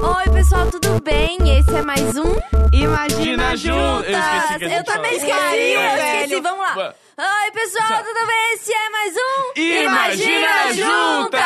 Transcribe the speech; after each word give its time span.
Oi, 0.00 0.24
pessoal, 0.34 0.70
tudo 0.70 1.00
bem? 1.02 1.38
Esse 1.58 1.74
é 1.74 1.82
mais 1.82 2.16
um 2.16 2.24
Imagina 2.72 3.54
Imagina 3.54 3.56
Ju- 3.56 3.68
juntas. 3.72 4.10
Eu 4.10 4.18
esqueci 4.18 4.74
Eu 4.74 4.84
também 4.84 5.16
esqueci, 5.16 5.72
eu 5.72 5.80
esqueci. 5.96 6.40
Vamos 6.40 6.60
lá. 6.60 6.94
Oi, 7.18 7.50
pessoal, 7.52 8.04
tudo 8.04 8.26
bem? 8.26 8.54
Esse 8.54 8.72
é 8.72 8.90
mais 8.90 9.14
um 9.16 9.60
Imagina 9.60 10.72
Juntas! 10.72 11.40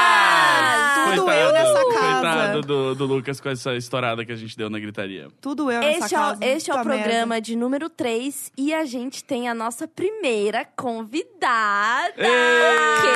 Tudo 1.04 1.24
Coitado, 1.24 1.40
eu 1.40 1.52
nessa 1.52 1.84
casa. 1.94 2.12
Coitado 2.20 2.60
do, 2.62 2.94
do 2.94 3.06
Lucas 3.06 3.40
com 3.40 3.48
essa 3.48 3.74
estourada 3.74 4.24
que 4.24 4.32
a 4.32 4.36
gente 4.36 4.56
deu 4.56 4.68
na 4.68 4.78
gritaria. 4.78 5.28
Tudo 5.40 5.70
eu 5.70 5.80
nessa 5.80 6.04
Este 6.04 6.14
é, 6.14 6.18
o, 6.18 6.20
casa. 6.22 6.44
este 6.44 6.70
é 6.70 6.74
o 6.74 6.82
programa 6.82 7.40
de 7.40 7.56
número 7.56 7.88
3 7.88 8.52
e 8.56 8.74
a 8.74 8.84
gente 8.84 9.22
tem 9.24 9.48
a 9.48 9.54
nossa 9.54 9.86
primeira 9.88 10.64
convidada. 10.76 12.12
Ê! 12.16 12.22
Que? 13.00 13.08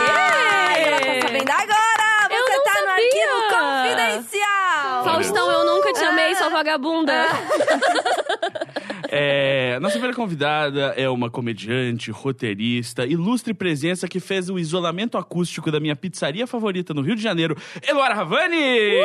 Ela 0.82 1.00
tá 1.00 1.26
sabendo 1.26 1.50
agora! 1.50 2.06
Eu 2.30 2.42
Você 2.42 2.56
não 2.56 2.64
tá 2.64 2.70
no 2.70 2.76
sabia! 2.76 2.85
Arquivo 2.96 3.36
confidencial! 3.50 5.04
Faustão, 5.04 5.50
eu 5.50 5.64
nunca 5.64 5.92
te 5.92 6.04
amei, 6.04 6.34
sua 6.34 6.48
vagabunda. 6.48 7.12
É, 9.08 9.78
nossa 9.80 9.92
primeira 9.94 10.16
convidada 10.16 10.94
é 10.96 11.08
uma 11.08 11.30
comediante, 11.30 12.10
roteirista, 12.10 13.06
ilustre 13.06 13.54
presença 13.54 14.08
que 14.08 14.18
fez 14.18 14.50
o 14.50 14.58
isolamento 14.58 15.16
acústico 15.16 15.70
da 15.70 15.78
minha 15.78 15.94
pizzaria 15.94 16.46
favorita 16.46 16.92
no 16.92 17.02
Rio 17.02 17.14
de 17.14 17.22
Janeiro, 17.22 17.56
Eloara 17.86 18.14
Ravani! 18.14 19.00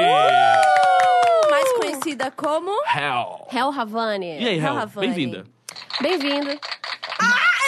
Mais 1.50 1.72
conhecida 1.74 2.32
como... 2.32 2.72
Hell! 2.96 3.48
Hel 3.54 3.72
Havani. 3.72 4.42
E 4.42 4.48
aí, 4.48 4.58
Hel 4.58 4.66
Hel? 4.66 4.74
Ravani. 4.76 5.08
Bem-vinda. 5.08 5.44
Bem-vindo. 6.02 6.60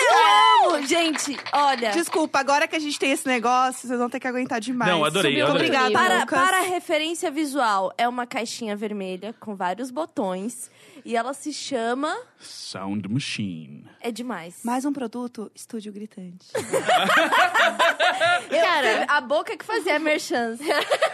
Eu 0.03 0.73
amo! 0.75 0.85
Gente, 0.87 1.37
olha... 1.53 1.91
Desculpa, 1.91 2.39
agora 2.39 2.67
que 2.67 2.75
a 2.75 2.79
gente 2.79 2.97
tem 2.99 3.11
esse 3.11 3.27
negócio, 3.27 3.87
vocês 3.87 3.99
vão 3.99 4.09
ter 4.09 4.19
que 4.19 4.27
aguentar 4.27 4.59
demais. 4.59 4.91
Não, 4.91 5.03
adorei, 5.05 5.31
Subiu 5.33 5.45
adorei. 5.47 5.67
muito 5.69 5.79
Obrigada. 5.85 6.07
Para, 6.09 6.19
Lucas. 6.21 6.39
para 6.39 6.57
a 6.57 6.61
referência 6.63 7.31
visual, 7.31 7.93
é 7.97 8.07
uma 8.07 8.25
caixinha 8.25 8.75
vermelha 8.75 9.33
com 9.39 9.55
vários 9.55 9.91
botões 9.91 10.69
e 11.05 11.15
ela 11.15 11.33
se 11.33 11.51
chama. 11.53 12.15
Sound 12.39 13.07
Machine. 13.09 13.85
É 14.01 14.11
demais. 14.11 14.59
Mais 14.63 14.85
um 14.85 14.93
produto, 14.93 15.51
Estúdio 15.55 15.91
Gritante. 15.93 16.47
Eu- 16.55 16.63
Cara. 18.61 19.05
a 19.07 19.21
boca 19.21 19.55
que 19.57 19.65
fazia 19.65 19.95
a 19.95 19.99
merchan. 19.99 20.57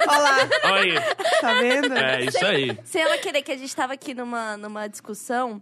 Olha 0.08 0.20
lá, 0.20 0.38
Olha 0.66 0.82
aí. 0.82 1.16
tá 1.42 1.54
vendo? 1.60 1.94
É 1.98 2.22
isso 2.26 2.46
aí. 2.46 2.78
Sem 2.84 3.02
ela 3.02 3.18
querer 3.18 3.42
que 3.42 3.52
a 3.52 3.58
gente 3.58 3.76
tava 3.76 3.94
aqui 3.94 4.14
numa, 4.14 4.58
numa 4.58 4.88
discussão, 4.88 5.62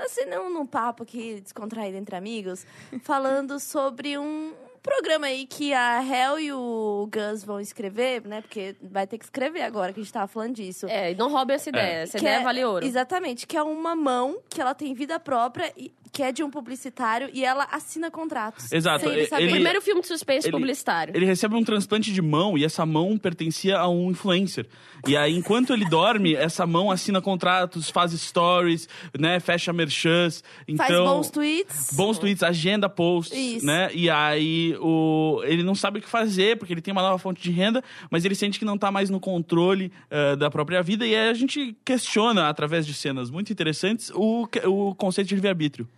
assim, 0.00 0.24
não 0.26 0.50
num 0.52 0.66
papo 0.66 1.02
aqui 1.02 1.40
descontraído 1.40 1.96
entre 1.96 2.16
amigos, 2.16 2.66
falando 3.02 3.58
sobre 3.60 4.16
um 4.18 4.52
programa 4.80 5.26
aí 5.26 5.44
que 5.44 5.74
a 5.74 6.02
Hel 6.02 6.38
e 6.38 6.52
o 6.52 7.08
Gus 7.12 7.44
vão 7.44 7.60
escrever, 7.60 8.22
né? 8.26 8.40
Porque 8.40 8.74
vai 8.80 9.06
ter 9.06 9.18
que 9.18 9.24
escrever 9.24 9.62
agora 9.62 9.92
que 9.92 10.00
a 10.00 10.02
gente 10.02 10.12
tava 10.12 10.26
falando 10.28 10.54
disso. 10.54 10.86
É, 10.88 11.14
não 11.14 11.30
roube 11.30 11.52
essa 11.52 11.68
ideia. 11.68 12.02
Essa 12.04 12.16
Que 12.16 12.24
ideia 12.24 12.40
é- 12.40 12.42
vale 12.42 12.64
ouro. 12.64 12.86
Exatamente, 12.86 13.46
que 13.46 13.56
é 13.56 13.62
uma 13.62 13.94
mão 13.94 14.38
que 14.48 14.60
ela 14.60 14.74
tem 14.74 14.94
vida 14.94 15.18
própria, 15.20 15.72
e, 15.76 15.92
que 16.12 16.22
é 16.22 16.32
de 16.32 16.42
um 16.42 16.50
publicitário, 16.50 17.28
e 17.32 17.44
ela 17.44 17.66
assina 17.70 18.10
contratos. 18.10 18.70
Exato, 18.72 19.04
Sem 19.04 19.12
ele 19.12 19.26
saber. 19.26 19.42
ele- 19.44 19.52
Primeiro 19.52 19.80
filme 19.82 20.00
de 20.00 20.06
suspense 20.06 20.46
ele- 20.48 20.56
publicitário. 20.56 21.16
Ele 21.16 21.26
recebe 21.26 21.54
um 21.54 21.64
transplante 21.64 22.12
de 22.12 22.22
mão 22.22 22.56
e 22.56 22.64
essa 22.64 22.84
mão 22.86 23.16
pertencia 23.18 23.78
a 23.78 23.88
um 23.88 24.10
influencer. 24.10 24.66
E 25.06 25.16
aí, 25.16 25.34
enquanto 25.36 25.72
ele 25.72 25.84
dorme, 25.84 26.34
essa 26.34 26.66
mão 26.66 26.90
assina 26.90 27.20
contratos, 27.20 27.88
faz 27.90 28.12
stories, 28.12 28.88
né? 29.18 29.38
Fecha 29.40 29.72
merchans. 29.72 30.42
Então, 30.66 30.86
Faz 30.86 30.98
bons 30.98 31.30
tweets. 31.30 31.92
Bons 31.94 32.18
tweets, 32.18 32.42
agenda 32.42 32.88
posts, 32.88 33.36
Isso. 33.38 33.66
né? 33.66 33.90
E 33.94 34.10
aí 34.10 34.76
o, 34.80 35.40
ele 35.44 35.62
não 35.62 35.74
sabe 35.74 35.98
o 35.98 36.02
que 36.02 36.08
fazer, 36.08 36.56
porque 36.58 36.72
ele 36.72 36.80
tem 36.80 36.92
uma 36.92 37.02
nova 37.02 37.18
fonte 37.18 37.40
de 37.42 37.50
renda, 37.50 37.82
mas 38.10 38.24
ele 38.24 38.34
sente 38.34 38.58
que 38.58 38.64
não 38.64 38.76
tá 38.76 38.90
mais 38.90 39.08
no 39.10 39.20
controle 39.20 39.92
eh, 40.10 40.36
da 40.36 40.50
própria 40.50 40.82
vida. 40.82 41.06
E 41.06 41.14
aí 41.14 41.28
a 41.28 41.34
gente 41.34 41.76
questiona, 41.84 42.48
através 42.48 42.86
de 42.86 42.92
cenas 42.94 43.30
muito 43.30 43.52
interessantes, 43.52 44.10
o, 44.14 44.48
o 44.66 44.94
conceito 44.94 45.28
de 45.28 45.34
livre-arbítrio. 45.36 45.88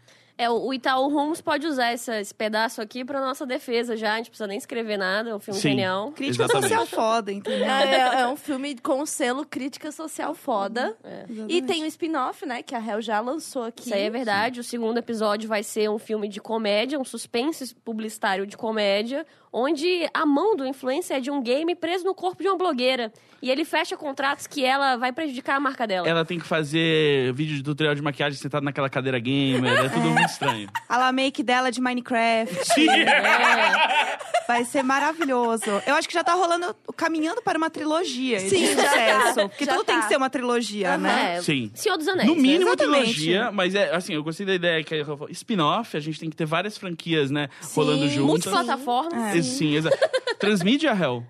É, 0.41 0.49
o 0.49 0.71
o 0.71 0.75
Itaú 0.75 1.09
Rumos 1.09 1.41
pode 1.41 1.67
usar 1.67 1.89
essa- 1.93 2.21
esse 2.21 2.33
pedaço 2.35 2.81
aqui 2.81 3.05
pra 3.05 3.21
nossa 3.21 3.45
defesa 3.45 3.97
já. 3.97 4.15
A 4.15 4.17
gente 4.19 4.31
precisa 4.31 4.47
nem 4.47 4.57
escrever 4.57 4.97
nada, 4.97 5.31
é 5.31 5.35
um 5.35 5.41
filme 5.41 5.61
Sim. 5.61 5.69
genial. 5.71 6.13
Crítica 6.13 6.45
Exatamente. 6.45 6.69
social 6.75 6.87
foda, 6.87 7.33
entendeu? 7.33 7.67
É, 7.67 8.21
é 8.23 8.27
um 8.29 8.37
filme 8.37 8.77
com 8.79 9.05
selo 9.05 9.45
crítica 9.45 9.91
social 9.93 10.35
foda. 10.35 10.97
É. 11.05 11.25
E 11.49 11.61
tem 11.61 11.83
um 11.83 11.87
spin-off, 11.87 12.47
né? 12.47 12.63
Que 12.63 12.75
a 12.75 12.79
Hel 12.85 13.01
já 13.03 13.21
lançou 13.21 13.65
aqui. 13.65 13.83
Isso 13.87 13.95
aí 13.95 14.03
é 14.03 14.11
verdade. 14.11 14.61
O 14.61 14.65
segundo 14.65 14.99
episódio 14.99 15.49
vai 15.49 15.63
ser 15.63 15.91
um 15.91 15.99
filme 15.99 16.29
de 16.29 16.41
comédia, 16.41 16.99
um 16.99 17.05
suspense 17.05 17.75
publicitário 17.75 18.47
de 18.47 18.57
comédia, 18.57 19.27
onde 19.53 20.09
a 20.15 20.25
mão 20.25 20.57
do 20.57 20.67
influencer 20.67 21.17
é 21.17 21.21
de 21.21 21.31
um 21.31 21.43
game 21.43 21.75
preso 21.75 22.05
no 22.05 22.15
corpo 22.15 22.43
de 22.43 22.49
uma 22.49 22.57
blogueira. 22.57 23.13
E 23.43 23.51
ele 23.51 23.65
fecha 23.65 23.97
contratos 23.97 24.47
que 24.47 24.65
ela 24.65 24.97
vai 24.97 25.13
prejudicar 25.13 25.57
a 25.57 25.61
marca 25.61 25.87
dela. 25.87 26.07
Ela 26.07 26.25
tem 26.27 26.39
que 26.39 26.47
fazer 26.47 27.33
vídeo 27.33 27.57
de 27.57 27.63
tutorial 27.63 27.95
de 27.95 28.03
maquiagem 28.03 28.39
sentada 28.39 28.63
naquela 28.63 28.91
cadeira 28.91 29.19
gamer, 29.19 29.87
é 29.87 29.89
tudo 29.89 30.11
muito 30.11 30.29
estranho. 30.29 30.69
A 30.87 30.99
la 30.99 31.11
make 31.11 31.43
dela 31.43 31.71
de 31.71 31.81
Minecraft. 31.81 32.55
Sim. 32.75 32.91
É. 32.91 34.19
Vai 34.47 34.65
ser 34.65 34.83
maravilhoso. 34.83 35.65
Eu 35.87 35.95
acho 35.95 36.07
que 36.07 36.13
já 36.13 36.23
tá 36.23 36.35
rolando, 36.35 36.75
caminhando 36.97 37.41
para 37.41 37.57
uma 37.57 37.71
trilogia 37.71 38.41
Sim, 38.41 38.49
de 38.49 38.75
já 38.75 38.83
tá. 38.83 38.89
sucesso. 38.89 39.49
Porque 39.49 39.65
Já 39.65 39.73
tudo 39.73 39.85
tem 39.85 39.95
tá. 39.95 40.03
que 40.03 40.09
ser 40.09 40.17
uma 40.17 40.29
trilogia, 40.29 40.99
né? 40.99 41.37
É, 41.37 41.43
Sim. 41.43 41.71
Senhor 41.75 41.97
dos 41.97 42.09
Anéis. 42.09 42.29
No 42.29 42.35
mínimo 42.35 42.71
Exatamente. 42.71 43.15
trilogia, 43.15 43.51
mas 43.53 43.75
é 43.75 43.95
assim, 43.95 44.15
eu 44.15 44.23
gostei 44.25 44.45
da 44.45 44.55
ideia 44.55 44.83
que 44.83 44.95
é 44.95 45.05
spin-off, 45.31 45.97
a 45.97 46.01
gente 46.01 46.19
tem 46.19 46.29
que 46.29 46.37
ter 46.37 46.47
várias 46.47 46.77
franquias, 46.77 47.31
né, 47.31 47.49
rolando 47.75 48.09
juntas. 48.09 48.27
Multiplataforma. 48.27 49.29
É. 49.29 49.33
Sim, 49.43 49.75
exato. 49.77 49.97
Transmídia, 50.39 50.91
Hell. 50.93 51.25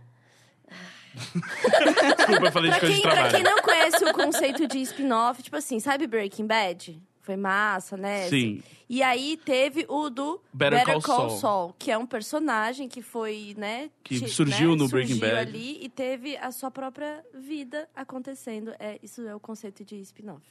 Desculpa, 2.17 2.47
eu 2.47 2.53
falei 2.53 2.71
de 2.71 2.79
Pra 2.79 2.81
coisa 2.89 2.95
de 2.95 3.01
quem, 3.01 3.03
pra 3.03 3.13
trabalho. 3.13 3.35
quem 3.35 3.43
não 3.43 3.63
conhece 3.63 4.05
o 4.05 4.13
conceito 4.13 4.67
de 4.67 4.79
spin-off, 4.83 5.43
tipo 5.43 5.57
assim, 5.57 5.81
sabe 5.81 6.07
Breaking 6.07 6.47
Bad? 6.47 7.03
Foi 7.21 7.37
massa, 7.37 7.97
né? 7.97 8.29
Sim. 8.29 8.63
E 8.89 9.03
aí 9.03 9.37
teve 9.37 9.85
o 9.89 10.09
do 10.11 10.41
Better 10.53 11.01
Call 11.03 11.31
Saul. 11.31 11.75
que 11.79 11.91
é 11.91 11.99
um 11.99 12.07
personagem 12.07 12.89
que 12.89 13.03
foi, 13.03 13.55
né? 13.57 13.91
Que 14.03 14.27
surgiu 14.29 14.71
né, 14.71 14.77
no 14.77 14.89
Breaking 14.89 15.17
surgiu 15.17 15.37
Bad. 15.37 15.49
ali 15.49 15.79
e 15.85 15.89
teve 15.89 16.37
a 16.37 16.51
sua 16.51 16.71
própria 16.71 17.25
vida 17.35 17.89
acontecendo. 17.95 18.75
É, 18.79 18.99
isso 19.03 19.27
é 19.27 19.35
o 19.35 19.39
conceito 19.41 19.85
de 19.85 19.97
spin-off. 20.01 20.43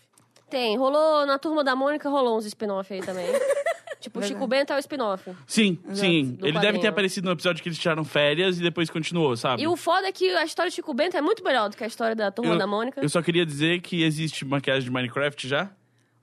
Tem. 0.49 0.77
Rolou 0.77 1.25
na 1.25 1.37
Turma 1.37 1.63
da 1.63 1.75
Mônica, 1.75 2.09
rolou 2.09 2.37
uns 2.37 2.45
spin-off 2.45 2.93
aí 2.93 3.01
também. 3.01 3.25
tipo, 3.99 4.19
o 4.19 4.23
Chico 4.23 4.47
Bento 4.47 4.73
é 4.73 4.75
o 4.75 4.79
spin-off. 4.79 5.31
Sim, 5.45 5.77
sim. 5.93 6.35
Do 6.39 6.47
Ele 6.47 6.59
deve 6.59 6.79
ter 6.79 6.87
aparecido 6.87 7.25
no 7.25 7.31
episódio 7.31 7.61
que 7.61 7.69
eles 7.69 7.77
tiraram 7.77 8.03
férias 8.03 8.59
e 8.59 8.61
depois 8.63 8.89
continuou, 8.89 9.35
sabe? 9.35 9.61
E 9.61 9.67
o 9.67 9.75
foda 9.75 10.07
é 10.07 10.11
que 10.11 10.29
a 10.35 10.43
história 10.43 10.69
de 10.69 10.75
Chico 10.75 10.93
Bento 10.93 11.17
é 11.17 11.21
muito 11.21 11.43
melhor 11.43 11.69
do 11.69 11.77
que 11.77 11.83
a 11.83 11.87
história 11.87 12.15
da 12.15 12.31
Turma 12.31 12.53
eu, 12.53 12.57
da 12.57 12.67
Mônica. 12.67 13.01
eu 13.01 13.09
só 13.09 13.21
queria 13.21 13.45
dizer 13.45 13.81
que 13.81 14.03
existe 14.03 14.45
maquiagem 14.45 14.83
de 14.83 14.91
Minecraft 14.91 15.47
já. 15.47 15.69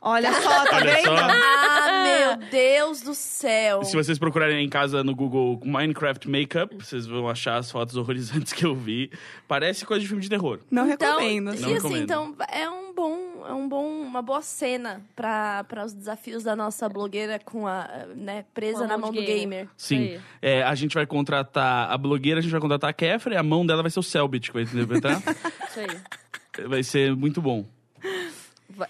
Olha 0.09 0.33
só, 0.41 0.65
tá 0.67 0.77
Olha 0.77 0.94
vendo? 0.94 1.05
só. 1.05 1.17
Ah, 1.17 2.05
meu 2.39 2.49
Deus 2.49 3.00
do 3.00 3.12
céu! 3.12 3.83
Se 3.83 3.97
vocês 3.97 4.19
procurarem 4.21 4.65
em 4.65 4.69
casa 4.69 5.03
no 5.03 5.17
Google 5.17 5.61
Minecraft 5.65 6.31
Makeup, 6.31 6.72
vocês 6.78 7.06
vão 7.09 7.28
achar 7.28 7.56
as 7.56 7.71
fotos 7.72 7.97
horrorizantes 7.97 8.53
que 8.53 8.65
eu 8.65 8.72
vi. 8.75 9.11
Parece 9.49 9.84
coisa 9.84 10.00
de 10.00 10.06
filme 10.06 10.22
de 10.22 10.28
terror. 10.28 10.61
Não 10.71 10.89
Então, 10.89 11.19
recomendo. 11.19 11.55
e 11.55 11.59
Não 11.59 11.65
assim, 11.65 11.75
recomendo. 11.75 12.03
então 12.05 12.37
é 12.53 12.71
um 12.71 12.94
bom, 12.94 13.44
é 13.49 13.53
um 13.53 13.69
bom, 13.69 13.84
uma 14.03 14.22
boa 14.22 14.43
cena 14.43 15.03
para 15.17 15.67
os 15.84 15.93
desafios 15.93 16.44
da 16.44 16.55
nossa 16.55 16.88
blogueira 16.88 17.41
com 17.44 17.67
a, 17.67 17.88
né, 18.15 18.44
presa 18.55 18.78
Com 18.78 18.84
a 18.84 18.87
na 18.87 18.99
mão 18.99 19.11
do 19.11 19.21
gamer. 19.21 19.38
gamer. 19.41 19.69
Sim. 19.77 20.21
É, 20.41 20.62
a 20.62 20.75
gente 20.77 20.94
vai 20.94 21.05
contratar 21.06 21.91
a 21.91 21.99
blogueira, 21.99 22.38
a 22.38 22.43
gente 22.43 22.53
vai 22.53 22.61
contratar 22.61 22.91
a 22.91 22.93
Kefra 22.93 23.34
e 23.34 23.37
a 23.37 23.43
mão 23.43 23.67
dela 23.67 23.83
vai 23.83 23.91
ser 23.91 23.99
o 23.99 24.05
Selbit 24.05 24.53
que 24.53 24.55
vai 24.55 24.62
interpretar. 24.62 25.21
Isso 25.69 25.81
aí. 25.81 26.67
vai 26.69 26.83
ser 26.84 27.15
muito 27.17 27.43
bom. 27.43 27.67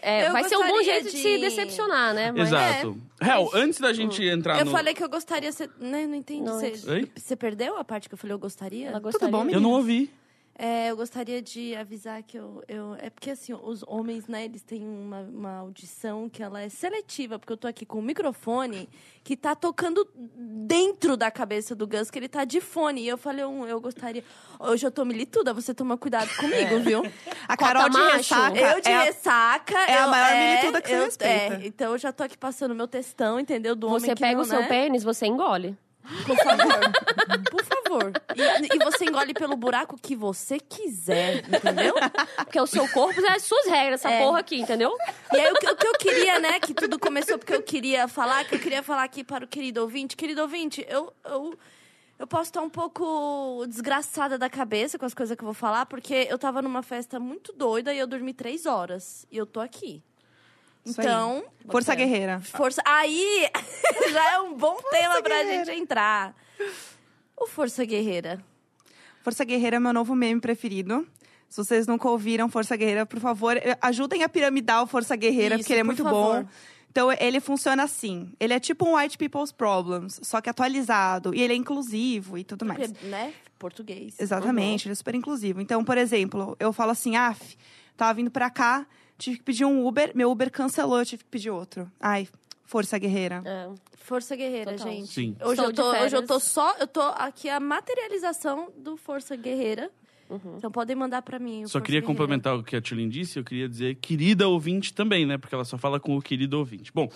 É, 0.02 0.28
Eu 0.28 0.32
vai 0.32 0.44
ser 0.44 0.56
um 0.56 0.66
bom 0.66 0.82
jeito 0.82 1.10
de... 1.10 1.16
de- 1.16 1.22
se 1.22 1.38
decepcionar, 1.38 2.14
né? 2.14 2.32
Mas- 2.32 2.48
Exato. 2.48 2.96
Hel, 3.20 3.50
antes 3.54 3.78
da 3.80 3.92
gente 3.92 4.22
entrar 4.24 4.58
Eu 4.58 4.66
no... 4.66 4.70
falei 4.70 4.92
que 4.94 5.02
eu 5.02 5.08
gostaria, 5.08 5.50
você, 5.50 5.68
né, 5.78 6.06
não 6.06 6.14
entendi. 6.14 6.42
Não, 6.42 6.58
Você, 6.58 7.36
perdeu 7.36 7.76
a 7.78 7.84
parte 7.84 8.08
que 8.08 8.14
eu 8.14 8.18
falei 8.18 8.34
eu 8.34 8.38
gostaria? 8.38 8.88
Ela 8.88 8.98
gostaria. 8.98 9.30
bom, 9.32 9.38
Eu 9.40 9.44
menina? 9.44 9.60
não 9.60 9.70
ouvi. 9.72 10.10
É, 10.58 10.90
eu 10.90 10.96
gostaria 10.96 11.42
de 11.42 11.74
avisar 11.76 12.22
que 12.22 12.38
eu, 12.38 12.62
eu. 12.66 12.94
É 12.98 13.10
porque, 13.10 13.30
assim, 13.30 13.52
os 13.52 13.84
homens, 13.86 14.26
né, 14.26 14.46
eles 14.46 14.62
têm 14.62 14.88
uma, 14.88 15.20
uma 15.20 15.56
audição 15.58 16.30
que 16.30 16.42
ela 16.42 16.62
é 16.62 16.68
seletiva, 16.70 17.38
porque 17.38 17.52
eu 17.52 17.58
tô 17.58 17.68
aqui 17.68 17.84
com 17.84 17.98
o 17.98 18.02
microfone 18.02 18.88
que 19.22 19.36
tá 19.36 19.54
tocando 19.54 20.08
dentro 20.24 21.14
da 21.14 21.30
cabeça 21.30 21.74
do 21.74 21.86
Gus, 21.86 22.10
que 22.10 22.18
ele 22.18 22.28
tá 22.28 22.44
de 22.46 22.60
fone. 22.62 23.02
E 23.02 23.08
eu 23.08 23.18
falei, 23.18 23.44
um, 23.44 23.66
eu 23.66 23.78
gostaria. 23.80 24.24
Hoje 24.58 24.86
eu 24.86 24.90
tô 24.90 25.04
milituda, 25.04 25.52
você 25.52 25.74
toma 25.74 25.98
cuidado 25.98 26.34
comigo, 26.36 26.80
viu? 26.80 27.02
A 27.46 27.54
Carol 27.54 27.90
de 27.90 27.98
macho. 27.98 28.16
ressaca. 28.34 28.58
Eu 28.58 28.80
de 28.80 28.88
é 28.88 28.94
a- 28.94 29.02
ressaca. 29.02 29.74
é 29.78 29.98
a 29.98 30.04
eu- 30.04 30.08
maior 30.10 30.36
milituda 30.48 30.80
que 30.80 30.88
você 30.88 30.94
eu- 30.96 31.04
respeita. 31.04 31.54
É, 31.56 31.66
então 31.66 31.92
eu 31.92 31.98
já 31.98 32.12
tô 32.12 32.22
aqui 32.22 32.38
passando 32.38 32.74
meu 32.74 32.88
textão, 32.88 33.38
entendeu? 33.38 33.76
Do 33.76 33.88
homem 33.88 34.00
Você 34.00 34.14
que 34.14 34.20
pega 34.20 34.34
não, 34.36 34.40
o 34.40 34.44
seu 34.46 34.60
né? 34.60 34.68
pênis, 34.68 35.02
você 35.04 35.26
engole. 35.26 35.76
Por 36.26 36.36
favor. 36.36 36.80
Por 37.50 37.64
favor. 37.64 38.12
E, 38.36 38.74
e 38.76 38.78
você 38.84 39.04
engole 39.04 39.32
pelo 39.34 39.56
buraco 39.56 39.98
que 40.00 40.14
você 40.16 40.58
quiser, 40.58 41.38
entendeu? 41.48 41.94
Porque 42.36 42.60
o 42.60 42.66
seu 42.66 42.88
corpo 42.88 43.20
é 43.24 43.32
as 43.32 43.42
suas 43.42 43.66
regras, 43.66 44.00
essa 44.04 44.10
É. 44.14 44.20
porra 44.22 44.40
aqui, 44.40 44.56
entendeu? 44.60 44.94
E 45.32 45.36
aí, 45.36 45.52
o 45.52 45.54
que, 45.56 45.66
o 45.70 45.76
que 45.76 45.86
eu 45.86 45.92
queria, 45.94 46.38
né, 46.38 46.60
que 46.60 46.74
tudo 46.74 46.98
começou 46.98 47.38
porque 47.38 47.54
eu 47.54 47.62
queria 47.62 48.06
falar, 48.08 48.44
que 48.44 48.54
eu 48.54 48.58
queria 48.58 48.82
falar 48.82 49.04
aqui 49.04 49.24
para 49.24 49.44
o 49.44 49.48
querido 49.48 49.80
ouvinte. 49.82 50.16
Querido 50.16 50.42
ouvinte, 50.42 50.84
eu, 50.88 51.12
eu, 51.24 51.54
Eu 52.18 52.26
posso 52.26 52.44
estar 52.44 52.62
um 52.62 52.70
pouco 52.70 53.64
desgraçada 53.68 54.38
da 54.38 54.48
cabeça 54.48 54.98
com 54.98 55.04
as 55.04 55.12
coisas 55.12 55.36
que 55.36 55.42
eu 55.42 55.46
vou 55.46 55.54
falar, 55.54 55.84
porque 55.86 56.26
eu 56.30 56.38
tava 56.38 56.62
numa 56.62 56.82
festa 56.82 57.20
muito 57.20 57.52
doida 57.52 57.92
e 57.92 57.98
eu 57.98 58.06
dormi 58.06 58.32
três 58.32 58.64
horas. 58.64 59.26
E 59.30 59.36
eu 59.36 59.44
tô 59.44 59.60
aqui. 59.60 60.02
Isso 60.86 61.00
aí. 61.00 61.06
Então, 61.06 61.44
Força 61.68 61.94
guerreira. 61.94 62.40
força. 62.40 62.82
Aí 62.86 63.48
já 64.12 64.32
é 64.34 64.38
um 64.40 64.54
bom 64.56 64.76
tema 64.90 65.20
pra 65.22 65.42
guerreira. 65.42 65.64
gente 65.64 65.80
entrar. 65.82 66.34
O 67.36 67.46
Força 67.46 67.84
Guerreira. 67.84 68.42
Força 69.22 69.44
Guerreira 69.44 69.76
é 69.76 69.80
meu 69.80 69.92
novo 69.92 70.14
meme 70.14 70.40
preferido. 70.40 71.06
Se 71.48 71.58
vocês 71.58 71.86
nunca 71.86 72.08
ouviram 72.08 72.48
Força 72.48 72.76
Guerreira, 72.76 73.04
por 73.04 73.20
favor, 73.20 73.56
eh, 73.56 73.76
ajudem 73.82 74.22
a 74.22 74.28
piramidar 74.28 74.82
o 74.82 74.86
Força 74.86 75.14
Guerreira, 75.16 75.54
Isso, 75.56 75.62
porque 75.64 75.72
ele 75.72 75.80
é 75.80 75.82
por 75.82 75.86
muito 75.88 76.02
favor. 76.02 76.44
bom. 76.44 76.48
Então, 76.90 77.12
ele 77.12 77.40
funciona 77.40 77.82
assim. 77.82 78.32
Ele 78.40 78.54
é 78.54 78.58
tipo 78.60 78.88
um 78.88 78.96
White 78.96 79.18
People's 79.18 79.52
Problems, 79.52 80.18
só 80.22 80.40
que 80.40 80.48
atualizado. 80.48 81.34
E 81.34 81.42
ele 81.42 81.52
é 81.52 81.56
inclusivo 81.56 82.38
e 82.38 82.44
tudo 82.44 82.64
mais. 82.64 82.90
Porque, 82.90 83.06
né? 83.06 83.34
Português. 83.58 84.14
Exatamente, 84.18 84.86
ele 84.86 84.92
é 84.92 84.94
super 84.94 85.14
inclusivo. 85.14 85.60
Então, 85.60 85.84
por 85.84 85.98
exemplo, 85.98 86.56
eu 86.58 86.72
falo 86.72 86.92
assim, 86.92 87.16
af, 87.16 87.38
tava 87.96 88.14
vindo 88.14 88.30
pra 88.30 88.48
cá, 88.48 88.86
tive 89.18 89.38
que 89.38 89.42
pedir 89.44 89.64
um 89.64 89.86
Uber, 89.86 90.12
meu 90.14 90.30
Uber 90.30 90.50
cancelou, 90.50 90.98
eu 90.98 91.06
tive 91.06 91.24
que 91.24 91.30
pedir 91.30 91.50
outro. 91.50 91.90
Ai, 92.00 92.28
força 92.64 92.98
guerreira. 92.98 93.42
É. 93.44 93.68
Força 94.06 94.36
Guerreira, 94.36 94.70
Total. 94.76 94.92
gente. 94.92 95.08
Sim. 95.08 95.36
Hoje 95.42 95.60
Estou 95.60 95.64
eu, 95.64 95.72
tô, 95.72 96.04
hoje 96.04 96.16
eu 96.16 96.24
tô 96.24 96.38
só. 96.38 96.76
Eu 96.78 96.86
tô 96.86 97.00
aqui 97.00 97.48
a 97.48 97.58
materialização 97.58 98.70
do 98.78 98.96
Força 98.96 99.34
Guerreira. 99.34 99.90
Uhum. 100.30 100.54
Então 100.58 100.70
podem 100.70 100.94
mandar 100.94 101.22
pra 101.22 101.40
mim. 101.40 101.64
o 101.64 101.68
Só 101.68 101.80
queria 101.80 102.00
Guerreira. 102.00 102.06
complementar 102.06 102.56
o 102.56 102.62
que 102.62 102.76
a 102.76 102.80
Tulin 102.80 103.08
disse, 103.08 103.36
eu 103.36 103.42
queria 103.44 103.68
dizer 103.68 103.96
querida 103.96 104.46
ouvinte 104.46 104.94
também, 104.94 105.26
né? 105.26 105.36
Porque 105.36 105.52
ela 105.56 105.64
só 105.64 105.76
fala 105.76 105.98
com 105.98 106.16
o 106.16 106.22
querido 106.22 106.56
ouvinte. 106.56 106.92
Bom, 106.94 107.08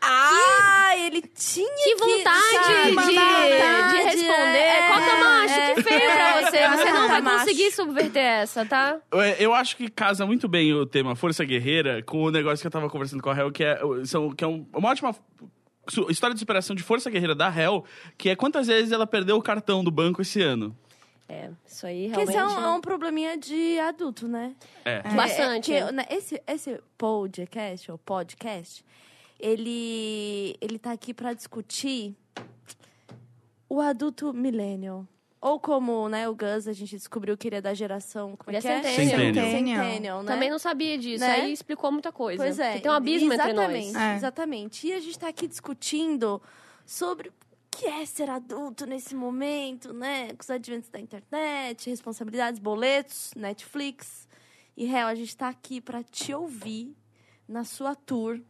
Ah, 0.00 0.92
ele 0.98 1.22
tinha 1.22 1.68
Que 1.84 1.94
vontade 1.96 2.40
sabe, 2.64 2.90
de, 2.90 2.94
vontade, 2.94 3.90
de 3.92 4.02
responder. 4.02 4.58
é, 4.58 4.88
Cota 4.88 5.16
macho, 5.24 5.54
é. 5.54 5.74
que 5.74 5.82
feio 5.82 6.00
pra 6.12 6.40
você. 6.42 6.68
Você 6.68 6.92
não 6.92 7.08
vai 7.08 7.20
Macho. 7.22 7.38
conseguir 7.40 7.70
subverter 7.72 8.22
essa, 8.22 8.64
tá? 8.66 8.98
eu- 9.38 9.54
acho 9.54 9.76
que 9.76 9.88
casa 9.90 10.26
muito 10.26 10.46
bem 10.48 10.72
o 10.74 10.84
tema 10.86 11.16
Força 11.16 11.44
Guerreira 11.44 12.02
com 12.02 12.22
o 12.24 12.30
negócio 12.30 12.60
que 12.60 12.66
eu 12.66 12.70
tava 12.70 12.88
conversando 12.90 13.22
com 13.22 13.30
a 13.30 13.36
Hel, 13.36 13.50
que 13.50 13.64
é, 13.64 13.78
são, 14.04 14.30
que 14.30 14.44
é 14.44 14.46
um- 14.46 14.66
uma 14.74 14.90
ótima 14.90 15.14
história 16.08 16.34
de 16.34 16.40
superação 16.40 16.74
de 16.76 16.82
Força 16.82 17.08
Guerreira 17.10 17.34
da 17.34 17.48
Hel, 17.48 17.84
que 18.18 18.28
é 18.28 18.36
quantas 18.36 18.66
vezes 18.66 18.92
ela 18.92 19.06
perdeu 19.06 19.36
o 19.36 19.42
cartão 19.42 19.82
do 19.82 19.90
banco 19.90 20.20
esse 20.22 20.42
ano. 20.42 20.76
É, 21.28 21.50
isso 21.66 21.84
aí 21.86 22.08
Porque 22.12 22.30
realmente... 22.30 22.50
isso 22.52 22.58
é 22.58 22.60
um, 22.60 22.72
é 22.74 22.76
um 22.76 22.80
probleminha 22.80 23.36
de 23.36 23.78
adulto, 23.80 24.28
né? 24.28 24.54
É. 24.84 25.02
Bastante. 25.02 25.72
É, 25.72 25.84
que, 25.86 25.92
né, 25.92 26.04
esse, 26.10 26.40
esse 26.46 26.80
podcast, 26.96 27.90
ou 27.90 27.98
podcast, 27.98 28.84
ele, 29.38 30.56
ele 30.60 30.78
tá 30.78 30.92
aqui 30.92 31.12
pra 31.12 31.32
discutir 31.32 32.14
o 33.68 33.80
adulto 33.80 34.32
millennial. 34.32 35.06
Ou 35.40 35.60
como, 35.60 36.08
né, 36.08 36.28
o 36.28 36.34
Gus, 36.34 36.66
a 36.66 36.72
gente 36.72 36.96
descobriu 36.96 37.36
que 37.36 37.46
ele 37.46 37.56
é 37.56 37.60
da 37.60 37.74
geração... 37.74 38.36
Como 38.36 38.50
Ele 38.50 38.56
é 38.56 38.58
é 38.58 38.80
que 38.80 38.88
é? 38.88 38.90
Centennial. 38.90 39.44
Centennial. 39.44 39.84
Centennial, 39.84 40.22
né? 40.22 40.32
Também 40.32 40.50
não 40.50 40.58
sabia 40.58 40.98
disso. 40.98 41.24
Né? 41.24 41.30
Aí 41.30 41.52
explicou 41.52 41.92
muita 41.92 42.10
coisa. 42.10 42.42
Pois 42.42 42.58
é. 42.58 42.74
Que 42.74 42.80
tem 42.80 42.90
um 42.90 42.94
abismo 42.94 43.32
entre 43.32 43.50
exatamente, 43.50 43.92
nós. 43.92 44.02
É. 44.02 44.16
Exatamente. 44.16 44.86
E 44.88 44.92
a 44.92 44.98
gente 44.98 45.18
tá 45.18 45.28
aqui 45.28 45.46
discutindo 45.46 46.42
sobre 46.84 47.28
o 47.28 47.32
que 47.70 47.86
é 47.86 48.04
ser 48.06 48.30
adulto 48.30 48.86
nesse 48.86 49.14
momento, 49.14 49.92
né? 49.92 50.28
Com 50.32 50.42
os 50.42 50.50
adventos 50.50 50.88
da 50.88 50.98
internet, 50.98 51.90
responsabilidades, 51.90 52.58
boletos, 52.58 53.30
Netflix. 53.36 54.26
E, 54.76 54.84
real, 54.84 55.08
a 55.08 55.14
gente 55.14 55.36
tá 55.36 55.48
aqui 55.48 55.80
pra 55.80 56.02
te 56.02 56.34
ouvir 56.34 56.96
na 57.46 57.62
sua 57.62 57.94
tour 57.94 58.40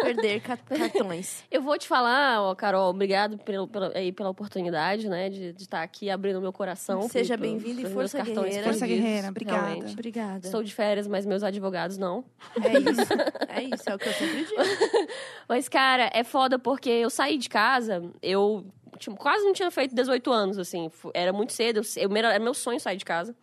perder 0.00 0.40
ca- 0.40 0.56
cartões. 0.56 1.42
Eu 1.50 1.60
vou 1.62 1.76
te 1.78 1.88
falar, 1.88 2.42
ó, 2.42 2.54
Carol, 2.54 2.90
obrigado 2.90 3.38
pelo, 3.38 3.66
pela, 3.66 3.92
aí, 3.94 4.12
pela 4.12 4.30
oportunidade, 4.30 5.08
né, 5.08 5.28
de 5.28 5.54
estar 5.58 5.82
aqui 5.82 6.08
abrindo 6.10 6.40
meu 6.40 6.52
coração. 6.52 7.02
Seja 7.08 7.36
bem-vindo 7.36 7.80
e 7.80 7.86
força 7.86 8.22
guerreira. 8.22 8.62
Força 8.64 8.86
guerreira, 8.86 9.28
obrigada. 9.28 9.66
realmente. 9.66 9.92
Obrigada. 9.92 10.46
Estou 10.46 10.62
de 10.62 10.74
férias, 10.74 11.06
mas 11.06 11.26
meus 11.26 11.42
advogados 11.42 11.98
não. 11.98 12.24
É 12.62 12.78
isso. 12.78 13.12
É 13.48 13.62
isso, 13.74 13.90
é 13.90 13.94
o 13.94 13.98
que 13.98 14.08
eu 14.08 14.12
sempre 14.12 14.44
digo. 14.44 14.54
Mas, 15.48 15.68
cara, 15.68 16.10
é 16.12 16.22
foda 16.22 16.58
porque 16.58 16.90
eu 16.90 17.10
saí 17.10 17.38
de 17.38 17.48
casa, 17.48 18.02
eu 18.22 18.66
tipo, 18.98 19.16
quase 19.16 19.44
não 19.44 19.52
tinha 19.52 19.70
feito 19.70 19.94
18 19.94 20.30
anos, 20.32 20.58
assim. 20.58 20.90
Era 21.14 21.32
muito 21.32 21.52
cedo, 21.52 21.80
eu, 21.96 22.08
eu- 22.10 22.16
era 22.16 22.38
meu 22.38 22.52
sonho 22.54 22.78
sair 22.80 22.96
de 22.96 23.04
casa. 23.04 23.34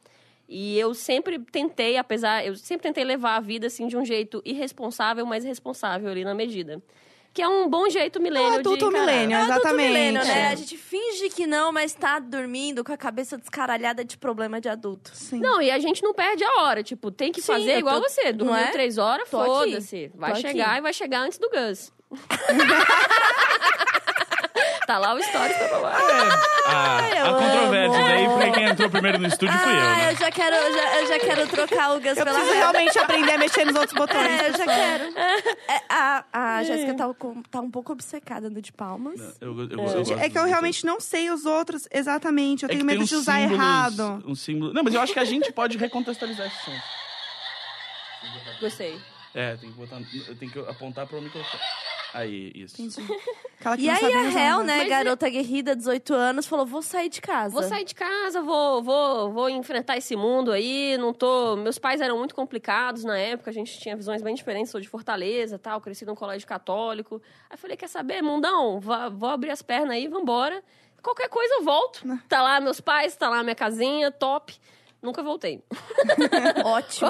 E 0.48 0.78
eu 0.78 0.94
sempre 0.94 1.40
tentei, 1.40 1.98
apesar... 1.98 2.46
Eu 2.46 2.56
sempre 2.56 2.84
tentei 2.88 3.04
levar 3.04 3.36
a 3.36 3.40
vida, 3.40 3.68
assim, 3.68 3.88
de 3.88 3.98
um 3.98 4.06
jeito 4.06 4.42
irresponsável, 4.46 5.26
mas 5.26 5.44
responsável 5.44 6.10
ali 6.10 6.24
na 6.24 6.36
medida. 6.36 6.82
Que 7.34 7.42
é 7.42 7.48
um 7.50 7.68
bom 7.68 7.90
jeito 7.90 8.22
milênio 8.22 8.52
de 8.52 8.58
adulto 8.60 8.90
millennial, 8.92 9.42
É 9.42 9.44
adulto 9.44 9.60
exatamente. 9.60 9.88
milênio, 9.90 10.24
né? 10.24 10.40
É. 10.40 10.48
A 10.48 10.56
gente 10.56 10.78
finge 10.78 11.30
que 11.30 11.46
não, 11.46 11.70
mas 11.72 11.94
tá 11.94 12.18
dormindo 12.20 12.82
com 12.82 12.94
a 12.94 12.98
cabeça 12.98 13.38
descaralhada 13.38 14.06
de 14.06 14.18
problema 14.18 14.62
de 14.62 14.70
adulto. 14.70 15.12
Sim. 15.14 15.40
Não, 15.42 15.62
e 15.62 15.70
a 15.70 15.78
gente 15.80 16.02
não 16.02 16.14
perde 16.14 16.46
a 16.46 16.62
hora. 16.62 16.82
Tipo, 16.82 17.12
tem 17.12 17.34
que 17.34 17.42
Sim, 17.42 17.48
fazer 17.48 17.78
igual 17.80 18.00
tô- 18.02 18.08
você. 18.08 18.32
Dormiu 18.32 18.56
é? 18.56 18.72
três 18.72 18.98
horas, 18.98 19.28
foda-se. 19.28 20.10
Vai 20.16 20.32
Tô 20.34 20.40
chegar 20.40 20.70
aqui. 20.70 20.78
e 20.78 20.82
vai 20.82 20.94
chegar 20.94 21.20
antes 21.22 21.38
do 21.38 21.50
Gus. 21.50 21.92
tá 24.88 24.98
lá 24.98 25.14
o 25.14 25.22
stories 25.24 25.58
pra 25.58 25.68
provar. 25.68 25.98
Ah, 26.68 27.00
eu 27.16 27.26
a 27.26 27.34
controvérsia 27.34 27.98
amo. 28.00 28.08
daí, 28.08 28.26
porque 28.28 28.52
quem 28.52 28.64
entrou 28.66 28.90
primeiro 28.90 29.20
no 29.20 29.28
estúdio 29.28 29.58
fui 29.60 29.72
eu, 29.72 29.78
Ah, 29.78 29.96
né? 29.98 30.12
eu 30.12 30.16
já 30.18 30.32
quero, 30.32 30.56
eu 30.56 30.74
já, 30.74 31.00
eu 31.02 31.08
já 31.08 31.20
quero 31.20 31.48
trocar 31.48 31.92
o 31.96 32.00
Gus 32.00 32.06
Eu 32.10 32.16
pela 32.16 32.26
preciso 32.32 32.50
Hel. 32.52 32.58
realmente 32.58 33.00
aprender 33.00 33.34
a 33.34 33.38
mexer 33.38 33.66
nos 33.66 33.76
outros 33.76 33.94
botões. 33.94 34.26
É, 34.42 34.50
eu 34.50 34.58
já 34.58 34.66
quero. 34.66 35.04
É, 35.18 35.82
a 35.90 36.24
a 36.34 36.64
Jéssica 36.64 36.94
tá, 36.96 37.14
com- 37.14 37.42
tá 37.44 37.60
um 37.62 37.70
pouco 37.72 37.92
obcecada 37.94 38.50
no 38.50 38.62
de 38.62 38.72
palmas. 38.72 39.20
Eu, 39.42 39.58
eu, 39.60 39.70
eu 39.70 39.78
gosto 39.78 40.14
É 40.14 40.30
que 40.30 40.38
eu 40.38 40.42
dos 40.44 40.50
realmente 40.52 40.86
não 40.86 41.00
sei 41.00 41.30
os 41.32 41.46
outros 41.46 41.88
exatamente. 41.92 42.64
Eu 42.64 42.68
É 42.68 42.70
que 42.70 42.78
tenho 42.78 42.88
tem 42.88 42.96
medo 42.96 43.04
uns 43.04 43.10
de 43.10 43.16
usar 43.16 43.36
símbolos- 43.40 43.54
errado. 43.60 44.24
Um 44.26 44.36
símbolo... 44.36 44.74
Não, 44.74 44.84
mas 44.84 44.94
eu 44.94 45.02
acho 45.02 45.14
que 45.14 45.20
a 45.20 45.26
gente 45.26 45.52
pode 45.52 45.78
recontextualizar 45.78 46.48
esse 46.48 46.66
som. 46.66 46.72
Gostei. 48.60 49.00
É, 49.34 49.56
tem 49.58 49.70
que 49.72 49.78
botar. 49.78 49.98
Tem 50.40 50.50
que 50.50 50.60
apontar 50.60 51.06
pro 51.06 51.22
microfone. 51.22 51.62
Aí, 52.16 52.52
isso. 52.56 52.78
Aquela 53.60 53.78
que 53.78 53.84
E 53.84 53.88
não 53.88 53.94
aí 53.94 54.00
sabe 54.00 54.14
a 54.14 54.24
Hel, 54.24 54.64
né, 54.64 54.78
Mas 54.78 54.90
garota 54.90 55.30
guerrida, 55.30 55.76
18 55.76 56.14
anos, 56.14 56.46
falou, 56.46 56.66
vou 56.66 56.82
sair 56.82 57.10
de 57.10 57.20
casa. 57.20 57.54
Vou 57.54 57.64
sair 57.64 57.84
de 57.84 57.96
casa, 57.96 58.42
vou, 58.42 58.82
vou, 58.82 59.32
vou 59.32 59.50
enfrentar 59.50 59.98
esse 59.98 60.16
mundo 60.16 60.52
aí. 60.52 60.98
Não 60.98 61.14
tô. 61.14 61.56
Meus 61.56 61.78
pais 61.78 62.00
eram 62.00 62.18
muito 62.18 62.34
complicados 62.36 63.04
na 63.04 63.18
época, 63.18 63.50
a 63.50 63.54
gente 63.54 63.80
tinha 63.80 63.96
visões 63.96 64.22
bem 64.22 64.36
diferentes. 64.36 64.72
Sou 64.72 64.80
de 64.80 64.88
Fortaleza 64.88 65.58
tal, 65.58 65.82
cresci 65.82 66.06
num 66.06 66.16
colégio 66.16 66.48
católico. 66.48 67.22
Aí 67.50 67.58
falei: 67.58 67.76
quer 67.76 67.90
saber, 67.90 68.22
mundão? 68.22 68.80
Vá- 68.80 69.10
vou 69.10 69.30
abrir 69.30 69.52
as 69.52 69.62
pernas 69.62 69.92
aí, 69.92 70.08
vambora. 70.08 70.64
Qualquer 71.02 71.30
coisa 71.30 71.56
eu 71.56 71.64
volto. 71.64 72.08
Né. 72.08 72.20
Tá 72.28 72.42
lá 72.42 72.60
meus 72.60 72.80
pais, 72.82 73.16
tá 73.16 73.30
lá 73.30 73.44
minha 73.44 73.56
casinha, 73.56 74.12
top. 74.12 74.56
Nunca 75.06 75.24
voltei. 75.24 75.62
Ótimo. 76.66 77.10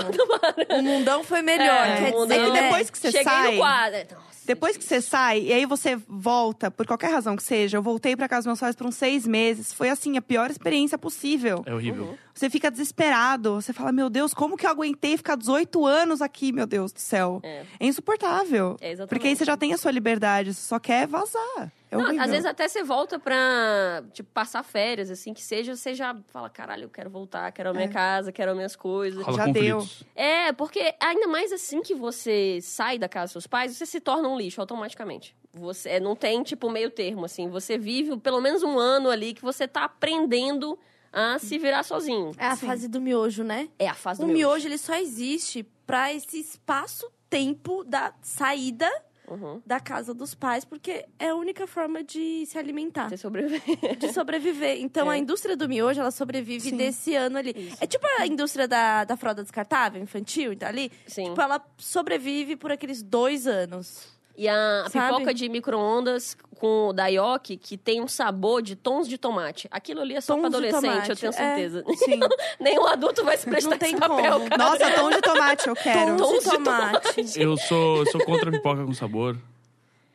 o 0.77 0.81
mundão 0.81 1.23
foi 1.23 1.41
melhor. 1.41 1.87
É, 1.87 1.97
quer 2.11 2.15
o 2.15 2.25
dizer, 2.25 2.39
mundão- 2.39 2.53
né? 2.53 2.61
depois 2.63 2.89
que 2.89 2.97
você 2.97 3.11
Cheguei 3.11 3.23
sai- 3.23 3.51
no 3.51 3.57
quadro. 3.57 3.99
Nossa, 4.15 4.25
Depois 4.45 4.77
que 4.77 4.83
você 4.83 5.01
sai, 5.01 5.39
e 5.41 5.53
aí 5.53 5.65
você 5.65 5.95
volta, 6.07 6.69
por 6.69 6.85
qualquer 6.85 7.09
razão 7.11 7.35
que 7.35 7.43
seja, 7.43 7.77
eu 7.77 7.81
voltei 7.81 8.15
pra 8.15 8.27
casa 8.27 8.41
dos 8.41 8.47
meus 8.47 8.59
pais 8.59 8.75
por 8.75 8.85
uns 8.85 8.95
seis 8.95 9.25
meses. 9.25 9.73
Foi 9.73 9.89
assim, 9.89 10.17
a 10.17 10.21
pior 10.21 10.51
experiência 10.51 10.97
possível. 10.97 11.63
É 11.65 11.73
horrível. 11.73 12.17
Você 12.35 12.49
fica 12.49 12.69
desesperado. 12.69 13.55
Você 13.55 13.71
fala, 13.71 13.93
meu 13.93 14.09
Deus, 14.09 14.33
como 14.33 14.57
que 14.57 14.65
eu 14.65 14.69
aguentei 14.69 15.15
ficar 15.15 15.37
18 15.37 15.85
anos 15.85 16.21
aqui, 16.21 16.51
meu 16.51 16.67
Deus 16.67 16.91
do 16.91 16.99
céu? 16.99 17.39
É. 17.41 17.63
É, 17.79 17.85
insuportável. 17.87 18.75
É, 18.81 18.91
exatamente. 18.91 19.09
Porque 19.09 19.27
aí 19.29 19.35
você 19.37 19.45
já 19.45 19.55
tem 19.55 19.71
a 19.73 19.77
sua 19.77 19.89
liberdade, 19.91 20.53
você 20.53 20.67
só 20.67 20.77
quer 20.77 21.07
vazar. 21.07 21.71
É 21.89 21.95
Não, 21.95 22.21
às 22.21 22.29
vezes 22.29 22.45
até 22.45 22.67
você 22.67 22.83
volta 22.83 23.17
pra, 23.17 24.03
tipo, 24.11 24.29
passar 24.33 24.63
férias, 24.63 25.09
assim, 25.09 25.33
que 25.33 25.41
seja, 25.41 25.77
você 25.77 25.93
já 25.93 26.13
fala, 26.27 26.49
caralho, 26.49 26.83
eu 26.83 26.89
quero 26.89 27.09
voltar, 27.09 27.49
quero 27.53 27.69
a 27.69 27.73
minha 27.73 27.85
É. 27.85 27.89
casa, 27.89 28.33
quero 28.33 28.51
as 28.51 28.57
minhas 28.57 28.75
coisas. 28.75 29.23
Rola 29.23 29.37
Já 29.37 29.45
conflitos. 29.45 30.03
É, 30.13 30.51
porque 30.51 30.93
ainda 30.99 31.27
mais 31.27 31.53
assim 31.53 31.81
que 31.81 31.95
você 31.95 32.59
sai 32.61 32.99
da 32.99 33.07
casa 33.07 33.27
dos 33.27 33.31
seus 33.31 33.47
pais, 33.47 33.77
você 33.77 33.85
se 33.85 34.01
torna 34.01 34.27
um 34.27 34.37
lixo 34.37 34.59
automaticamente. 34.59 35.33
Você 35.53 35.87
é, 35.87 35.99
não 36.01 36.17
tem, 36.17 36.43
tipo, 36.43 36.69
meio 36.69 36.89
termo, 36.89 37.23
assim. 37.23 37.47
Você 37.47 37.77
vive 37.77 38.17
pelo 38.17 38.41
menos 38.41 38.61
um 38.61 38.77
ano 38.77 39.09
ali 39.09 39.33
que 39.33 39.41
você 39.41 39.65
tá 39.65 39.85
aprendendo 39.85 40.77
a 41.15 41.39
se 41.39 41.57
virar 41.57 41.83
sozinho. 41.83 42.31
É 42.37 42.45
a 42.47 42.55
Sim. 42.55 42.67
fase 42.67 42.87
do 42.87 42.99
miojo, 43.01 43.43
né? 43.43 43.69
É 43.79 43.87
a 43.87 43.93
fase 43.95 44.21
O 44.21 44.27
do 44.27 44.33
miojo, 44.33 44.67
ele 44.67 44.77
só 44.77 44.95
existe 44.95 45.63
pra 45.87 46.13
esse 46.13 46.39
espaço-tempo 46.39 47.83
da 47.83 48.13
saída 48.21 48.89
Uhum. 49.27 49.59
da 49.65 49.79
casa 49.79 50.13
dos 50.13 50.35
pais, 50.35 50.63
porque 50.63 51.03
é 51.17 51.29
a 51.29 51.35
única 51.35 51.65
forma 51.65 52.03
de 52.03 52.45
se 52.45 52.59
alimentar. 52.59 53.09
Você 53.09 53.17
sobrevive. 53.17 53.95
de 53.97 54.13
sobreviver. 54.13 54.77
Então, 54.81 55.11
É. 55.11 55.15
a 55.15 55.17
indústria 55.17 55.57
do 55.57 55.67
miojo, 55.67 55.99
ela 55.99 56.11
sobrevive 56.11 56.69
Sim. 56.69 56.77
desse 56.77 57.15
ano 57.15 57.39
ali. 57.39 57.51
Isso. 57.57 57.77
É 57.81 57.87
tipo 57.87 58.05
a 58.19 58.27
indústria 58.27 58.67
da, 58.67 59.03
da 59.03 59.17
fralda 59.17 59.41
descartável, 59.41 59.99
infantil, 59.99 60.53
então 60.53 60.69
ali. 60.69 60.91
Sim. 61.07 61.29
Tipo, 61.29 61.41
ela 61.41 61.59
sobrevive 61.77 62.55
por 62.55 62.71
aqueles 62.71 63.01
dois 63.01 63.47
anos. 63.47 64.13
E 64.37 64.47
a, 64.47 64.85
a 64.85 64.89
pipoca 64.89 65.33
de 65.33 65.47
micro-ondas 65.47 66.35
com 66.59 66.89
o 66.89 66.93
Daioki, 66.93 67.57
que 67.57 67.77
tem 67.77 68.01
um 68.01 68.07
sabor 68.07 68.61
de 68.61 68.75
tons 68.75 69.07
de 69.07 69.17
tomate. 69.17 69.67
Aquilo 69.71 70.01
ali 70.01 70.15
é 70.15 70.21
só 70.21 70.37
de 70.37 70.45
adolescente, 70.45 70.81
tomate, 70.81 71.09
eu 71.09 71.15
tenho 71.15 71.29
é. 71.29 71.33
certeza. 71.33 71.83
Sim. 71.95 72.19
Nenhum 72.59 72.85
adulto 72.87 73.23
vai 73.23 73.37
se 73.37 73.45
prestar 73.45 73.71
Não 73.71 73.77
tem 73.77 73.91
esse 73.91 73.99
papel, 73.99 74.33
como. 74.33 74.49
cara. 74.49 74.63
Nossa, 74.63 74.91
tom 74.91 75.09
de 75.09 75.21
tomate 75.21 75.67
eu 75.67 75.75
quero. 75.75 76.17
Tons 76.17 76.29
Tons 76.29 76.43
de 76.43 76.49
de 76.49 76.63
tomate. 76.63 77.39
Eu 77.39 77.57
sou, 77.57 77.97
eu 77.97 78.11
sou 78.11 78.25
contra 78.25 78.49
a 78.49 78.51
pipoca 78.53 78.85
com 78.85 78.93
sabor. 78.93 79.37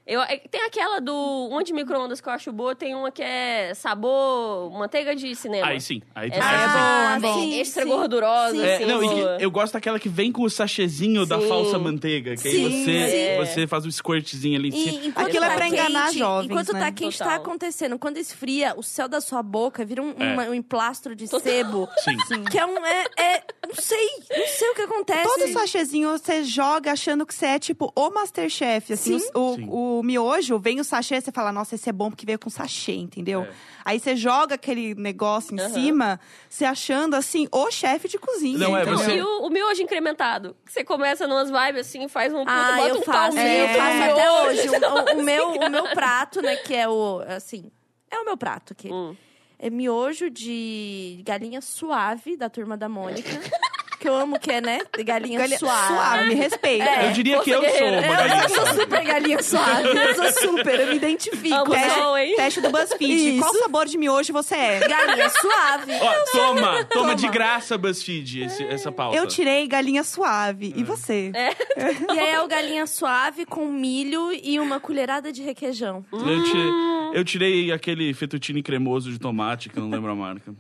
Eu, 0.07 0.21
é, 0.23 0.39
tem 0.39 0.63
aquela 0.65 0.99
do 1.01 1.49
um 1.53 1.63
de 1.63 1.73
micro-ondas 1.73 2.21
que 2.21 2.29
eu 2.29 2.33
acho 2.33 2.51
boa, 2.53 2.75
tem 2.75 2.95
uma 2.97 3.13
que 3.13 3.23
é 3.23 3.73
sabor 3.75 4.71
manteiga 4.73 5.15
de 5.15 5.35
cinema. 5.37 5.67
Aí 5.69 5.81
sim. 5.81 6.03
Aí 6.15 6.31
tem 6.31 6.39
Essa 6.41 6.49
essa 6.49 6.73
sim. 6.73 6.79
Ah, 6.79 7.15
é 7.17 7.21
bom. 7.21 7.35
bem 7.35 7.61
extra 7.61 7.83
sim. 7.85 7.89
gordurosa, 7.89 8.57
Sim. 8.57 8.63
É, 8.65 8.87
não, 8.87 9.01
boa. 9.01 9.37
eu 9.39 9.51
gosto 9.51 9.75
daquela 9.75 10.01
que 10.01 10.09
vem 10.09 10.33
com 10.33 10.43
o 10.43 10.51
sachêzinho 10.51 11.25
da 11.27 11.39
Sim. 11.41 11.49
falsa 11.49 11.79
manteiga. 11.79 12.33
Que 12.33 12.39
Sim, 12.51 12.65
aí 12.67 12.85
você, 12.85 13.09
sim. 13.09 13.55
você 13.55 13.67
faz 13.67 13.87
o 13.87 13.93
squirtzinho 13.93 14.59
ali 14.59 14.69
em 14.69 14.73
cima. 14.73 15.07
Enquanto 15.07 15.27
Aquilo 15.29 15.45
é 15.45 15.49
tá 15.49 15.55
pra 15.55 15.69
enganar 15.69 16.07
quente, 16.07 16.19
jovens, 16.19 16.51
Enquanto 16.51 16.73
né? 16.73 16.81
tá 16.81 16.93
quente, 16.93 17.19
tá 17.19 17.25
Total. 17.27 17.41
acontecendo. 17.43 17.99
Quando 17.99 18.17
esfria, 18.17 18.75
o 18.77 18.83
céu 18.83 19.07
da 19.09 19.21
sua 19.21 19.43
boca 19.43 19.85
vira 19.85 20.03
um, 20.03 20.15
É. 20.19 20.33
uma- 20.33 20.45
um 20.45 20.55
emplastro 20.55 21.15
de 21.15 21.29
sebo. 21.29 21.89
Sim. 21.99 22.17
Que 22.51 22.59
é 22.59 22.67
um. 22.67 22.85
É, 22.85 23.05
é- 23.17 23.43
não 23.67 23.75
sei. 23.77 24.09
Não 24.37 24.47
sei 24.49 24.71
o 24.71 24.75
que 24.75 24.83
acontece. 24.83 25.23
Todo 25.23 25.53
sachêzinho 25.53 26.11
você 26.11 26.43
joga 26.43 26.91
achando 26.93 27.25
que 27.25 27.35
você 27.35 27.47
é 27.47 27.59
tipo 27.61 27.93
o 27.95 28.11
Masterchef. 28.11 28.93
Assim, 28.95 29.19
Sim. 29.19 29.29
o, 29.35 29.55
Sim. 29.55 30.00
O 30.01 30.03
miojo 30.03 30.59
vem 30.59 30.81
o 30.81 30.85
sachê, 30.85 31.21
você 31.21 31.31
fala, 31.31 31.53
nossa, 31.53 31.75
esse 31.75 31.89
é 31.89 31.93
bom 31.93 32.11
porque 32.11 32.27
veio 32.27 32.39
com 32.39 32.49
sachê, 32.51 32.93
entendeu? 32.95 33.43
É. 33.43 33.51
Aí 33.85 34.01
você 34.01 34.17
joga 34.17 34.55
aquele 34.57 34.95
negócio 34.95 35.55
em 35.55 35.61
Aham. 35.61 35.69
cima, 35.71 36.21
você 36.49 36.65
achando 36.65 37.15
assim, 37.15 37.47
o 37.53 37.71
chefe 37.71 38.09
de 38.09 38.19
cozinha. 38.19 38.59
Não, 38.59 38.77
é, 38.77 38.85
você- 38.85 39.17
E 39.17 39.23
o, 39.23 39.43
o 39.47 39.51
miojo 39.51 39.83
incrementado. 39.83 40.57
Que 40.67 40.73
você 40.73 40.83
começa 40.85 41.27
numas 41.27 41.51
vibes 41.51 41.87
assim, 41.87 42.09
faz 42.09 42.33
um 42.33 42.45
Ah, 42.47 42.73
bota 42.77 42.89
eu 42.89 42.97
um 42.99 43.03
faço. 43.03 43.37
palmito 43.37 43.41
eu 43.41 43.67
É. 43.67 43.75
faço 43.75 44.11
até 44.13 44.33
hoje. 44.43 44.69
O, 44.81 45.17
o- 45.17 45.21
o 45.21 45.23
meu, 45.25 45.49
o 45.53 45.71
meu 45.71 45.85
prato, 45.91 46.41
né, 46.43 46.57
que 46.57 46.75
é 46.75 46.89
o. 46.89 47.21
Assim. 47.29 47.71
É 48.11 48.19
o 48.19 48.25
meu 48.25 48.37
prato 48.37 48.73
aqui. 48.73 48.91
Hum. 48.93 49.15
É 49.59 49.69
miojo 49.69 50.31
de 50.31 51.21
galinha 51.25 51.61
suave, 51.61 52.35
da 52.37 52.49
turma 52.49 52.77
da 52.77 52.89
Mônica. 52.89 53.29
que 54.01 54.09
eu 54.09 54.17
amo 54.17 54.39
que 54.41 54.51
é, 54.51 54.61
né? 54.61 54.81
Galinha 55.05 55.39
Galinha- 55.39 55.59
suave. 55.59 55.87
suave, 55.95 56.27
me 56.29 56.35
respeita. 56.35 56.85
É. 56.85 57.09
Eu 57.09 57.13
diria 57.13 57.41
que 57.41 57.51
eu 57.51 57.61
força 57.61 57.77
sou 57.79 57.87
guerreira. 57.87 58.07
uma 58.07 58.13
Eu, 58.13 58.17
galinha 58.17 58.43
eu 58.43 58.49
sou 58.49 58.57
suave. 58.65 58.81
super 58.81 59.05
galinha 59.05 59.43
suave. 59.43 59.89
Eu 60.01 60.15
sou 60.15 60.33
super, 60.51 60.81
eu 60.81 60.87
me 60.89 60.97
identifico. 60.97 61.55
Amo 61.55 61.73
né? 61.73 61.91
sol, 61.91 62.17
hein? 62.19 62.35
Teste 62.37 62.61
do 62.61 62.71
BuzzFeed. 62.71 63.37
Isso. 63.37 63.41
Qual 63.41 63.55
sabor 63.55 63.87
de 63.87 63.99
miojo 63.99 64.33
você 64.33 64.55
é? 64.55 64.81
Galinha 64.89 65.29
suave. 65.29 65.93
Ó, 66.01 66.25
toma, 66.33 66.85
toma 66.85 67.15
de 67.15 67.23
Toma. 67.23 67.33
graça, 67.33 67.77
BuzzFeed, 67.79 68.45
esse- 68.45 68.65
essa 68.65 68.91
pauta. 68.91 69.17
Eu 69.17 69.27
tirei 69.27 69.67
galinha 69.67 70.03
suave. 70.03 70.73
É. 70.75 70.81
E 70.81 70.83
você? 70.85 71.31
E 71.35 72.19
aí 72.19 72.31
é 72.31 72.41
o 72.41 72.49
galinha 72.49 72.87
suave 72.87 73.45
com 73.45 73.67
milho 73.67 74.33
e 74.33 74.59
uma 74.59 74.81
colherada 74.81 75.31
de 75.33 75.43
requeijão. 75.43 76.05
Eu, 76.13 76.45
ti- 76.45 77.17
eu 77.19 77.25
tirei 77.25 77.71
aquele 77.73 78.13
fettuccine 78.15 78.63
cremoso 78.63 79.11
de 79.13 79.19
tomate, 79.19 79.69
que 79.69 79.77
eu 79.79 79.83
não 79.83 79.91
lembro 79.91 80.11
a 80.11 80.15
marca. 80.15 80.55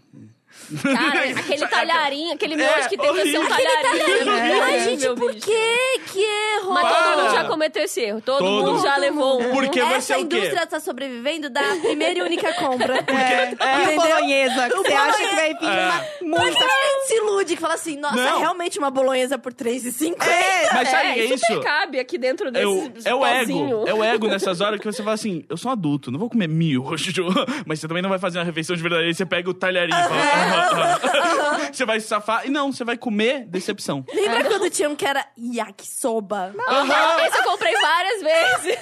Cara, 0.83 1.23
aquele 1.41 1.67
talharinho, 1.67 2.35
aquele 2.35 2.57
miojo 2.57 2.73
É, 2.79 2.89
que 2.89 2.97
tenta 2.97 3.23
ser 3.23 3.39
um 3.39 3.47
talharinho. 3.49 4.31
É. 4.41 4.61
Ai, 4.61 4.81
gente, 4.81 5.07
por 5.15 5.33
bicho. 5.35 5.47
que 5.47 5.99
que 6.13 6.21
erro? 6.23 6.73
Mas 6.73 6.97
todo 6.97 7.19
mundo 7.19 7.31
já 7.33 7.45
cometeu 7.45 7.83
esse 7.85 8.01
erro. 8.01 8.21
Todo, 8.21 8.39
Todo 8.39 8.67
mundo 8.73 8.83
já 8.83 8.97
levou 8.97 9.41
um. 9.41 9.51
Porque 9.51 9.81
vai 9.81 10.01
ser 10.01 10.15
Essa 10.15 10.23
o 10.23 10.29
quê? 10.29 10.37
indústria 10.37 10.67
tá 10.67 10.81
sobrevivendo 10.81 11.51
da 11.51 11.63
primeira 11.83 12.19
e 12.21 12.23
única 12.23 12.53
compra. 12.55 12.97
É, 13.07 13.51
e 13.51 13.53
o 13.53 13.83
Entendeu? 13.83 14.01
bolonhesa, 14.03 14.69
que 14.69 14.77
você 14.77 14.93
acha 14.93 15.19
que 15.29 15.35
vai 15.35 15.55
vir 15.55 15.65
É. 15.69 15.89
uma 16.21 16.39
muita... 16.39 16.61
Ninguém 16.61 17.07
se 17.07 17.15
ilude 17.17 17.55
que 17.57 17.61
fala 17.61 17.75
assim, 17.75 17.97
nossa, 17.97 18.17
Não. 18.17 18.37
é 18.37 18.39
realmente 18.41 18.79
uma 18.79 18.91
bolonhesa 18.91 19.39
por 19.39 19.53
3,50. 19.53 20.23
É, 20.23 20.73
Mas 20.75 20.89
sabe 20.89 21.09
é, 21.09 21.15
que 21.15 21.21
é 21.21 21.37
super 21.39 21.53
isso? 21.53 21.61
cabe 21.63 21.99
aqui 22.01 22.19
dentro 22.19 22.49
É 22.57 22.67
o, 22.67 22.89
desse 22.89 23.09
é 23.09 23.15
o 23.15 23.25
ego. 23.27 23.85
É 23.89 23.95
o 23.95 24.05
ego 24.05 24.27
nessas 24.29 24.61
horas 24.61 24.79
que 24.81 24.87
você 24.87 25.03
fala 25.03 25.15
assim: 25.15 25.45
eu 25.49 25.57
sou 25.57 25.71
um 25.71 25.73
adulto, 25.73 26.11
não 26.11 26.19
vou 26.19 26.29
comer 26.31 26.49
miojo. 26.49 27.27
Mas 27.67 27.81
você 27.81 27.89
também 27.89 28.03
não 28.03 28.11
vai 28.11 28.19
fazer 28.19 28.39
uma 28.39 28.45
refeição 28.45 28.75
de 28.77 28.83
verdade. 28.83 29.05
Aí 29.05 29.15
você 29.15 29.27
pega 29.27 29.49
o 29.51 29.55
talharinho 29.55 29.99
e 29.99 30.03
fala. 30.03 30.21
Você 31.73 31.85
vai 31.85 32.01
se 32.01 32.09
safar. 32.09 32.47
E 32.47 32.51
não, 32.51 32.73
você 32.73 32.85
vai 32.85 32.97
comer 32.97 33.45
decepção. 33.47 34.05
Lembra 34.13 34.45
quando 34.45 34.69
tinha 34.71 34.89
um 34.89 34.97
que 34.97 35.07
era 35.07 35.25
yakisoba? 35.39 36.55
Aham, 36.69 37.27
Esse 37.27 37.39
eu 37.39 37.45
comprei 37.45 37.73
várias 37.75 38.23
vezes. 38.23 38.79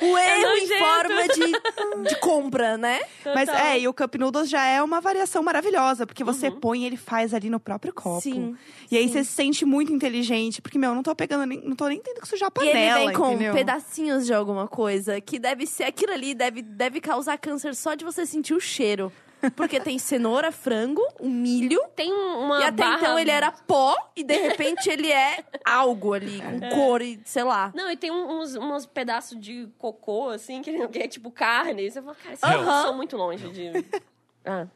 O 0.00 0.18
erro 0.18 0.56
em 0.56 0.60
nojento. 0.60 0.78
forma 0.78 1.28
de, 1.28 2.08
de 2.10 2.20
compra, 2.20 2.76
né? 2.76 3.00
Mas 3.34 3.48
Total. 3.48 3.64
é, 3.66 3.78
e 3.80 3.88
o 3.88 3.94
Cup 3.94 4.14
Noodles 4.16 4.48
já 4.48 4.64
é 4.66 4.82
uma 4.82 5.00
variação 5.00 5.42
maravilhosa, 5.42 6.06
porque 6.06 6.22
você 6.24 6.50
põe 6.50 6.82
e 6.82 6.86
ele 6.86 6.96
faz 6.96 7.32
ali 7.32 7.48
no 7.48 7.58
próprio 7.58 7.94
copo. 7.94 8.20
Sim, 8.20 8.54
E 8.90 8.96
aí 8.96 9.06
sim. 9.06 9.12
você 9.12 9.24
se 9.24 9.32
sente 9.32 9.64
muito 9.64 9.92
inteligente, 9.92 10.60
porque, 10.60 10.78
meu, 10.78 10.90
eu 10.90 10.94
não 10.94 11.02
tô 11.02 11.14
pegando 11.14 11.46
nem. 11.46 11.60
Não 11.62 11.74
tô 11.76 11.86
nem 11.88 12.00
tendo 12.00 12.20
que 12.20 12.28
sujar 12.28 12.50
a 12.54 12.64
E 12.64 12.68
ele 12.68 12.72
panela. 12.72 12.98
vem 13.06 13.12
com 13.14 13.32
entendeu? 13.32 13.54
pedacinhos 13.54 14.26
de 14.26 14.34
alguma 14.34 14.68
coisa 14.68 15.20
que 15.20 15.38
deve 15.38 15.66
ser 15.66 15.84
aquilo 15.84 16.12
ali, 16.12 16.34
deve, 16.34 16.62
deve 16.62 17.00
causar 17.00 17.38
câncer 17.38 17.74
só 17.74 17.94
de 17.94 18.04
você 18.04 18.26
sentir 18.26 18.54
o 18.54 18.60
cheiro. 18.60 19.10
Porque 19.54 19.78
tem 19.80 19.98
cenoura, 19.98 20.50
frango, 20.50 21.02
um 21.20 21.30
milho. 21.30 21.80
Tem 21.94 22.12
uma 22.12 22.60
e 22.60 22.64
até 22.64 22.82
barra... 22.82 22.98
então 22.98 23.18
ele 23.18 23.30
era 23.30 23.52
pó 23.52 23.94
e 24.16 24.24
de 24.24 24.36
repente 24.36 24.88
ele 24.88 25.10
é 25.10 25.44
algo 25.64 26.12
ali, 26.12 26.40
com 26.40 26.60
cor 26.70 27.02
e 27.02 27.20
sei 27.24 27.44
lá. 27.44 27.72
Não, 27.74 27.90
e 27.90 27.96
tem 27.96 28.10
uns, 28.10 28.56
uns 28.56 28.86
pedaços 28.86 29.38
de 29.40 29.68
cocô, 29.78 30.30
assim, 30.30 30.62
que 30.62 30.88
que 30.88 30.98
é 30.98 31.08
tipo 31.08 31.30
carne. 31.30 31.90
Você 31.90 32.00
fala, 32.02 32.16
cara, 32.16 32.36
Aham. 32.42 32.58
uhum. 32.58 32.82
são 32.82 32.96
muito 32.96 33.16
longe 33.16 33.48
de... 33.50 33.72
Ah. 34.48 34.68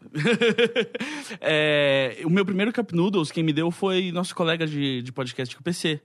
É, 1.40 2.16
o 2.24 2.28
meu 2.28 2.44
primeiro 2.44 2.72
Cup 2.72 2.90
Noodles, 2.90 3.30
quem 3.30 3.44
me 3.44 3.52
deu 3.52 3.70
foi 3.70 4.10
nosso 4.10 4.34
colega 4.34 4.66
de, 4.66 5.00
de 5.00 5.12
podcast 5.12 5.54
com 5.54 5.60
o 5.60 5.64
PC. 5.64 6.00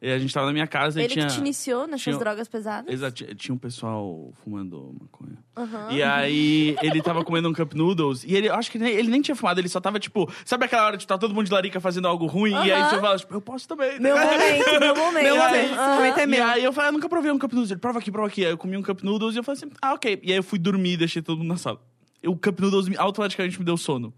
E 0.00 0.12
a 0.12 0.18
gente 0.18 0.32
tava 0.32 0.46
na 0.46 0.52
minha 0.52 0.66
casa 0.66 1.00
e 1.00 1.04
Ele 1.04 1.12
tinha. 1.14 1.26
que 1.26 1.32
te 1.34 1.38
iniciou 1.40 1.84
nessas 1.86 2.02
tinha- 2.02 2.16
drogas 2.16 2.46
pesadas. 2.46 2.92
Exato, 2.92 3.34
tinha 3.34 3.52
um 3.52 3.58
pessoal 3.58 4.32
fumando 4.44 4.94
maconha. 5.00 5.36
Aham. 5.56 5.88
E 5.90 6.00
aí, 6.04 6.76
ele 6.80 7.02
tava 7.02 7.24
comendo 7.24 7.48
um 7.48 7.52
Cup 7.52 7.72
Noodles. 7.74 8.22
E 8.22 8.32
ele, 8.36 8.48
eu 8.48 8.54
acho 8.54 8.70
que 8.70 8.78
nem- 8.78 8.92
ele 8.94 9.08
nem 9.08 9.20
tinha 9.20 9.34
fumado, 9.34 9.60
ele 9.60 9.68
só 9.68 9.80
tava, 9.80 9.98
tipo... 9.98 10.30
Sabe 10.44 10.66
aquela 10.66 10.86
hora 10.86 10.96
de 10.96 11.04
tá 11.04 11.18
todo 11.18 11.34
mundo 11.34 11.46
de 11.46 11.52
larica 11.52 11.80
fazendo 11.80 12.06
algo 12.06 12.26
ruim? 12.26 12.52
E 12.64 12.70
aí 12.70 12.84
você 12.84 13.00
fala, 13.00 13.18
tipo, 13.18 13.34
eu 13.34 13.40
posso 13.40 13.66
também. 13.66 13.98
Meu 13.98 14.14
momento, 14.18 14.80
meu 14.80 14.94
momento. 14.94 15.22
Meu 15.24 15.34
E 15.34 15.38
momento, 15.38 15.64
esse 15.72 15.96
momento 15.96 16.18
é 16.18 16.22
E 16.22 16.26
meu. 16.26 16.46
aí 16.46 16.62
eu 16.64 16.72
falei, 16.72 16.88
ah, 16.90 16.92
nunca 16.92 17.08
provei 17.08 17.32
um 17.32 17.38
Cup 17.38 17.52
Noodles. 17.52 17.72
Ele, 17.72 17.80
prova 17.80 17.98
aqui, 17.98 18.12
prova 18.12 18.28
aqui. 18.28 18.44
Aí 18.44 18.52
eu 18.52 18.58
comi 18.58 18.76
um 18.76 18.82
Cup 18.82 19.02
Noodles 19.02 19.34
e 19.34 19.38
eu 19.38 19.42
falei 19.42 19.56
assim, 19.60 19.70
ah, 19.82 19.94
ok. 19.94 20.20
E 20.22 20.30
aí 20.30 20.38
eu 20.38 20.44
fui 20.44 20.60
dormir 20.60 20.92
e 20.92 20.96
deixei 20.98 21.20
todo 21.22 21.38
mundo 21.38 21.48
na 21.48 21.56
sala. 21.56 21.80
E 22.22 22.28
O 22.28 22.36
Cup 22.36 22.58
Noodles 22.60 22.88
me- 22.88 22.96
automaticamente 22.96 23.58
me 23.58 23.64
deu 23.64 23.76
sono. 23.76 24.12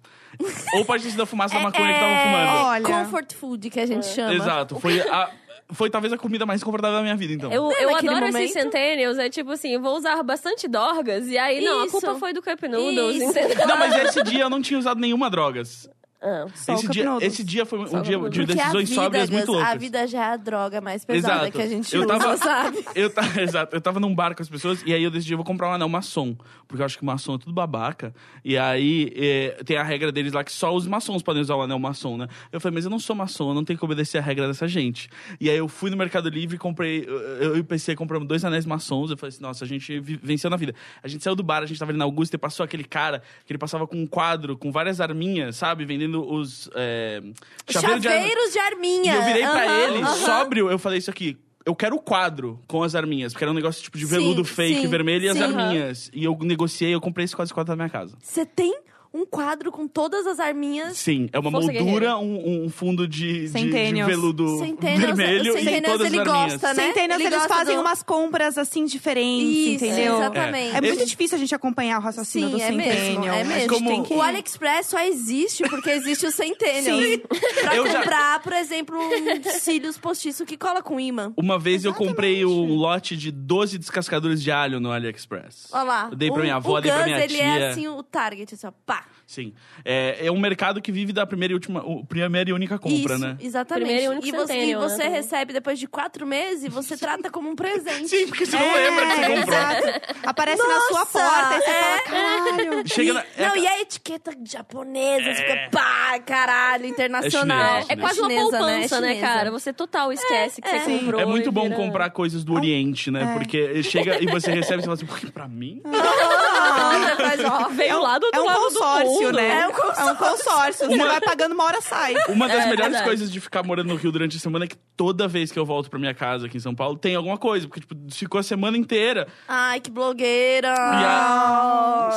Ou 0.75 0.85
pode 0.85 1.03
ter 1.03 1.11
sido 1.11 1.23
a 1.23 1.27
fumaça 1.27 1.55
da 1.55 1.61
maconha 1.65 1.93
que 1.93 2.01
tava 2.01 2.23
fumando. 2.23 2.67
Olha. 2.67 2.85
Comfort 2.85 3.35
food 3.35 3.69
que 3.71 3.81
a 3.81 3.87
gente 3.87 4.07
chama. 4.07 4.33
Exato. 4.35 4.79
Foi, 4.81 5.01
a, 5.01 5.31
foi 5.73 5.91
talvez 5.91 6.13
a 6.13 6.19
comida 6.19 6.45
mais 6.47 6.63
confortável 6.63 6.99
da 6.99 7.03
minha 7.03 7.17
vida, 7.17 7.33
então. 7.33 7.53
Eu, 7.53 7.71
eu 7.73 7.97
adoro 7.97 8.27
momento. 8.27 8.37
esses 8.37 8.53
centennials, 8.53 9.19
é 9.19 9.29
tipo 9.29 9.51
assim, 9.53 9.75
eu 9.75 9.81
vou 9.81 9.97
usar 9.97 10.23
bastante 10.23 10.69
dorgas, 10.69 11.27
e 11.29 11.39
aí, 11.39 11.65
não, 11.65 11.83
a 11.83 11.87
Isso. 11.87 11.93
culpa 11.93 12.15
foi 12.17 12.33
do 12.33 12.43
Cup 12.43 12.63
Noodles, 12.63 13.17
Isso. 13.17 13.31
entendeu? 13.31 13.67
Não, 13.67 13.79
mas 13.79 13.95
esse 14.05 14.23
dia 14.23 14.43
eu 14.43 14.51
não 14.51 14.61
tinha 14.61 14.79
usado 14.79 15.01
nenhuma 15.01 15.31
drogas. 15.31 15.89
Ah. 16.23 16.47
Só 16.55 16.73
o 16.73 16.75
esse, 16.75 16.87
Cup 16.87 16.93
dia, 16.93 17.17
esse 17.23 17.43
dia 17.45 17.65
foi 17.65 17.79
um 17.79 17.87
Só 17.87 17.99
o 17.99 18.03
dia 18.03 18.17
de 18.19 18.23
Porque 18.23 18.41
a 18.43 18.45
decisões 18.45 18.89
vida, 18.91 19.01
sóbrias 19.03 19.29
Gus, 19.31 19.39
muito 19.39 19.53
loucas. 19.53 19.69
a 19.71 19.75
vida 19.77 20.07
já 20.07 20.19
é 20.27 20.33
a 20.33 20.37
droga 20.37 20.81
mais 20.81 21.03
pesada 21.05 21.35
Exato. 21.49 21.53
que 21.53 21.63
a 21.63 21.67
gente 21.67 21.95
Eu 21.95 22.03
usa, 22.03 22.09
tava- 22.19 22.37
sabe? 22.37 22.85
Eu 22.95 23.09
tava, 23.11 23.41
exato, 23.41 23.75
eu 23.77 23.81
tava 23.81 23.99
num 24.01 24.15
bar 24.15 24.35
com 24.35 24.43
as 24.43 24.49
pessoas 24.49 24.83
e 24.85 24.93
aí 24.93 25.03
eu 25.03 25.11
decidi, 25.11 25.33
eu 25.33 25.39
vou 25.39 25.47
comprar 25.47 25.71
um 25.71 25.73
anel 25.73 25.89
maçom. 25.89 26.37
Porque 26.69 26.83
eu 26.83 26.87
acho 26.87 26.99
que 26.99 27.05
maçom 27.05 27.35
é 27.35 27.39
tudo 27.39 27.53
babaca. 27.53 28.15
E 28.45 28.57
aí 28.59 29.13
é, 29.17 29.63
tem 29.65 29.77
a 29.77 29.83
regra 29.83 30.13
deles 30.13 30.33
lá 30.33 30.45
que 30.45 30.53
só 30.53 30.75
os 30.75 30.87
maçons 30.87 31.23
podem 31.23 31.41
usar 31.43 31.55
o 31.57 31.63
anel 31.63 31.79
maçom, 31.79 32.17
né? 32.17 32.29
Eu 32.53 32.61
falei, 32.61 32.75
mas 32.75 32.85
eu 32.85 32.91
não 32.91 32.99
sou 32.99 33.17
maçom, 33.17 33.49
eu 33.51 33.55
não 33.55 33.65
tenho 33.65 33.79
que 33.79 33.85
obedecer 33.85 34.19
a 34.19 34.21
regra 34.23 34.47
dessa 34.47 34.69
gente. 34.69 35.09
E 35.41 35.49
aí 35.49 35.57
eu 35.57 35.69
fui 35.69 35.91
no 35.91 35.97
Mercado 35.97 36.29
Livre 36.29 36.57
e 36.57 36.59
comprei, 36.59 37.05
eu 37.09 37.21
eu 37.51 37.57
e 37.57 37.61
o 37.61 37.65
PC 37.65 37.97
compramos 37.97 38.29
dois 38.29 38.45
anéis 38.45 38.67
maçons. 38.67 39.11
Eu 39.11 39.17
falei 39.17 39.31
assim, 39.35 39.43
nossa, 39.43 39.65
a 39.65 39.69
gente 39.69 39.99
vi- 40.01 40.21
venceu 40.23 40.51
na 40.51 40.57
vida. 40.57 40.75
A 41.03 41.09
gente 41.09 41.25
saiu 41.25 41.35
do 41.35 41.43
bar, 41.43 41.63
a 41.63 41.67
gente 41.67 41.79
tava 41.79 41.91
ali 41.93 41.99
na 41.99 42.05
Augusta 42.05 42.37
e 42.37 42.39
passou 42.39 42.63
aquele 42.63 42.85
cara 42.85 43.23
que 43.47 43.53
ele 43.53 43.59
passava 43.59 43.87
com 43.87 43.97
um 43.97 44.07
quadro, 44.07 44.57
com 44.57 44.71
várias 44.71 45.01
arminhas, 45.01 45.57
sabe? 45.57 45.85
Vendendo 45.85 46.10
os. 46.17 46.69
É, 46.75 47.23
chaveiro 47.69 48.01
de 48.01 48.09
arma- 48.09 48.21
Chaveiros 48.21 48.53
de 48.53 48.59
arminha. 48.59 49.13
e 49.13 49.17
eu 49.17 49.23
virei 49.25 49.43
pra 49.43 49.65
Aham, 49.65 49.79
ele, 49.95 50.03
aham. 50.03 50.17
sóbrio, 50.17 50.71
eu 50.71 50.79
falei 50.79 50.99
isso 50.99 51.11
aqui. 51.11 51.37
Eu 51.65 51.75
quero 51.75 51.95
o 51.97 52.01
quadro 52.01 52.59
com 52.67 52.83
as 52.83 52.95
arminhas, 52.95 53.33
porque 53.33 53.45
era 53.45 53.51
um 53.51 53.55
negócio 53.55 53.83
tipo 53.83 53.99
de 53.99 54.05
Sim, 54.07 54.11
veludo 54.13 54.45
fake 54.45 54.81
sim, 54.81 54.87
vermelho 54.89 55.27
e 55.27 55.29
as 55.29 55.37
sim. 55.37 55.43
arminhas. 55.45 56.11
E 56.13 56.25
eu 56.25 56.37
negociei, 56.41 56.95
eu 56.95 57.01
comprei 57.01 57.25
esse 57.27 57.37
quase 57.37 57.53
quadro 57.53 57.73
na 57.73 57.77
minha 57.77 57.91
casa. 57.91 58.17
Você 58.21 58.47
tem 58.47 58.75
um 59.13 59.27
quadro 59.27 59.73
com 59.73 59.89
todas 59.89 60.27
as 60.27 60.39
arminhas. 60.39 60.97
Sim, 60.97 61.29
é 61.33 61.39
uma 61.39 61.51
Força 61.51 61.73
moldura, 61.73 62.17
um, 62.17 62.65
um 62.65 62.69
fundo 62.71 63.09
de, 63.09 63.49
de, 63.49 63.93
de 63.93 64.03
veludo 64.05 64.59
Centennials, 64.59 65.17
vermelho 65.17 65.51
e 65.57 65.59
Centennials 65.59 65.83
todas 65.93 66.07
as 66.07 66.13
ele 66.13 66.21
arminhas. 66.21 66.53
gosta, 66.53 66.75
né? 66.75 66.83
Centennials, 66.87 67.15
Ele 67.21 67.25
eles 67.29 67.39
gosta 67.39 67.55
fazem 67.55 67.75
do- 67.75 67.81
umas 67.81 68.03
compras 68.05 68.57
assim 68.59 68.85
diferentes, 68.85 69.57
Isso, 69.75 69.85
entendeu? 69.85 70.17
exatamente. 70.17 70.77
É 70.77 70.81
muito 70.81 70.97
Esse- 70.97 71.07
difícil 71.07 71.37
a 71.37 71.39
gente 71.41 71.55
acompanhar 71.55 71.99
o 71.99 72.03
raciocínio 72.03 72.51
Sim, 72.51 72.57
do 72.57 72.63
é 72.63 72.71
mesmo, 72.71 72.93
Centennial. 72.93 73.35
é 73.35 73.45
mas 73.45 73.57
mesmo. 73.57 73.69
como- 73.75 73.91
tem 73.91 74.03
que- 74.05 74.15
O 74.15 74.23
AliExpress 74.23 74.87
só 74.87 75.01
existe 75.01 75.63
porque 75.69 75.91
existe 75.91 76.27
o 76.27 76.31
Centennial. 76.31 76.99
Sim. 76.99 77.19
Pra 77.63 77.77
Eu 77.77 77.87
já- 77.87 77.99
comprar, 77.99 78.43
por 78.43 78.53
exemplo, 78.53 78.97
um 78.99 79.43
cílios 79.59 79.99
postiço 79.99 80.47
que 80.47 80.57
cola 80.57 80.83
com 80.83 80.99
imã. 81.01 81.33
Uma 81.37 81.59
vez 81.59 81.85
eu 81.85 81.93
comprei 81.93 82.45
um 82.45 82.75
lote 82.77 83.17
de 83.17 83.31
12 83.31 83.77
descascadores 83.77 84.43
de 84.43 84.51
alho 84.53 84.79
no 84.81 84.91
AliExpress. 84.93 85.69
Olha 85.73 85.83
lá. 85.83 86.09
Eu 86.11 86.17
dei 86.17 86.29
pra 86.31 86.39
o, 86.39 86.43
minha 86.43 86.57
avó, 86.57 86.79
o 86.79 86.81
dei 86.81 86.91
pra 86.93 87.05
minha 87.05 87.19
ele 87.19 87.35
tia. 87.35 87.43
é 87.45 87.69
assim, 87.71 87.89
o 87.89 88.03
target, 88.03 88.55
assim, 88.55 88.67
ó, 88.67 88.73
pá. 88.87 89.00
Comprar. 89.01 89.20
Sim. 89.31 89.53
É, 89.85 90.27
é 90.27 90.33
um 90.33 90.41
mercado 90.41 90.83
que 90.83 90.91
vive 90.91 91.13
da 91.13 91.25
primeira 91.25 91.53
e 91.53 91.55
última, 91.55 91.85
o- 91.87 92.05
primeira 92.05 92.51
e 92.51 92.53
única 92.53 92.81
compra, 92.81 93.15
Isso, 93.15 93.19
né? 93.19 93.37
exatamente. 93.39 93.85
Primeiro 93.87 94.13
e 94.13 94.17
único 94.17 94.27
e 94.27 94.33
você, 94.33 94.53
e 94.65 94.67
né, 94.75 94.77
você 94.81 94.97
também. 94.97 95.13
recebe 95.13 95.53
depois 95.53 95.79
de 95.79 95.87
quatro 95.87 96.27
meses 96.27 96.65
e 96.65 96.69
você 96.69 96.97
trata 96.97 97.31
como 97.31 97.49
um 97.49 97.55
presente. 97.55 98.09
Sim, 98.09 98.27
porque 98.27 98.45
você 98.45 98.57
não 98.57 98.75
lembra 98.75 99.07
que 99.07 99.15
você 99.15 99.21
É, 99.23 99.37
comprou. 99.37 99.55
exato. 99.55 100.19
Aparece 100.27 100.63
na 100.67 100.81
sua 100.81 100.99
Nossa, 100.99 101.19
porta 101.21 101.55
e 101.57 101.61
você 101.63 101.71
é. 101.71 101.81
fala, 101.81 102.01
caralho. 102.03 102.83
Chega 102.91 103.13
na, 103.15 103.25
é, 103.37 103.49
Não, 103.49 103.57
e 103.57 103.67
a 103.69 103.81
etiqueta 103.83 104.33
japonesa 104.45 105.33
fica 105.35 105.69
pá, 105.71 106.19
caralho, 106.27 106.87
internacional. 106.87 107.61
É 107.77 107.83
chinês, 107.83 107.87
É 107.91 107.97
quase 107.97 108.21
uma 108.21 108.29
Chinesa, 108.31 108.51
poupança, 108.51 109.01
né, 109.01 109.09
Chinesa. 109.15 109.27
cara? 109.27 109.51
Você 109.53 109.73
total 109.73 110.13
esquece 110.13 110.61
que 110.61 110.69
é. 110.69 110.81
você 110.81 110.99
comprou. 110.99 111.21
é 111.21 111.25
muito 111.25 111.53
bom 111.53 111.63
vira- 111.65 111.77
comprar 111.77 112.11
coisas 112.11 112.43
do 112.43 112.53
Oriente, 112.55 113.13
né? 113.13 113.33
Porque 113.39 113.81
chega 113.85 114.21
e 114.21 114.27
você 114.27 114.51
recebe 114.51 114.81
e 114.81 114.83
você 114.83 114.87
fala 114.87 114.95
assim, 114.95 115.07
"Por 115.07 115.21
que 115.21 115.31
pra 115.31 115.47
mim? 115.47 115.81
Não, 115.85 117.17
faz, 117.17 117.45
ó, 117.45 117.69
Veio 117.71 118.01
lá 118.03 118.19
do 118.19 118.27
outro 118.27 118.41
É 118.41 118.43
um 118.43 118.47
lado 118.47 118.61
consórcio, 118.65 119.05
do 119.07 119.11
mundo. 119.13 119.20
Né? 119.33 119.61
É 119.61 119.69
um 119.69 119.73
consórcio. 119.73 120.03
É 120.09 120.13
um 120.13 120.17
consórcio. 120.17 120.87
Você 120.89 120.97
vai 120.97 121.21
pagando, 121.21 121.53
uma 121.55 121.65
hora 121.65 121.81
sai. 121.81 122.15
Uma 122.29 122.49
das 122.49 122.57
É, 122.59 122.61
melhores 122.67 122.83
verdade. 122.85 123.05
coisas 123.05 123.31
de 123.31 123.41
ficar 123.41 123.63
morando 123.63 123.89
no 123.89 123.97
Rio 123.97 124.11
durante 124.13 124.37
a 124.37 124.41
semana 124.41 124.65
é 124.65 124.69
que 124.69 124.77
toda 124.97 125.27
vez 125.29 125.51
que 125.53 125.59
eu 125.59 125.65
volto 125.67 125.89
pra 125.91 125.99
minha 125.99 126.15
casa 126.15 126.47
aqui 126.47 126.57
em 126.57 126.61
São 126.61 126.75
Paulo, 126.75 126.97
tem 126.99 127.15
alguma 127.15 127.37
coisa. 127.39 127.67
Porque, 127.69 127.81
tipo, 127.81 127.95
ficou 128.13 128.39
a 128.39 128.43
semana 128.43 128.77
inteira. 128.77 129.27
Ai, 129.49 129.81
que 129.81 129.91
blogueira. 129.91 130.75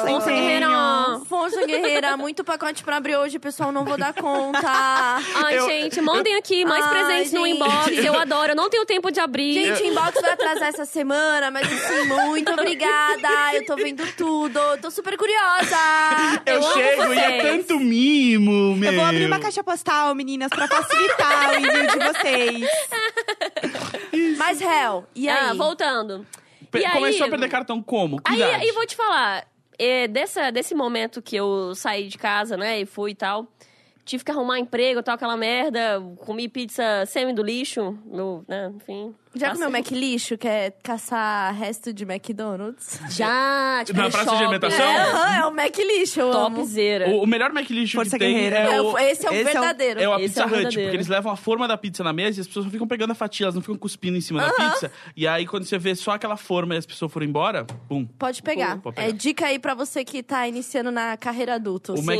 Força 0.06 0.32
empenho. 0.32 0.42
guerreira. 0.42 0.68
Força 1.28 1.66
guerreira, 1.66 2.18
muito 2.18 2.44
pacote 2.44 2.84
pra 2.84 2.98
abrir 2.98 3.16
hoje, 3.16 3.40
pessoal, 3.40 3.72
não 3.72 3.84
vou 3.86 3.98
dar 3.98 4.14
conta. 4.14 4.60
Ai, 4.66 5.58
Eu- 5.58 5.66
gente, 5.66 6.02
mandem 6.02 6.36
aqui 6.36 6.66
mais 6.66 6.84
Ai, 6.86 6.92
presentes 6.92 7.32
no 7.34 7.46
gente. 7.46 7.56
inbox. 7.56 7.88
Eu 8.04 8.20
adoro. 8.20 8.52
Eu 8.52 8.56
não 8.56 8.70
tenho 8.70 8.86
tempo 8.86 9.12
de 9.12 9.20
abrir. 9.20 9.54
Gente, 9.54 9.84
o 9.84 9.86
inbox 9.88 10.20
vai 10.22 10.32
atrasar 10.32 10.68
essa 10.70 10.86
semana, 10.86 11.50
mas 11.52 11.66
assim, 11.72 12.06
muito 12.08 12.52
obrigada. 12.52 13.30
Eu 13.54 13.66
tô 13.66 13.76
vendo 13.76 14.04
tudo, 14.16 14.60
tô 14.82 14.92
super 14.92 15.18
curiosa. 15.18 15.76
Eu, 16.46 16.56
Eu 16.56 16.62
amo 17.02 17.14
chego 17.14 17.14
e 17.14 17.18
é 17.20 17.42
tanto 17.42 17.80
mimo, 17.80 18.76
meu. 18.76 18.92
Eu 18.92 18.96
vou 19.00 19.06
abrir 19.06 19.26
uma 19.26 19.40
caixa 19.40 19.64
postal, 19.64 20.14
meninas, 20.16 20.50
pra 20.50 20.68
facilitar 20.68 21.52
o 21.52 21.56
envio 21.56 21.88
de 21.88 22.00
vocês. 22.06 22.70
Mas, 24.38 24.62
Hel, 24.62 25.06
e 25.16 25.28
aí? 25.30 25.50
Ah, 25.50 25.54
voltando. 25.54 26.26
Pe- 26.72 26.80
E 26.80 26.86
aí- 26.86 26.92
Começou 26.94 27.28
a 27.28 27.30
perder 27.30 27.50
cartão 27.50 27.82
como? 27.82 28.22
Que 28.22 28.32
Aí, 28.32 28.38
idade? 28.38 28.64
aí 28.66 28.72
vou 28.72 28.86
te 28.86 28.96
falar, 28.96 29.46
é, 29.78 30.08
dessa, 30.08 30.52
desse 30.52 30.74
momento 30.74 31.22
que 31.22 31.36
eu 31.36 31.74
saí 31.76 32.08
de 32.08 32.18
casa, 32.18 32.58
né, 32.58 32.80
e 32.82 32.86
fui 32.86 33.12
e 33.12 33.16
tal, 33.16 33.48
tive 34.04 34.24
que 34.24 34.32
arrumar 34.32 34.60
emprego, 34.60 35.04
tal, 35.04 35.16
aquela 35.16 35.38
merda, 35.38 36.02
comi 36.26 36.48
pizza 36.50 37.06
semi 37.06 37.32
do 37.34 37.44
lixo, 37.44 37.98
no, 38.06 38.44
né, 38.48 38.72
enfim. 38.76 39.14
Já 39.36 39.48
Passei- 39.50 39.66
comeu 39.66 39.72
Mac 39.82 39.92
lixo, 39.92 40.38
que 40.38 40.48
é 40.48 40.72
caçar 40.84 41.54
resto 41.56 41.92
de 41.92 42.04
McDonald's? 42.04 43.00
Já, 43.10 43.82
tipo, 43.84 43.98
Na 44.00 44.10
praça 44.10 44.26
de 44.26 44.30
shopping. 44.32 44.44
alimentação? 44.44 44.86
É, 44.86 45.38
é 45.40 45.46
o 45.46 45.52
Mac 45.56 45.76
lixo, 45.78 46.20
eu. 46.20 46.32
Topzera. 46.32 47.10
O, 47.10 47.24
o 47.24 47.28
melhor 47.28 47.50
McLish 47.52 47.94
Força 47.94 48.12
que 48.12 48.20
tem 48.20 48.34
guerreira. 48.34 48.58
é 48.58 48.76
É 48.76 48.82
o... 48.82 48.98
esse 49.00 49.26
é 49.26 49.30
o 49.30 49.34
esse 49.34 49.48
é 49.48 49.50
o- 49.50 49.54
verdadeiro. 49.54 50.00
É 50.00 50.08
o 50.10 50.16
Esse 50.16 50.28
Pizza 50.28 50.42
é 50.42 50.46
Hut, 50.46 50.52
verdadeiro. 50.56 50.82
porque 50.84 50.96
eles 50.98 51.08
levam 51.08 51.32
a 51.32 51.36
forma 51.36 51.68
da 51.68 51.76
pizza 51.78 52.04
na 52.04 52.14
mesa 52.14 52.40
e 52.40 52.42
as 52.42 52.48
pessoas 52.48 52.66
só 52.66 52.72
ficam 52.72 52.88
pegando 52.88 53.12
a 53.12 53.16
fatia, 53.16 53.46
elas 53.46 53.56
não 53.56 53.62
ficam 53.62 53.76
cuspindo 53.78 54.18
em 54.18 54.22
cima 54.22 54.42
da 54.42 54.52
pizza. 54.54 54.92
E 55.16 55.28
aí, 55.28 55.48
quando 55.48 55.64
você 55.66 55.78
vê 55.80 55.96
só 55.96 56.12
aquela 56.12 56.38
forma 56.38 56.76
e 56.76 56.78
as 56.78 56.86
pessoas 56.86 57.12
foram 57.12 57.26
embora, 57.26 57.66
pum. 57.90 58.06
Pode 58.06 58.44
pegar. 58.44 58.78
Pode 58.82 58.96
pegar. 58.96 59.08
É 59.08 59.12
dica 59.12 59.48
aí 59.48 59.58
pra 59.58 59.74
você 59.74 60.06
que 60.06 60.22
tá 60.22 60.48
iniciando 60.48 60.92
na 60.92 61.18
carreira 61.18 61.56
adulta. 61.56 61.92
O 61.94 61.96
assim. 61.96 62.06
Mac... 62.06 62.20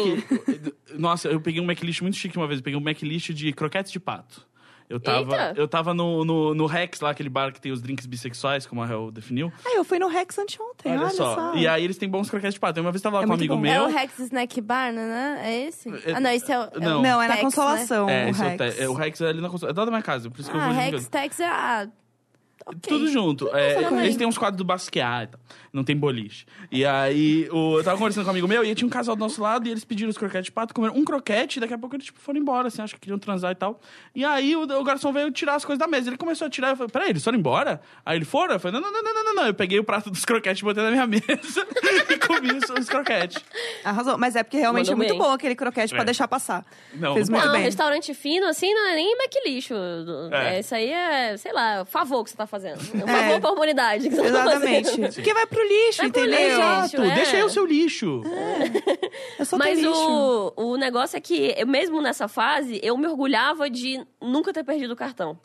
Nossa, 0.98 1.28
eu 1.28 1.40
peguei 1.40 1.62
um 1.62 1.66
McLish 1.66 2.02
muito 2.02 2.18
chique 2.18 2.38
uma 2.38 2.48
vez. 2.48 2.60
Eu 2.60 2.64
peguei 2.64 2.80
um 2.80 2.82
McLish 2.84 3.34
de 3.34 3.54
croquetes 3.54 3.92
de 3.92 4.00
pato. 4.00 4.46
Eu 4.94 5.00
tava, 5.00 5.32
Eita! 5.32 5.54
eu 5.60 5.68
tava 5.68 5.92
no, 5.92 6.24
no, 6.24 6.54
no 6.54 6.66
Rex, 6.68 7.00
lá, 7.02 7.10
aquele 7.10 7.30
bar 7.30 7.52
que 7.52 7.60
tem 7.60 7.72
os 7.72 7.82
drinks 7.82 8.06
bissexuais, 8.06 8.68
como 8.68 8.84
a 8.84 8.88
Hel 8.88 9.10
definiu. 9.10 9.52
Ah, 9.66 9.76
eu 9.76 9.84
fui 9.84 9.98
no 9.98 10.08
Rex 10.08 10.38
anteontem, 10.38 10.96
olha, 10.96 11.10
só. 11.10 11.56
E 11.56 11.68
aí 11.68 11.84
eles 11.84 11.98
têm 11.98 12.08
bons 12.08 12.30
croquetes 12.30 12.54
de 12.54 12.60
pato. 12.60 12.80
Uma 12.80 12.92
vez 12.92 13.02
eu 13.02 13.10
tava 13.10 13.18
lá 13.18 13.24
É 13.24 13.26
com 13.26 13.32
um 13.32 13.36
amigo 13.36 13.56
bom. 13.56 13.62
meu. 13.62 13.74
É 13.74 13.82
o 13.82 13.88
Rex 13.88 14.20
Snack 14.20 14.62
Bar, 14.62 14.94
né? 14.94 15.42
É 15.44 15.68
esse? 15.68 15.90
É- 15.90 16.14
ah, 16.14 16.20
não, 16.20 16.30
esse 16.30 16.52
é 16.52 16.60
o. 16.60 16.70
não. 16.80 17.00
o 17.00 17.02
Não, 17.02 17.22
é 17.22 17.28
na 17.28 17.34
Tex, 17.34 17.44
né? 17.44 17.50
Consolação, 17.50 18.08
É, 18.10 18.26
o 18.26 18.30
esse 18.30 18.42
é 18.42 18.46
o, 18.46 18.50
Rex. 18.58 18.80
É, 18.80 18.90
o 18.90 18.94
Rex 18.94 19.22
é 19.22 19.28
ali 19.30 19.42
na 19.42 19.50
construção. 19.50 19.70
É 19.70 19.86
da 19.86 19.92
minha 19.92 20.02
casa, 20.04 20.30
por 20.30 20.40
isso 20.40 20.52
que 20.52 20.56
eu 20.56 20.62
Ah, 20.62 20.68
vou 20.68 20.76
Rex 20.76 21.08
Tex 21.08 21.40
é. 21.40 21.46
Ah, 21.48 21.88
ok. 22.68 22.80
Tudo 22.88 23.08
junto. 23.08 23.50
É, 23.56 23.82
eles 24.04 24.16
têm 24.16 24.28
uns 24.28 24.38
quadros 24.38 24.58
do 24.58 24.64
Basquiat 24.64 25.24
e 25.24 25.28
tal. 25.28 25.40
Não 25.74 25.84
tem 25.84 25.98
boliche. 25.98 26.46
E 26.72 26.86
aí, 26.86 27.50
o, 27.52 27.80
eu 27.80 27.84
tava 27.84 27.98
conversando 27.98 28.24
com 28.26 28.30
um 28.30 28.32
amigo 28.32 28.48
meu 28.48 28.64
e 28.64 28.76
tinha 28.76 28.86
um 28.86 28.92
casal 28.92 29.16
do 29.16 29.20
nosso 29.20 29.42
lado 29.42 29.68
e 29.68 29.72
eles 29.72 29.84
pediram 29.84 30.08
os 30.12 30.18
croquetes 30.20 30.46
de 30.46 30.52
pato, 30.52 30.72
comeram 30.72 30.96
um 30.96 31.04
croquete 31.04 31.58
e 31.58 31.60
daqui 31.60 31.74
a 31.74 31.78
pouco 31.80 31.96
eles 31.96 32.06
tipo, 32.06 32.20
foram 32.20 32.40
embora, 32.40 32.68
assim, 32.68 32.80
acho 32.84 32.94
que 32.94 33.02
queriam 33.02 33.18
transar 33.18 33.52
e 33.52 33.56
tal. 33.56 33.82
E 34.14 34.24
aí 34.24 34.56
o, 34.56 34.62
o 34.62 34.84
garçom 34.84 35.12
veio 35.12 35.32
tirar 35.32 35.56
as 35.56 35.66
coisas 35.66 35.80
da 35.80 35.88
mesa. 35.88 36.10
Ele 36.12 36.18
começou 36.18 36.46
a 36.46 36.50
tirar, 36.50 36.70
eu 36.70 36.76
falei, 36.76 36.92
peraí, 36.92 37.10
eles 37.10 37.24
foram 37.24 37.40
embora? 37.40 37.82
Aí 38.06 38.16
ele 38.20 38.24
foram? 38.26 38.54
Eu 38.54 38.60
falei, 38.60 38.80
não, 38.80 38.92
não, 38.92 39.02
não, 39.02 39.14
não, 39.16 39.24
não, 39.24 39.34
não. 39.36 39.48
Eu 39.48 39.54
peguei 39.56 39.80
o 39.80 39.84
prato 39.84 40.12
dos 40.12 40.24
croquetes 40.24 40.62
e 40.62 40.64
botei 40.64 40.84
na 40.84 40.92
minha 40.92 41.08
mesa 41.08 41.26
e 42.08 42.18
comi 42.20 42.52
os, 42.54 42.70
os 42.70 42.88
croquetes. 42.88 43.44
Arrasou. 43.84 44.16
Mas 44.20 44.36
é 44.36 44.44
porque 44.44 44.58
realmente 44.58 44.92
Mandou 44.92 44.94
é 45.06 45.08
muito 45.08 45.20
bem. 45.20 45.28
bom 45.28 45.34
aquele 45.34 45.56
croquete 45.56 45.92
É. 45.92 45.96
pra 45.96 46.04
deixar 46.06 46.28
passar. 46.28 46.64
Não, 46.94 47.16
Fez 47.16 47.30
muito 47.30 47.46
Não, 47.48 47.52
bem. 47.54 47.64
restaurante 47.64 48.14
fino, 48.14 48.46
assim, 48.48 48.72
não 48.72 48.90
é 48.90 48.94
nem 48.94 49.12
McLixo. 49.18 49.74
É. 50.32 50.58
É. 50.58 50.60
Isso 50.60 50.76
aí 50.76 50.92
é, 50.92 51.36
sei 51.36 51.52
lá, 51.52 51.84
favor 51.84 52.24
que 52.24 52.30
você 52.30 52.38
tá 52.38 52.46
fazendo. 52.46 52.80
Um 52.94 53.10
É. 53.10 53.24
favor 53.24 53.42
pra 53.42 53.52
humanidade. 53.54 54.08
que 54.08 54.16
você 54.16 54.22
tá 54.22 54.28
Exatamente. 54.28 54.90
fazendo. 54.92 55.14
Porque 55.16 55.34
vai 55.34 55.48
pro 55.48 55.63
lixo, 55.64 56.02
Vai 56.02 56.12
pro 56.12 56.22
entendeu? 56.22 56.40
lixo. 56.40 56.62
Exato, 56.62 57.02
é. 57.02 57.16
deixa 57.16 57.38
aí 57.38 57.44
o 57.44 57.50
seu 57.50 57.66
lixo. 57.66 58.22
Eu 59.40 59.46
sou 59.46 59.58
Mas 59.60 59.80
lixo. 59.80 59.92
o, 59.92 60.72
o 60.72 60.78
negócio 60.78 61.18
é 61.18 61.22
que, 61.22 61.54
eu, 61.58 61.68
mesmo 61.68 62.02
nessa 62.02 62.28
fase, 62.28 62.80
eu 62.84 62.98
me 62.98 63.08
orgulhava 63.08 63.70
de 63.70 64.06
nunca 64.22 64.54
ter 64.54 64.64
perdido 64.64 64.92
o 64.92 64.96
cartão. 64.96 65.40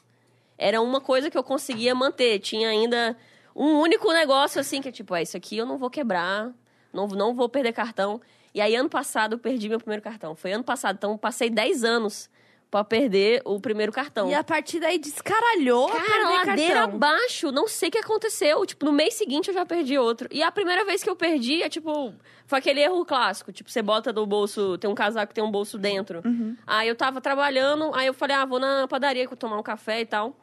Era 0.57 0.81
uma 0.81 1.01
coisa 1.01 1.31
que 1.31 1.39
eu 1.39 1.43
conseguia 1.45 1.95
manter. 1.95 2.39
Tinha 2.41 2.69
ainda 2.69 3.17
um 3.55 3.81
único 3.81 4.13
negócio, 4.13 4.61
assim, 4.61 4.81
que 4.81 4.89
é 4.89 4.93
tipo, 4.93 5.15
é, 5.15 5.23
isso 5.23 5.37
aqui 5.37 5.57
eu 5.57 5.67
não 5.67 5.79
vou 5.79 5.91
quebrar, 5.91 6.53
não, 6.93 7.07
não 7.09 7.35
vou 7.35 7.49
perder 7.49 7.73
cartão. 7.73 8.21
E 8.55 8.61
aí, 8.61 8.75
ano 8.75 8.89
passado, 8.89 9.35
eu 9.35 9.39
perdi 9.39 9.69
meu 9.69 9.79
primeiro 9.79 10.03
cartão. 10.03 10.35
Foi 10.35 10.53
ano 10.53 10.65
passado, 10.65 10.97
então 10.97 11.13
eu 11.13 11.19
passei 11.19 11.49
10 11.49 11.85
anos 11.85 12.29
pra 12.71 12.85
perder 12.85 13.41
o 13.45 13.59
primeiro 13.61 13.91
cartão. 13.91 14.29
E 14.31 14.35
a 14.35 14.45
partir 14.45 14.79
daí 14.79 14.99
descaralhou 14.99 15.89
a 15.89 15.93
Cara, 15.93 16.05
perder 16.05 16.47
ladeira 16.49 16.75
cartão. 16.75 16.97
abaixo, 16.97 17.51
não 17.51 17.67
sei 17.67 17.89
o 17.89 17.93
que 17.93 17.99
aconteceu. 17.99 18.65
Tipo, 18.67 18.85
no 18.87 18.93
mês 18.93 19.15
seguinte 19.15 19.49
eu 19.49 19.55
já 19.55 19.65
perdi 19.65 19.99
outro. 19.99 20.29
E 20.31 20.43
a 20.43 20.53
primeira 20.53 20.85
vez 20.85 21.03
que 21.03 21.09
eu 21.09 21.17
perdi 21.17 21.63
é 21.63 21.69
tipo. 21.69 22.13
Foi 22.47 22.59
aquele 22.59 22.81
erro 22.81 23.05
clássico. 23.05 23.53
Tipo, 23.53 23.71
você 23.71 23.83
bota 23.83 24.13
no 24.13 24.27
bolso. 24.27 24.77
Tem 24.79 24.89
um 24.89 24.95
casaco 24.95 25.29
que 25.29 25.35
tem 25.35 25.45
um 25.45 25.51
bolso 25.51 25.79
dentro. 25.79 26.23
Aí 26.67 26.89
eu 26.89 26.95
tava 26.95 27.21
trabalhando, 27.21 27.91
aí 27.95 28.07
eu 28.07 28.15
falei, 28.15 28.37
ah, 28.37 28.45
vou 28.45 28.59
na 28.59 28.87
padaria 28.89 29.27
tomar 29.29 29.59
um 29.59 29.63
café 29.63 30.01
e 30.01 30.07
tal. 30.07 30.37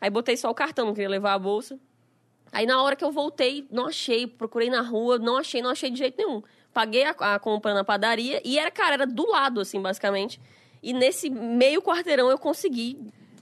Aí 0.00 0.10
botei 0.10 0.36
só 0.36 0.50
o 0.50 0.54
cartão, 0.54 0.86
não 0.86 0.94
queria 0.94 1.08
levar 1.08 1.34
a 1.34 1.38
bolsa. 1.38 1.78
Aí 2.52 2.64
na 2.66 2.80
hora 2.82 2.96
que 2.96 3.04
eu 3.04 3.10
voltei, 3.12 3.66
não 3.70 3.86
achei, 3.86 4.26
procurei 4.26 4.70
na 4.70 4.80
rua, 4.80 5.18
não 5.18 5.36
achei, 5.36 5.60
não 5.60 5.70
achei 5.70 5.90
de 5.90 5.98
jeito 5.98 6.16
nenhum. 6.16 6.42
Paguei 6.72 7.04
a, 7.04 7.10
a 7.10 7.38
compra 7.38 7.74
na 7.74 7.84
padaria 7.84 8.40
e 8.44 8.58
era, 8.58 8.70
cara, 8.70 8.94
era 8.94 9.06
do 9.06 9.28
lado, 9.28 9.60
assim, 9.60 9.80
basicamente. 9.82 10.40
E 10.82 10.92
nesse 10.92 11.28
meio 11.30 11.82
quarteirão 11.82 12.30
eu 12.30 12.38
consegui 12.38 12.98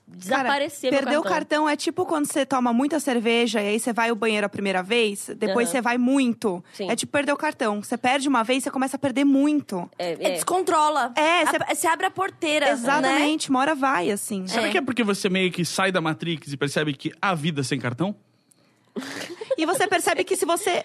desaparecer 0.09 0.91
Cara, 0.91 1.03
meu 1.03 1.21
perder 1.21 1.29
o 1.29 1.31
cartão 1.31 1.69
é 1.69 1.77
tipo 1.77 2.07
quando 2.07 2.27
você 2.27 2.47
toma 2.47 2.73
muita 2.73 2.99
cerveja 3.01 3.61
e 3.61 3.69
aí 3.69 3.79
você 3.81 3.93
vai 3.93 4.09
ao 4.09 4.17
banheiro 4.17 4.47
a 4.47 4.49
primeira 4.49 4.83
vez, 4.83 5.29
depois 5.37 5.69
Aham. 5.69 5.73
você 5.73 5.81
vai 5.83 5.99
muito. 5.99 6.65
Sim. 6.73 6.91
É 6.91 6.97
tipo 6.97 7.13
perder 7.13 7.33
o 7.33 7.37
cartão. 7.37 7.83
Você 7.83 7.99
perde 7.99 8.29
uma 8.29 8.43
vez, 8.43 8.63
você 8.65 8.71
começa 8.71 8.97
a 8.97 8.99
perder 8.99 9.25
muito. 9.25 9.91
É, 9.99 10.13
É, 10.13 10.13
é. 10.13 10.31
descontrola. 10.33 11.13
É, 11.17 11.75
Você 11.75 11.87
abre 11.87 12.07
a 12.07 12.11
porteira. 12.11 12.67
Né? 12.67 12.73
Exatamente, 12.73 13.51
uma 13.51 13.59
hora 13.59 13.75
vai, 13.75 14.11
assim. 14.11 14.47
Sabe 14.47 14.69
É. 14.69 14.71
que 14.71 14.79
é 14.79 14.83
porque 14.83 15.03
você 15.05 15.29
meio 15.29 15.51
que 15.53 15.65
sai 15.65 15.93
da 15.93 16.01
Matrix 16.01 16.53
e 16.53 16.57
percebe 16.57 16.95
que 16.95 17.13
há 17.21 17.35
vida 17.35 17.63
sem 17.63 17.79
cartão? 17.79 18.15
E 19.59 19.67
você 19.67 19.87
percebe 19.87 20.25
que 20.25 20.37
se 20.37 20.47
você. 20.47 20.85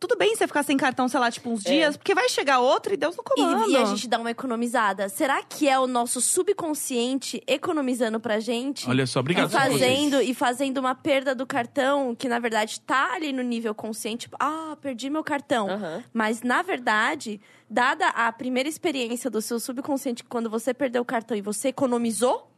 Tudo 0.00 0.16
bem 0.16 0.36
você 0.36 0.46
ficar 0.46 0.62
sem 0.62 0.76
cartão, 0.76 1.08
sei 1.08 1.18
lá, 1.18 1.28
tipo, 1.30 1.50
uns 1.50 1.66
É. 1.66 1.70
dias, 1.70 1.96
porque 1.96 2.14
vai 2.14 2.28
chegar 2.28 2.60
outro 2.60 2.94
e 2.94 2.96
Deus 2.96 3.16
no 3.16 3.22
comando. 3.24 3.68
E, 3.68 3.72
e 3.72 3.76
a 3.76 3.84
gente 3.84 4.06
dá 4.08 4.18
uma 4.18 4.30
economizada. 4.30 5.08
Será 5.08 5.42
que 5.42 5.68
é 5.68 5.76
o 5.78 5.88
nosso 5.88 6.20
subconsciente 6.20 7.42
economizando 7.46 8.20
pra 8.20 8.38
gente? 8.40 8.88
Olha 8.88 9.06
só, 9.06 9.20
obrigado. 9.20 9.48
e 9.48 9.52
fazendo 9.52 10.20
e 10.22 10.34
fazendo 10.34 10.78
uma 10.78 10.94
perda 10.94 11.34
do 11.34 11.46
cartão 11.46 12.14
que 12.14 12.28
na 12.28 12.38
verdade 12.38 12.80
tá 12.80 13.14
ali 13.14 13.32
no 13.32 13.42
nível 13.42 13.74
consciente, 13.74 14.26
tipo, 14.26 14.36
ah, 14.38 14.76
perdi 14.80 15.10
meu 15.10 15.24
cartão. 15.24 15.68
Aham. 15.68 16.04
Mas 16.12 16.42
na 16.42 16.62
verdade, 16.62 17.40
dada 17.68 18.08
a 18.08 18.30
primeira 18.32 18.68
experiência 18.68 19.28
do 19.30 19.40
seu 19.42 19.58
subconsciente, 19.58 20.22
que 20.22 20.28
quando 20.28 20.48
você 20.48 20.72
perdeu 20.72 21.02
o 21.02 21.04
cartão 21.04 21.36
e 21.36 21.40
você 21.42 21.68
economizou, 21.68 22.48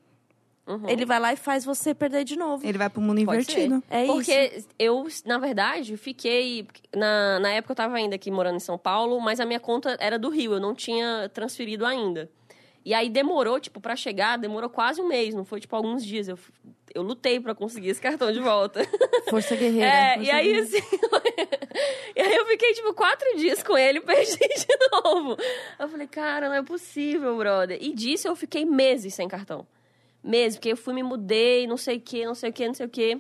Uhum. 0.71 0.89
ele 0.89 1.05
vai 1.05 1.19
lá 1.19 1.33
e 1.33 1.37
faz 1.37 1.65
você 1.65 1.93
perder 1.93 2.23
de 2.25 2.37
novo. 2.37 2.67
Ele 2.67 2.79
vai 2.79 2.89
pro 2.89 3.01
mundo 3.01 3.25
Pode 3.25 3.43
invertido. 3.43 3.83
É 3.91 4.07
Porque 4.07 4.63
eu, 4.79 5.07
na 5.25 5.39
verdade, 5.39 5.97
fiquei. 5.97 6.67
Na, 6.95 7.41
na 7.41 7.51
época 7.51 7.73
eu 7.73 7.77
tava 7.77 7.97
ainda 7.97 8.15
aqui 8.15 8.31
morando 8.31 8.57
em 8.57 8.61
São 8.61 8.79
Paulo, 8.79 9.21
mas 9.21 9.41
a 9.41 9.47
minha 9.47 9.61
conta 9.61 9.97
era 9.99 10.19
do 10.19 10.29
Rio, 10.29 10.53
eu 10.53 10.61
não 10.61 10.75
tinha 10.75 11.29
transferido 11.35 11.85
ainda. 11.85 12.31
E 12.85 12.95
aí 12.95 13.11
demorou, 13.11 13.61
tipo, 13.61 13.81
pra 13.81 13.95
chegar, 13.95 14.39
demorou 14.39 14.71
quase 14.71 15.01
um 15.01 15.07
mês, 15.09 15.35
não 15.35 15.45
foi, 15.45 15.61
tipo, 15.61 15.77
alguns 15.77 16.05
dias. 16.05 16.29
Eu, 16.29 16.39
eu 16.95 17.03
lutei 17.03 17.39
pra 17.39 17.55
conseguir 17.55 17.89
esse 17.91 18.01
cartão 18.03 18.33
de 18.33 18.41
volta. 18.41 18.81
Força 19.29 19.55
guerreira. 19.55 19.87
É, 19.87 20.15
força 20.15 20.29
e 20.29 20.31
aí, 20.31 20.45
guerreira. 20.47 20.67
assim. 20.67 20.79
e 22.17 22.21
aí 22.21 22.35
eu 22.35 22.47
fiquei, 22.47 22.73
tipo, 22.73 22.95
quatro 22.95 23.37
dias 23.37 23.63
com 23.63 23.77
ele 23.77 23.99
e 23.99 24.01
perdi 24.03 24.39
de 24.39 24.79
novo. 24.93 25.37
Eu 25.79 25.89
falei, 25.89 26.07
cara, 26.07 26.49
não 26.49 26.57
é 26.57 26.63
possível, 26.63 27.37
brother. 27.37 27.77
E 27.81 27.93
disso 27.93 28.27
eu 28.29 28.35
fiquei 28.35 28.65
meses 28.65 29.13
sem 29.15 29.29
cartão. 29.29 29.67
Meses, 30.23 30.57
porque 30.59 30.71
eu 30.73 30.77
fui, 30.77 30.93
me 30.95 31.03
mudei, 31.03 31.67
não 31.67 31.77
sei 31.77 31.97
o 31.97 32.01
quê, 32.01 32.27
não 32.27 32.35
sei 32.35 32.51
o 32.51 32.53
quê, 32.53 32.67
não 32.67 32.75
sei 32.75 32.87
o 32.87 32.89
quê. 32.91 33.19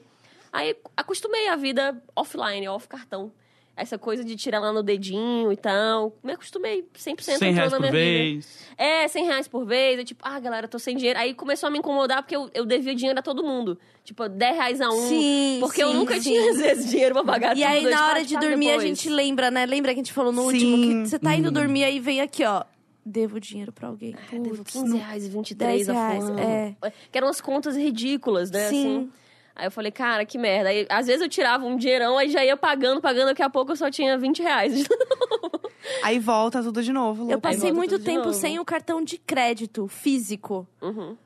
Aí 0.52 0.76
acostumei 0.96 1.48
a 1.48 1.56
vida 1.56 2.02
offline, 2.14 2.68
off 2.68 2.86
cartão. 2.88 3.32
essa 3.76 3.96
coisa 3.96 4.22
de 4.22 4.36
tirar 4.36 4.58
lá 4.60 4.72
no 4.72 4.82
dedinho 4.82 5.50
e 5.50 5.56
tal. 5.56 6.14
Me 6.22 6.32
acostumei 6.32 6.82
100% 6.94 7.20
100 7.22 7.34
entrou 7.34 7.52
reais 7.54 7.72
na 7.72 7.78
por 7.78 7.82
vida. 7.86 7.92
vez. 7.92 8.58
É, 8.76 9.08
100 9.08 9.24
reais 9.24 9.48
por 9.48 9.64
vez. 9.64 9.98
Eu, 9.98 10.04
tipo, 10.04 10.22
ah, 10.26 10.38
galera, 10.38 10.68
tô 10.68 10.78
sem 10.78 10.94
dinheiro. 10.96 11.18
Aí 11.18 11.32
começou 11.32 11.68
a 11.68 11.70
me 11.70 11.78
incomodar 11.78 12.22
porque 12.22 12.36
eu, 12.36 12.50
eu 12.52 12.66
devia 12.66 12.94
dinheiro 12.94 13.18
a 13.18 13.22
todo 13.22 13.42
mundo. 13.42 13.78
Tipo, 14.04 14.28
10 14.28 14.54
reais 14.56 14.80
a 14.82 14.90
um. 14.90 15.08
Sim, 15.08 15.58
Porque 15.60 15.82
eu 15.82 15.92
sim, 15.92 15.96
nunca 15.96 16.14
sim. 16.16 16.20
tinha, 16.30 16.50
às 16.50 16.58
vezes, 16.58 16.90
dinheiro 16.90 17.14
pra 17.14 17.24
pagar 17.24 17.56
E 17.56 17.64
aí, 17.64 17.84
Eu, 17.84 17.90
na 17.90 18.08
hora 18.08 18.22
de 18.24 18.36
dormir, 18.36 18.68
a 18.68 18.72
depois. 18.72 18.88
gente 18.98 19.08
lembra, 19.08 19.50
né? 19.50 19.64
Lembra 19.64 19.94
que 19.94 20.00
a 20.00 20.02
gente 20.02 20.12
falou 20.12 20.32
no 20.32 20.42
Sim. 20.42 20.46
último 20.48 20.76
que 21.04 21.08
você 21.08 21.18
tá 21.18 21.34
indo 21.34 21.50
dormir 21.50 21.84
aí 21.84 21.98
vem 22.00 22.20
aqui, 22.20 22.44
ó. 22.44 22.64
Devo 23.10 23.40
dinheiro 23.40 23.72
pra 23.72 23.88
alguém. 23.88 24.14
É, 24.32 24.38
devo 24.38 24.58
Putz, 24.58 24.72
15 24.72 24.88
não- 24.88 24.96
reais 24.98 25.24
e 25.24 25.28
23 25.28 25.86
10 25.86 25.88
a 25.88 25.92
reais, 25.92 26.24
fulano. 26.24 26.40
é. 26.40 26.76
Que 27.10 27.18
eram 27.18 27.26
umas 27.26 27.40
contas 27.40 27.76
ridículas, 27.76 28.50
né? 28.50 28.68
Sim. 28.68 28.96
assim. 28.98 29.12
Aí 29.56 29.66
eu 29.66 29.70
falei, 29.70 29.90
cara, 29.90 30.24
que 30.24 30.38
merda. 30.38 30.70
Aí, 30.70 30.86
às 30.88 31.06
vezes 31.06 31.20
eu 31.20 31.28
tirava 31.28 31.66
um 31.66 31.76
dinheirão, 31.76 32.16
aí 32.16 32.30
já 32.30 32.42
ia 32.44 32.56
pagando, 32.56 33.00
pagando, 33.00 33.26
daqui 33.26 33.42
a 33.42 33.50
pouco 33.50 33.72
eu 33.72 33.76
só 33.76 33.90
tinha 33.90 34.16
20 34.16 34.40
reais. 34.42 34.84
Aí 36.02 36.18
volta 36.18 36.62
tudo 36.62 36.82
de 36.82 36.92
novo, 36.92 37.24
Lu. 37.24 37.30
Eu 37.32 37.40
passei 37.40 37.72
muito 37.72 37.98
tempo 37.98 38.32
sem 38.32 38.58
o 38.58 38.64
cartão 38.64 39.02
de 39.02 39.18
crédito 39.18 39.88
físico. 39.88 40.66
Uhum. 40.80 41.16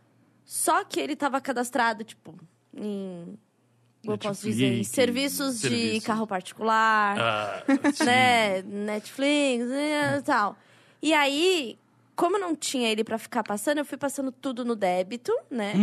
Só 0.44 0.84
que 0.84 0.98
ele 1.00 1.14
tava 1.16 1.40
cadastrado, 1.40 2.02
tipo, 2.04 2.34
em. 2.74 3.36
Como 4.02 4.14
eu 4.14 4.18
posso 4.18 4.46
Netflix, 4.46 4.56
dizer? 4.56 4.78
Em 4.80 4.84
serviços 4.84 5.54
de 5.60 5.68
serviços. 5.68 6.04
carro 6.04 6.26
particular, 6.26 7.16
Ah, 7.18 7.62
né? 8.04 8.62
Netflix 8.62 9.64
e 10.18 10.22
tal. 10.24 10.56
E 11.04 11.12
aí, 11.12 11.78
como 12.16 12.38
não 12.38 12.56
tinha 12.56 12.88
ele 12.90 13.04
pra 13.04 13.18
ficar 13.18 13.42
passando, 13.44 13.76
eu 13.76 13.84
fui 13.84 13.98
passando 13.98 14.32
tudo 14.32 14.64
no 14.64 14.74
débito, 14.74 15.30
né? 15.50 15.74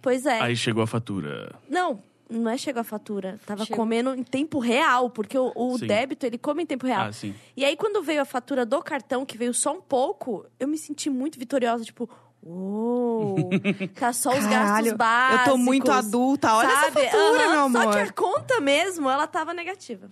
Pois 0.00 0.24
é. 0.24 0.40
Aí 0.40 0.56
chegou 0.56 0.82
a 0.82 0.86
fatura. 0.86 1.54
Não, 1.68 2.02
não 2.30 2.50
é 2.50 2.56
chegou 2.56 2.80
a 2.80 2.84
fatura. 2.84 3.38
Tava 3.44 3.66
Chegou. 3.66 3.76
comendo 3.76 4.14
em 4.14 4.22
tempo 4.22 4.58
real, 4.58 5.10
porque 5.10 5.36
o, 5.36 5.52
o 5.54 5.76
débito, 5.76 6.24
ele 6.24 6.38
come 6.38 6.62
em 6.62 6.66
tempo 6.66 6.86
real. 6.86 7.02
Ah, 7.08 7.12
sim. 7.12 7.34
E 7.54 7.62
aí, 7.62 7.76
quando 7.76 8.02
veio 8.02 8.22
a 8.22 8.24
fatura 8.24 8.64
do 8.64 8.80
cartão, 8.82 9.26
que 9.26 9.36
veio 9.36 9.52
só 9.52 9.74
um 9.76 9.82
pouco, 9.82 10.46
eu 10.58 10.66
me 10.66 10.78
senti 10.78 11.10
muito 11.10 11.38
vitoriosa, 11.38 11.84
tipo, 11.84 12.08
uou, 12.42 13.50
tá 14.00 14.14
só 14.14 14.30
os 14.30 14.36
gastos 14.46 14.48
Caralho, 14.48 14.96
básicos. 14.96 15.46
eu 15.46 15.52
tô 15.52 15.58
muito 15.58 15.92
adulta. 15.92 16.54
Olha 16.54 16.70
sabe? 16.70 17.00
essa 17.02 17.10
fatura, 17.18 17.44
Aham, 17.44 17.68
meu 17.68 17.80
Só 17.80 17.82
amor. 17.88 17.94
que 17.94 18.00
a 18.00 18.12
conta 18.12 18.60
mesmo, 18.62 19.10
ela 19.10 19.26
tava 19.26 19.52
negativa. 19.52 20.10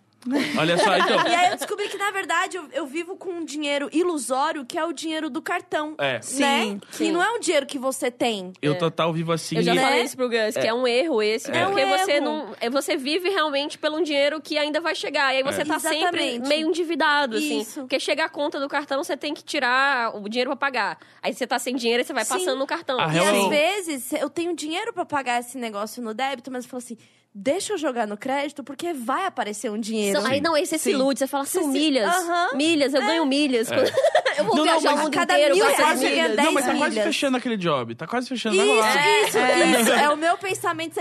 Olha 0.59 0.77
só, 0.77 0.97
então. 0.99 1.27
E 1.27 1.35
aí 1.35 1.51
eu 1.53 1.57
descobri 1.57 1.89
que, 1.89 1.97
na 1.97 2.11
verdade, 2.11 2.57
eu, 2.57 2.69
eu 2.73 2.87
vivo 2.87 3.17
com 3.17 3.31
um 3.31 3.45
dinheiro 3.45 3.89
ilusório, 3.93 4.67
que 4.67 4.79
é 4.79 4.85
o 4.85 4.93
dinheiro 4.93 5.31
do 5.31 5.41
cartão. 5.41 5.95
É. 5.99 6.15
Né? 6.15 6.21
Sim, 6.23 6.81
Que 6.91 6.97
sim. 6.97 7.13
não 7.13 7.23
é 7.23 7.31
um 7.33 7.41
dinheiro 7.41 7.65
que 7.67 7.79
você 7.79 8.11
tem. 8.11 8.53
Eu 8.61 8.77
total 8.77 9.13
vivo 9.13 9.33
assim. 9.33 9.57
Eu 9.57 9.63
já 9.63 9.75
Né? 9.75 9.81
falei 9.83 10.03
isso 10.03 10.17
pro 10.17 10.29
Gus, 10.29 10.55
que 10.55 10.67
é 10.67 10.75
um 10.75 10.87
erro 10.87 11.23
esse, 11.23 11.51
É 11.51 11.65
porque 11.65 11.85
um 11.85 11.89
você 11.99 12.13
erro. 12.13 12.25
não. 12.25 12.55
é, 12.61 12.69
Você 12.69 12.97
vive 12.97 13.31
realmente 13.31 13.79
pelo 13.79 13.97
um 13.99 14.03
dinheiro 14.03 14.41
que 14.41 14.59
ainda 14.59 14.81
vai 14.81 14.95
chegar. 14.95 15.33
E 15.35 15.39
aí 15.39 15.43
você 15.43 15.63
É. 15.63 15.65
tá 15.65 15.79
sempre 15.79 16.01
Exatamente. 16.23 16.49
meio 16.49 16.69
endividado, 16.69 17.37
assim. 17.37 17.61
Isso. 17.61 17.81
Porque 17.81 17.99
chega 17.99 18.25
a 18.25 18.29
conta 18.29 18.61
do 18.61 18.69
cartão, 18.69 19.03
você 19.03 19.17
tem 19.17 19.33
que 19.33 19.43
tirar 19.43 20.15
o 20.17 20.29
dinheiro 20.29 20.51
pra 20.51 20.57
pagar. 20.57 20.99
Aí 21.23 21.33
você 21.33 21.47
tá 21.47 21.59
sem 21.59 21.75
dinheiro 21.77 22.03
e 22.03 22.05
você 22.05 22.13
vai 22.13 22.25
Sim. 22.25 22.35
passando 22.35 22.59
no 22.59 22.67
cartão. 22.67 23.01
A 23.01 23.07
E 23.07 23.11
real- 23.11 23.43
às 23.45 23.49
vezes 23.49 24.13
eu 24.13 24.29
tenho 24.29 24.55
dinheiro 24.55 24.93
pra 24.93 25.05
pagar 25.05 25.41
esse 25.41 25.57
negócio 25.57 26.03
no 26.03 26.13
débito, 26.13 26.51
mas 26.51 26.65
eu 26.65 26.71
falo 26.71 26.79
assim: 26.83 26.99
deixa 27.35 27.75
eu 27.75 27.79
jogar 27.79 28.07
no 28.07 28.17
crédito, 28.17 28.63
porque 28.65 28.93
vai 28.93 29.27
aparecer 29.27 29.71
um 29.71 29.79
dinheiro. 29.79 30.25
Aí 30.27 30.41
não, 30.41 30.57
esse 30.57 30.75
é 30.75 30.77
esse 30.77 30.85
Sim. 30.85 30.91
ilude, 30.91 31.19
você 31.21 31.27
fala, 31.27 31.45
são 31.45 31.63
Sim, 31.65 31.73
sim. 31.73 31.79
milhas. 31.79 32.15
Milhas, 32.55 32.95
eu 32.95 33.01
ganho 33.01 33.25
milhas. 33.27 33.69
eu 34.37 34.45
vou 34.45 34.57
Não, 34.57 34.65
não, 34.65 34.65
viajar 34.65 34.91
mas 34.93 35.01
o 35.01 35.03
mundo 35.05 35.15
cada 35.15 35.35
inteiro 35.35 35.55
mil 35.55 35.65
reais 35.65 36.01
milhas. 36.01 36.37
10 36.37 36.37
Não, 36.37 36.53
mas 36.53 36.65
tá 36.67 36.75
quase 36.77 36.91
milhas. 36.91 37.07
fechando 37.07 37.37
aquele 37.37 37.57
job. 37.57 37.95
Tá 37.95 38.07
quase 38.07 38.29
fechando. 38.29 38.57
Vai 38.57 38.67
rolar. 38.67 38.97
Isso, 38.97 39.39
isso, 39.39 39.81
isso. 39.81 39.93
É 40.01 40.09
o 40.11 40.17
meu 40.17 40.37
pensamento. 40.39 41.01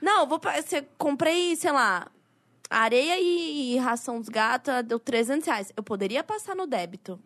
Não, 0.00 0.20
eu 0.20 0.26
vou. 0.26 0.40
Você 0.56 0.84
comprei, 0.96 1.54
sei 1.56 1.70
lá, 1.72 2.06
areia 2.68 3.18
e 3.20 3.76
ração 3.78 4.18
dos 4.18 4.28
gatos, 4.28 4.74
deu 4.84 4.98
300 4.98 5.46
reais. 5.46 5.72
Eu 5.76 5.82
poderia 5.82 6.22
passar 6.24 6.54
no 6.56 6.66
débito. 6.66 7.20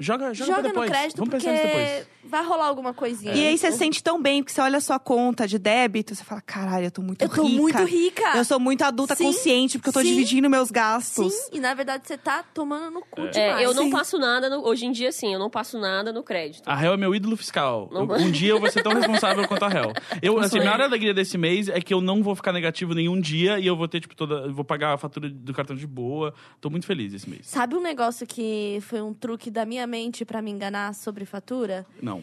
Joga, 0.00 0.32
joga, 0.32 0.34
Joga 0.34 0.52
pra 0.54 0.62
no 0.62 0.68
depois. 0.68 0.90
crédito, 0.90 1.16
Vamos 1.18 1.30
porque 1.30 1.46
pensar 1.46 1.52
nisso 1.68 1.76
depois. 1.78 2.06
vai 2.24 2.44
rolar 2.44 2.66
alguma 2.66 2.94
coisinha. 2.94 3.34
E 3.34 3.46
aí 3.46 3.58
você 3.58 3.70
se 3.70 3.78
sente 3.78 4.02
tão 4.02 4.20
bem, 4.20 4.42
porque 4.42 4.52
você 4.54 4.60
olha 4.60 4.78
a 4.78 4.80
sua 4.80 4.98
conta 4.98 5.46
de 5.46 5.58
débito, 5.58 6.14
você 6.14 6.24
fala, 6.24 6.40
caralho, 6.40 6.86
eu 6.86 6.90
tô 6.90 7.02
muito 7.02 7.22
Eu 7.22 7.28
tô 7.28 7.42
rica. 7.44 7.60
muito 7.60 7.84
rica. 7.84 8.36
Eu 8.36 8.44
sou 8.44 8.58
muito 8.58 8.82
adulta 8.82 9.14
Sim, 9.14 9.24
consciente, 9.24 9.78
porque 9.78 9.90
eu 9.90 9.92
tô 9.92 10.00
sim, 10.00 10.06
dividindo 10.08 10.48
meus 10.48 10.70
gastos. 10.70 11.32
Sim, 11.32 11.50
e 11.52 11.60
na 11.60 11.74
verdade 11.74 12.06
você 12.06 12.16
tá 12.16 12.42
tomando 12.54 12.90
no 12.90 13.00
cu 13.02 13.28
demais. 13.28 13.36
É, 13.36 13.64
eu 13.64 13.74
não 13.74 13.84
Sim. 13.84 13.90
passo 13.90 14.18
nada, 14.18 14.48
no- 14.48 14.66
hoje 14.66 14.86
em 14.86 14.92
dia 14.92 15.12
sim, 15.12 15.32
eu 15.32 15.38
não 15.38 15.50
passo 15.50 15.78
nada 15.78 16.12
no 16.12 16.22
crédito. 16.22 16.66
A 16.66 16.82
Hel 16.82 16.94
é 16.94 16.96
meu 16.96 17.14
ídolo 17.14 17.36
fiscal. 17.36 17.88
Não 17.92 18.04
um 18.04 18.30
dia 18.30 18.50
eu 18.52 18.60
vou 18.60 18.70
ser 18.70 18.82
tão 18.82 18.92
responsável 18.92 19.46
quanto 19.46 19.64
a 19.64 19.68
Hel. 19.70 19.92
Eu, 20.22 20.38
assim, 20.38 20.58
a 20.60 20.64
maior 20.64 20.80
alegria 20.80 21.12
desse 21.12 21.36
mês 21.36 21.68
é 21.68 21.80
que 21.80 21.92
eu 21.92 22.00
não 22.00 22.22
vou 22.22 22.34
ficar 22.34 22.52
negativo 22.52 22.94
nenhum 22.94 23.20
dia 23.20 23.58
e 23.58 23.66
eu 23.66 23.76
vou 23.76 23.86
ter, 23.88 24.00
tipo, 24.00 24.14
toda. 24.16 24.36
eu 24.46 24.52
vou 24.54 24.64
pagar 24.64 24.94
a 24.94 24.98
fatura 24.98 25.28
do 25.28 25.52
cartão 25.52 25.76
de 25.76 25.86
boa. 25.86 26.32
Tô 26.60 26.70
muito 26.70 26.86
feliz 26.86 27.12
esse 27.12 27.28
mês. 27.28 27.46
Sabe 27.46 27.74
um 27.74 27.80
negócio 27.82 28.26
que 28.26 28.78
foi 28.82 29.00
um 29.02 29.12
truque 29.12 29.50
da 29.50 29.64
minha 29.64 29.86
pra 30.24 30.40
me 30.42 30.50
enganar 30.50 30.94
sobre 30.94 31.24
fatura? 31.24 31.86
Não. 32.02 32.22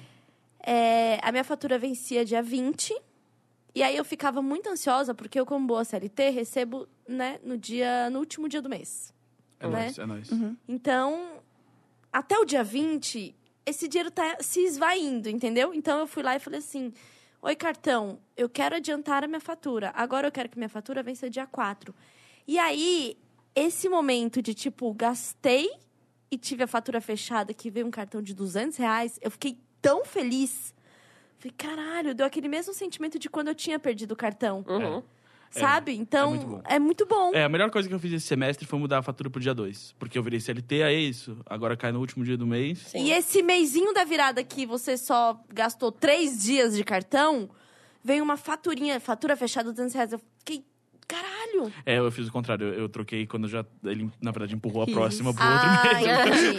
É, 0.60 1.20
a 1.22 1.32
minha 1.32 1.44
fatura 1.44 1.78
vencia 1.78 2.26
dia 2.26 2.42
20. 2.42 2.94
E 3.76 3.84
aí 3.84 3.96
eu 3.96 4.04
ficava 4.04 4.42
muito 4.42 4.68
ansiosa, 4.70 5.14
porque 5.14 5.40
eu, 5.40 5.46
como 5.46 5.68
boa 5.68 5.84
CLT, 5.86 6.30
recebo, 6.32 6.88
né, 7.08 7.40
no 7.44 7.58
dia, 7.58 8.10
no 8.10 8.20
último 8.20 8.50
dia 8.50 8.62
do 8.62 8.70
mês. 8.70 9.14
É 9.60 9.68
Né? 9.68 9.82
nóis, 9.84 10.00
é 10.00 10.06
nóis. 10.06 10.30
Então, 10.68 11.42
até 12.12 12.38
o 12.40 12.46
dia 12.46 12.64
20, 12.64 13.36
esse 13.66 13.88
dinheiro 13.88 14.10
tá 14.12 14.38
se 14.40 14.62
esvaindo, 14.62 15.30
entendeu? 15.30 15.74
Então 15.74 16.00
eu 16.00 16.08
fui 16.08 16.24
lá 16.24 16.36
e 16.36 16.40
falei 16.40 16.60
assim: 16.60 16.92
Oi, 17.42 17.56
cartão, 17.56 18.20
eu 18.36 18.50
quero 18.50 18.76
adiantar 18.76 19.24
a 19.24 19.28
minha 19.28 19.40
fatura. 19.40 19.92
Agora 19.96 20.28
eu 20.28 20.32
quero 20.32 20.50
que 20.50 20.58
minha 20.58 20.70
fatura 20.70 21.04
vença 21.04 21.30
dia 21.30 21.46
4. 21.46 21.94
E 22.48 22.58
aí, 22.58 23.18
esse 23.56 23.88
momento 23.90 24.42
de 24.42 24.54
tipo, 24.54 24.92
gastei 24.94 25.70
e 26.30 26.38
tive 26.38 26.64
a 26.64 26.68
fatura 26.68 27.00
fechada 27.00 27.54
que 27.54 27.70
veio 27.70 27.86
um 27.88 27.92
cartão 27.92 28.22
de 28.22 28.34
200 28.34 28.78
reais, 28.78 29.20
eu 29.22 29.32
fiquei 29.32 29.58
tão 29.82 30.06
feliz. 30.06 30.74
Falei, 31.38 31.54
caralho, 31.58 32.16
deu 32.16 32.26
aquele 32.26 32.48
mesmo 32.48 32.74
sentimento 32.74 33.20
de 33.20 33.30
quando 33.30 33.50
eu 33.50 33.56
tinha 33.56 33.80
perdido 33.80 34.12
o 34.12 34.16
cartão. 34.16 34.66
Uhum. 34.68 35.04
Sabe? 35.50 35.96
Então, 35.96 36.32
muito 36.32 36.48
bom. 36.48 36.62
é 36.66 36.80
muito 36.80 37.06
bom. 37.06 37.32
É, 37.34 37.44
a 37.44 37.50
melhor 37.50 37.70
coisa 37.72 37.88
que 37.88 37.96
eu 37.96 38.00
fiz 38.00 38.12
esse 38.12 38.28
semestre 38.28 38.66
foi 38.66 38.78
mudar 38.78 39.00
a 39.00 39.02
fatura 39.02 39.30
pro 39.30 39.40
dia 39.40 39.54
2. 39.54 39.96
Porque 39.98 40.18
eu 40.18 40.24
virei 40.24 40.40
CLT, 40.40 40.82
é 40.82 40.94
isso. 40.94 41.38
Agora 41.46 41.78
cai 41.78 41.92
no 41.92 42.00
último 42.00 42.24
dia 42.24 42.38
do 42.38 42.46
mês. 42.46 42.80
Sim. 42.80 43.06
E 43.06 43.12
esse 43.12 43.42
meizinho 43.42 43.94
da 43.94 44.04
virada 44.04 44.44
que 44.44 44.66
você 44.66 44.98
só 44.98 45.42
gastou 45.54 45.92
três 45.92 46.44
dias 46.44 46.76
de 46.76 46.84
cartão, 46.84 47.50
veio 48.04 48.24
uma 48.24 48.38
faturinha, 48.38 49.00
fatura 49.00 49.36
fechada, 49.36 49.72
200 49.72 49.94
reais. 49.94 50.14
Eu 50.14 50.20
fiquei, 50.40 50.66
caralho! 51.08 51.72
É, 51.86 51.98
eu 52.00 52.12
fiz 52.12 52.28
o 52.28 52.32
contrário. 52.32 52.68
Eu, 52.68 52.74
eu 52.82 52.90
troquei 52.90 53.26
quando 53.26 53.48
já. 53.48 53.66
Ele, 53.84 54.10
na 54.22 54.32
verdade, 54.32 54.56
empurrou 54.56 54.84
a 54.84 54.86
Isso. 54.86 54.94
próxima 54.96 55.34
pro 55.34 55.44
outro 55.44 55.68
Ah, 55.68 56.02
entendi, 56.02 56.58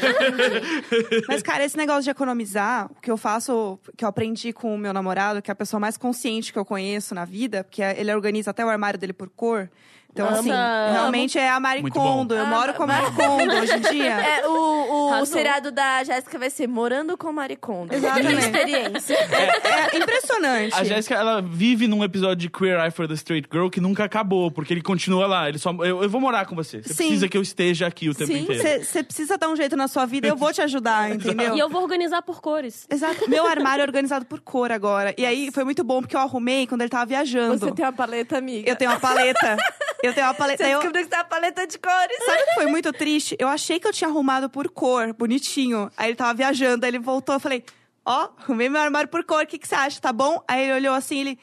entendi. 0.88 1.24
Mas, 1.28 1.42
cara, 1.42 1.64
esse 1.64 1.76
negócio 1.76 2.02
de 2.04 2.11
economizar, 2.11 2.90
o 2.90 3.00
que 3.00 3.11
eu 3.11 3.16
faço, 3.16 3.78
que 3.96 4.04
eu 4.04 4.08
aprendi 4.08 4.52
com 4.52 4.74
o 4.74 4.78
meu 4.78 4.92
namorado, 4.92 5.42
que 5.42 5.50
é 5.50 5.52
a 5.52 5.56
pessoa 5.56 5.78
mais 5.78 5.96
consciente 5.96 6.52
que 6.52 6.58
eu 6.58 6.64
conheço 6.64 7.14
na 7.14 7.24
vida, 7.24 7.62
porque 7.64 7.82
ele 7.82 8.12
organiza 8.12 8.50
até 8.50 8.64
o 8.64 8.68
armário 8.68 8.98
dele 8.98 9.12
por 9.12 9.28
cor. 9.28 9.70
Então, 10.10 10.28
assim, 10.28 10.50
Amo. 10.50 10.92
realmente 10.92 11.38
é 11.38 11.48
a 11.48 11.60
Kondo. 11.92 12.34
Eu 12.34 12.46
moro 12.46 12.74
com 12.74 12.84
a 12.84 13.12
Kondo 13.12 13.54
hoje 13.54 13.72
em 13.72 13.80
dia. 13.80 14.14
É, 14.20 14.46
o, 14.46 14.50
o, 14.50 15.20
o 15.20 15.26
seriado 15.26 15.70
da 15.70 16.02
Jéssica 16.02 16.38
vai 16.38 16.50
ser 16.50 16.66
Morando 16.66 17.16
com 17.16 17.32
Maricondo. 17.32 17.94
Exatamente. 17.94 18.26
Minha 18.26 18.40
experiência. 18.40 19.14
É 19.14 19.96
impressionante. 19.96 20.74
A 20.74 20.84
Jéssica, 20.84 21.14
ela 21.14 21.40
vive 21.40 21.86
num 21.86 22.02
episódio 22.02 22.36
de 22.36 22.48
Queer 22.48 22.80
Eye 22.80 22.90
for 22.90 23.06
the 23.06 23.14
Straight 23.14 23.48
Girl 23.52 23.68
que 23.68 23.80
nunca 23.80 24.04
acabou, 24.04 24.50
porque 24.50 24.72
ele 24.72 24.82
continua 24.82 25.26
lá. 25.26 25.48
Ele 25.48 25.58
só, 25.58 25.72
eu, 25.84 26.02
eu 26.02 26.08
vou 26.08 26.20
morar 26.20 26.46
com 26.46 26.56
você. 26.56 26.82
Você 26.82 26.94
Sim. 26.94 27.04
precisa 27.04 27.28
que 27.28 27.36
eu 27.36 27.42
esteja 27.42 27.86
aqui 27.86 28.08
o 28.08 28.14
tempo 28.14 28.32
Sim, 28.32 28.40
inteiro. 28.40 28.84
Você 28.84 29.02
precisa 29.02 29.38
dar 29.38 29.48
um 29.48 29.56
jeito 29.56 29.76
na 29.76 29.88
sua 29.88 30.06
vida, 30.06 30.26
eu 30.26 30.36
vou 30.36 30.52
te 30.52 30.60
ajudar, 30.62 31.10
entendeu? 31.14 31.54
E 31.54 31.58
eu 31.58 31.68
vou 31.68 31.82
organizar 31.82 32.22
por 32.22 32.40
cores. 32.40 32.86
Exato. 32.90 33.28
Meu 33.28 33.46
armário 33.46 33.82
é 33.82 33.84
organizado 33.84 34.24
por 34.24 34.40
cor 34.40 34.72
agora. 34.72 35.14
E 35.16 35.24
aí 35.24 35.50
foi 35.52 35.64
muito 35.64 35.84
bom, 35.84 36.00
porque 36.00 36.16
eu 36.16 36.20
arrumei 36.20 36.66
quando 36.66 36.80
ele 36.80 36.90
tava 36.90 37.06
viajando. 37.06 37.58
Você 37.58 37.72
tem 37.72 37.84
uma 37.84 37.92
paleta, 37.92 38.38
amiga. 38.38 38.68
Eu 38.68 38.76
tenho 38.76 38.90
uma 38.90 39.00
paleta. 39.00 39.56
Eu 40.02 40.14
tenho 40.14 40.26
uma 40.26 40.34
paleta. 40.34 40.62
Você 40.64 40.70
Eu... 40.72 40.78
descobriu 40.78 41.04
que 41.04 41.11
tem 41.11 41.18
uma 41.18 41.24
paleta 41.24 41.66
de 41.66 41.78
cores. 41.78 42.24
Sabe 42.24 42.42
o 42.42 42.46
que 42.46 42.54
foi 42.54 42.66
muito 42.66 42.92
triste? 42.92 43.37
Eu 43.38 43.48
achei 43.48 43.80
que 43.80 43.87
eu 43.88 43.92
tinha 43.92 44.08
arrumado 44.08 44.48
por 44.48 44.68
cor, 44.70 45.12
bonitinho. 45.12 45.90
Aí 45.96 46.11
ele 46.11 46.16
tava 46.16 46.34
viajando, 46.34 46.84
aí 46.84 46.90
ele 46.90 46.98
voltou, 46.98 47.34
eu 47.34 47.40
falei, 47.40 47.64
ó, 48.04 48.28
arrumei 48.38 48.68
meu 48.68 48.80
armário 48.80 49.08
por 49.08 49.24
cor, 49.24 49.42
o 49.42 49.46
que, 49.46 49.58
que 49.58 49.66
você 49.66 49.74
acha? 49.74 50.00
Tá 50.00 50.12
bom? 50.12 50.42
Aí 50.46 50.62
ele 50.64 50.72
olhou 50.72 50.94
assim, 50.94 51.18
ele. 51.20 51.38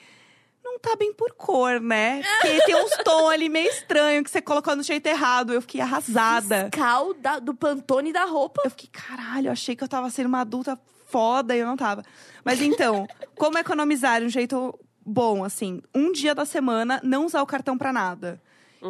Não 0.63 0.80
tá 0.80 0.96
bem 0.96 1.13
por 1.13 1.32
cor, 1.34 1.80
né? 1.80 2.24
Porque 2.41 2.60
tem 2.65 2.76
uns 2.76 2.89
tons 3.04 3.30
ali 3.32 3.48
meio 3.48 3.70
estranho 3.70 4.24
que 4.24 4.32
você 4.32 4.41
colocou 4.41 4.76
no 4.76 4.82
jeito 4.82 5.06
errado. 5.06 5.54
Eu 5.54 5.62
fiquei 5.62 5.80
arrasada. 5.80 6.70
Cal 6.72 7.13
da- 7.13 7.38
do 7.38 7.54
Pantone 7.54 8.12
da 8.12 8.26
roupa. 8.26 8.62
Eu 8.65 8.72
fiquei, 8.72 8.89
caralho, 8.91 9.48
eu 9.48 9.52
achei 9.52 9.76
que 9.76 9.84
eu 9.84 9.88
tava 9.88 10.10
sendo 10.10 10.26
uma 10.26 10.41
adulta 10.41 10.78
foda 11.08 11.56
e 11.56 11.60
eu 11.60 11.68
não 11.68 11.78
tava. 11.78 12.02
Mas 12.44 12.62
então, 12.62 13.08
como 13.38 13.60
economizar 13.60 14.22
de 14.22 14.26
um 14.26 14.30
jeito 14.30 14.74
bom, 15.06 15.44
assim? 15.44 15.82
Um 15.94 16.12
dia 16.12 16.34
da 16.34 16.46
semana, 16.46 17.00
não 17.04 17.26
usar 17.26 17.41
o 17.41 17.46
cartão 17.46 17.78
pra 17.78 17.94
nada. 17.94 18.41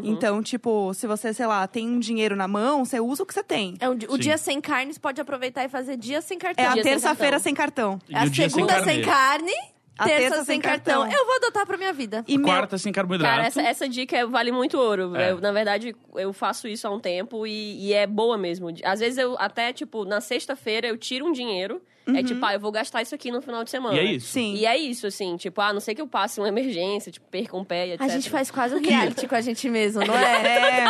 Então, 0.04 0.43
tipo, 0.43 0.93
se 0.93 1.08
você, 1.08 1.34
sei 1.34 1.45
lá, 1.45 1.65
tem 1.67 1.88
um 1.88 1.99
dinheiro 1.99 2.36
na 2.36 2.47
mão, 2.49 2.84
você 2.84 2.99
usa 2.99 3.23
o 3.23 3.25
que 3.25 3.34
você 3.34 3.43
tem. 3.43 3.75
É 3.80 3.89
um 3.89 3.93
o 3.93 4.12
Sim. 4.13 4.17
dia 4.17 4.38
sem 4.38 4.60
carne, 4.60 4.93
você 4.93 4.99
pode 4.99 5.21
aproveitar 5.21 5.63
e 5.63 5.69
fazer 5.69 5.95
dia 5.95 6.21
sem 6.21 6.38
cartão. 6.38 6.65
É 6.65 6.67
a 6.67 6.73
dia 6.73 6.84
sem 6.84 6.91
terça-feira 6.91 7.32
cartão. 7.32 7.39
sem 7.43 7.54
cartão. 7.54 7.99
É 8.10 8.17
a 8.17 8.25
dia 8.25 8.49
sem 8.49 8.60
segunda 8.60 8.84
sem, 8.84 9.01
carne. 9.01 9.51
carne 9.54 9.54
A 9.97 10.06
terça, 10.06 10.43
sem 10.43 10.60
cartão. 10.60 11.10
Eu 11.10 11.25
vou 11.25 11.36
adotar 11.38 11.65
pra 11.65 11.78
minha 11.78 11.93
vida. 11.93 12.25
E 12.28 12.38
meu, 12.38 12.45
Quarta 12.47 12.78
sem 12.78 12.91
carboidrato. 12.91 13.34
Cara, 13.36 13.47
essa, 13.47 13.62
essa 13.62 13.88
dica 13.88 14.17
é- 14.17 14.25
vale 14.25 14.51
muito 14.51 14.78
ouro. 14.78 15.15
É. 15.15 15.32
Eu, 15.32 15.39
na 15.39 15.54
verdade, 15.54 15.95
eu 16.15 16.34
faço 16.34 16.67
isso 16.67 16.86
há 16.86 16.91
um 16.91 16.99
tempo 16.99 17.47
e, 17.47 17.88
e 17.88 17.93
é 17.93 18.06
boa 18.06 18.38
mesmo. 18.38 18.67
Às 18.84 18.99
vezes 18.99 19.17
eu 19.17 19.38
até, 19.39 19.71
tipo, 19.71 20.04
na 20.04 20.19
sexta-feira 20.19 20.88
eu 20.88 20.97
tiro 20.97 21.25
um 21.25 21.32
dinheiro. 21.32 21.82
É 22.13 22.22
tipo, 22.24 22.46
ah, 22.46 22.54
eu 22.54 22.60
vou 22.60 22.72
gastar 22.72 23.02
isso 23.02 23.15
aqui 23.15 23.32
no 23.32 23.41
final 23.41 23.63
de 23.63 23.70
semana. 23.72 23.96
E 23.96 24.00
é 24.00 24.04
isso. 24.04 24.28
Sim. 24.28 24.54
E 24.56 24.65
é 24.65 24.78
isso, 24.78 25.08
assim, 25.08 25.38
tipo, 25.38 25.60
ah, 25.62 25.74
não 25.74 25.80
sei 25.80 25.96
que 25.96 26.02
eu 26.02 26.08
passe 26.08 26.39
uma 26.39 26.48
emergência, 26.48 27.12
tipo, 27.12 27.26
perca 27.30 27.56
um 27.58 27.63
pé, 27.63 27.89
etc. 27.89 28.02
A 28.02 28.08
gente 28.08 28.30
faz 28.30 28.52
quase 28.52 28.76
um 28.76 28.80
reality 28.86 29.28
com 29.28 29.36
a 29.36 29.41
gente 29.41 29.68
mesmo, 29.70 30.04
não 30.06 30.13
é? 30.15 30.36
É, 30.46 30.86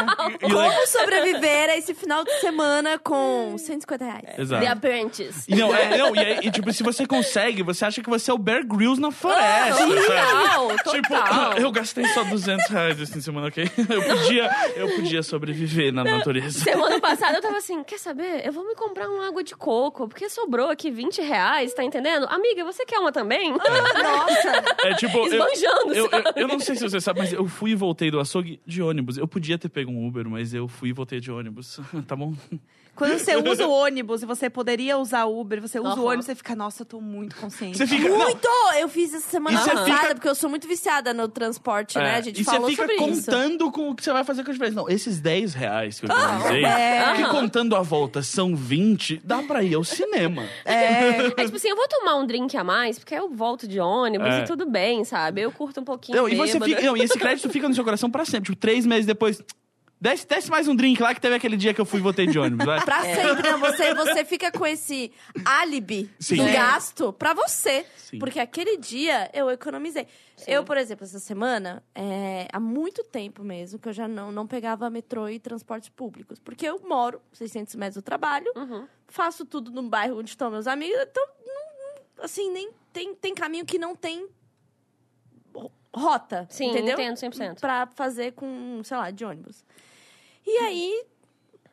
E 0.45 0.49
Como 0.51 0.87
sobreviver 0.87 1.69
a 1.69 1.77
esse 1.77 1.93
final 1.93 2.23
de 2.23 2.31
semana 2.39 2.97
com 2.99 3.55
150 3.57 4.03
reais? 4.05 4.39
Exato. 4.39 4.63
The 4.63 4.69
Apprentice. 4.71 5.49
Não, 5.55 5.73
é, 5.75 5.97
não, 5.97 6.15
e, 6.15 6.19
aí, 6.19 6.39
e, 6.43 6.51
tipo, 6.51 6.71
se 6.73 6.83
você 6.83 7.05
consegue, 7.05 7.63
você 7.63 7.85
acha 7.85 8.01
que 8.01 8.09
você 8.09 8.31
é 8.31 8.33
o 8.33 8.37
Bear 8.37 8.65
Grylls 8.65 8.99
na 8.99 9.11
floresta, 9.11 9.75
sabe? 9.75 9.95
Total, 9.95 10.75
Tipo, 10.95 11.07
total. 11.09 11.53
eu 11.57 11.71
gastei 11.71 12.05
só 12.07 12.23
200 12.23 12.67
reais 12.67 12.99
esse 12.99 13.11
fim 13.11 13.19
de 13.19 13.25
semana, 13.25 13.47
ok? 13.47 13.63
Eu 13.89 14.03
podia, 14.03 14.49
eu 14.75 14.95
podia 14.95 15.23
sobreviver 15.23 15.93
na 15.93 16.03
natureza. 16.03 16.59
Semana 16.59 16.99
passada 16.99 17.37
eu 17.37 17.41
tava 17.41 17.57
assim, 17.57 17.83
quer 17.83 17.99
saber? 17.99 18.45
Eu 18.45 18.51
vou 18.51 18.65
me 18.67 18.75
comprar 18.75 19.07
uma 19.09 19.27
água 19.27 19.43
de 19.43 19.55
coco, 19.55 20.07
porque 20.07 20.29
sobrou 20.29 20.69
aqui 20.69 20.89
20 20.91 21.04
reais, 21.21 21.73
tá 21.73 21.83
entendendo? 21.83 22.25
Amiga, 22.29 22.63
você 22.63 22.85
quer 22.85 22.99
uma 22.99 23.11
também? 23.11 23.51
Nossa! 23.53 24.63
É 24.83 24.93
tipo, 24.95 25.17
eu, 25.17 25.25
Esbanjando, 25.25 25.93
eu, 25.93 26.05
eu, 26.05 26.09
sabe? 26.09 26.41
eu 26.41 26.47
não 26.47 26.59
sei 26.59 26.75
se 26.75 26.83
você 26.83 27.01
sabe, 27.01 27.19
mas 27.19 27.33
eu 27.33 27.47
fui 27.47 27.71
e 27.71 27.75
voltei 27.75 28.09
do 28.11 28.19
açougue 28.19 28.59
de 28.65 28.81
ônibus. 28.81 29.17
Eu 29.17 29.27
podia 29.27 29.57
ter 29.57 29.69
pego 29.69 29.91
um 29.91 30.07
Uber, 30.07 30.27
mas 30.29 30.53
eu 30.53 30.67
fui 30.67 30.89
e 30.89 30.93
voltei 30.93 31.19
de 31.19 31.31
ônibus. 31.31 31.79
Tá 32.07 32.15
bom? 32.15 32.33
Quando 32.95 33.17
você 33.19 33.35
usa 33.37 33.67
o 33.67 33.71
ônibus 33.71 34.23
e 34.23 34.25
você 34.25 34.49
poderia 34.49 34.97
usar 34.97 35.25
o 35.25 35.39
Uber, 35.39 35.61
você 35.61 35.79
usa 35.79 35.89
Aham. 35.89 36.01
o 36.01 36.05
ônibus, 36.05 36.25
você 36.25 36.35
fica, 36.35 36.55
nossa, 36.55 36.81
eu 36.81 36.85
tô 36.85 37.01
muito 37.01 37.35
consciente. 37.35 37.77
Você 37.77 37.85
fica. 37.87 38.07
não, 38.09 38.17
Muito! 38.17 38.47
Eu 38.79 38.87
fiz 38.89 39.13
essa 39.13 39.29
semana 39.29 39.57
E 39.59 39.63
você 39.63 39.69
passada, 39.71 39.85
fica- 39.99 40.15
porque 40.15 40.29
eu 40.29 40.35
sou 40.35 40.49
muito 40.49 40.67
viciada 40.67 41.13
no 41.13 41.27
transporte, 41.27 41.97
né? 41.97 42.13
É, 42.13 42.15
A 42.15 42.21
gente 42.21 42.41
e 42.41 42.43
você 42.43 42.51
falou 42.51 42.69
fica 42.69 42.83
sobre 42.83 42.95
isso. 42.95 43.25
contando 43.25 43.71
com 43.71 43.89
o 43.89 43.95
que 43.95 44.03
você 44.03 44.11
vai 44.13 44.23
fazer 44.23 44.43
com 44.43 44.49
a 44.49 44.53
diferença. 44.53 44.75
Não, 44.77 44.89
esses 44.89 45.19
10 45.19 45.53
reais 45.53 45.99
que 45.99 46.05
eu 46.05 46.09
economizei, 46.09 46.65
é. 46.65 47.13
que 47.15 47.25
contando 47.29 47.75
a 47.75 47.81
volta 47.81 48.21
são 48.23 48.55
20, 48.55 49.21
dá 49.23 49.41
pra 49.43 49.61
ir 49.63 49.75
ao 49.75 49.83
cinema. 49.83 50.43
É, 50.65 51.17
É 51.37 51.43
tipo 51.45 51.55
assim, 51.57 51.69
eu 51.69 51.75
vou 51.75 51.87
tomar 51.87 52.15
um 52.15 52.25
drink 52.25 52.55
a 52.57 52.63
mais, 52.63 52.97
porque 52.97 53.13
eu 53.13 53.29
volto 53.29 53.67
de 53.67 53.79
ônibus 53.79 54.27
É. 54.27 54.39
e 54.39 54.43
tudo 54.45 54.65
bem, 54.65 55.03
sabe? 55.03 55.41
Eu 55.41 55.51
curto 55.51 55.81
um 55.81 55.83
pouquinho 55.83 56.17
Não, 56.17 56.29
e, 56.29 56.35
você 56.35 56.59
fica, 56.59 56.81
não, 56.81 56.95
e 56.97 57.01
esse 57.01 57.17
crédito 57.17 57.49
fica 57.49 57.67
no 57.67 57.73
seu 57.75 57.83
coração 57.83 58.09
pra 58.09 58.25
sempre. 58.25 58.45
Tipo, 58.51 58.55
três 58.57 58.85
meses 58.85 59.05
depois. 59.05 59.41
Desce, 59.99 60.27
desce 60.27 60.51
mais 60.51 60.67
um 60.67 60.75
drink 60.75 61.01
lá 61.01 61.15
que 61.15 61.21
teve 61.21 61.35
aquele 61.35 61.55
dia 61.55 61.73
que 61.73 61.79
eu 61.79 61.85
fui 61.85 61.99
e 61.99 62.03
voltei 62.03 62.27
de 62.27 62.37
ônibus. 62.37 62.65
Vai. 62.65 62.83
Pra 62.83 63.01
sempre, 63.01 63.49
não. 63.49 63.59
Você, 63.59 63.93
você 63.95 64.25
fica 64.25 64.51
com 64.51 64.65
esse 64.67 65.11
álibi 65.45 66.11
Sim. 66.19 66.35
do 66.35 66.43
É. 66.43 66.51
gasto 66.53 67.13
pra 67.13 67.33
você. 67.33 67.85
Sim. 67.97 68.19
Porque 68.19 68.39
aquele 68.39 68.77
dia 68.77 69.29
eu 69.33 69.49
economizei. 69.49 70.05
Eu, 70.45 70.63
por 70.65 70.75
exemplo, 70.77 71.05
essa 71.05 71.17
semana, 71.17 71.81
é, 71.95 72.45
há 72.51 72.59
muito 72.59 73.03
tempo 73.05 73.41
mesmo, 73.41 73.79
que 73.79 73.87
eu 73.87 73.93
já 73.93 74.05
não, 74.07 74.31
não 74.33 74.45
pegava 74.45 74.89
metrô 74.89 75.29
e 75.29 75.39
transportes 75.39 75.87
públicos. 75.89 76.39
Porque 76.39 76.67
eu 76.67 76.79
moro 76.85 77.21
600 77.31 77.73
metros 77.75 77.95
do 77.95 78.05
trabalho, 78.05 78.51
Uhum. 78.55 78.85
faço 79.07 79.45
tudo 79.45 79.71
no 79.71 79.81
bairro 79.83 80.19
onde 80.19 80.29
estão 80.29 80.51
meus 80.51 80.67
amigos. 80.67 80.99
Então, 81.09 81.25
não- 81.47 82.23
assim, 82.25 82.51
nem 82.51 82.69
tem, 82.91 83.15
tem 83.15 83.33
caminho 83.33 83.65
que 83.65 83.79
não 83.79 83.95
tem 83.95 84.27
ro- 85.55 85.71
rota, 85.95 86.45
Sim, 86.49 86.69
entendeu? 86.71 86.93
entendo 86.93 87.15
100%. 87.15 87.61
Pra 87.61 87.87
fazer 87.95 88.33
com, 88.33 88.81
sei 88.83 88.97
lá, 88.97 89.09
de 89.09 89.23
ônibus. 89.23 89.63
E 90.45 90.57
aí, 90.59 91.03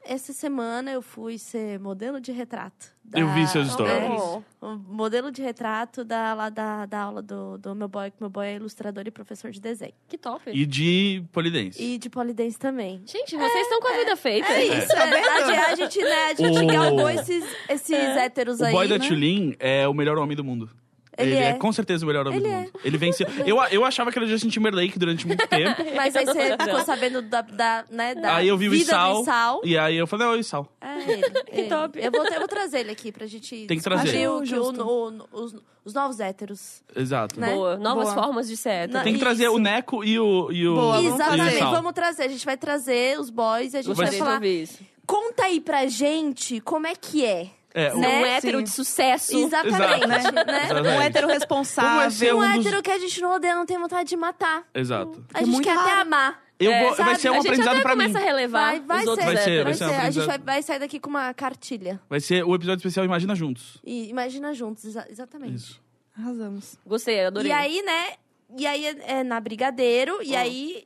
essa 0.04 0.32
semana 0.32 0.90
eu 0.90 1.02
fui 1.02 1.38
ser 1.38 1.78
modelo 1.78 2.20
de 2.20 2.32
retrato. 2.32 2.90
da- 3.04 3.18
Eu 3.20 3.28
vi 3.34 3.46
seus 3.46 3.68
É, 3.68 3.72
stories. 3.72 4.42
um 4.62 4.76
modelo 4.88 5.30
de 5.30 5.42
retrato 5.42 6.02
da, 6.02 6.32
lá 6.32 6.48
da, 6.48 6.86
da 6.86 7.00
aula 7.02 7.20
do, 7.20 7.58
do 7.58 7.74
meu 7.74 7.86
boy, 7.88 8.10
que 8.10 8.16
meu 8.20 8.30
boy 8.30 8.46
é 8.46 8.54
ilustrador 8.56 9.04
e 9.06 9.10
professor 9.10 9.50
de 9.50 9.60
desenho. 9.60 9.92
Que 10.08 10.16
top. 10.16 10.50
E 10.50 10.64
de 10.64 11.22
polidense. 11.30 11.82
E 11.82 11.98
de 11.98 12.08
polidense 12.08 12.58
também. 12.58 13.02
Gente, 13.04 13.36
vocês 13.36 13.62
estão 13.62 13.80
com 13.80 13.88
a 13.88 13.92
vida 13.98 14.16
feita. 14.16 14.48
É 14.48 14.64
isso, 14.64 14.92
é, 14.92 14.98
a, 15.02 15.46
gente- 15.46 15.58
a 15.60 15.74
gente, 15.76 16.02
né, 16.02 16.24
a 16.30 16.34
gente 16.34 16.58
O- 16.58 16.66
galgou 16.66 17.10
esses, 17.10 17.44
esses 17.68 17.92
héteros 18.16 18.60
O 18.60 18.64
aí. 18.64 18.72
boy 18.72 18.88
da 18.88 18.98
né? 18.98 19.06
Tulin 19.06 19.54
é 19.58 19.86
o 19.86 19.92
melhor 19.92 20.16
homem 20.16 20.36
do 20.36 20.42
mundo. 20.44 20.70
Ele 21.18 21.34
é. 21.34 21.50
é. 21.50 21.52
com 21.54 21.70
certeza 21.72 22.04
o 22.04 22.08
melhor 22.08 22.26
homem 22.26 22.38
Ele 22.40 22.48
do 22.48 22.54
é. 22.54 22.58
mundo. 22.60 22.70
Ele 22.84 22.96
venceu. 22.96 23.26
Eu, 23.46 23.62
eu 23.70 23.84
achava 23.84 24.10
que 24.10 24.18
era 24.18 24.26
Justin 24.26 24.48
Timberlake 24.48 24.98
durante 24.98 25.26
muito 25.26 25.46
tempo. 25.46 25.82
Mas 25.94 26.16
aí 26.16 26.24
você 26.24 26.56
ficou 26.60 26.80
sabendo 26.84 27.20
da, 27.22 27.42
da, 27.42 27.84
né, 27.90 28.14
da 28.14 28.36
aí 28.36 28.48
eu 28.48 28.56
vi 28.56 28.68
o 28.68 28.70
do 28.70 28.76
Issal. 28.76 29.60
E 29.64 29.76
aí 29.76 29.96
eu 29.96 30.06
falei, 30.06 30.26
ô, 30.26 30.36
Issal. 30.36 30.66
É 30.80 31.10
ele. 31.12 31.22
ele. 31.52 31.68
top. 31.68 31.98
Eu 32.02 32.10
vou, 32.10 32.24
eu 32.26 32.38
vou 32.38 32.48
trazer 32.48 32.80
ele 32.80 32.90
aqui 32.92 33.12
pra 33.12 33.26
gente 33.26 33.66
Tem 33.66 33.76
que 33.76 33.84
trazer. 33.84 34.26
o- 34.28 34.38
o- 34.42 34.42
o- 34.42 35.28
os, 35.32 35.56
os 35.84 35.92
novos 35.94 36.18
héteros. 36.20 36.82
Exato. 36.96 37.38
Né? 37.38 37.52
Boa. 37.54 37.76
Novas 37.76 38.04
Boa. 38.12 38.22
formas 38.24 38.48
de 38.48 38.56
ser 38.56 38.70
hétero. 38.70 39.04
Tem 39.04 39.12
que 39.12 39.20
trazer 39.20 39.44
Isso. 39.44 39.54
o 39.54 39.58
Neco 39.58 40.02
e 40.04 40.18
o, 40.18 40.50
e 40.50 40.66
o, 40.66 40.74
Boa, 40.74 40.98
e 41.00 41.02
vamos 41.08 41.12
o 41.12 41.14
Exatamente, 41.22 41.58
vamos 41.58 41.92
trazer. 41.92 42.22
A 42.22 42.28
gente 42.28 42.44
vai 42.46 42.56
trazer 42.56 43.20
os 43.20 43.28
boys 43.30 43.74
e 43.74 43.76
a 43.76 43.82
gente 43.82 43.94
vai 43.96 44.08
de 44.10 44.16
falar. 44.18 44.44
isso. 44.44 44.78
Conta 45.06 45.44
aí 45.44 45.60
pra 45.60 45.86
gente 45.86 46.60
como 46.60 46.86
é 46.86 46.94
que 46.94 47.24
é. 47.24 47.50
É, 47.74 47.90
Ser 47.90 47.96
Né? 47.96 48.08
um 48.22 48.26
hétero 48.26 48.58
Sim. 48.58 48.64
de 48.64 48.70
sucesso. 48.70 49.36
Exatamente, 49.36 50.06
né? 50.06 50.18
Exatamente. 50.20 50.88
um 50.88 51.00
hétero 51.02 51.20
Como 51.26 51.30
é 51.30 51.38
responsável. 51.38 52.10
ser 52.10 52.34
Um 52.34 52.38
um 52.42 52.52
dos... 52.56 52.66
hétero 52.66 52.82
que 52.82 52.90
a 52.90 52.98
gente 52.98 53.20
não 53.20 53.32
odeia, 53.34 53.54
não 53.54 53.64
tem 53.66 53.78
vontade 53.78 54.08
de 54.08 54.16
matar. 54.16 54.64
Exato. 54.74 55.24
A 55.32 55.38
É 55.40 55.44
gente 55.44 55.52
muito 55.52 55.64
quer 55.64 55.76
até 55.76 55.88
raro. 55.90 56.00
amar. 56.02 56.42
Eu 56.60 56.70
É, 56.70 56.82
vou, 56.86 56.94
vai 56.96 57.14
ser 57.16 57.30
um 57.30 57.32
a 57.32 57.36
gente 57.36 57.46
aprendizado 57.48 57.74
até 57.74 57.82
pra 57.82 57.96
mim. 57.96 58.02
começa 58.04 58.18
a 58.18 58.22
relevar 58.22 58.70
Vai, 58.70 58.80
vai 58.80 59.04
os 59.06 59.14
ser. 59.16 59.24
Vai 59.24 59.36
ser, 59.36 59.64
vai 59.64 59.74
ser 59.74 59.84
um 59.84 59.88
A 60.00 60.10
gente 60.10 60.26
vai, 60.26 60.38
vai 60.38 60.62
sair 60.62 60.78
daqui 60.78 61.00
com 61.00 61.10
uma 61.10 61.34
cartilha. 61.34 62.00
Vai 62.08 62.20
ser 62.20 62.44
o 62.44 62.54
episódio 62.54 62.78
especial 62.78 63.04
Imagina 63.04 63.34
Juntos. 63.34 63.78
E 63.84 64.08
imagina 64.08 64.52
juntos, 64.54 64.84
exa- 64.84 65.06
exatamente. 65.10 65.54
Isso. 65.56 65.80
Arrasamos. 66.16 66.76
Gostei, 66.86 67.24
adorei. 67.24 67.50
E 67.50 67.52
aí, 67.54 67.82
né? 67.82 68.12
E 68.58 68.66
aí 68.66 68.86
é, 68.86 68.96
é 69.20 69.24
na 69.24 69.40
Brigadeiro, 69.40 70.22
e 70.22 70.36
aí 70.36 70.84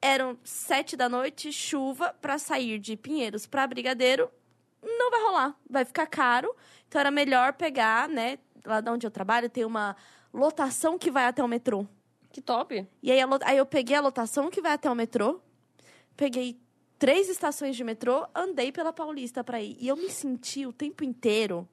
eram 0.00 0.38
sete 0.44 0.96
da 0.96 1.08
noite, 1.08 1.52
chuva, 1.52 2.14
pra 2.22 2.38
sair 2.38 2.78
de 2.78 2.96
Pinheiros 2.96 3.46
pra 3.46 3.66
Brigadeiro. 3.66 4.30
Não 4.82 5.10
vai 5.10 5.22
rolar, 5.22 5.56
vai 5.68 5.84
ficar 5.84 6.06
caro. 6.06 6.54
Então 6.88 7.00
era 7.00 7.10
melhor 7.10 7.52
pegar, 7.52 8.08
né? 8.08 8.38
Lá 8.64 8.80
de 8.80 8.90
onde 8.90 9.06
eu 9.06 9.10
trabalho 9.10 9.48
tem 9.48 9.64
uma 9.64 9.96
lotação 10.32 10.98
que 10.98 11.10
vai 11.10 11.24
até 11.26 11.42
o 11.42 11.48
metrô. 11.48 11.86
Que 12.32 12.40
top. 12.40 12.86
E 13.02 13.10
aí, 13.10 13.18
aí 13.44 13.56
eu 13.56 13.66
peguei 13.66 13.96
a 13.96 14.00
lotação 14.00 14.50
que 14.50 14.60
vai 14.60 14.72
até 14.72 14.90
o 14.90 14.94
metrô, 14.94 15.40
peguei 16.16 16.58
três 16.98 17.28
estações 17.28 17.74
de 17.74 17.82
metrô, 17.82 18.26
andei 18.34 18.70
pela 18.70 18.92
Paulista 18.92 19.42
pra 19.42 19.60
ir. 19.60 19.76
E 19.80 19.88
eu 19.88 19.96
me 19.96 20.10
senti 20.10 20.66
o 20.66 20.72
tempo 20.72 21.02
inteiro 21.02 21.68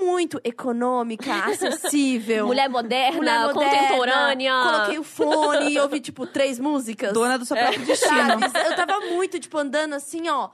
muito 0.00 0.40
econômica, 0.44 1.32
acessível. 1.46 2.46
Mulher 2.46 2.68
moderna, 2.68 3.16
Mulher 3.16 3.54
moderna, 3.54 3.78
contemporânea. 3.78 4.62
Coloquei 4.62 4.98
o 4.98 5.02
fone 5.02 5.72
e 5.72 5.78
ouvi, 5.78 6.00
tipo, 6.00 6.26
três 6.26 6.58
músicas. 6.58 7.12
Dona 7.12 7.38
do 7.38 7.44
seu 7.44 7.56
próprio 7.56 7.84
destino. 7.84 8.40
Sabe? 8.50 8.68
Eu 8.68 8.76
tava 8.76 9.00
muito, 9.06 9.38
tipo, 9.38 9.58
andando 9.58 9.94
assim, 9.94 10.28
ó. 10.28 10.50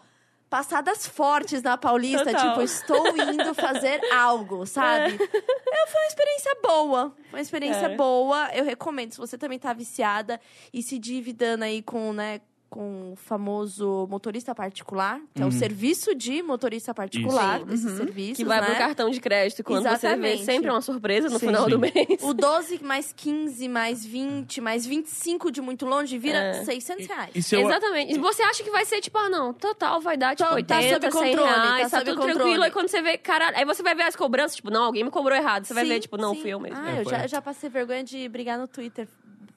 Passadas 0.49 1.07
fortes 1.07 1.63
na 1.63 1.77
Paulista, 1.77 2.25
Total. 2.25 2.49
tipo, 2.49 2.63
estou 2.63 3.07
indo 3.09 3.55
fazer 3.55 4.01
algo, 4.13 4.65
sabe? 4.65 5.13
Eu, 5.13 5.87
foi 5.89 6.01
uma 6.01 6.07
experiência 6.09 6.57
boa. 6.63 7.15
Foi 7.31 7.39
uma 7.39 7.43
experiência 7.43 7.83
Cara. 7.83 7.97
boa. 7.97 8.49
Eu 8.55 8.65
recomendo, 8.65 9.13
se 9.13 9.19
você 9.19 9.37
também 9.37 9.59
tá 9.59 9.73
viciada 9.75 10.41
e 10.73 10.83
se 10.83 10.99
dividando 10.99 11.65
aí 11.65 11.83
com, 11.83 12.15
né, 12.15 12.41
com 12.71 13.13
o 13.13 13.17
famoso 13.17 14.07
motorista 14.11 14.55
particular, 14.55 15.19
que 15.35 15.41
é 15.41 15.45
Uhum. 15.45 15.49
o 15.51 15.53
serviço 15.53 16.15
de 16.15 16.43
motorista 16.43 16.93
particular 16.93 17.57
Isso. 17.59 17.67
desses 17.67 17.97
serviços, 17.97 18.37
Que 18.37 18.45
vai 18.45 18.61
né? 18.61 18.67
pro 18.67 18.77
cartão 18.77 19.09
de 19.09 19.19
crédito 19.21 19.65
quando 19.65 19.85
você 19.85 19.89
vê 19.89 19.95
Exatamente. 19.97 20.45
sempre 20.45 20.71
uma 20.71 20.83
surpresa 20.83 21.29
no 21.31 21.39
Sim. 21.39 21.47
final 21.47 21.65
Sim. 21.65 21.71
do 21.71 21.79
mês. 21.79 21.95
O 22.23 22.35
12 22.35 22.83
mais 22.85 23.13
15, 23.17 23.69
mais 23.69 24.05
20, 24.05 24.61
mais 24.61 24.85
25 24.85 25.51
de 25.51 25.61
muito 25.63 25.87
longe 25.87 26.19
vira 26.19 26.39
É. 26.39 26.65
600 26.65 27.07
reais. 27.07 27.51
E 27.53 27.55
eu, 27.55 27.61
Exatamente. 27.63 28.15
E 28.15 28.19
você 28.19 28.43
acha 28.43 28.63
que 28.63 28.71
vai 28.71 28.85
ser 28.85 29.01
tipo, 29.01 29.17
ah, 29.17 29.31
não, 29.31 29.55
total 29.55 30.01
vai 30.01 30.17
dar 30.19 30.37
tipo 30.37 30.45
Tá- 30.49 30.51
tá 30.51 30.55
80, 30.57 31.11
sob 31.11 31.25
100 31.25 31.37
controle, 31.37 31.51
reais, 31.51 31.83
tá 31.85 31.89
tá, 31.91 31.99
sob 31.99 32.05
tudo 32.11 32.17
controle. 32.19 32.35
tranquilo. 32.39 32.65
Aí 32.65 32.71
quando 32.71 32.89
você 32.89 33.01
vê, 33.01 33.17
caralho, 33.17 33.57
aí 33.57 33.65
você 33.65 33.83
vai 33.83 33.95
ver 33.95 34.03
as 34.03 34.15
cobranças, 34.15 34.57
tipo, 34.57 34.71
não, 34.71 34.85
alguém 34.85 35.05
me 35.05 35.11
cobrou 35.11 35.37
errado. 35.37 35.65
Você 35.65 35.73
vai 35.73 35.85
Sim, 35.85 35.89
ver, 35.91 36.01
tipo, 36.01 36.17
não, 36.19 36.35
sim. 36.35 36.43
fui 36.43 36.51
eu 36.51 36.61
mesmo. 36.61 36.79
Ah, 36.79 36.97
É, 36.97 37.01
eu 37.01 37.05
já, 37.09 37.27
já 37.27 37.41
passei 37.41 37.71
vergonha 37.71 38.05
de 38.05 38.29
brigar 38.29 38.59
no 38.59 38.69
Twitter 38.69 39.09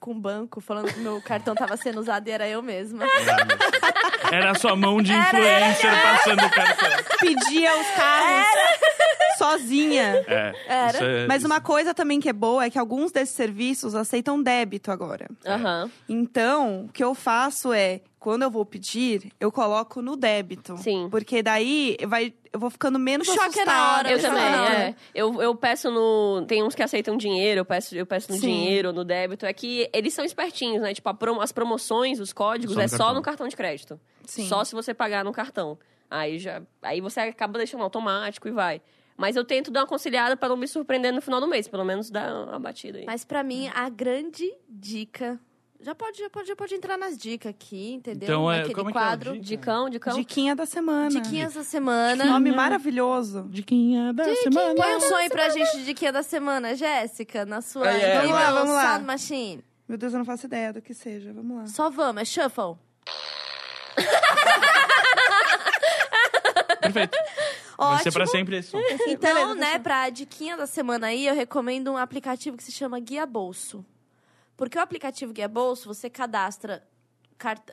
com 0.02 0.10
o 0.10 0.14
banco, 0.20 0.60
falando 0.60 0.92
que 0.92 0.98
meu 0.98 1.22
cartão 1.22 1.54
tava 1.54 1.76
sendo 1.76 2.00
usado 2.00 2.26
e 2.26 2.32
era 2.32 2.48
eu 2.48 2.60
mesma. 2.60 3.04
era 4.32 4.50
a 4.50 4.54
sua 4.56 4.74
mão 4.74 5.00
de 5.00 5.12
influencer 5.12 5.90
passando 6.02 6.44
o 6.44 6.50
cartão. 6.50 6.88
Pedia 7.20 7.80
os 7.80 7.86
carros 7.92 8.46
sozinha. 9.38 10.24
É, 10.26 10.52
Era. 10.66 10.90
isso 10.90 11.04
é- 11.04 11.26
Mas 11.28 11.44
uma 11.44 11.60
coisa 11.60 11.94
também 11.94 12.18
que 12.20 12.28
é 12.28 12.32
boa 12.32 12.64
é 12.64 12.70
que 12.70 12.78
alguns 12.78 13.12
desses 13.12 13.34
serviços 13.34 13.94
aceitam 13.94 14.42
débito 14.42 14.90
agora. 14.90 15.28
Aham. 15.46 15.88
Então, 16.08 16.84
o 16.86 16.88
que 16.92 17.02
eu 17.02 17.14
faço 17.14 17.72
é, 17.72 18.00
quando 18.22 18.42
eu 18.44 18.50
vou 18.50 18.64
pedir, 18.64 19.32
eu 19.40 19.50
coloco 19.50 20.00
no 20.00 20.14
débito. 20.16 20.76
Sim. 20.78 21.08
Porque 21.10 21.42
daí 21.42 21.96
vai, 22.06 22.32
eu 22.52 22.60
vou 22.60 22.70
ficando 22.70 22.96
menos 22.98 23.26
choque 23.26 23.40
assustada. 23.40 23.70
na 23.72 23.96
hora, 23.98 24.12
Eu 24.12 24.20
também, 24.20 24.42
é. 24.44 24.94
Eu, 25.12 25.42
eu 25.42 25.54
peço 25.56 25.90
no. 25.90 26.44
Tem 26.46 26.62
uns 26.62 26.74
que 26.74 26.82
aceitam 26.84 27.16
dinheiro, 27.16 27.60
eu 27.60 27.64
peço, 27.64 27.96
eu 27.96 28.06
peço 28.06 28.30
no 28.30 28.38
Sim. 28.38 28.46
dinheiro, 28.46 28.92
no 28.92 29.04
débito. 29.04 29.44
É 29.44 29.52
que 29.52 29.90
eles 29.92 30.14
são 30.14 30.24
espertinhos, 30.24 30.80
né? 30.82 30.94
Tipo, 30.94 31.08
a 31.08 31.14
promo- 31.14 31.40
as 31.40 31.50
promoções, 31.50 32.20
os 32.20 32.32
códigos, 32.32 32.74
Só 32.74 32.78
no 32.78 32.84
é 32.84 32.88
só 32.88 32.96
cartão. 32.98 33.14
no 33.14 33.22
cartão 33.22 33.48
de 33.48 33.56
crédito. 33.56 34.00
Sim. 34.24 34.46
Só 34.46 34.62
se 34.62 34.72
você 34.74 34.94
pagar 34.94 35.24
no 35.24 35.32
cartão. 35.32 35.76
Aí 36.08 36.38
já. 36.38 36.62
Aí 36.80 37.00
você 37.00 37.18
acaba 37.20 37.58
deixando 37.58 37.82
automático 37.82 38.46
e 38.46 38.52
vai. 38.52 38.80
Mas 39.16 39.34
eu 39.34 39.44
tento 39.44 39.70
dar 39.70 39.80
uma 39.80 39.86
conciliada 39.86 40.36
pra 40.36 40.48
não 40.48 40.56
me 40.56 40.68
surpreender 40.68 41.12
no 41.12 41.20
final 41.20 41.40
do 41.40 41.48
mês. 41.48 41.66
Pelo 41.66 41.84
menos 41.84 42.08
dar 42.10 42.32
uma 42.48 42.58
batida 42.58 42.98
aí. 42.98 43.04
Mas 43.04 43.24
pra 43.24 43.42
mim, 43.42 43.68
a 43.74 43.88
grande 43.88 44.52
dica. 44.68 45.40
Já 45.82 45.94
pode, 45.96 46.18
já 46.18 46.30
pode, 46.30 46.46
já 46.48 46.54
pode 46.56 46.74
entrar 46.74 46.96
nas 46.96 47.18
dicas 47.18 47.50
aqui, 47.50 47.94
entendeu? 47.94 48.26
Então, 48.26 48.52
é- 48.52 48.58
Naquele 48.58 48.74
como 48.74 48.90
é 48.90 48.92
que 48.92 48.98
é 48.98 49.00
quadro. 49.02 49.32
dica? 49.32 49.44
Dicão, 49.44 49.90
dicão. 49.90 50.14
Diquinha 50.16 50.54
da 50.54 50.64
semana. 50.64 51.10
Diquinhas 51.20 51.54
da 51.54 51.64
semana. 51.64 52.24
Nome 52.24 52.52
maravilhoso. 52.52 53.46
Diquinha 53.50 54.12
da 54.12 54.24
semana. 54.36 54.74
Põe 54.76 54.94
um 54.96 55.00
sonho 55.00 55.28
pra 55.30 55.48
gente 55.48 55.78
de 55.78 55.84
diquinha 55.84 56.12
da 56.12 56.22
semana, 56.22 56.76
Jéssica, 56.76 57.44
na 57.44 57.60
sua 57.60 57.90
É, 57.92 58.00
é. 58.02 58.16
Vamos 58.20 58.30
lá, 58.32 58.52
vamos 58.52 58.74
lá. 58.74 58.92
Sound 58.92 59.04
Machine. 59.06 59.64
Meu 59.88 59.98
Deus, 59.98 60.12
eu 60.12 60.18
não 60.20 60.24
faço 60.24 60.46
ideia 60.46 60.72
do 60.72 60.80
que 60.80 60.94
seja. 60.94 61.32
Vamos 61.32 61.56
lá. 61.56 61.66
Só 61.66 61.90
vamos, 61.90 62.22
é 62.22 62.24
shuffle. 62.24 62.76
Perfeito. 66.80 67.16
Vai 67.78 67.98
ser 67.98 68.08
Ótimo. 68.08 68.12
pra 68.12 68.26
sempre 68.26 68.56
esse 68.58 68.70
som. 68.70 68.78
Então, 69.08 69.34
Beleza, 69.34 69.54
né, 69.56 69.78
pra 69.78 70.08
diquinha 70.10 70.56
da 70.56 70.66
semana 70.66 71.08
aí, 71.08 71.26
eu 71.26 71.34
recomendo 71.34 71.90
um 71.92 71.96
aplicativo 71.96 72.56
que 72.56 72.62
se 72.62 72.70
chama 72.72 72.98
Guia 73.00 73.26
Bolso. 73.26 73.84
Porque 74.62 74.78
o 74.78 74.80
aplicativo 74.80 75.32
Guia 75.32 75.48
Bolso, 75.48 75.92
você 75.92 76.08
cadastra 76.08 76.86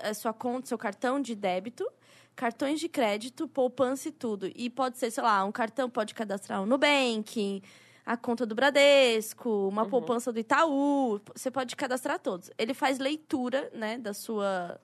a 0.02 0.12
sua 0.16 0.34
conta, 0.34 0.66
seu 0.66 0.76
cartão 0.78 1.22
de 1.22 1.36
débito, 1.36 1.88
cartões 2.36 2.80
de 2.80 2.90
crédito, 2.90 3.48
poupança 3.48 4.10
e 4.10 4.12
tudo. 4.12 4.50
E 4.56 4.72
pode 4.72 4.98
ser, 4.98 5.12
sei 5.12 5.22
lá, 5.22 5.46
um 5.46 5.52
cartão 5.52 5.88
pode 5.88 6.16
cadastrar 6.16 6.64
o 6.64 6.66
Nubank, 6.66 7.62
a 8.04 8.18
conta 8.18 8.44
do 8.44 8.56
Bradesco, 8.56 9.68
uma 9.68 9.84
poupança 9.92 10.34
do 10.34 10.40
Itaú. 10.40 11.22
Você 11.36 11.52
pode 11.52 11.76
cadastrar 11.76 12.18
todos. 12.18 12.50
Ele 12.58 12.74
faz 12.74 12.98
leitura, 12.98 13.70
né, 13.72 14.00
da 14.00 14.12
sua 14.16 14.82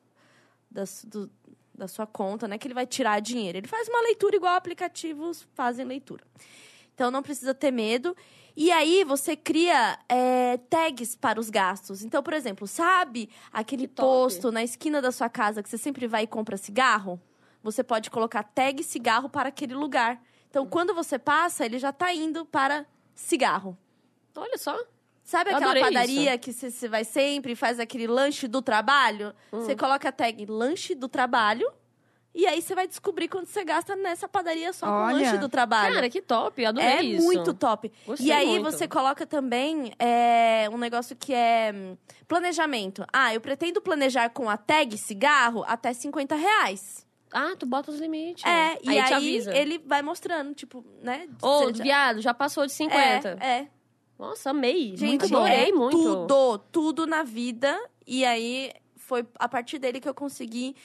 da, 0.69 0.83
do- 1.05 1.31
da 1.73 1.87
sua 1.87 2.05
conta, 2.05 2.47
né, 2.47 2.59
que 2.59 2.67
ele 2.67 2.75
vai 2.75 2.85
tirar 2.85 3.19
dinheiro. 3.19 3.57
Ele 3.57 3.67
faz 3.67 3.89
uma 3.89 4.01
leitura 4.01 4.35
igual 4.35 4.53
aplicativos 4.53 5.47
fazem 5.55 5.83
leitura. 5.87 6.23
Então 6.93 7.09
não 7.09 7.23
precisa 7.23 7.51
ter 7.55 7.71
medo. 7.71 8.15
E 8.55 8.71
aí 8.71 9.03
você 9.03 9.35
cria 9.35 9.99
é, 10.07 10.57
tags 10.69 11.15
para 11.15 11.39
os 11.39 11.49
gastos. 11.49 12.03
Então, 12.03 12.23
por 12.23 12.33
exemplo, 12.33 12.65
sabe 12.65 13.29
aquele 13.51 13.87
posto 13.87 14.51
na 14.51 14.63
esquina 14.63 15.01
da 15.01 15.11
sua 15.11 15.29
casa 15.29 15.61
que 15.61 15.69
você 15.69 15.77
sempre 15.77 16.07
vai 16.07 16.23
e 16.23 16.27
compra 16.27 16.55
cigarro? 16.55 17.19
Você 17.61 17.83
pode 17.83 18.09
colocar 18.09 18.43
tag 18.43 18.81
cigarro 18.83 19.27
para 19.27 19.49
aquele 19.49 19.73
lugar. 19.73 20.21
Então, 20.49 20.65
quando 20.65 20.93
você 20.93 21.19
passa, 21.19 21.65
ele 21.65 21.77
já 21.77 21.89
está 21.89 22.13
indo 22.13 22.45
para 22.45 22.85
cigarro. 23.13 23.77
Olha 24.35 24.57
só. 24.57 24.77
Sabe 25.23 25.49
Eu 25.51 25.57
aquela 25.57 25.79
padaria 25.79 26.37
que 26.37 26.53
você 26.53 26.87
vai 26.87 27.03
sempre 27.03 27.53
e 27.53 27.55
faz 27.55 27.79
aquele 27.79 28.07
lanche 28.07 28.47
do 28.47 28.61
trabalho? 28.61 29.33
Hum. 29.51 29.61
Você 29.61 29.75
coloca 29.75 30.07
a 30.07 30.11
tag 30.11 30.45
lanche 30.45 30.93
do 30.93 31.09
trabalho 31.09 31.69
e 32.35 32.45
aí 32.45 32.61
você 32.61 32.75
vai 32.75 32.85
descobrir 32.85 33.29
quanto 33.29 33.47
você 33.47 33.63
gasta 33.63 33.95
nessa 33.95 34.27
padaria 34.27 34.73
só 34.73 34.85
com 34.85 34.91
o 34.91 34.95
Olha. 35.05 35.15
lanche 35.15 35.37
do 35.37 35.47
trabalho. 35.47 35.95
Cara, 35.95 36.09
que 36.09 36.21
top. 36.21 36.65
Adorei 36.65 36.89
é 36.89 37.01
isso. 37.03 37.23
muito 37.23 37.53
top. 37.53 37.89
Gostei 38.05 38.27
e 38.27 38.31
aí 38.31 38.59
muito. 38.59 38.63
você 38.71 38.89
coloca 38.89 39.25
também 39.25 39.93
é, 39.97 40.67
um 40.69 40.77
negócio 40.77 41.15
que 41.15 41.33
é 41.33 41.71
hum, 41.73 41.95
planejamento. 42.27 43.05
Ah, 43.13 43.33
eu 43.33 43.39
pretendo 43.39 43.81
planejar 43.81 44.29
com 44.31 44.49
a 44.49 44.57
tag 44.57 44.97
cigarro 44.97 45.63
até 45.65 45.93
50 45.93 46.35
reais. 46.35 47.07
Ah, 47.31 47.55
tu 47.57 47.65
bota 47.65 47.89
os 47.89 47.99
limites. 47.99 48.43
É, 48.43 48.79
e 48.83 48.99
aí, 48.99 49.13
avisa. 49.13 49.55
ele 49.55 49.77
vai 49.79 50.01
mostrando, 50.01 50.53
tipo, 50.53 50.85
né? 51.01 51.27
Ô, 51.41 51.67
Seja- 51.67 51.83
viado, 51.83 52.21
já 52.21 52.33
passou 52.33 52.65
de 52.65 52.73
50. 52.73 53.37
É, 53.41 53.47
é. 53.47 53.67
Nossa, 54.19 54.49
amei. 54.49 54.95
Gente, 54.95 55.21
muito 55.21 55.35
adorei 55.37 55.69
é 55.69 55.71
muito. 55.71 55.97
tudo, 55.97 56.57
tudo 56.71 57.07
na 57.07 57.23
vida. 57.23 57.77
E 58.05 58.25
aí, 58.25 58.71
foi 58.95 59.25
a 59.39 59.47
partir 59.47 59.79
dele 59.79 59.99
que 59.99 60.07
eu 60.07 60.13
consegui 60.13 60.75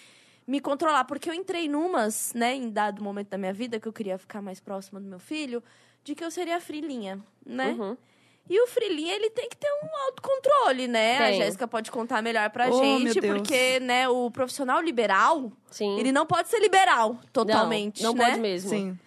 me 0.47 0.61
controlar. 0.61 1.05
Porque 1.05 1.29
eu 1.29 1.35
entrei 1.35 1.69
numas, 1.69 2.33
né, 2.35 2.55
em 2.55 2.71
dado 2.71 3.03
momento 3.03 3.29
da 3.29 3.39
minha 3.39 3.53
vida, 3.53 3.79
que 3.81 3.89
eu 3.89 3.93
queria 3.93 4.19
ficar 4.19 4.41
mais 4.43 4.61
próxima 4.61 5.01
do 5.01 5.07
meu 5.07 5.19
filho, 5.19 5.63
de 6.03 6.15
que 6.15 6.25
eu 6.25 6.31
seria 6.31 6.61
frilinha, 6.61 7.21
né? 7.45 7.77
Uhum. 7.79 7.97
E 8.49 8.61
o 8.61 8.67
frilinha, 8.67 9.15
ele 9.15 9.31
tem 9.31 9.49
que 9.49 9.57
ter 9.57 9.69
um 9.85 9.97
autocontrole, 10.07 10.89
né? 10.89 11.19
A 11.19 11.27
Tem. 11.29 11.37
Jéssica 11.37 11.69
pode 11.69 11.89
contar 11.91 12.21
melhor 12.21 12.51
pra 12.51 12.69
Oh, 12.69 12.83
gente, 12.83 13.21
porque, 13.21 13.79
né, 13.79 14.09
o 14.09 14.29
profissional 14.29 14.81
liberal, 14.81 15.53
Sim. 15.71 15.99
ele 16.01 16.11
não 16.11 16.27
pode 16.27 16.49
ser 16.49 16.59
liberal 16.59 17.17
totalmente, 17.33 18.03
não, 18.03 18.11
não 18.13 18.19
né? 18.19 18.31
pode 18.31 18.41
mesmo. 18.41 18.71
Sim. 18.71 18.99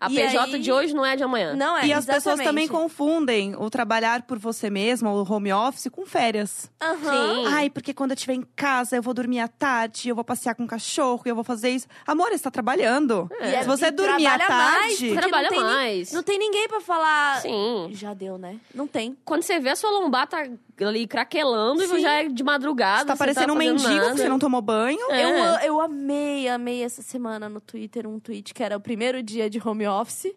A 0.00 0.10
E 0.10 0.14
PJ 0.14 0.54
aí- 0.54 0.60
de 0.62 0.72
hoje 0.72 0.94
não 0.94 1.04
é 1.04 1.12
a 1.12 1.14
de 1.14 1.22
amanhã. 1.22 1.54
Não 1.54 1.76
é, 1.76 1.86
e 1.86 1.92
as 1.92 2.06
pessoas 2.06 2.40
também 2.40 2.66
confundem 2.66 3.54
o 3.56 3.68
trabalhar 3.68 4.22
por 4.22 4.38
você 4.38 4.70
mesmo, 4.70 5.10
o 5.10 5.30
home 5.30 5.52
office, 5.52 5.88
com 5.92 6.06
férias. 6.06 6.70
Aham. 6.80 7.34
Sim. 7.34 7.44
Ai, 7.48 7.68
porque 7.68 7.92
quando 7.92 8.12
eu 8.12 8.14
estiver 8.14 8.32
em 8.34 8.44
casa, 8.56 8.96
eu 8.96 9.02
vou 9.02 9.12
dormir 9.12 9.40
à 9.40 9.48
tarde, 9.48 10.08
eu 10.08 10.14
vou 10.14 10.24
passear 10.24 10.54
com 10.54 10.64
o 10.64 10.66
cachorro, 10.66 11.20
eu 11.26 11.34
vou 11.34 11.44
fazer 11.44 11.68
isso. 11.70 11.86
Amor, 12.06 12.30
você 12.30 12.38
tá 12.42 12.50
trabalhando. 12.50 13.28
É- 13.40 13.60
Se 13.60 13.66
você 13.66 13.86
e 13.86 13.90
dormir 13.90 14.26
à 14.26 14.38
mais, 14.38 14.46
tarde. 14.48 14.96
porque 15.08 15.16
Trabalha 15.20 15.50
não 15.50 15.56
ni- 15.58 15.62
mais. 15.64 16.12
Não 16.12 16.22
tem 16.22 16.38
ninguém 16.38 16.66
pra 16.66 16.80
falar. 16.80 17.40
Sim. 17.42 17.90
Já 17.92 18.14
deu, 18.14 18.38
né? 18.38 18.56
Não 18.74 18.86
tem. 18.86 19.16
Quando 19.24 19.42
você 19.42 19.58
vê 19.60 19.68
a 19.68 19.76
sua 19.76 19.90
lombar 19.90 20.26
tá 20.26 20.46
ali 20.88 21.06
craquelando 21.06 21.80
Sim. 21.86 21.96
e 21.96 22.00
já 22.00 22.12
é 22.22 22.28
de 22.28 22.42
madrugada. 22.42 23.00
Você 23.00 23.06
tá 23.06 23.16
parecendo 23.16 23.52
um 23.52 23.56
fazendo 23.56 23.72
mendigo 23.72 23.94
nada. 23.94 24.10
que 24.12 24.16
você 24.18 24.28
não 24.28 24.38
tomou 24.38 24.60
banho. 24.62 25.10
É. 25.10 25.24
Eu, 25.24 25.74
eu 25.74 25.80
amei, 25.80 26.48
amei 26.48 26.82
essa 26.82 27.02
semana 27.02 27.48
no 27.48 27.60
Twitter 27.60 28.06
um 28.06 28.18
tweet 28.18 28.54
que 28.54 28.62
era 28.62 28.76
o 28.76 28.80
primeiro 28.80 29.22
dia 29.22 29.48
de 29.48 29.60
home 29.66 29.86
office. 29.86 30.32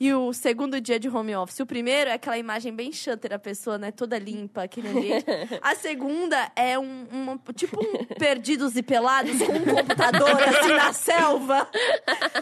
E 0.00 0.14
o 0.14 0.32
segundo 0.32 0.80
dia 0.80 0.98
de 0.98 1.08
home 1.10 1.36
office. 1.36 1.60
O 1.60 1.66
primeiro 1.66 2.08
é 2.08 2.14
aquela 2.14 2.38
imagem 2.38 2.72
bem 2.74 2.90
shutter, 2.90 3.34
a 3.34 3.38
pessoa, 3.38 3.76
né, 3.76 3.90
toda 3.92 4.18
limpa, 4.18 4.62
aquele 4.62 4.88
ambiente. 4.88 5.26
A 5.60 5.74
segunda 5.74 6.50
é 6.56 6.78
um, 6.78 7.06
uma- 7.12 7.38
tipo 7.54 7.78
um 7.78 8.04
perdidos 8.14 8.76
e 8.76 8.82
pelados 8.82 9.36
com 9.38 9.52
um 9.52 9.64
computador 9.76 10.30
assim 10.42 10.68
na 10.72 10.92
selva. 10.94 11.68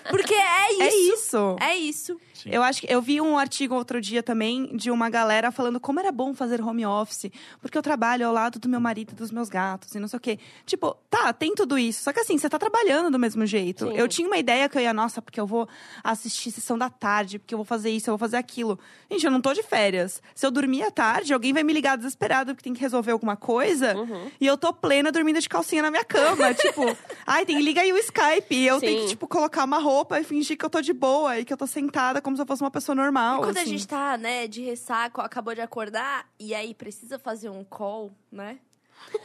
Porque 0.09 0.35
é 0.35 0.73
isso. 0.73 0.83
É 0.83 0.95
isso. 0.97 1.57
É 1.61 1.77
isso. 1.77 2.21
Sim. 2.33 2.51
Eu 2.53 2.63
acho 2.63 2.81
que 2.83 2.87
eu 2.93 3.03
vi 3.03 3.21
um 3.21 3.37
artigo 3.37 3.75
outro 3.75 4.01
dia 4.01 4.23
também 4.23 4.77
de 4.77 4.93
uma 4.93 5.11
galera 5.11 5.51
falando 5.51 5.81
como 5.81 5.99
era 5.99 6.13
bom 6.13 6.33
fazer 6.35 6.61
home 6.63 6.87
office, 6.87 7.29
porque 7.61 7.77
eu 7.77 7.83
trabalho 7.83 8.25
ao 8.29 8.33
lado 8.33 8.61
do 8.61 8.69
meu 8.69 8.79
marido 8.79 9.11
e 9.13 9.17
dos 9.17 9.33
meus 9.33 9.49
gatos 9.49 9.93
e 9.97 9.99
não 9.99 10.07
sei 10.07 10.17
o 10.17 10.21
quê. 10.21 10.39
Tipo, 10.65 10.97
tá, 11.11 11.33
tem 11.33 11.53
tudo 11.57 11.77
isso. 11.77 12.05
Só 12.05 12.13
que 12.13 12.21
assim, 12.21 12.39
você 12.39 12.49
tá 12.49 12.57
trabalhando 12.59 13.11
do 13.11 13.19
mesmo 13.19 13.45
jeito. 13.45 13.89
Sim. 13.89 13.97
Eu 13.97 14.07
tinha 14.07 14.29
uma 14.29 14.39
ideia 14.39 14.69
que 14.69 14.79
eu 14.79 14.83
ia, 14.83 14.95
nossa, 14.95 15.21
porque 15.21 15.41
eu 15.41 15.47
vou 15.49 15.69
assistir 16.05 16.53
sessão 16.53 16.79
da 16.79 16.89
tarde, 16.89 17.41
porque 17.49 17.55
eu 17.55 17.59
vou 17.59 17.65
fazer 17.65 17.89
isso, 17.89 18.11
eu 18.11 18.13
vou 18.13 18.19
fazer 18.19 18.37
aquilo. 18.37 18.79
Gente, 19.11 19.25
eu 19.25 19.31
não 19.31 19.41
tô 19.41 19.55
de 19.55 19.63
férias. 19.63 20.21
Se 20.35 20.45
eu 20.45 20.51
dormir 20.51 20.83
à 20.83 20.91
tarde, 20.91 21.33
alguém 21.33 21.55
vai 21.55 21.65
me 21.65 21.73
ligar 21.73 21.97
desesperado 21.97 22.53
porque 22.55 22.63
tem 22.63 22.75
que 22.75 22.81
resolver 22.81 23.11
alguma 23.11 23.37
coisa. 23.37 23.97
Uhum. 23.97 24.31
E 24.39 24.47
eu 24.47 24.59
tô 24.59 24.71
plena 24.71 25.11
dormindo 25.11 25.41
de 25.41 25.49
calcinha 25.49 25.81
na 25.81 25.91
minha 25.91 26.05
cama. 26.05 26.53
tipo, 26.53 26.83
ai, 27.27 27.47
tem 27.47 27.59
liga 27.63 27.81
aí 27.81 27.91
o 27.91 27.97
Skype. 27.97 28.55
E 28.55 28.67
eu 28.67 28.79
tenho 28.79 28.99
Sim. 28.99 29.05
que, 29.05 29.09
tipo, 29.13 29.27
colocar 29.27 29.65
uma 29.65 29.79
roupa 29.79 30.21
e 30.21 30.25
fingir 30.25 30.59
que 30.59 30.65
eu 30.65 30.69
tô 30.69 30.83
de 30.83 30.93
boa 30.93 31.39
e 31.39 31.45
que 31.47 31.51
eu 31.51 31.57
tô 31.57 31.67
sentada 31.67 32.21
como 32.21 32.37
se 32.37 32.43
eu 32.43 32.47
fosse 32.47 32.63
uma 32.63 32.71
pessoa 32.71 32.95
normal. 32.95 33.39
Quando 33.41 33.57
a 33.57 33.63
assim. 33.63 33.71
gente 33.71 33.89
tá, 33.89 34.19
né, 34.19 34.47
de 34.47 34.61
ressaca, 34.63 35.23
acabou 35.23 35.55
de 35.55 35.63
acordar, 35.63 36.27
e 36.39 36.55
aí 36.55 36.75
precisa 36.75 37.19
fazer 37.19 37.49
um 37.49 37.65
call, 37.65 38.13
né? 38.31 38.59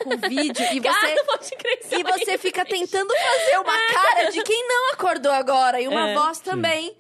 Com 0.02 0.12
vídeo, 0.30 0.64
e 0.72 0.80
Cara, 0.80 1.16
você. 1.42 1.56
crescer. 1.58 2.00
E 2.00 2.04
você 2.04 2.38
fica 2.38 2.64
tentando 2.64 3.14
fazer 3.14 3.58
uma 3.58 3.78
cara 3.92 4.30
de 4.32 4.42
quem 4.44 4.66
não 4.66 4.94
acordou 4.94 5.32
agora, 5.34 5.82
e 5.82 5.90
uma 5.90 6.12
É. 6.12 6.14
voz 6.14 6.40
também. 6.40 6.96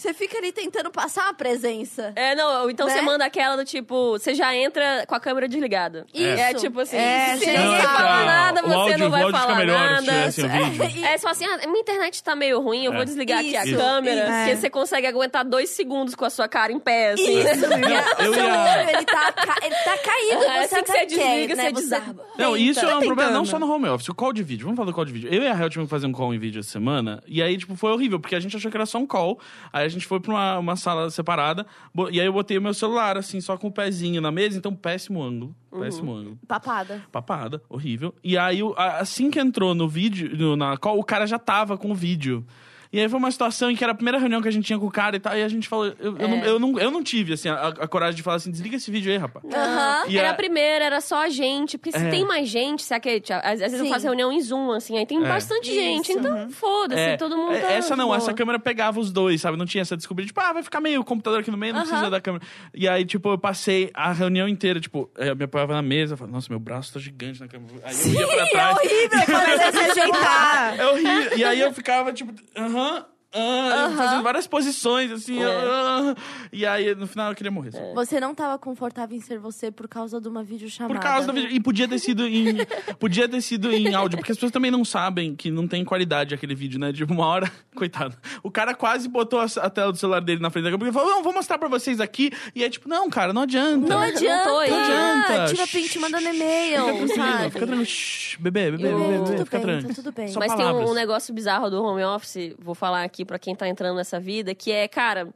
Você 0.00 0.14
fica 0.14 0.38
ali 0.38 0.50
tentando 0.50 0.90
passar 0.90 1.24
uma 1.24 1.34
presença. 1.34 2.12
É, 2.16 2.34
não, 2.34 2.62
ou 2.62 2.70
então 2.70 2.86
Né? 2.86 2.94
você 2.94 3.02
manda 3.02 3.22
aquela 3.24 3.54
do 3.56 3.64
tipo, 3.66 4.12
você 4.12 4.34
já 4.34 4.54
entra 4.56 5.04
com 5.06 5.14
a 5.14 5.20
câmera 5.20 5.46
desligada. 5.46 6.06
Isso. 6.14 6.24
É 6.40 6.54
tipo 6.54 6.80
assim, 6.80 6.96
É, 6.96 7.36
se 7.36 7.44
ninguém 7.46 7.58
Não, 7.64 7.76
fala 7.82 8.08
ah, 8.22 8.24
nada, 8.24 8.60
o 8.64 8.68
você 8.68 8.74
áudio- 8.74 8.98
não 8.98 9.10
vai 9.10 9.20
o 9.20 9.24
áudio 9.26 9.38
fica 9.40 9.46
falar 9.52 9.58
melhor 9.58 9.78
se 9.78 9.92
nada. 9.92 10.02
tivesse 10.32 10.42
o 10.42 10.48
vídeo. 10.48 11.04
É 11.10 11.18
só 11.18 11.28
assim, 11.28 11.44
ah, 11.44 11.66
minha 11.66 11.80
internet 11.80 12.22
tá 12.22 12.34
meio 12.34 12.60
ruim, 12.60 12.84
eu 12.84 12.92
É. 12.92 12.96
vou 12.96 13.04
desligar 13.04 13.40
aqui 13.40 13.56
a 13.56 13.64
Isso. 13.66 13.76
câmera. 13.76 14.20
Isso. 14.24 14.32
Porque 14.38 14.56
você 14.56 14.70
consegue 14.70 15.06
aguentar 15.06 15.44
dois 15.44 15.68
segundos 15.70 16.14
com 16.14 16.24
a 16.24 16.30
sua 16.30 16.48
cara 16.48 16.72
em 16.72 16.78
pé, 16.80 17.12
assim. 17.12 17.38
Isso, 17.40 17.64
e 18.20 18.24
eu 18.24 18.34
ia- 18.34 18.90
ele 18.92 19.04
tá, 19.04 19.34
ele 19.62 19.74
tá 19.74 19.98
caído. 19.98 20.44
É, 20.44 20.66
você 20.66 20.74
assim 20.76 20.82
que 20.84 20.92
você 20.92 21.06
desliga, 21.06 21.46
quer, 21.48 21.56
né? 21.56 21.64
você 21.64 21.72
desaba. 21.72 22.26
Não, 22.38 22.56
isso 22.56 22.80
é 22.86 22.94
um 22.96 23.00
Tá 23.00 23.06
problema 23.06 23.30
não 23.32 23.44
só 23.44 23.58
no 23.58 23.70
home 23.70 23.88
office, 23.88 24.08
o 24.08 24.14
call 24.14 24.32
de 24.32 24.42
vídeo. 24.42 24.64
Vamos 24.64 24.76
falar 24.78 24.90
do 24.90 24.94
call 24.94 25.04
de 25.04 25.12
vídeo. 25.12 25.28
Eu 25.30 25.42
e 25.42 25.46
a 25.46 25.52
Hel 25.52 25.68
tivemos 25.68 25.88
que 25.88 25.90
fazer 25.90 26.06
um 26.06 26.12
call 26.12 26.32
em 26.32 26.38
vídeo 26.38 26.60
essa 26.60 26.70
semana, 26.70 27.22
e 27.26 27.42
aí, 27.42 27.58
tipo, 27.58 27.76
foi 27.76 27.92
horrível, 27.92 28.18
porque 28.18 28.34
a 28.34 28.40
gente 28.40 28.56
achou 28.56 28.70
que 28.70 28.76
era 28.76 28.86
só 28.86 28.96
um 28.98 29.06
call. 29.06 29.38
Aí 29.72 29.84
a 29.84 29.88
gente 29.90 30.06
foi 30.06 30.18
pra 30.20 30.32
uma, 30.32 30.58
uma 30.58 30.76
sala 30.76 31.10
separada, 31.10 31.66
bo- 31.94 32.08
e 32.10 32.18
aí 32.20 32.26
eu 32.26 32.32
botei 32.32 32.56
o 32.56 32.62
meu 32.62 32.72
celular, 32.72 33.18
assim, 33.18 33.40
só 33.40 33.56
com 33.58 33.68
o 33.68 33.72
pezinho 33.72 34.20
na 34.20 34.30
mesa, 34.30 34.56
então 34.56 34.74
péssimo 34.74 35.22
ângulo. 35.22 35.54
Péssimo 35.78 36.12
ângulo. 36.14 36.38
Papada. 36.48 37.02
Papada, 37.12 37.62
horrível. 37.68 38.14
E 38.24 38.36
aí, 38.38 38.62
o- 38.62 38.74
a- 38.76 38.98
assim 38.98 39.30
que 39.30 39.38
entrou 39.38 39.74
no 39.74 39.88
vídeo, 39.88 40.36
no- 40.36 40.56
na 40.56 40.76
call, 40.76 40.98
o 40.98 41.04
cara 41.04 41.26
já 41.26 41.38
tava 41.38 41.76
com 41.76 41.90
o 41.90 41.94
vídeo. 41.94 42.44
E 42.92 42.98
aí 42.98 43.08
foi 43.08 43.18
uma 43.18 43.30
situação 43.30 43.70
em 43.70 43.76
que 43.76 43.84
era 43.84 43.92
a 43.92 43.94
primeira 43.94 44.18
reunião 44.18 44.42
que 44.42 44.48
a 44.48 44.50
gente 44.50 44.64
tinha 44.66 44.78
com 44.78 44.86
o 44.86 44.90
cara 44.90 45.14
e 45.16 45.20
tal, 45.20 45.36
e 45.36 45.42
a 45.44 45.48
gente 45.48 45.68
falou. 45.68 45.86
Eu, 45.98 46.16
eu, 46.18 46.28
não, 46.28 46.36
eu, 46.44 46.58
não, 46.58 46.78
eu 46.80 46.90
não 46.90 47.02
tive, 47.04 47.34
assim, 47.34 47.48
a, 47.48 47.68
a 47.68 47.86
coragem 47.86 48.16
de 48.16 48.22
falar 48.22 48.36
assim: 48.36 48.50
desliga 48.50 48.74
esse 48.76 48.90
vídeo 48.90 49.12
aí, 49.12 49.16
rapaz. 49.18 49.44
Aham. 49.44 50.04
E 50.08 50.18
era 50.18 50.28
a- 50.28 50.32
a 50.32 50.34
primeira, 50.34 50.84
era 50.86 51.00
só 51.00 51.22
a 51.24 51.28
gente. 51.28 51.78
Porque 51.78 51.92
se 51.96 52.04
É. 52.04 52.10
tem 52.10 52.26
mais 52.26 52.48
gente, 52.48 52.82
se 52.82 52.92
aquele, 52.92 53.22
às, 53.30 53.30
às 53.44 53.60
vezes 53.60 53.78
eu 53.78 53.84
Sim. 53.86 53.92
faço 53.92 54.06
reunião 54.06 54.32
em 54.32 54.40
Zoom, 54.40 54.72
assim, 54.72 54.98
aí 54.98 55.06
tem 55.06 55.22
É. 55.24 55.28
bastante 55.28 55.72
gente. 55.72 56.10
Isso. 56.10 56.18
Então, 56.18 56.50
foda-se, 56.50 57.00
É, 57.00 57.16
todo 57.16 57.36
mundo 57.36 57.52
é, 57.52 57.60
tá 57.60 57.72
Essa 57.72 57.94
não, 57.94 58.06
boa. 58.06 58.16
essa 58.16 58.34
câmera 58.34 58.58
pegava 58.58 58.98
os 58.98 59.12
dois, 59.12 59.40
sabe? 59.40 59.56
Não 59.56 59.66
tinha 59.66 59.82
essa 59.82 59.96
descoberta, 59.96 60.26
tipo, 60.26 60.40
ah, 60.40 60.52
vai 60.52 60.62
ficar 60.64 60.80
meio 60.80 61.00
o 61.00 61.04
computador 61.04 61.40
aqui 61.40 61.50
no 61.52 61.56
meio, 61.56 61.72
não 61.72 61.82
Aham. 61.82 61.88
precisa 61.90 62.10
da 62.10 62.20
câmera. 62.20 62.44
E 62.74 62.88
aí, 62.88 63.04
tipo, 63.04 63.28
eu 63.30 63.38
passei 63.38 63.88
a 63.94 64.12
reunião 64.12 64.48
inteira, 64.48 64.80
tipo, 64.80 65.08
eu 65.16 65.36
me 65.36 65.44
apoiava 65.44 65.74
na 65.74 65.82
mesa, 65.82 66.14
eu 66.14 66.18
falava, 66.18 66.34
nossa, 66.34 66.48
meu 66.50 66.58
braço 66.58 66.92
tá 66.92 66.98
gigante 66.98 67.38
na 67.40 67.46
câmera. 67.46 67.72
Aí 67.84 67.94
eu 68.04 68.20
ia 68.20 68.26
pra 68.26 68.44
É 68.44 68.46
trás. 68.50 68.76
horrível 68.78 69.10
fazer 69.10 69.26
Começa 69.30 69.68
a 69.68 69.72
se 69.72 69.90
ajeitar. 69.90 70.74
É 70.80 70.86
horrível. 70.88 71.38
E 71.38 71.44
aí 71.44 71.60
eu 71.60 71.72
ficava, 71.72 72.12
tipo, 72.12 72.34
aham. 72.56 72.79
huh. 72.80 73.04
Ah, 73.32 73.92
fazendo 73.96 74.22
várias 74.22 74.46
posições, 74.46 75.10
assim. 75.12 75.40
É. 75.42 75.46
ah, 75.46 76.14
e 76.52 76.66
aí, 76.66 76.94
no 76.94 77.06
final, 77.06 77.30
eu 77.30 77.34
queria 77.36 77.50
morrer. 77.50 77.72
sabe? 77.72 77.92
Você 77.94 78.18
não 78.20 78.34
tava 78.34 78.58
confortável 78.58 79.16
em 79.16 79.20
ser 79.20 79.38
você 79.38 79.70
por 79.70 79.86
causa 79.88 80.20
de 80.20 80.28
uma 80.28 80.42
videochamada. 80.42 80.94
Por 80.94 81.00
causa 81.02 81.26
do 81.26 81.32
vídeo. 81.32 81.50
E 81.50 81.60
podia 81.60 81.86
ter 81.86 81.98
sido 81.98 82.26
em. 82.26 82.56
podia 82.98 83.28
ter 83.28 83.40
sido 83.40 83.70
em 83.72 83.94
áudio, 83.94 84.18
porque 84.18 84.32
as 84.32 84.36
pessoas 84.36 84.52
também 84.52 84.70
não 84.70 84.84
sabem 84.84 85.34
que 85.36 85.50
não 85.50 85.68
tem 85.68 85.84
qualidade 85.84 86.34
aquele 86.34 86.54
vídeo, 86.54 86.78
né? 86.80 86.92
Tipo, 86.92 87.12
uma 87.12 87.26
hora. 87.26 87.50
Coitado. 87.74 88.16
O 88.42 88.50
cara 88.50 88.74
quase 88.74 89.08
botou 89.08 89.40
a, 89.40 89.44
a 89.44 89.70
tela 89.70 89.92
do 89.92 89.98
celular 89.98 90.20
dele 90.20 90.40
na 90.40 90.50
frente 90.50 90.64
da 90.64 90.70
câmera 90.70 90.90
e 90.90 90.92
falou: 90.92 91.08
Não, 91.10 91.22
vou 91.22 91.32
mostrar 91.32 91.56
pra 91.58 91.68
vocês 91.68 92.00
aqui. 92.00 92.30
E 92.54 92.64
é 92.64 92.68
tipo, 92.68 92.88
não, 92.88 93.08
cara, 93.08 93.32
não 93.32 93.42
adianta. 93.42 93.76
Não 93.76 93.88
Não 93.88 94.00
adianta. 94.00 94.50
Não 94.50 94.58
adianta. 94.60 95.44
Tira 95.46 95.66
print 95.66 95.98
mandando 95.98 96.24
Fica 96.24 96.34
e-mail, 96.36 96.84
tranquilo, 96.84 97.08
sabe? 97.14 97.44
fica 97.44 97.58
tranquilo. 97.66 97.84
Shhh, 97.86 98.36
bebê, 98.40 98.70
bebê, 98.72 98.88
Eu- 98.88 98.98
bebê, 98.98 99.12
bebê, 99.12 99.24
Tudo 99.24 99.44
fica 99.44 99.58
bem, 99.58 99.66
tranquilo. 99.66 99.88
tá 99.88 99.94
tudo 99.94 100.12
bem. 100.12 100.28
Só 100.28 100.40
Mas 100.40 100.48
tem 100.52 100.58
palavras. 100.58 100.88
um, 100.88 100.92
um 100.92 100.94
negócio 100.94 101.32
bizarro 101.34 101.70
do 101.70 101.82
home 101.82 102.02
office, 102.04 102.54
vou 102.58 102.74
falar 102.74 103.04
aqui 103.04 103.19
pra 103.24 103.38
quem 103.38 103.54
tá 103.54 103.68
entrando 103.68 103.96
nessa 103.96 104.18
vida, 104.20 104.54
que 104.54 104.70
é, 104.72 104.86
cara, 104.88 105.28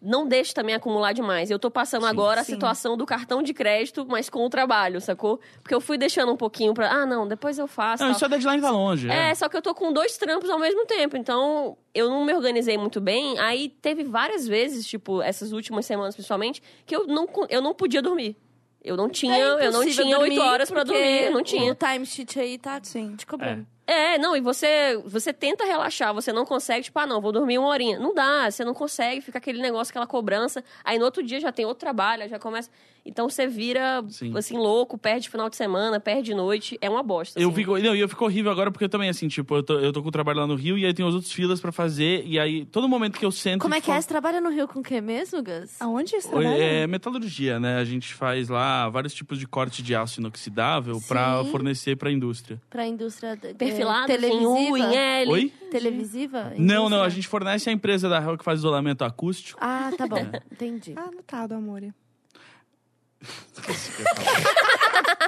não 0.00 0.26
deixe 0.26 0.52
também 0.52 0.74
acumular 0.74 1.12
demais. 1.12 1.50
Eu 1.50 1.58
tô 1.58 1.70
passando 1.70 2.06
agora 2.06 2.42
a 2.42 2.44
Sim. 2.44 2.52
situação 2.52 2.96
do 2.96 3.06
cartão 3.06 3.42
de 3.42 3.54
crédito, 3.54 4.06
mas 4.08 4.28
com 4.28 4.44
o 4.44 4.50
trabalho, 4.50 5.00
sacou? 5.00 5.40
Porque 5.62 5.74
eu 5.74 5.80
fui 5.80 5.96
deixando 5.96 6.32
um 6.32 6.36
pouquinho 6.36 6.74
pra. 6.74 6.90
Ah, 6.90 7.06
não, 7.06 7.26
depois 7.26 7.58
eu 7.58 7.66
faço. 7.66 8.02
Não, 8.02 8.10
tal. 8.10 8.16
isso 8.16 8.24
a 8.24 8.28
deadline 8.28 8.60
tá 8.60 8.70
longe. 8.70 9.10
É, 9.10 9.34
só 9.34 9.48
que 9.48 9.56
eu 9.56 9.62
tô 9.62 9.74
com 9.74 9.92
dois 9.92 10.16
trampos 10.16 10.50
ao 10.50 10.58
mesmo 10.58 10.84
tempo, 10.86 11.16
então 11.16 11.76
eu 11.94 12.08
não 12.10 12.24
me 12.24 12.34
organizei 12.34 12.76
muito 12.76 13.00
bem. 13.00 13.38
Aí 13.38 13.68
teve 13.68 14.04
várias 14.04 14.46
vezes, 14.46 14.86
tipo, 14.86 15.22
essas 15.22 15.52
últimas 15.52 15.86
semanas 15.86 16.14
principalmente, 16.14 16.62
que 16.84 16.94
eu 16.94 17.06
não, 17.06 17.26
eu 17.48 17.62
não 17.62 17.74
podia 17.74 18.02
dormir. 18.02 18.36
Eu 18.84 18.96
não 18.96 19.08
tinha, 19.08 19.36
eu 19.36 19.72
não 19.72 19.82
É 19.82 19.86
tinha 19.86 20.18
oito 20.20 20.40
horas 20.40 20.70
pra 20.70 20.84
porque 20.84 20.96
dormir, 20.96 21.24
eu 21.24 21.32
não 21.32 21.42
tinha. 21.42 21.72
O 21.72 21.74
timesheet 21.74 22.38
aí 22.38 22.56
tá 22.56 22.78
Sim. 22.80 23.16
te 23.16 23.26
cobrando. 23.26 23.62
É, 23.62 23.75
não, 24.18 24.36
e 24.36 24.40
você, 24.40 25.00
você 25.04 25.32
tenta 25.32 25.64
relaxar, 25.64 26.12
você 26.12 26.32
não 26.32 26.44
consegue, 26.44 26.84
tipo, 26.84 26.98
ah, 26.98 27.06
não, 27.06 27.20
vou 27.20 27.30
dormir 27.32 27.58
uma 27.58 27.68
horinha. 27.68 27.98
Não 27.98 28.14
dá, 28.14 28.50
você 28.50 28.64
não 28.64 28.74
consegue, 28.74 29.20
fica 29.20 29.38
aquele 29.38 29.60
negócio, 29.62 29.92
aquela 29.92 30.06
cobrança. 30.06 30.62
Aí 30.84 30.98
no 30.98 31.04
outro 31.04 31.22
dia 31.22 31.38
já 31.40 31.52
tem 31.52 31.64
outro 31.64 31.80
trabalho, 31.80 32.22
aí 32.24 32.28
já 32.28 32.38
começa. 32.38 32.70
Então 33.08 33.28
você 33.28 33.46
vira, 33.46 34.04
Sim. 34.08 34.36
assim, 34.36 34.56
louco, 34.58 34.98
perde 34.98 35.30
final 35.30 35.48
de 35.48 35.54
semana, 35.54 36.00
perde 36.00 36.34
noite. 36.34 36.76
É 36.80 36.90
uma 36.90 37.04
bosta. 37.04 37.38
Eu 37.40 37.48
assim. 37.50 37.56
fico, 37.58 37.78
não, 37.78 37.94
e 37.94 38.00
eu 38.00 38.08
fico 38.08 38.24
horrível 38.24 38.50
agora 38.50 38.72
porque 38.72 38.84
eu 38.84 38.88
também, 38.88 39.08
assim, 39.08 39.28
tipo, 39.28 39.54
eu 39.54 39.62
tô, 39.62 39.78
eu 39.78 39.92
tô 39.92 40.02
com 40.02 40.08
o 40.08 40.10
trabalho 40.10 40.40
lá 40.40 40.46
no 40.48 40.56
Rio 40.56 40.76
e 40.76 40.84
aí 40.84 40.92
tem 40.92 41.06
os 41.06 41.14
outros 41.14 41.32
filas 41.32 41.60
pra 41.60 41.70
fazer. 41.70 42.24
E 42.26 42.36
aí, 42.40 42.64
todo 42.64 42.88
momento 42.88 43.16
que 43.16 43.24
eu 43.24 43.30
sento. 43.30 43.62
Como 43.62 43.74
é 43.76 43.80
que 43.80 43.92
é? 43.92 44.00
Você 44.00 44.08
trabalha 44.08 44.40
no 44.40 44.50
Rio 44.50 44.66
com 44.66 44.80
o 44.80 44.82
quê 44.82 45.00
mesmo, 45.00 45.40
Gus? 45.40 45.80
Aonde 45.80 46.20
você 46.20 46.28
trabalha? 46.28 46.56
É 46.60 46.86
metalurgia, 46.88 47.60
né? 47.60 47.78
A 47.78 47.84
gente 47.84 48.12
faz 48.12 48.48
lá 48.48 48.88
vários 48.88 49.14
tipos 49.14 49.38
de 49.38 49.46
corte 49.46 49.84
de 49.84 49.94
aço 49.94 50.18
inoxidável 50.18 51.00
pra 51.06 51.44
Sim. 51.44 51.50
fornecer 51.52 51.96
pra 51.96 52.10
indústria. 52.10 52.60
Pra 52.68 52.88
indústria 52.88 53.36
de- 53.36 53.54
Perfilado, 53.76 54.06
televisiva? 54.06 54.42
em 54.58 54.70
U, 54.72 54.76
em 54.76 54.96
L. 54.96 55.30
Oi? 55.32 55.52
Televisiva? 55.70 56.52
Não, 56.56 56.88
não, 56.88 57.02
a 57.02 57.08
gente 57.08 57.26
fornece 57.28 57.68
a 57.68 57.72
empresa 57.72 58.08
da 58.08 58.20
Hell 58.22 58.36
que 58.38 58.44
faz 58.44 58.60
isolamento 58.60 59.04
acústico. 59.04 59.58
Ah, 59.62 59.90
tá 59.96 60.06
bom. 60.06 60.24
Entendi. 60.52 60.94
Ah, 60.96 61.08
anotado, 61.08 61.54
amor. 61.54 61.82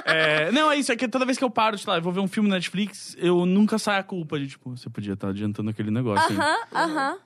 É, 0.05 0.51
não, 0.51 0.71
é 0.71 0.77
isso, 0.77 0.91
é 0.91 0.95
que 0.95 1.07
toda 1.07 1.25
vez 1.25 1.37
que 1.37 1.43
eu 1.43 1.49
paro, 1.49 1.77
sei 1.77 1.89
lá, 1.91 1.97
eu 1.97 2.01
vou 2.01 2.11
ver 2.11 2.19
um 2.19 2.27
filme 2.27 2.49
na 2.49 2.55
Netflix, 2.55 3.15
eu 3.19 3.45
nunca 3.45 3.77
saio 3.77 3.99
a 3.99 4.03
culpa 4.03 4.39
de, 4.39 4.47
tipo, 4.47 4.75
você 4.75 4.89
podia 4.89 5.13
estar 5.13 5.27
adiantando 5.29 5.69
aquele 5.69 5.91
negócio. 5.91 6.35
Aham, 6.35 6.57
aham. 6.73 7.17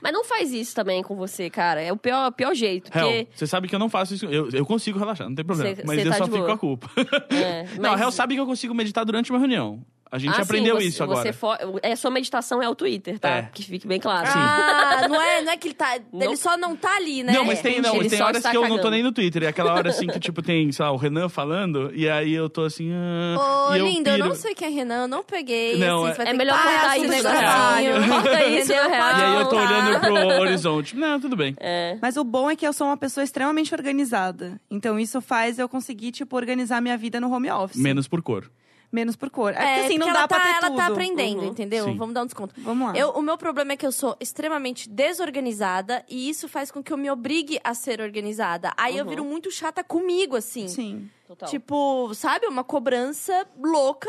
Mas 0.00 0.12
não 0.12 0.24
faz 0.24 0.52
isso 0.52 0.74
também 0.74 1.02
com 1.02 1.14
você, 1.16 1.48
cara. 1.48 1.80
É 1.80 1.92
o 1.92 1.96
pior, 1.96 2.30
pior 2.32 2.54
jeito. 2.54 2.90
Hell, 2.96 3.06
Porque. 3.06 3.28
você 3.34 3.46
sabe 3.46 3.68
que 3.68 3.74
eu 3.74 3.78
não 3.78 3.88
faço 3.88 4.14
isso. 4.14 4.26
Eu, 4.26 4.50
eu 4.50 4.66
consigo 4.66 4.98
relaxar, 4.98 5.28
não 5.28 5.34
tem 5.34 5.44
problema. 5.44 5.74
Cê- 5.76 5.82
mas 5.86 6.00
cê 6.02 6.06
eu 6.06 6.10
tá 6.10 6.18
só 6.18 6.24
de 6.24 6.30
fico 6.32 6.42
boa. 6.44 6.48
com 6.48 6.54
a 6.54 6.58
culpa. 6.58 6.90
É, 7.30 7.64
Não, 7.78 7.90
a 7.90 7.92
mas- 7.92 8.00
Hell 8.00 8.12
sabe 8.12 8.34
que 8.34 8.40
eu 8.40 8.46
consigo 8.46 8.74
meditar 8.74 9.04
durante 9.04 9.30
uma 9.30 9.38
reunião. 9.38 9.84
A 10.10 10.18
gente 10.18 10.30
Ah, 10.30 10.34
sim, 10.36 10.42
aprendeu 10.42 10.76
você- 10.76 10.84
isso 10.86 11.02
agora. 11.02 11.22
Você 11.22 11.32
fo... 11.32 11.48
é, 11.82 11.92
a 11.92 11.96
sua 11.96 12.10
meditação 12.12 12.62
é 12.62 12.68
o 12.68 12.74
Twitter, 12.74 13.18
tá? 13.18 13.28
É. 13.28 13.50
Que 13.52 13.62
fique 13.64 13.86
bem 13.88 13.98
claro. 13.98 14.28
Ah, 14.32 15.06
não 15.10 15.20
é, 15.20 15.42
não 15.42 15.52
é 15.52 15.56
que 15.56 15.66
ele 15.68 15.74
tá. 15.74 15.98
Não. 16.12 16.26
Ele 16.26 16.36
só 16.36 16.56
não 16.56 16.76
tá 16.76 16.94
ali, 16.96 17.22
né? 17.24 17.32
Não, 17.32 17.44
mas 17.44 17.60
tem, 17.60 17.80
não, 17.80 17.96
Ele 17.96 18.08
tem 18.08 18.22
horas 18.22 18.40
que 18.42 18.48
eu 18.56 18.60
não 18.62 18.68
tô 18.68 18.74
cagando. 18.76 18.90
nem 18.92 19.02
no 19.02 19.10
Twitter. 19.12 19.42
É 19.42 19.48
aquela 19.48 19.74
hora 19.74 19.90
assim 19.90 20.06
que, 20.06 20.20
tipo, 20.20 20.42
tem, 20.42 20.70
sei 20.70 20.84
lá, 20.84 20.92
o 20.92 20.96
Renan 20.96 21.28
falando, 21.28 21.90
e 21.94 22.08
aí 22.08 22.32
eu 22.32 22.48
tô 22.48 22.62
assim. 22.64 22.90
Ah, 22.92 23.68
Ô, 23.70 23.74
e 23.74 23.78
eu 23.78 23.84
lindo, 23.86 24.08
eu 24.10 24.18
não 24.18 24.34
sei 24.34 24.54
quem 24.54 24.68
é 24.68 24.70
Renan, 24.70 25.02
eu 25.02 25.08
não 25.08 25.24
peguei. 25.24 25.76
Não, 25.76 26.04
assim, 26.06 26.22
é- 26.22 26.30
É 26.30 26.32
melhor 26.32 26.56
cortar 26.62 26.96
esse 26.98 27.06
isso 27.18 27.28
rádio. 27.28 27.92
Corta 28.08 28.44
isso 28.46 28.72
na 28.72 28.86
real. 28.88 29.18
E 29.18 29.22
aí 29.22 29.34
eu 29.40 29.48
tô 29.48 29.56
olhando 29.56 30.00
pro 30.00 30.40
horizonte. 30.40 30.96
Não, 30.96 31.20
tudo 31.20 31.36
bem. 31.36 31.56
É. 31.58 31.98
Mas 32.00 32.16
o 32.16 32.22
bom 32.24 32.50
é 32.50 32.54
que 32.56 32.66
eu 32.66 32.72
sou 32.72 32.86
uma 32.86 32.96
pessoa 32.96 33.24
extremamente 33.24 33.74
organizada. 33.74 34.60
Então 34.70 34.98
isso 34.98 35.20
faz 35.20 35.58
eu 35.58 35.68
conseguir, 35.68 36.12
tipo, 36.12 36.36
organizar 36.36 36.80
minha 36.80 36.96
vida 36.96 37.20
no 37.20 37.30
home 37.32 37.50
office. 37.50 37.80
Menos 37.80 38.06
por 38.06 38.22
cor. 38.22 38.48
Menos 38.92 39.16
por 39.16 39.28
cor. 39.30 39.52
É, 39.52 39.56
É, 39.56 39.74
porque 39.74 39.86
assim, 39.86 39.98
não 39.98 40.06
porque 40.06 40.12
dá 40.12 40.18
ela 40.20 40.28
pra 40.28 40.38
tá, 40.38 40.44
ter 40.44 40.50
ela 40.50 40.60
tudo. 40.68 40.76
tá 40.76 40.86
aprendendo, 40.86 41.40
Uhum. 41.42 41.48
entendeu? 41.48 41.84
Sim. 41.86 41.96
Vamos 41.96 42.14
dar 42.14 42.22
um 42.22 42.26
desconto. 42.26 42.54
Vamos 42.58 42.88
lá. 42.88 42.96
Eu, 42.96 43.10
o 43.10 43.20
meu 43.22 43.36
problema 43.36 43.72
é 43.72 43.76
que 43.76 43.86
eu 43.86 43.92
sou 43.92 44.16
extremamente 44.20 44.88
desorganizada 44.88 46.04
e 46.08 46.28
isso 46.28 46.48
faz 46.48 46.70
com 46.70 46.82
que 46.82 46.92
eu 46.92 46.96
me 46.96 47.10
obrigue 47.10 47.58
a 47.64 47.74
ser 47.74 48.00
organizada. 48.00 48.72
Aí 48.76 48.96
eu 48.96 49.04
Uhum. 49.04 49.10
viro 49.10 49.24
muito 49.24 49.50
chata 49.50 49.82
comigo, 49.84 50.36
assim. 50.36 50.68
Sim. 50.68 51.10
Total. 51.26 51.48
Tipo, 51.48 52.14
sabe? 52.14 52.46
Uma 52.46 52.62
cobrança 52.62 53.46
louca 53.60 54.08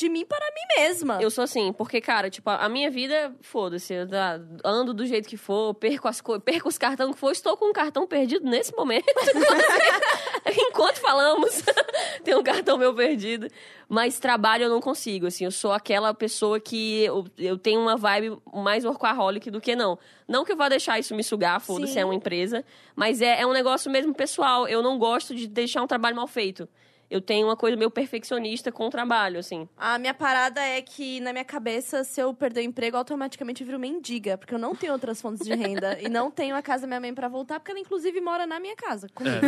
de 0.00 0.08
mim 0.08 0.24
para 0.24 0.44
mim 0.46 0.82
mesma. 0.82 1.18
Eu 1.20 1.30
sou 1.30 1.44
assim, 1.44 1.72
porque, 1.72 2.00
cara, 2.00 2.30
tipo, 2.30 2.48
a 2.48 2.68
minha 2.68 2.90
vida, 2.90 3.34
foda-se, 3.42 3.92
eu 3.94 4.06
da- 4.06 4.40
ando 4.64 4.92
do 4.94 5.04
jeito 5.06 5.28
que 5.28 5.36
for, 5.36 5.74
perco, 5.74 6.08
as 6.08 6.20
co- 6.20 6.40
perco 6.40 6.68
os 6.68 6.78
cartões 6.78 7.12
que 7.14 7.20
for, 7.20 7.30
estou 7.30 7.56
com 7.56 7.66
um 7.66 7.72
cartão 7.72 8.06
perdido 8.06 8.44
nesse 8.48 8.74
momento. 8.74 9.04
Enquanto 10.46 10.96
falamos, 10.98 11.62
tem 12.24 12.34
um 12.34 12.42
cartão 12.42 12.78
meu 12.78 12.94
perdido. 12.94 13.46
Mas 13.88 14.18
trabalho 14.18 14.64
eu 14.64 14.70
não 14.70 14.80
consigo, 14.80 15.26
assim, 15.26 15.44
eu 15.44 15.50
sou 15.50 15.72
aquela 15.72 16.14
pessoa 16.14 16.60
que 16.60 17.02
eu, 17.04 17.24
eu 17.36 17.58
tenho 17.58 17.80
uma 17.80 17.96
vibe 17.96 18.38
mais 18.54 18.84
workaholic 18.84 19.50
do 19.50 19.60
que 19.60 19.74
não. 19.74 19.98
Não 20.28 20.44
que 20.44 20.52
eu 20.52 20.56
vá 20.56 20.68
deixar 20.68 20.98
isso 20.98 21.14
me 21.14 21.24
sugar, 21.24 21.60
foda-se, 21.60 21.98
é 21.98 22.04
uma 22.04 22.14
empresa, 22.14 22.64
mas 22.94 23.20
é, 23.20 23.40
é 23.40 23.46
um 23.46 23.52
negócio 23.52 23.90
mesmo 23.90 24.14
pessoal. 24.14 24.66
Eu 24.68 24.82
não 24.82 24.98
gosto 24.98 25.34
de 25.34 25.46
deixar 25.46 25.82
um 25.82 25.86
trabalho 25.86 26.16
mal 26.16 26.26
feito. 26.28 26.68
Eu 27.10 27.20
tenho 27.20 27.48
uma 27.48 27.56
coisa 27.56 27.76
meio 27.76 27.90
perfeccionista 27.90 28.70
com 28.70 28.86
o 28.86 28.90
trabalho, 28.90 29.40
assim. 29.40 29.68
A 29.76 29.98
minha 29.98 30.14
parada 30.14 30.60
é 30.60 30.80
que, 30.80 31.18
na 31.20 31.32
minha 31.32 31.44
cabeça, 31.44 32.04
se 32.04 32.20
eu 32.20 32.32
perder 32.32 32.60
o 32.60 32.64
emprego, 32.64 32.96
automaticamente 32.96 33.62
eu 33.62 33.66
viro 33.66 33.80
mendiga. 33.80 34.38
Porque 34.38 34.54
eu 34.54 34.58
não 34.58 34.76
tenho 34.76 34.92
outras 34.92 35.20
fontes 35.20 35.44
de 35.44 35.52
renda. 35.54 35.98
e 36.00 36.08
não 36.08 36.30
tenho 36.30 36.54
a 36.54 36.62
casa 36.62 36.82
da 36.82 36.86
minha 36.86 37.00
mãe 37.00 37.12
pra 37.12 37.26
voltar, 37.26 37.58
porque 37.58 37.72
ela, 37.72 37.80
inclusive, 37.80 38.20
mora 38.20 38.46
na 38.46 38.60
minha 38.60 38.76
casa, 38.76 39.08
comigo. 39.14 39.40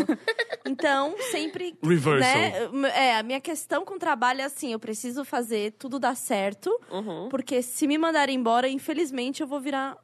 Então, 0.64 1.14
sempre... 1.30 1.76
Reversal. 1.82 2.72
Né, 2.72 2.90
é, 2.94 3.16
a 3.16 3.22
minha 3.22 3.40
questão 3.40 3.84
com 3.84 3.94
o 3.94 3.98
trabalho 3.98 4.40
é 4.40 4.44
assim, 4.44 4.72
eu 4.72 4.78
preciso 4.78 5.24
fazer 5.24 5.72
tudo 5.72 5.98
dar 5.98 6.16
certo. 6.16 6.70
Uhum. 6.90 7.28
Porque 7.28 7.62
se 7.62 7.86
me 7.86 7.98
mandarem 7.98 8.36
embora, 8.36 8.68
infelizmente, 8.68 9.40
eu 9.40 9.46
vou 9.46 9.60
virar 9.60 9.96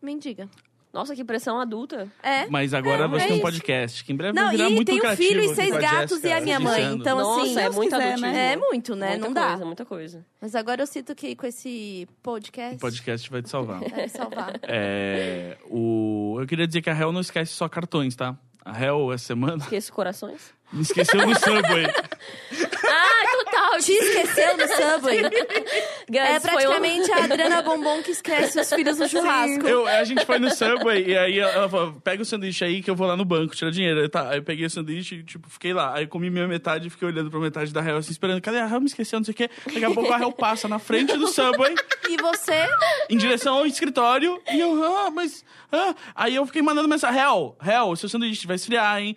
mendiga. 0.00 0.48
Nossa, 0.94 1.14
que 1.16 1.24
pressão 1.24 1.58
adulta. 1.58 2.06
É. 2.22 2.46
Mas 2.46 2.72
agora 2.72 3.04
É, 3.04 3.08
você 3.08 3.24
é 3.24 3.26
tem 3.26 3.38
um 3.38 3.40
podcast, 3.40 4.04
que 4.04 4.12
em 4.12 4.16
breve 4.16 4.32
Não, 4.32 4.44
vai 4.44 4.56
virar 4.56 4.70
e 4.70 4.74
muito 4.76 4.86
tem 4.86 5.04
um 5.04 5.16
filho 5.16 5.42
e 5.42 5.46
aqui 5.46 5.54
seis 5.56 5.70
gatos 5.76 6.20
Jéssica 6.20 6.28
e 6.28 6.32
a 6.32 6.40
minha 6.40 6.60
mãe. 6.60 6.82
dizendo. 6.82 7.00
Então, 7.00 7.18
Nossa, 7.18 7.42
assim, 7.42 7.58
é 7.58 7.68
muito 7.70 7.90
quiser, 7.90 8.18
né? 8.20 8.52
É 8.52 8.56
muito, 8.56 8.94
né? 8.94 9.08
Muita 9.10 9.24
não 9.26 9.32
dá. 9.34 9.48
coisa, 9.48 9.64
muita 9.64 9.84
coisa. 9.84 10.24
Mas 10.40 10.54
agora 10.54 10.82
eu 10.82 10.86
sinto 10.86 11.12
que 11.16 11.34
com 11.34 11.46
esse 11.48 12.06
podcast, 12.22 12.76
O 12.76 12.78
podcast 12.78 13.28
vai 13.28 13.42
te 13.42 13.48
salvar. 13.50 13.80
vai 13.90 14.02
me 14.04 14.08
salvar. 14.08 14.54
É, 14.62 15.56
o... 15.68 16.36
Eu 16.40 16.46
queria 16.46 16.66
dizer 16.66 16.80
que 16.80 16.88
a 16.88 16.96
Hell 16.96 17.10
não 17.10 17.20
esquece 17.20 17.52
só 17.52 17.68
cartões, 17.68 18.14
tá? 18.14 18.36
A 18.64 18.80
Hell, 18.80 19.12
essa 19.12 19.24
semana, 19.26 19.56
Esqueço 19.56 19.92
corações. 19.92 20.54
me 20.72 20.80
esqueceu 20.82 21.26
no 21.26 21.34
Subway. 21.34 21.86
Ah. 21.86 23.33
Te 23.80 23.92
esqueceu 23.92 24.56
no 24.56 24.68
Subway? 24.68 25.22
Guys, 26.08 26.20
É 26.22 26.40
foi 26.40 26.50
um- 26.50 26.54
praticamente 26.54 27.12
a 27.12 27.24
Adriana 27.24 27.62
Bombom 27.62 28.02
que 28.02 28.10
esquece 28.12 28.60
os 28.60 28.68
filhos 28.72 28.98
no 28.98 29.08
churrasco. 29.08 29.66
Eu, 29.66 29.86
a 29.86 30.04
gente 30.04 30.24
foi 30.24 30.38
no 30.38 30.50
Subway 30.54 31.04
e 31.08 31.16
aí 31.16 31.38
ela 31.38 31.68
falou, 31.68 31.92
pega 32.02 32.22
o 32.22 32.24
sanduíche 32.24 32.64
aí 32.64 32.82
que 32.82 32.90
eu 32.90 32.94
vou 32.94 33.06
lá 33.06 33.16
no 33.16 33.24
banco 33.24 33.54
tirar 33.54 33.70
dinheiro. 33.70 34.00
Aí, 34.02 34.08
tá, 34.08 34.30
aí 34.30 34.38
eu 34.38 34.42
peguei 34.42 34.66
o 34.66 34.70
sanduíche 34.70 35.16
e, 35.16 35.22
tipo, 35.24 35.48
fiquei 35.48 35.72
lá. 35.72 35.94
Aí 35.94 36.06
comi 36.06 36.30
minha 36.30 36.46
metade 36.46 36.86
e 36.86 36.90
fiquei 36.90 37.08
olhando 37.08 37.30
pra 37.30 37.40
metade 37.40 37.72
da 37.72 37.80
Hell, 37.84 37.96
assim, 37.96 38.12
esperando. 38.12 38.40
Cadê 38.40 38.58
a 38.58 38.68
Hell? 38.68 38.80
Me 38.80 38.86
esqueceu, 38.86 39.18
não 39.18 39.24
sei 39.24 39.32
o 39.32 39.36
quê. 39.36 39.50
Daqui 39.66 39.84
a 39.84 39.90
pouco 39.90 40.12
a 40.12 40.18
Hell 40.20 40.32
passa 40.32 40.68
na 40.68 40.78
frente 40.78 41.16
do 41.16 41.26
Subway, 41.28 41.74
E 42.08 42.16
você? 42.16 42.66
em 43.10 43.16
direção 43.16 43.56
ao 43.58 43.66
escritório. 43.66 44.40
E 44.52 44.60
eu, 44.60 44.82
ah, 44.84 45.10
mas... 45.10 45.44
Ah. 45.72 45.94
Aí 46.14 46.34
eu 46.34 46.46
fiquei 46.46 46.62
mandando 46.62 46.88
mensagem. 46.88 47.20
Hell, 47.20 47.56
Hell, 47.64 47.96
seu 47.96 48.08
sanduíche 48.08 48.46
vai 48.46 48.56
esfriar, 48.56 49.00
hein? 49.00 49.16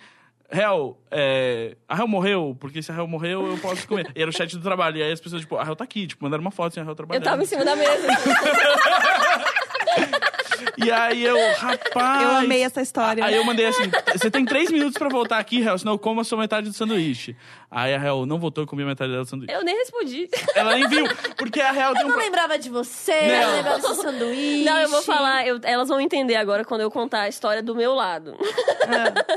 Hell, 0.50 0.98
é, 1.12 1.76
a 1.90 1.98
Hell 1.98 2.08
morreu, 2.08 2.56
porque 2.60 2.82
se 2.82 2.92
a 2.92 2.96
Hell 2.96 3.08
morreu, 3.08 3.48
eu 3.48 3.58
posso 3.58 3.86
comer. 3.88 4.10
E 4.16 4.22
era 4.22 4.30
o 4.30 4.34
chat 4.34 4.56
do 4.56 4.62
trabalho. 4.64 4.98
E 4.98 5.04
aí 5.04 5.12
as 5.12 5.20
pessoas, 5.20 5.42
tipo, 5.42 5.58
a 5.58 5.64
Hell 5.66 5.76
tá 5.76 5.84
aqui, 5.84 6.08
tipo, 6.08 6.24
mandaram 6.24 6.42
uma 6.42 6.52
foto 6.52 6.74
sem 6.74 6.82
a 6.82 6.86
Hell 6.86 6.92
Eu 6.92 6.96
trabalhando. 6.96 7.24
tava 7.24 7.44
em 7.44 7.46
cima 7.46 7.66
da 7.66 7.76
mesa. 7.76 8.08
E 10.78 10.92
aí 10.92 11.24
eu, 11.24 11.38
rapaz. 11.58 12.22
Eu 12.24 12.30
amei 12.38 12.64
essa 12.64 12.82
história. 12.82 13.24
Aí 13.24 13.36
eu 13.36 13.44
mandei 13.44 13.66
assim: 13.66 13.84
você 14.14 14.30
tem 14.32 14.46
três 14.46 14.70
minutos 14.72 14.98
pra 14.98 15.10
voltar 15.10 15.38
aqui, 15.40 15.62
Hel, 15.62 15.78
senão 15.78 15.94
eu 15.94 16.00
como 16.00 16.22
a 16.22 16.24
sua 16.24 16.38
metade 16.38 16.68
do 16.70 16.74
sanduíche. 16.76 17.36
Aí 17.70 17.94
a 17.94 18.02
Hel 18.02 18.26
não 18.26 18.40
voltou, 18.40 18.64
eu 18.64 18.68
comi 18.68 18.84
a 18.84 18.86
metade 18.86 19.12
dela 19.12 19.24
do 19.24 19.30
sanduíche. 19.30 19.54
Eu 19.54 19.64
nem 19.64 19.76
respondi. 19.78 20.30
Ela 20.56 20.74
nem 20.76 20.88
viu, 20.88 21.06
porque 21.38 21.60
a 21.60 21.74
Hel 21.76 21.94
Eu 21.96 22.06
um. 22.06 22.10
não 22.12 22.18
lembrava 22.18 22.58
de 22.58 22.70
você, 22.70 23.12
eu 23.12 23.28
Não. 23.28 23.48
não 23.48 23.56
lembrava 23.58 23.80
desse 23.82 24.02
sanduíche. 24.02 24.64
Não, 24.64 24.78
eu 24.80 24.90
vou 24.90 25.02
falar. 25.02 25.46
eu- 25.46 25.60
elas 25.64 25.90
vão 25.90 26.00
entender 26.00 26.36
agora 26.36 26.64
quando 26.64 26.82
eu 26.82 26.90
contar 26.90 27.22
a 27.24 27.28
história 27.28 27.62
do 27.62 27.76
meu 27.76 27.94
lado. 27.94 28.36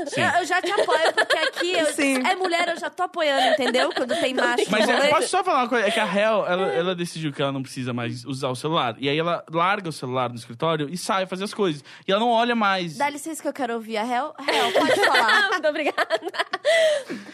Sim. 0.07 0.21
Eu, 0.21 0.39
eu 0.39 0.45
já 0.45 0.61
te 0.61 0.71
apoio, 0.71 1.13
porque 1.13 1.37
aqui 1.37 1.71
eu 1.73 1.85
Sim. 1.87 2.25
é 2.25 2.35
mulher, 2.35 2.69
eu 2.69 2.79
já 2.79 2.89
tô 2.89 3.03
apoiando, 3.03 3.47
entendeu? 3.53 3.91
Quando 3.93 4.15
tem 4.19 4.33
macho. 4.33 4.63
Mas 4.69 4.87
no 4.87 4.93
é, 4.93 5.07
posso 5.09 5.27
só 5.27 5.43
falar 5.43 5.59
uma 5.63 5.69
coisa? 5.69 5.87
É 5.87 5.91
que 5.91 5.99
a 5.99 6.05
Hel, 6.05 6.45
ela, 6.47 6.67
ela 6.73 6.95
decidiu 6.95 7.33
que 7.33 7.41
ela 7.41 7.51
não 7.51 7.61
precisa 7.61 7.91
mais 7.93 8.23
usar 8.23 8.47
o 8.49 8.55
celular. 8.55 8.95
E 8.97 9.09
aí 9.09 9.17
ela 9.19 9.43
larga 9.51 9.89
o 9.89 9.91
celular 9.91 10.29
no 10.29 10.35
escritório 10.35 10.87
e 10.89 10.97
sai 10.97 11.10
fazer 11.27 11.43
as 11.43 11.53
coisas. 11.53 11.83
E 12.07 12.11
ela 12.11 12.19
não 12.19 12.29
olha 12.29 12.55
mais. 12.55 12.97
Dá 12.97 13.09
licença 13.09 13.41
que 13.41 13.47
eu 13.47 13.53
quero 13.53 13.73
ouvir 13.75 13.97
a 13.97 14.03
Hel. 14.05 14.33
Hel, 14.39 14.71
pode 14.73 15.05
falar. 15.05 15.49
Muito 15.51 15.67
obrigada. 15.67 16.21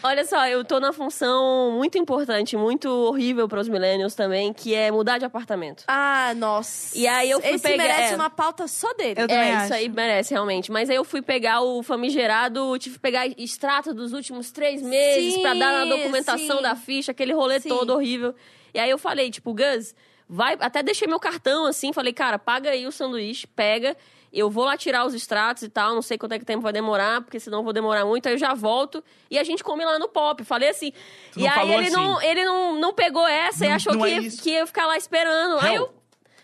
Olha 0.04 0.26
só, 0.26 0.48
eu 0.48 0.64
tô 0.64 0.80
na 0.80 0.94
função 0.94 1.72
muito 1.72 1.98
importante, 1.98 2.56
muito 2.56 2.88
horrível 2.90 3.48
para 3.48 3.60
os 3.60 3.68
millennials 3.68 4.16
também, 4.16 4.54
que 4.54 4.74
é 4.74 4.90
mudar 4.92 5.18
de 5.18 5.26
apartamento. 5.26 5.84
Ah, 5.88 6.34
nossa. 6.36 6.98
E 6.98 7.08
aí 7.08 7.30
eu 7.30 7.42
fui 7.42 7.52
Esse 7.52 7.64
pegar- 7.64 7.84
merece 7.84 8.14
é. 8.14 8.16
uma 8.16 8.30
pauta 8.30 8.68
só 8.68 8.94
dele. 8.94 9.22
Eu 9.22 9.26
é, 9.30 9.52
acho. 9.54 9.66
isso 9.66 9.74
aí 9.74 9.90
merece, 9.90 10.34
realmente. 10.34 10.72
Mas 10.72 10.90
aí 10.90 10.96
eu 10.96 11.04
fui 11.04 11.22
pegar 11.22 11.62
o 11.62 11.82
famigerado, 11.84 12.78
tive 12.80 12.96
que 12.96 13.02
pegar 13.02 13.28
extrato 13.38 13.94
dos 13.94 14.14
últimos 14.14 14.52
três 14.52 14.82
meses 14.82 15.36
Sim, 15.36 15.42
pra 15.42 15.54
dar 15.54 15.74
na 15.74 15.86
documentação 15.86 16.58
sim. 16.58 16.64
da 16.64 16.76
ficha, 16.76 17.12
aquele 17.12 17.34
rolê 17.34 17.60
Sim. 17.60 17.70
todo 17.70 17.94
horrível. 17.94 18.34
E 18.74 18.80
aí 18.80 18.90
eu 18.90 18.98
falei, 18.98 19.30
tipo, 19.32 19.54
Gus, 19.54 19.94
vai. 20.30 20.58
Até 20.60 20.82
deixei 20.84 21.08
meu 21.08 21.20
cartão 21.20 21.66
assim, 21.66 21.92
falei, 21.94 22.14
cara, 22.14 22.38
paga 22.40 22.70
aí 22.72 22.86
o 22.88 22.92
sanduíche, 22.92 23.48
pega. 23.48 23.96
Eu 24.34 24.50
vou 24.50 24.66
lá 24.66 24.76
tirar 24.78 25.06
os 25.06 25.14
extratos 25.14 25.64
e 25.64 25.70
tal, 25.70 25.96
não 25.96 26.02
sei 26.02 26.18
quanto 26.18 26.34
é 26.34 26.40
que 26.40 26.44
tempo 26.46 26.62
vai 26.62 26.74
demorar, 26.74 27.22
porque 27.22 27.40
senão 27.40 27.60
eu 27.60 27.64
vou 27.64 27.72
demorar 27.74 28.06
muito, 28.06 28.28
aí 28.28 28.34
eu 28.34 28.38
já 28.38 28.54
volto 28.54 29.02
e 29.32 29.40
a 29.40 29.44
gente 29.44 29.64
come 29.64 29.86
lá 29.86 29.98
no 29.98 30.10
pop. 30.10 30.44
Falei 30.44 30.70
assim. 30.70 30.92
Tu 31.32 31.40
e 31.40 31.44
não 31.44 31.50
aí 31.50 31.56
falou 31.56 31.74
ele, 31.76 31.88
assim? 31.88 31.96
não, 31.96 32.22
ele 32.22 32.46
não, 32.46 32.76
não 32.80 32.94
pegou 32.94 33.26
essa 33.26 33.66
e 33.66 33.70
Não- 33.70 33.76
achou 33.76 33.94
não 33.94 34.02
que, 34.06 34.08
é 34.12 34.20
ia- 34.22 34.32
que 34.32 34.50
ia 34.52 34.68
ficar 34.68 34.86
lá 34.86 34.98
esperando. 34.98 35.60
aí 35.60 35.76
Hel, 35.76 35.84
eu. 35.84 35.94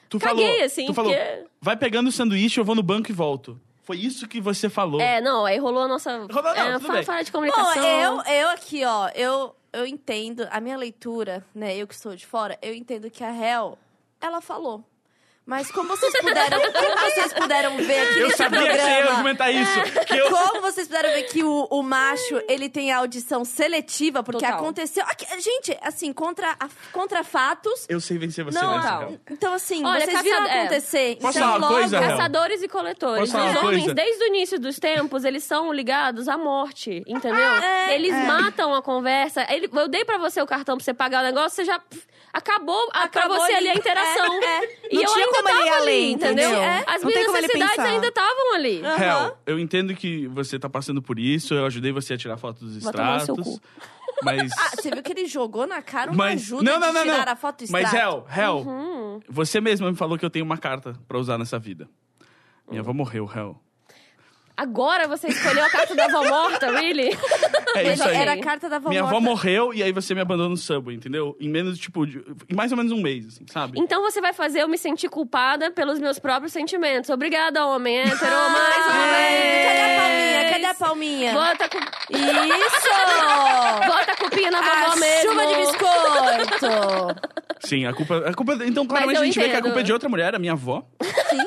tu 0.10 0.18
caguei, 0.18 0.48
falou, 0.48 0.64
assim, 0.66 0.86
tu 0.88 0.94
falou, 0.94 1.12
porque- 1.14 1.46
vai 1.62 1.76
pegando 1.76 2.08
o 2.08 2.12
sanduíche, 2.12 2.60
eu 2.60 2.64
vou 2.66 2.74
no 2.74 2.82
banco 2.84 3.12
e 3.12 3.14
volto. 3.14 3.60
Foi 3.84 3.98
isso 3.98 4.30
que 4.30 4.40
você 4.40 4.70
falou. 4.70 5.02
É, 5.02 5.20
não, 5.20 5.46
aí 5.46 5.58
rolou 5.58 5.84
a 5.84 5.88
nossa. 5.90 6.26
Rolou, 6.32 6.56
não, 6.56 6.68
é, 6.70 6.74
tudo 6.76 6.88
fa- 6.88 6.94
bem. 6.94 7.04
falha 7.04 7.24
de 7.26 7.32
Bom, 7.32 7.40
comunicação. 7.40 7.84
eu, 7.86 8.22
eu 8.34 8.50
aqui, 8.50 8.86
ó, 8.86 9.10
eu, 9.10 9.54
eu 9.74 9.86
entendo, 9.88 10.48
a 10.52 10.62
minha 10.62 10.78
leitura, 10.78 11.44
né, 11.54 11.76
eu 11.76 11.88
que 11.88 11.96
estou 11.96 12.16
de 12.16 12.26
fora, 12.26 12.58
eu 12.62 12.74
entendo 12.74 13.10
que 13.10 13.24
a 13.24 13.32
Hel, 13.36 13.78
ela 14.22 14.40
falou. 14.40 14.86
Mas 15.46 15.70
como 15.72 15.90
vocês 15.90 16.14
puderam, 16.22 16.58
como 16.72 16.98
vocês 17.02 17.34
puderam 17.34 17.78
ver 17.78 18.00
aqui 18.00 18.20
Eu 18.20 18.28
nesse 18.28 18.38
sabia 18.38 18.60
que 18.62 18.66
programa... 18.66 18.88
você 18.90 18.98
ia 19.04 19.12
argumentar 19.12 19.52
isso. 19.52 20.06
Que 20.08 20.18
eu... 20.18 20.30
Como 20.30 20.62
vocês 20.62 20.88
puderam 20.88 21.10
ver 21.10 21.24
que 21.24 21.44
o, 21.44 21.68
o 21.70 21.84
macho, 21.84 22.42
ele 22.48 22.70
tem 22.70 22.94
a 22.94 22.98
audição 23.00 23.44
seletiva, 23.44 24.24
porque 24.24 24.40
Total. 24.46 24.58
aconteceu... 24.58 25.04
Aqui, 25.06 25.26
gente, 25.42 25.78
assim, 25.82 26.14
contra, 26.14 26.52
a- 26.58 26.70
contra 26.94 27.26
fatos... 27.26 27.86
Eu 27.90 28.00
sei 28.00 28.18
vencer 28.18 28.46
você 28.46 28.58
Não, 28.58 28.78
nessa. 28.78 29.02
Hel. 29.04 29.20
então 29.32 29.54
assim, 29.54 29.84
Olha, 29.86 30.06
vocês 30.06 30.22
viram 30.22 30.38
caçado- 30.38 30.58
é. 30.58 30.62
acontecer. 30.62 31.18
Posso 31.22 31.38
então, 31.38 31.58
logo, 31.60 31.74
coisa? 31.74 32.00
Caçadores 32.00 32.64
e 32.64 32.68
coletores. 32.70 33.30
Os 33.30 33.36
homens, 33.36 33.60
coisa? 33.60 33.94
desde 33.94 34.24
o 34.24 34.28
início 34.28 34.58
dos 34.60 34.80
tempos, 34.80 35.26
eles 35.26 35.44
são 35.44 35.74
ligados 35.74 36.30
à 36.30 36.38
morte, 36.38 37.04
entendeu? 37.06 37.38
É, 37.62 37.96
eles 37.96 38.14
matam 38.26 38.74
a 38.74 38.82
conversa. 38.82 39.46
Ele- 39.50 39.70
eu 39.74 39.88
dei 39.90 40.06
pra 40.06 40.18
você 40.18 40.42
o 40.42 40.46
cartão 40.48 40.78
pra 40.78 40.86
você 40.86 40.94
pagar 40.94 41.20
o 41.22 41.26
negócio, 41.26 41.56
você 41.58 41.66
já. 41.66 41.82
Acabou, 42.32 42.90
Acabou 42.94 43.38
você 43.38 43.54
ali 43.54 43.68
a 43.68 43.72
ali. 43.72 43.80
interação. 43.80 44.34
É, 44.44 44.46
é. 44.66 44.70
E 44.92 44.96
Não 44.96 45.02
eu 45.04 45.14
tinha 45.14 45.26
ainda 45.26 45.38
como 45.38 45.48
tava 45.50 45.60
ir 45.60 45.70
ali, 45.70 45.70
além, 45.82 46.12
entendeu? 46.14 46.50
entendeu? 46.50 46.62
É. 46.64 46.84
As 46.88 47.02
Não 47.02 47.10
minhas 47.10 47.32
necessidades 47.34 47.80
ainda 47.80 48.08
estavam 48.08 48.54
ali. 48.56 48.82
Hel, 48.84 49.38
eu 49.46 49.60
entendo 49.60 49.94
que 49.96 50.28
você 50.28 50.58
tá 50.58 50.70
passando 50.70 51.02
por 51.02 51.20
isso, 51.20 51.54
eu 51.54 51.66
ajudei 51.66 51.92
você 51.92 52.14
a 52.14 52.18
tirar 52.18 52.38
foto 52.38 52.66
dos 52.66 52.76
extratos. 52.78 53.60
Mas. 54.24 54.52
Ah, 54.58 54.70
você 54.76 54.90
viu 54.92 55.04
que 55.04 55.12
ele 55.12 55.26
jogou 55.28 55.66
na 55.68 55.82
cara 55.82 56.12
uma 56.12 56.18
mas 56.26 56.42
ajuda 56.42 56.64
não, 56.64 56.80
não, 56.80 56.88
de 56.90 56.94
não, 56.94 57.04
tirar 57.04 57.26
não. 57.26 57.34
a 57.34 57.36
foto 57.36 57.66
Mas 57.70 57.86
extrato. 57.86 57.96
Hel, 58.06 58.28
Hel, 58.36 58.58
Uhum. 58.60 59.20
você 59.28 59.60
mesma 59.60 59.90
me 59.92 59.98
falou 59.98 60.18
que 60.18 60.26
eu 60.26 60.30
tenho 60.30 60.46
uma 60.46 60.58
carta 60.58 60.96
pra 61.08 61.18
usar 61.18 61.38
nessa 61.38 61.58
vida. 61.60 61.90
Minha 62.70 62.82
avó 62.82 62.94
morreu, 62.94 63.30
Hel. 63.34 63.60
Agora 64.56 65.08
você 65.08 65.28
escolheu 65.30 65.64
a 65.66 65.70
carta 65.70 65.96
da 65.96 66.06
avó 66.06 66.24
morta, 66.30 66.70
really? 66.72 67.10
É 67.76 67.94
isso 67.94 68.04
aí. 68.08 68.16
Era 68.16 68.34
a 68.34 68.38
carta 68.40 68.70
da 68.70 68.76
avó 68.76 68.90
Minha 68.90 69.02
avó 69.02 69.20
morta. 69.20 69.26
morreu 69.30 69.74
e 69.74 69.82
aí 69.82 69.92
você 69.92 70.14
me 70.14 70.22
abandonou 70.22 70.50
no 70.52 70.58
Subway, 70.58 70.96
entendeu? 70.96 71.36
Em 71.40 71.50
menos, 71.50 71.80
tipo, 71.80 72.06
de- 72.06 72.24
em 72.48 72.56
mais 72.56 72.72
ou 72.72 72.78
menos 72.78 72.92
um 72.92 73.02
mês, 73.02 73.28
assim, 73.28 73.46
sabe? 73.52 73.80
Então 73.80 74.02
você 74.04 74.22
vai 74.22 74.32
fazer 74.32 74.62
eu 74.62 74.68
me 74.68 74.78
sentir 74.78 75.10
culpada 75.10 75.72
pelos 75.72 75.98
meus 76.00 76.20
próprios 76.20 76.54
sentimentos. 76.54 77.10
Obrigada, 77.10 77.66
homem 77.66 77.98
hétero, 78.00 78.20
mais 78.20 78.86
uma 78.86 79.08
vez. 79.08 79.66
Cadê 79.66 79.82
a 79.82 79.96
palminha? 79.98 80.50
Cadê 80.52 80.66
a 80.66 80.74
palminha? 80.76 81.34
Bota, 81.34 81.70
cu... 81.70 81.78
Isso! 82.12 83.88
Bota 83.88 84.12
a 84.12 84.16
culpinha 84.18 84.52
na 84.52 84.62
vovó 84.62 84.92
a 84.94 84.96
mesmo. 84.98 85.32
chuva 85.32 85.48
de 85.48 85.56
biscoito! 85.56 86.68
Sim, 87.62 87.86
a 87.86 87.94
culpa. 87.94 88.18
A 88.30 88.34
culpa 88.34 88.58
então, 88.66 88.86
claramente, 88.86 89.18
a 89.20 89.24
gente 89.26 89.40
vê 89.40 89.46
que 89.46 89.50
a 89.50 89.54
entendo. 89.54 89.64
culpa 89.64 89.80
é 89.80 89.84
de 89.84 89.94
outra 89.94 90.10
mulher, 90.10 90.36
a 90.36 90.40
minha 90.40 90.52
avó. 90.54 90.84
Sim. 91.30 91.38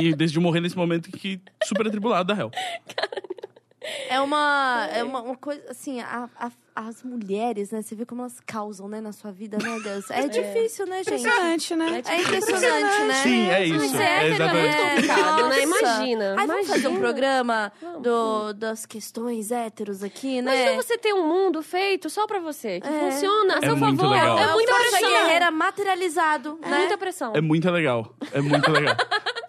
Que 0.00 0.14
decidiu 0.14 0.42
morrer 0.42 0.60
nesse 0.60 0.76
momento 0.76 1.10
que 1.10 1.40
super 1.64 1.86
atribulada 1.86 2.34
da 2.34 2.40
Hel. 2.42 2.50
É 4.08 4.20
uma, 4.20 4.88
é 4.92 5.04
uma, 5.04 5.20
uma 5.22 5.36
coisa, 5.36 5.62
assim, 5.70 6.00
a- 6.00 6.28
a- 6.40 6.50
as 6.74 7.04
mulheres, 7.04 7.70
né? 7.70 7.82
Você 7.82 7.94
vê 7.94 8.04
como 8.04 8.22
elas 8.22 8.40
causam, 8.44 8.88
né, 8.88 9.00
na 9.00 9.12
sua 9.12 9.30
vida, 9.30 9.58
né, 9.62 9.78
Deus? 9.80 10.10
É 10.10 10.26
difícil, 10.26 10.86
né, 10.86 11.04
gente? 11.04 11.20
Impressionante, 11.20 11.76
né? 11.76 12.02
É 12.04 12.20
impressionante, 12.20 13.04
né? 13.06 13.14
Sim, 13.22 13.48
é 13.48 13.64
isso. 13.64 13.76
Mas 13.78 13.94
é, 13.94 14.04
É 14.04 14.16
é 14.16 14.28
muito 14.28 14.42
exatamente. 14.42 14.76
complicado, 14.76 15.48
né? 15.48 15.62
Imagina. 15.62 16.34
Aí 16.40 16.46
vamos 16.48 16.66
fazer 16.66 16.88
um 16.88 16.90
imagina. 16.90 16.98
programa 17.00 17.72
do, 18.02 18.52
das 18.54 18.84
questões 18.86 19.52
héteros 19.52 20.02
aqui, 20.02 20.42
né? 20.42 20.62
Imagina 20.64 20.82
você 20.82 20.98
ter 20.98 21.12
um 21.14 21.28
mundo 21.28 21.62
feito 21.62 22.10
só 22.10 22.26
pra 22.26 22.40
você, 22.40 22.80
que 22.80 22.88
É. 22.88 23.10
funciona 23.12 23.54
a 23.54 23.58
É 23.58 23.60
seu 23.66 23.76
muito 23.76 24.00
favor. 24.00 24.12
legal. 24.12 24.38
É 24.38 24.42
É 24.42 24.52
muita 24.52 24.74
pressão. 24.74 25.08
Guerreira 25.10 25.50
materializado, 25.52 26.58
É 26.62 26.68
né? 26.68 26.78
muita 26.78 26.98
pressão. 26.98 27.32
É 27.36 27.40
muito 27.40 27.70
legal. 27.70 28.16
É 28.32 28.40
muito 28.40 28.68
legal. 28.72 28.96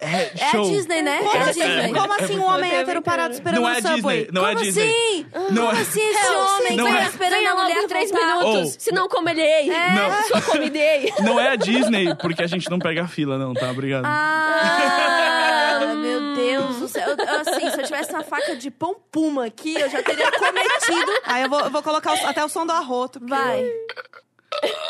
É, 0.00 0.30
É 0.38 0.44
a 0.44 0.50
show. 0.52 0.70
Disney, 0.70 1.02
né? 1.02 1.18
Como 1.18 1.30
é 1.36 1.38
a 1.38 1.42
assim, 1.50 1.60
Disney. 1.60 1.92
como 1.92 2.12
assim 2.12 2.38
um 2.38 2.44
homem 2.44 2.70
Eu 2.70 2.76
hétero 2.80 2.90
entendo. 2.90 3.02
parado 3.02 3.34
esperando 3.34 3.60
Não 3.62 3.68
no 3.70 3.74
é 3.76 3.80
Subway? 3.82 4.16
Disney. 4.18 4.28
Não 4.32 4.46
é 4.46 4.52
Como 4.52 4.64
Disney. 4.64 4.88
assim? 4.88 5.26
Não 5.32 5.66
Como 5.66 5.76
é- 5.78 5.80
assim 5.82 6.08
esse 6.08 6.28
homem 6.36 6.76
não 6.76 6.86
que 6.86 6.92
tá 6.92 6.98
é- 7.02 7.06
esperando 7.06 7.46
a 7.48 7.54
mulher 7.56 7.86
três 7.88 8.12
minutos, 8.12 8.78
Oh. 9.02 9.08
comerei. 9.08 9.66
Não. 9.68 10.22
Sua 10.28 10.42
comidei. 10.42 11.12
Não 11.20 11.40
é 11.40 11.48
a 11.50 11.56
Disney, 11.56 12.14
porque 12.20 12.42
a 12.42 12.46
gente 12.46 12.70
não 12.70 12.78
pega 12.78 13.02
a 13.04 13.08
fila, 13.08 13.36
não, 13.38 13.54
tá? 13.54 13.70
Obrigado. 13.70 14.04
Ah, 14.06 15.94
meu 15.96 16.34
Deus 16.34 16.76
do 16.76 16.88
céu. 16.88 17.08
Eu- 17.08 17.16
eu, 17.24 17.40
assim, 17.40 17.70
se 17.70 17.80
eu 17.80 17.84
tivesse 17.84 18.12
uma 18.12 18.22
faca 18.22 18.56
de 18.56 18.70
pão 18.70 18.96
puma 19.10 19.46
aqui, 19.46 19.74
eu 19.78 19.88
já 19.90 20.02
teria 20.02 20.30
cometido. 20.32 21.12
Aí 21.24 21.42
eu 21.42 21.48
vou, 21.50 21.60
eu 21.60 21.70
vou 21.70 21.82
colocar 21.82 22.12
o- 22.14 22.26
até 22.26 22.44
o 22.44 22.48
som 22.48 22.64
do 22.66 22.72
arroto. 22.72 23.18
porque- 23.20 23.34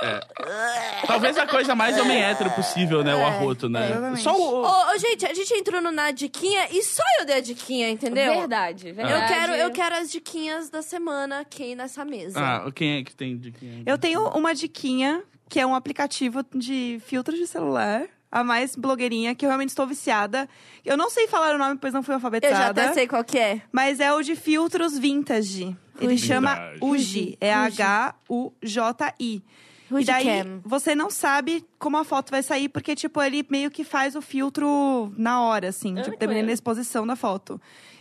Vai. 0.01 1.07
Talvez 1.07 1.37
a 1.37 1.47
coisa 1.47 1.75
mais 1.75 1.99
homem 1.99 2.23
hétero 2.23 2.51
possível, 2.53 3.03
né? 3.03 3.15
O 3.15 3.25
arroto, 3.27 3.69
né? 3.69 3.91
exatamente. 3.91 4.23
Só 4.23 4.37
o. 4.37 4.63
Ô, 4.65 4.95
ô, 4.95 4.99
gente, 4.99 5.27
a 5.27 5.35
gente 5.35 5.53
entrou 5.55 5.81
no 5.81 5.91
na 5.91 6.11
diquinha 6.11 6.69
e 6.71 6.83
só 6.83 7.03
eu 7.19 7.27
dei 7.27 7.37
a 7.37 7.41
diquinha, 7.41 7.91
entendeu? 7.91 8.33
Verdade, 8.35 8.89
Eu 8.89 8.95
verdade. 8.95 9.33
quero, 9.33 9.53
eu 9.55 9.71
quero 9.71 9.97
as 9.97 10.11
diquinhas 10.11 10.71
da 10.71 10.83
semana 10.83 11.41
aqui 11.41 11.75
nessa 11.75 12.05
mesa. 12.05 12.39
Ah, 12.41 12.71
quem 12.73 12.99
é 12.99 13.03
que 13.05 13.15
tem 13.15 13.37
de 13.37 13.51
quem? 13.51 13.83
Eu 13.85 13.99
tenho 13.99 14.29
uma 14.29 14.55
diquinha, 14.55 15.23
que 15.49 15.59
é 15.59 15.67
um 15.67 15.75
aplicativo 15.75 16.45
de 16.55 17.01
filtro 17.05 17.35
de 17.35 17.47
celular. 17.47 18.07
A 18.31 18.45
mais 18.45 18.77
blogueirinha, 18.77 19.35
que 19.35 19.45
eu 19.47 19.49
realmente 19.49 19.71
estou 19.71 19.87
viciada. 19.87 20.49
Eu 20.85 20.97
não 20.97 21.09
sei 21.09 21.27
falar 21.29 21.55
o 21.55 21.59
nome, 21.59 21.79
pois 21.81 21.95
não 21.95 22.03
fui 22.03 22.13
eu 22.13 22.17
alfabetizada. 22.17 22.59
já 22.63 22.69
até 22.71 22.93
sei 22.93 23.09
qual 23.09 23.25
que 23.25 23.39
é. 23.39 23.63
Mas 23.73 24.01
é 24.01 24.13
o 24.13 24.23
de 24.23 24.37
filtros 24.37 24.99
vintage. 24.99 25.65
Ele 26.01 26.15
Vintage. 26.15 26.27
chama 26.27 26.59
Uji. 26.81 27.37
É 27.41 27.53
H-U-J-I. 27.53 29.43
E 29.91 30.05
daí, 30.05 30.25
Cam. 30.45 30.61
você 30.65 30.95
não 30.95 31.11
sabe 31.11 31.65
como 31.79 31.97
a 31.97 32.05
foto 32.05 32.31
vai 32.31 32.43
sair, 32.43 32.69
porque, 32.69 32.95
tipo, 32.95 33.23
ele 33.23 33.45
meio 33.49 33.71
que 33.71 33.83
faz 33.83 34.15
o 34.15 34.21
filtro 34.21 35.11
na 35.17 35.41
hora, 35.43 35.69
assim. 35.69 35.99
Ah, 35.99 36.03
tipo, 36.03 36.19
dependendo 36.19 36.49
da 36.49 36.53
exposição 36.53 37.07
da 37.07 37.17
foto. 37.17 37.59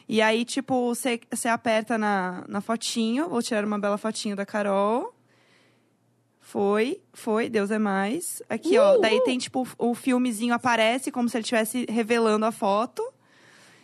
E 0.09 0.21
aí, 0.21 0.43
tipo, 0.43 0.93
você, 0.93 1.19
você 1.31 1.47
aperta 1.47 1.97
na, 1.97 2.43
na 2.47 2.59
fotinho. 2.59 3.29
Vou 3.29 3.41
tirar 3.41 3.63
uma 3.63 3.79
bela 3.79 3.97
fotinho 3.97 4.35
da 4.35 4.45
Carol. 4.45 5.13
Foi, 6.47 7.01
foi, 7.11 7.49
Deus 7.49 7.71
é 7.71 7.77
mais. 7.77 8.41
Aqui, 8.47 8.77
ó. 8.77 8.97
Daí 8.99 9.21
tem, 9.25 9.37
tipo, 9.37 9.67
o 9.77 9.93
filmezinho 9.93 10.53
aparece 10.53 11.11
como 11.11 11.27
se 11.27 11.35
ele 11.35 11.41
estivesse 11.41 11.85
revelando 11.89 12.45
a 12.45 12.53
foto. 12.53 13.03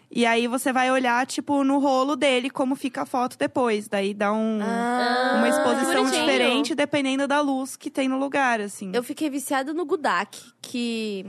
E 0.10 0.26
aí 0.26 0.48
você 0.48 0.72
vai 0.72 0.90
olhar, 0.90 1.28
tipo, 1.28 1.62
no 1.66 1.78
rolo 1.80 2.16
dele, 2.16 2.50
como 2.50 2.74
fica 2.78 3.02
a 3.02 3.06
foto 3.06 3.38
depois. 3.38 3.90
Daí 3.90 4.14
dá 4.14 4.32
um, 4.32 4.60
Ah, 4.62 5.34
uma 5.40 5.50
exposição 5.50 6.06
diferente, 6.06 6.74
dependendo 6.74 7.28
da 7.28 7.42
luz 7.42 7.76
que 7.76 7.92
tem 7.92 8.08
no 8.08 8.18
lugar, 8.18 8.62
assim. 8.62 8.92
Eu 8.94 9.04
fiquei 9.04 9.30
viciada 9.30 9.74
no 9.74 9.86
Gudak, 9.86 10.40
que 10.62 11.26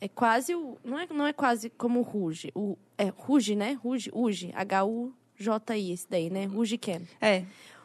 é 0.00 0.06
quase 0.06 0.54
o. 0.54 0.78
Não 0.84 0.96
é, 0.96 1.08
não 1.12 1.26
é 1.26 1.32
quase 1.32 1.70
como 1.70 1.98
o 1.98 2.02
Ruge. 2.02 2.52
O, 2.54 2.78
é 2.96 3.12
Ruge, 3.16 3.56
né? 3.56 3.76
Ruge, 3.82 4.12
Uge. 4.14 4.52
H-U-J-I, 4.54 5.90
esse 5.90 6.06
daí, 6.08 6.30
né? 6.30 6.44
Ruge 6.44 6.78
Cam. 6.78 7.02
É. 7.20 7.42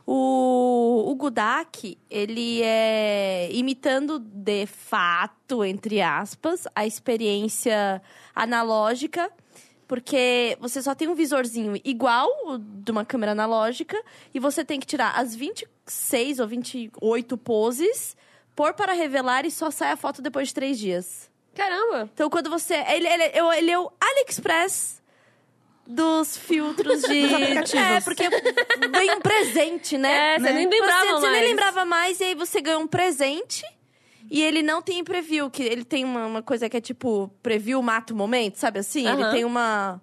O, 0.07 1.09
o 1.09 1.15
Gudak, 1.15 1.97
ele 2.09 2.61
é 2.61 3.49
imitando 3.51 4.19
de 4.19 4.67
fato, 4.67 5.63
entre 5.63 5.99
aspas, 5.99 6.67
a 6.75 6.85
experiência 6.85 8.01
analógica, 8.35 9.31
porque 9.87 10.57
você 10.59 10.81
só 10.81 10.93
tem 10.93 11.07
um 11.07 11.15
visorzinho 11.15 11.79
igual 11.83 12.29
de 12.59 12.91
uma 12.91 13.03
câmera 13.03 13.31
analógica 13.31 13.99
e 14.33 14.39
você 14.39 14.63
tem 14.63 14.79
que 14.79 14.85
tirar 14.85 15.11
as 15.17 15.35
26 15.35 16.39
ou 16.39 16.47
28 16.47 17.37
poses, 17.37 18.15
pôr 18.55 18.73
para 18.73 18.93
revelar 18.93 19.45
e 19.45 19.51
só 19.51 19.71
sai 19.71 19.91
a 19.91 19.97
foto 19.97 20.21
depois 20.21 20.49
de 20.49 20.53
três 20.53 20.77
dias. 20.77 21.31
Caramba. 21.55 22.09
Então, 22.13 22.29
quando 22.29 22.49
você. 22.49 22.75
Ele, 22.75 23.07
ele, 23.07 23.23
ele 23.57 23.71
é 23.71 23.79
o 23.79 23.89
AliExpress 23.99 25.01
dos 25.87 26.35
filtros 26.37 27.01
de. 27.07 27.21
Dos 27.21 27.33
aplicativos. 27.33 27.85
É, 27.85 28.01
porque 28.01 28.23
vem 28.29 29.11
um 29.11 29.21
presente, 29.21 29.97
né? 29.97 30.35
É, 30.35 30.39
você 30.39 30.45
Né? 30.45 30.53
nem 30.53 30.69
lembrava 30.69 31.05
você, 31.05 31.11
você 31.11 31.21
nem 31.29 31.31
mais. 31.31 31.49
lembrava 31.49 31.85
mais, 31.85 32.19
e 32.19 32.23
aí 32.23 32.35
você 32.35 32.61
ganha 32.61 32.79
um 32.79 32.87
presente. 32.87 33.63
E 34.29 34.41
ele 34.41 34.63
não 34.63 34.81
tem 34.81 35.03
preview, 35.03 35.49
que 35.51 35.61
ele 35.61 35.83
tem 35.83 36.03
uma, 36.03 36.25
uma 36.25 36.41
coisa 36.41 36.67
que 36.67 36.75
é 36.75 36.81
tipo 36.81 37.29
preview 37.43 37.79
mata 37.83 38.11
o 38.11 38.17
momento, 38.17 38.55
sabe 38.55 38.79
assim? 38.79 39.07
Ele 39.07 39.21
Aham. 39.21 39.31
tem 39.31 39.45
uma. 39.45 40.01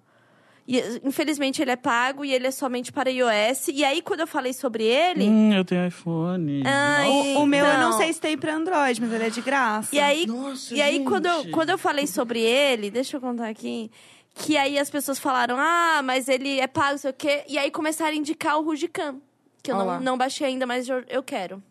e, 0.65 0.79
infelizmente 1.03 1.61
ele 1.61 1.71
é 1.71 1.75
pago 1.75 2.23
e 2.23 2.33
ele 2.33 2.47
é 2.47 2.51
somente 2.51 2.89
para 2.89 3.09
iOS. 3.11 3.67
E 3.67 3.83
aí, 3.83 4.01
quando 4.01 4.21
eu 4.21 4.27
falei 4.27 4.53
sobre 4.53 4.85
ele. 4.85 5.27
Hum, 5.27 5.51
eu 5.53 5.65
tenho 5.65 5.85
iPhone. 5.85 6.63
Ai, 6.65 7.09
O, 7.35 7.39
o 7.41 7.45
meu 7.45 7.65
eu 7.65 7.77
não 7.79 7.87
então. 7.89 7.97
sei 7.97 8.13
se 8.13 8.21
tem 8.21 8.37
pra 8.37 8.55
Android, 8.55 9.01
mas 9.01 9.11
ele 9.11 9.25
é 9.25 9.29
de 9.29 9.41
graça. 9.41 9.93
E 9.93 9.99
aí, 9.99 10.25
Nossa, 10.25 10.73
e 10.73 10.81
aí 10.81 11.03
quando, 11.03 11.25
eu, 11.25 11.41
gente. 11.41 11.51
quando 11.51 11.71
eu 11.71 11.77
falei 11.77 12.07
sobre 12.07 12.39
ele, 12.39 12.89
deixa 12.89 13.17
eu 13.17 13.21
contar 13.21 13.49
aqui. 13.49 13.91
Que 14.35 14.57
aí 14.57 14.79
as 14.79 14.89
pessoas 14.89 15.19
falaram, 15.19 15.55
ah, 15.59 16.01
mas 16.03 16.27
ele 16.27 16.59
é 16.59 16.67
pago, 16.67 16.97
sei 16.97 17.11
o 17.11 17.13
quê. 17.13 17.43
E 17.47 17.57
aí 17.57 17.69
começaram 17.69 18.11
a 18.11 18.15
indicar 18.15 18.57
o 18.57 18.63
Rujican. 18.63 19.17
Que 19.61 19.71
eu 19.71 19.77
não, 19.77 19.99
não 19.99 20.17
baixei 20.17 20.47
ainda, 20.47 20.65
mas 20.65 20.89
eu, 20.89 21.23
quero. 21.23 21.61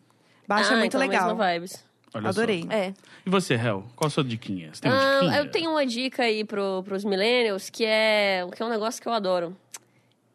Baixa 0.47 0.71
ah, 0.71 0.73
é 0.73 0.79
muito 0.79 0.95
então, 0.95 0.99
legal. 0.99 1.27
mesma 1.27 1.53
vibes. 1.53 1.85
Olha. 2.13 2.29
Adorei. 2.29 2.65
É. 2.69 2.93
E 3.25 3.29
você, 3.29 3.55
Hel? 3.55 3.83
Qual 3.95 4.07
a 4.07 4.09
sua 4.09 4.23
diquinha? 4.23 4.69
Você 4.73 4.81
tem 4.81 4.91
uma 4.91 4.99
Ah, 4.99 5.19
diquinha? 5.19 5.37
eu 5.37 5.51
tenho 5.51 5.71
uma 5.71 5.85
dica 5.85 6.23
aí 6.23 6.43
pro, 6.43 6.83
pros 6.83 7.03
millennials 7.03 7.69
que 7.69 7.85
é, 7.85 8.45
que 8.55 8.61
é 8.61 8.65
um 8.65 8.69
negócio 8.69 9.01
que 9.01 9.07
eu 9.07 9.13
adoro. 9.13 9.55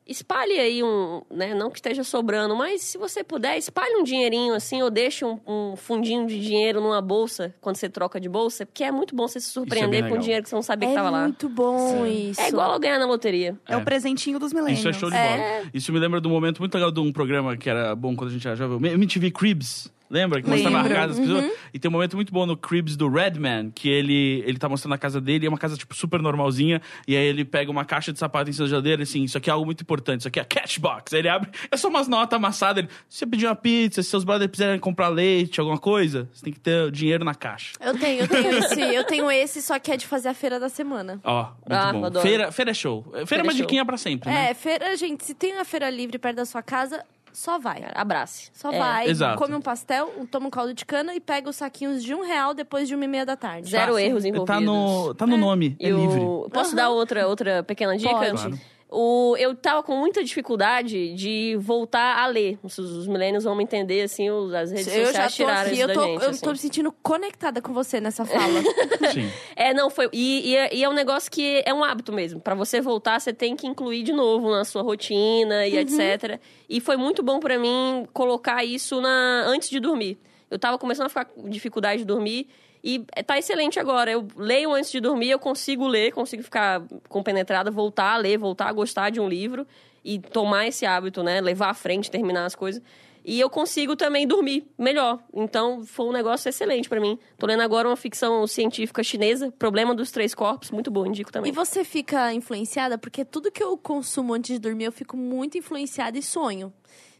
Espalhe 0.08 0.58
aí 0.58 0.82
um, 0.82 1.20
né, 1.30 1.54
não 1.54 1.70
que 1.70 1.78
esteja 1.78 2.02
sobrando, 2.02 2.56
mas 2.56 2.80
se 2.80 2.96
você 2.96 3.22
puder, 3.22 3.58
espalhe 3.58 3.94
um 3.96 4.02
dinheirinho 4.02 4.54
assim, 4.54 4.80
ou 4.80 4.90
deixe 4.90 5.22
um, 5.24 5.38
um 5.46 5.76
fundinho 5.76 6.26
de 6.26 6.40
dinheiro 6.40 6.80
numa 6.80 7.02
bolsa, 7.02 7.54
quando 7.60 7.76
você 7.76 7.88
troca 7.90 8.18
de 8.18 8.28
bolsa, 8.28 8.64
porque 8.64 8.82
é 8.82 8.90
muito 8.90 9.14
bom 9.14 9.28
você 9.28 9.38
se 9.38 9.50
é 9.50 9.52
surpreender 9.52 10.02
bem 10.04 10.10
com 10.10 10.18
dinheiro 10.18 10.42
que 10.42 10.48
você 10.48 10.54
não 10.54 10.62
sabia 10.62 10.88
É 10.88 10.92
que 10.92 10.96
tava 10.96 11.10
lá. 11.10 11.22
muito 11.24 11.46
bom 11.48 12.06
isso. 12.06 12.40
É 12.40 12.48
igual 12.48 12.72
eu 12.72 12.80
ganhar 12.80 12.98
na 12.98 13.06
loteria. 13.06 13.54
É, 13.68 13.76
o 13.76 13.84
presentinho 13.84 14.38
dos 14.38 14.52
millennials. 14.52 14.78
Isso 14.80 14.88
é 14.88 14.92
show 14.94 15.10
de 15.10 15.16
É. 15.16 15.36
bola. 15.58 15.70
Isso 15.74 15.92
me 15.92 15.98
lembra 15.98 16.20
de 16.20 16.26
um 16.26 16.30
momento 16.30 16.58
muito 16.60 16.74
legal 16.74 16.90
de 16.90 17.00
um 17.00 17.12
programa 17.12 17.54
que 17.56 17.68
era 17.68 17.94
bom 17.94 18.16
quando 18.16 18.30
a 18.30 18.32
gente 18.32 18.46
era 18.46 18.56
jovem. 18.56 18.90
MTV 18.92 19.30
Cribs. 19.30 19.92
Lembra? 20.10 20.40
Que 20.42 20.48
mostrava 20.48 20.78
a 20.78 20.82
Lembro. 20.82 20.96
casa 20.96 21.08
das 21.14 21.18
pessoas. 21.20 21.52
E 21.72 21.78
tem 21.78 21.88
um 21.88 21.92
momento 21.92 22.16
muito 22.16 22.32
bom 22.32 22.46
no 22.46 22.56
Cribs 22.56 22.96
do 22.96 23.08
Redman, 23.08 23.70
que 23.70 23.88
ele, 23.88 24.42
ele 24.46 24.58
tá 24.58 24.68
mostrando 24.68 24.94
a 24.94 24.98
casa 24.98 25.20
dele, 25.20 25.46
é 25.46 25.48
uma 25.48 25.58
casa, 25.58 25.76
tipo, 25.76 25.94
super 25.94 26.20
normalzinha. 26.22 26.80
E 27.06 27.14
aí 27.16 27.24
ele 27.26 27.44
pega 27.44 27.70
uma 27.70 27.84
caixa 27.84 28.12
de 28.12 28.18
sapato 28.18 28.48
em 28.48 28.52
cima 28.52 28.64
da 28.66 28.70
geladeira, 28.70 29.02
assim, 29.02 29.22
isso 29.24 29.36
aqui 29.36 29.50
é 29.50 29.52
algo 29.52 29.66
muito 29.66 29.82
importante, 29.82 30.20
isso 30.20 30.28
aqui 30.28 30.38
é 30.38 30.42
a 30.42 30.44
Catchbox. 30.44 31.12
Aí 31.12 31.20
ele 31.20 31.28
abre, 31.28 31.50
é 31.70 31.76
só 31.76 31.88
umas 31.88 32.08
notas 32.08 32.36
amassadas. 32.36 32.84
Ele, 32.84 32.92
se 33.08 33.18
você 33.18 33.26
pedir 33.26 33.46
uma 33.46 33.54
pizza, 33.56 34.02
se 34.02 34.08
seus 34.08 34.24
brothers 34.24 34.50
quiserem 34.50 34.78
comprar 34.80 35.08
leite, 35.08 35.60
alguma 35.60 35.78
coisa, 35.78 36.28
você 36.32 36.44
tem 36.44 36.52
que 36.52 36.60
ter 36.60 36.90
dinheiro 36.90 37.24
na 37.24 37.34
caixa. 37.34 37.72
Eu 37.80 37.98
tenho, 37.98 38.20
eu 38.22 38.28
tenho 38.28 38.58
esse, 38.58 38.80
eu 38.80 39.04
tenho 39.04 39.30
esse, 39.30 39.60
só 39.62 39.78
que 39.78 39.92
é 39.92 39.96
de 39.96 40.06
fazer 40.06 40.28
a 40.28 40.34
feira 40.34 40.58
da 40.58 40.68
semana. 40.68 41.20
Ó, 41.22 41.42
muito 41.44 41.54
Ah, 41.70 41.92
bom. 41.92 42.04
adoro. 42.06 42.26
Feira, 42.26 42.50
feira 42.50 42.70
é 42.70 42.74
show. 42.74 43.02
Feira, 43.10 43.26
Feira 43.26 43.42
é 43.42 43.44
uma 43.44 43.52
é 43.52 43.56
show. 43.56 43.66
diquinha 43.66 43.84
pra 43.84 43.96
sempre, 43.96 44.30
né? 44.30 44.50
É, 44.50 44.54
feira, 44.54 44.96
gente, 44.96 45.24
se 45.24 45.34
tem 45.34 45.52
uma 45.54 45.64
feira 45.64 45.90
livre 45.90 46.18
perto 46.18 46.36
da 46.36 46.46
sua 46.46 46.62
casa, 46.62 47.04
só 47.32 47.58
vai. 47.58 47.80
Cara, 47.80 47.92
abrace. 48.00 48.50
Só 48.52 48.70
É. 48.72 48.78
vai, 48.78 49.08
Exato. 49.08 49.38
come 49.38 49.54
um 49.54 49.60
pastel, 49.60 50.12
um- 50.18 50.26
toma 50.26 50.46
um 50.46 50.50
caldo 50.50 50.72
de 50.74 50.84
cana 50.84 51.14
e 51.14 51.20
pega 51.20 51.48
os 51.48 51.56
saquinhos 51.56 52.02
de 52.02 52.14
um 52.14 52.22
real 52.22 52.54
depois 52.54 52.88
de 52.88 52.94
uma 52.94 53.04
e 53.04 53.08
meia 53.08 53.24
da 53.26 53.36
tarde. 53.36 53.70
Zero 53.70 53.94
Tá, 53.94 54.02
erros 54.02 54.24
envolvidos. 54.24 54.46
Tá 54.46 54.60
no, 54.60 55.14
tá 55.14 55.26
no 55.26 55.36
nome, 55.36 55.76
é 55.80 55.88
E 55.88 55.92
o- 55.92 55.96
livre. 55.98 56.20
Posso 56.52 56.74
dar 56.74 56.90
outra, 56.90 57.26
outra 57.28 57.62
pequena 57.62 57.96
dica? 57.96 58.10
Pode. 58.10 58.30
Claro. 58.32 58.60
O, 58.90 59.36
eu 59.38 59.54
tava 59.54 59.82
com 59.82 59.94
muita 59.96 60.24
dificuldade 60.24 61.12
de 61.14 61.56
voltar 61.60 62.18
a 62.22 62.26
ler. 62.26 62.58
Os, 62.62 62.78
os 62.78 63.06
milênios 63.06 63.44
vão 63.44 63.54
me 63.54 63.62
entender, 63.62 64.00
assim, 64.02 64.30
os- 64.30 64.54
as 64.54 64.70
redes 64.70 64.86
Eu 64.86 65.12
já 65.12 65.28
sociais 65.28 65.30
tô 65.32 65.36
tiraram 65.36 65.60
aqui, 65.66 65.72
isso 65.74 65.82
eu 65.82 65.88
da 65.88 65.94
tô, 65.94 66.00
gente. 66.06 66.22
eu 66.24 66.30
assim. 66.30 66.40
tô 66.44 66.50
me 66.52 66.58
sentindo 66.58 66.92
conectada 67.02 67.60
com 67.60 67.74
você 67.74 68.00
nessa 68.00 68.24
fala. 68.24 68.62
Sim. 69.12 69.30
É, 69.54 69.74
não, 69.74 69.90
foi. 69.90 70.08
E, 70.10 70.50
e 70.50 70.56
é- 70.56 70.74
e 70.74 70.82
é 70.84 70.88
um 70.88 70.94
negócio 70.94 71.30
que 71.30 71.62
é 71.66 71.74
um 71.74 71.84
hábito 71.84 72.12
mesmo. 72.14 72.40
Pra 72.40 72.54
você 72.54 72.80
voltar, 72.80 73.20
você 73.20 73.32
tem 73.32 73.54
que 73.54 73.66
incluir 73.66 74.02
de 74.02 74.12
novo 74.14 74.50
na 74.50 74.64
sua 74.64 74.80
rotina 74.82 75.66
e 75.66 75.76
etc. 75.76 76.40
E 76.66 76.80
foi 76.80 76.96
muito 76.96 77.22
bom 77.22 77.38
pra 77.40 77.58
mim 77.58 78.06
colocar 78.14 78.64
isso 78.64 79.00
na 79.02 79.44
antes 79.46 79.68
de 79.68 79.80
dormir. 79.80 80.18
Eu 80.50 80.58
tava 80.58 80.78
começando 80.78 81.06
a 81.06 81.08
ficar 81.10 81.26
com 81.26 81.46
dificuldade 81.50 81.98
de 81.98 82.04
dormir. 82.06 82.48
E 82.82 83.00
tá 83.26 83.38
excelente 83.38 83.78
agora. 83.78 84.10
Eu 84.10 84.26
leio 84.36 84.72
antes 84.72 84.90
de 84.90 85.00
dormir, 85.00 85.30
eu 85.30 85.38
consigo 85.38 85.86
ler, 85.86 86.12
consigo 86.12 86.42
ficar 86.42 86.82
compenetrada, 87.08 87.70
voltar 87.70 88.14
a 88.14 88.16
ler, 88.16 88.38
voltar 88.38 88.68
a 88.68 88.72
gostar 88.72 89.10
de 89.10 89.20
um 89.20 89.28
livro 89.28 89.66
e 90.04 90.18
tomar 90.18 90.66
esse 90.66 90.86
hábito, 90.86 91.22
né? 91.22 91.40
Levar 91.40 91.70
à 91.70 91.74
frente, 91.74 92.10
terminar 92.10 92.44
as 92.44 92.54
coisas. 92.54 92.82
E 93.24 93.38
eu 93.38 93.50
consigo 93.50 93.94
também 93.94 94.26
dormir 94.26 94.66
melhor. 94.78 95.18
Então, 95.34 95.84
foi 95.84 96.06
um 96.06 96.12
negócio 96.12 96.48
excelente 96.48 96.88
pra 96.88 96.98
mim. 96.98 97.18
Tô 97.36 97.46
lendo 97.46 97.60
agora 97.62 97.86
uma 97.86 97.96
ficção 97.96 98.46
científica 98.46 99.02
chinesa, 99.02 99.52
Problema 99.58 99.94
dos 99.94 100.10
Três 100.10 100.34
Corpos, 100.34 100.70
muito 100.70 100.90
bom, 100.90 101.04
indico 101.04 101.30
também. 101.30 101.50
e 101.52 101.54
você 101.54 101.84
fica 101.84 102.32
influenciada? 102.32 102.96
Porque 102.96 103.26
tudo 103.26 103.50
que 103.50 103.62
eu 103.62 103.76
consumo 103.76 104.32
antes 104.32 104.54
de 104.54 104.58
dormir, 104.58 104.84
eu 104.84 104.92
fico 104.92 105.14
muito 105.14 105.58
influenciada 105.58 106.16
e 106.16 106.22
sonho. 106.22 106.72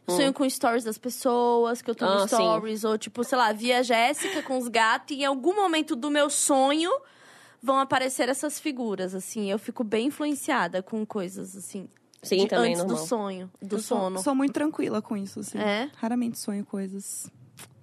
Eu 0.09 0.15
Sonho 0.17 0.33
com 0.33 0.49
stories 0.49 0.83
das 0.83 0.97
pessoas, 0.97 1.81
que 1.81 1.89
eu 1.89 1.95
tô 1.95 2.05
no 2.05 2.11
Ah, 2.23 2.27
sim. 2.27 2.35
stories, 2.35 2.83
ou 2.83 2.97
tipo, 2.97 3.23
sei 3.23 3.37
lá, 3.37 3.51
via 3.53 3.83
Jéssica 3.83 4.41
com 4.43 4.57
os 4.57 4.67
gatos, 4.67 5.15
e 5.15 5.21
em 5.21 5.25
algum 5.25 5.55
momento 5.55 5.95
do 5.95 6.09
meu 6.09 6.29
sonho 6.29 6.91
vão 7.61 7.77
aparecer 7.79 8.29
essas 8.29 8.59
figuras, 8.59 9.13
assim. 9.15 9.51
Eu 9.51 9.59
fico 9.59 9.83
bem 9.83 10.07
influenciada 10.07 10.81
com 10.81 11.05
coisas, 11.05 11.55
assim. 11.55 11.87
Sim, 12.21 12.39
de- 12.39 12.47
também, 12.47 12.71
antes 12.71 12.83
normal. 12.83 12.97
do 13.03 13.07
sonho, 13.07 13.51
do 13.61 13.75
Eu 13.77 13.81
sou, 13.81 13.97
sono. 13.99 14.19
sou 14.21 14.35
muito 14.35 14.51
tranquila 14.53 15.01
com 15.01 15.15
isso, 15.15 15.39
assim. 15.39 15.57
É? 15.57 15.89
Raramente 15.95 16.37
sonho 16.37 16.65
coisas. 16.65 17.31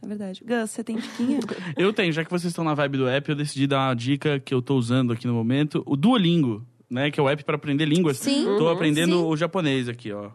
É 0.02 0.06
verdade. 0.06 0.42
Gus, 0.44 0.70
você 0.70 0.84
tem 0.84 0.96
diquinha? 0.96 1.40
Eu 1.76 1.92
tenho, 1.92 2.12
já 2.12 2.24
que 2.24 2.30
vocês 2.30 2.50
estão 2.50 2.62
na 2.64 2.74
vibe 2.74 2.98
do 2.98 3.08
app, 3.08 3.28
eu 3.28 3.34
decidi 3.34 3.66
dar 3.66 3.88
uma 3.88 3.94
dica 3.94 4.38
que 4.38 4.52
eu 4.54 4.60
tô 4.62 4.76
usando 4.76 5.12
aqui 5.12 5.26
no 5.26 5.32
momento. 5.34 5.82
O 5.86 5.96
Duolingo, 5.96 6.64
né? 6.88 7.10
Que 7.10 7.18
é 7.18 7.22
o 7.22 7.28
app 7.28 7.42
para 7.44 7.56
aprender 7.56 7.86
línguas. 7.86 8.18
Sim. 8.18 8.44
Tô 8.56 8.64
Uhum. 8.66 8.70
aprendendo 8.70 9.16
Sim. 9.16 9.24
o 9.24 9.36
japonês 9.36 9.88
aqui, 9.88 10.12
ó. 10.12 10.30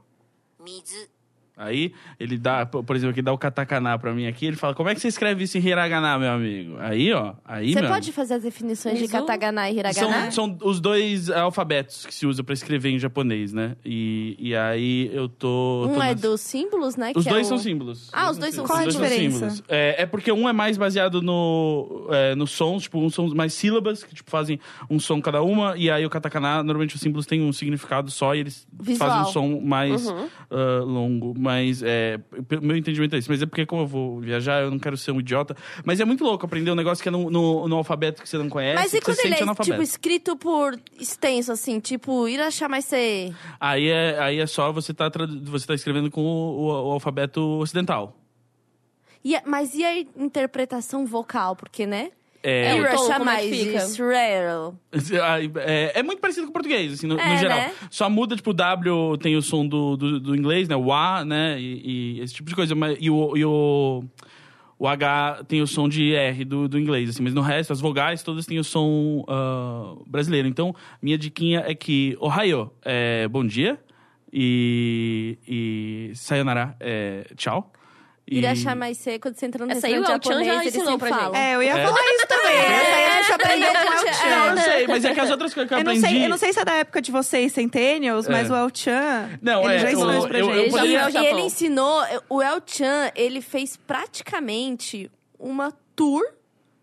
Aí, 1.58 1.94
ele 2.20 2.38
dá, 2.38 2.66
por 2.66 2.96
exemplo, 2.96 3.12
aqui 3.12 3.22
dá 3.22 3.32
o 3.32 3.38
katakana 3.38 3.98
pra 4.00 4.14
mim 4.14 4.26
aqui, 4.26 4.46
ele 4.48 4.56
fala, 4.56 4.74
como 4.74 4.90
é 4.90 4.96
que 4.96 5.02
você 5.02 5.10
escreve 5.10 5.44
isso 5.44 5.58
em 5.58 5.62
hiragana, 5.62 6.18
meu 6.18 6.32
amigo? 6.32 6.76
Aí, 6.80 7.14
ó, 7.14 7.34
aí, 7.46 7.74
Você 7.74 7.84
pode 7.88 8.12
fazer 8.12 8.34
as 8.36 8.44
definições 8.44 8.96
de 8.96 9.02
Mizu? 9.02 9.14
katagana 9.14 9.70
e 9.70 9.78
hiragana? 9.78 10.32
São, 10.32 10.58
são 10.58 10.58
os 10.68 10.80
dois 10.80 11.30
alfabetos 11.30 12.06
que 12.06 12.16
se 12.16 12.26
usa 12.26 12.44
pra 12.44 12.54
escrever 12.54 12.90
em 12.90 12.98
japonês, 12.98 13.54
né? 13.54 13.76
E, 13.86 14.36
e 14.40 14.56
aí 14.56 15.12
eu 15.14 15.30
tô... 15.30 15.86
Um 15.90 15.94
tô 15.96 16.02
é 16.02 16.12
nas- 16.14 16.22
dos 16.22 16.42
símbolos, 16.42 16.96
né? 16.96 17.12
Os 17.16 17.24
que 17.24 17.30
é 17.30 17.32
dois 17.34 17.46
o- 17.46 17.50
são 17.50 17.58
símbolos. 17.60 18.10
Ah, 18.12 18.32
os 18.32 18.38
dois 18.38 18.56
são 18.56 18.66
símbolos. 18.66 18.70
Qual 18.72 18.80
a 18.80 18.88
Os 18.88 18.96
dois 18.96 19.10
são 19.12 19.18
diferença? 19.18 19.50
símbolos. 19.52 19.64
É, 19.70 20.02
é 20.04 20.06
porque 20.08 20.32
um 20.32 20.50
é 20.50 20.54
mais 20.54 20.78
baseado 20.78 21.22
no, 21.22 22.08
é, 22.12 22.34
nos 22.34 22.52
sons, 22.52 22.84
tipo, 22.84 22.98
uns 23.00 23.14
são 23.14 23.28
mais 23.36 23.54
sílabas, 23.54 24.04
que 24.04 24.16
tipo, 24.16 24.32
fazem 24.32 24.60
um 24.90 25.00
som 25.00 25.22
cada 25.22 25.44
uma, 25.44 25.78
e 25.78 25.92
aí 25.92 26.06
o 26.06 26.10
katakana, 26.10 26.64
normalmente 26.64 26.96
os 26.96 27.02
símbolos 27.02 27.26
têm 27.28 27.42
um 27.44 27.54
significado 27.54 28.10
só 28.10 28.34
e 28.34 28.40
eles 28.40 28.66
Visual. 28.72 29.10
fazem 29.10 29.22
um 29.22 29.26
som 29.32 29.62
mais 29.62 30.08
Uhum. 30.08 30.28
ah, 30.50 30.84
longo. 30.84 31.40
Mas, 31.44 31.82
é, 31.82 32.20
pelo 32.48 32.62
meu 32.62 32.78
entendimento 32.78 33.16
é 33.16 33.18
isso. 33.18 33.28
Mas 33.32 33.42
é 33.42 33.48
porque, 33.48 33.66
como 33.66 33.82
eu 33.82 33.88
vou 33.88 34.20
viajar, 34.20 34.62
eu 34.62 34.70
não 34.70 34.78
quero 34.78 34.96
ser 34.96 35.12
um 35.12 35.20
idiota. 35.20 35.56
Mas 35.84 36.00
é 36.00 36.06
muito 36.06 36.24
louco 36.24 36.46
aprender 36.46 36.70
um 36.70 36.76
negócio 36.76 37.02
que 37.02 37.10
é 37.10 37.12
no, 37.12 37.32
no, 37.32 37.68
no 37.68 37.76
alfabeto 37.78 38.22
que 38.22 38.30
você 38.30 38.38
não 38.38 38.48
conhece, 38.48 38.76
Mas 38.76 38.94
e 38.94 39.02
quando 39.02 39.20
ele 39.22 39.34
é, 39.34 39.42
analfabeto. 39.42 39.72
tipo, 39.72 39.82
escrito 39.82 40.38
por 40.38 40.80
extenso, 41.00 41.52
assim, 41.52 41.80
tipo, 41.80 42.28
ir 42.28 42.40
achar 42.40 42.70
mais 42.70 42.86
ser... 42.86 43.34
Aí, 43.60 43.88
é, 43.88 44.20
aí 44.20 44.38
é 44.40 44.46
só 44.46 44.72
você 44.72 44.94
tá, 44.94 45.10
você 45.46 45.66
tá 45.66 45.74
escrevendo 45.74 46.12
com 46.12 46.22
o, 46.22 46.60
o- 46.68 46.90
o 46.90 46.92
alfabeto 46.92 47.42
ocidental. 47.60 48.16
E 49.24 49.36
a- 49.36 49.42
mas 49.46 49.74
e 49.74 49.84
a 49.84 49.98
interpretação 50.00 51.06
vocal? 51.08 51.56
Porque, 51.56 51.88
né? 51.88 52.12
É, 52.44 52.78
É, 52.78 52.96
como 52.96 53.12
é 53.12 53.18
que 53.20 53.26
mais 53.26 53.50
fica? 53.50 53.78
Israel. 53.78 54.76
É, 55.58 56.00
é 56.00 56.04
muito 56.04 56.20
parecido 56.20 56.48
com 56.48 56.50
o 56.50 56.54
português, 56.54 56.94
assim, 56.94 57.08
no, 57.08 57.20
É, 57.20 57.30
no 57.34 57.38
geral. 57.38 57.58
né? 57.58 57.72
Só 57.90 58.10
muda, 58.10 58.36
tipo, 58.36 58.50
o 58.50 58.54
W 58.54 59.18
tem 59.18 59.36
o 59.36 59.42
som 59.42 59.66
do, 59.66 59.96
do, 59.96 60.20
do 60.20 60.36
inglês, 60.36 60.68
né? 60.68 60.76
O 60.76 60.92
A, 60.92 61.24
né? 61.24 61.60
E, 61.60 62.18
e 62.18 62.20
esse 62.22 62.34
tipo 62.34 62.50
de 62.50 62.56
coisa. 62.56 62.74
Mas, 62.74 62.98
e 63.00 63.10
o, 63.10 63.38
e 63.38 63.46
o, 63.46 64.04
o 64.80 64.88
H 64.88 65.44
tem 65.48 65.62
o 65.62 65.68
som 65.68 65.88
de 65.88 66.14
R 66.16 66.44
do, 66.44 66.68
do 66.68 66.80
inglês, 66.80 67.10
assim. 67.12 67.22
Mas 67.22 67.34
no 67.34 67.42
resto, 67.42 67.72
as 67.74 67.80
vogais 67.80 68.24
todas 68.24 68.46
têm 68.48 68.58
o 68.58 68.64
som 68.64 69.24
ah, 69.28 69.96
brasileiro. 70.08 70.48
Então, 70.48 70.76
minha 71.02 71.18
diquinha 71.18 71.64
é 71.68 71.76
que 71.76 72.18
Ohio 72.20 72.72
é 72.84 73.28
bom 73.28 73.46
dia. 73.46 73.80
E, 74.34 75.38
e 75.48 76.12
Sayonara 76.16 76.76
é 76.80 77.26
tchau. 77.36 77.72
E- 78.28 78.40
Ir 78.40 78.46
achar 78.48 78.76
mais 78.76 78.98
ser 78.98 79.20
quando 79.20 79.36
você 79.36 79.46
entra 79.46 79.66
no 79.66 79.72
Essa 79.72 79.88
aí 79.88 79.94
restaurante 79.94 80.26
o 80.26 80.32
El 80.32 80.38
Chan 80.38 80.44
já 80.44 80.46
japonês, 80.54 80.62
eles 80.62 80.76
ensinou 80.76 80.98
pra 81.00 81.10
falam. 81.10 81.36
É, 81.36 81.56
eu 81.56 81.64
ia 81.64 81.78
É. 81.78 81.86
falar 81.86 82.00
isso 82.14 82.28
também. 82.30 82.58
Essa 82.58 82.96
aí 82.96 83.06
a 83.06 83.22
gente 83.22 83.32
aprendeu 83.34 83.68
com 83.72 83.78
o 83.78 83.82
El 83.82 84.30
Não, 84.30 84.48
eu 84.52 84.58
sei, 84.58 84.88
mas 84.88 85.06
é 85.06 85.14
que 85.14 85.20
as 85.20 85.30
outras 85.32 85.54
coisas 85.54 85.68
que 85.68 85.74
eu, 85.74 85.78
Eu 85.80 85.84
não, 85.84 85.92
aprendi... 85.92 86.08
sei, 86.16 86.26
eu 86.26 86.30
não 86.30 86.38
sei 86.38 86.54
se 86.54 86.60
é 86.60 86.66
da 86.66 86.74
época 86.76 87.02
de 87.02 87.12
vocês, 87.12 87.52
Centennials, 87.52 88.28
mas 88.28 88.50
É. 88.50 88.54
o 88.54 88.56
El 88.56 88.70
Chan, 88.74 89.30
Não, 89.42 89.64
ele 89.64 89.74
é, 89.74 89.80
já 89.80 89.92
ensinou 89.92 90.10
o- 90.14 90.18
isso 90.18 90.28
pra 90.28 90.40
eu- 90.40 90.46
gente. 90.46 90.58
eu 90.58 90.66
E, 90.68 90.70
poderia- 90.72 91.00
Já 91.00 91.10
e 91.10 91.12
Japão. 91.12 91.30
ele 91.30 91.42
ensinou, 91.42 92.02
o 92.30 92.42
El 92.42 92.62
Chan, 92.66 93.12
ele 93.16 93.42
fez 93.42 93.76
praticamente 93.76 95.12
uma 95.40 95.74
tour 95.96 96.22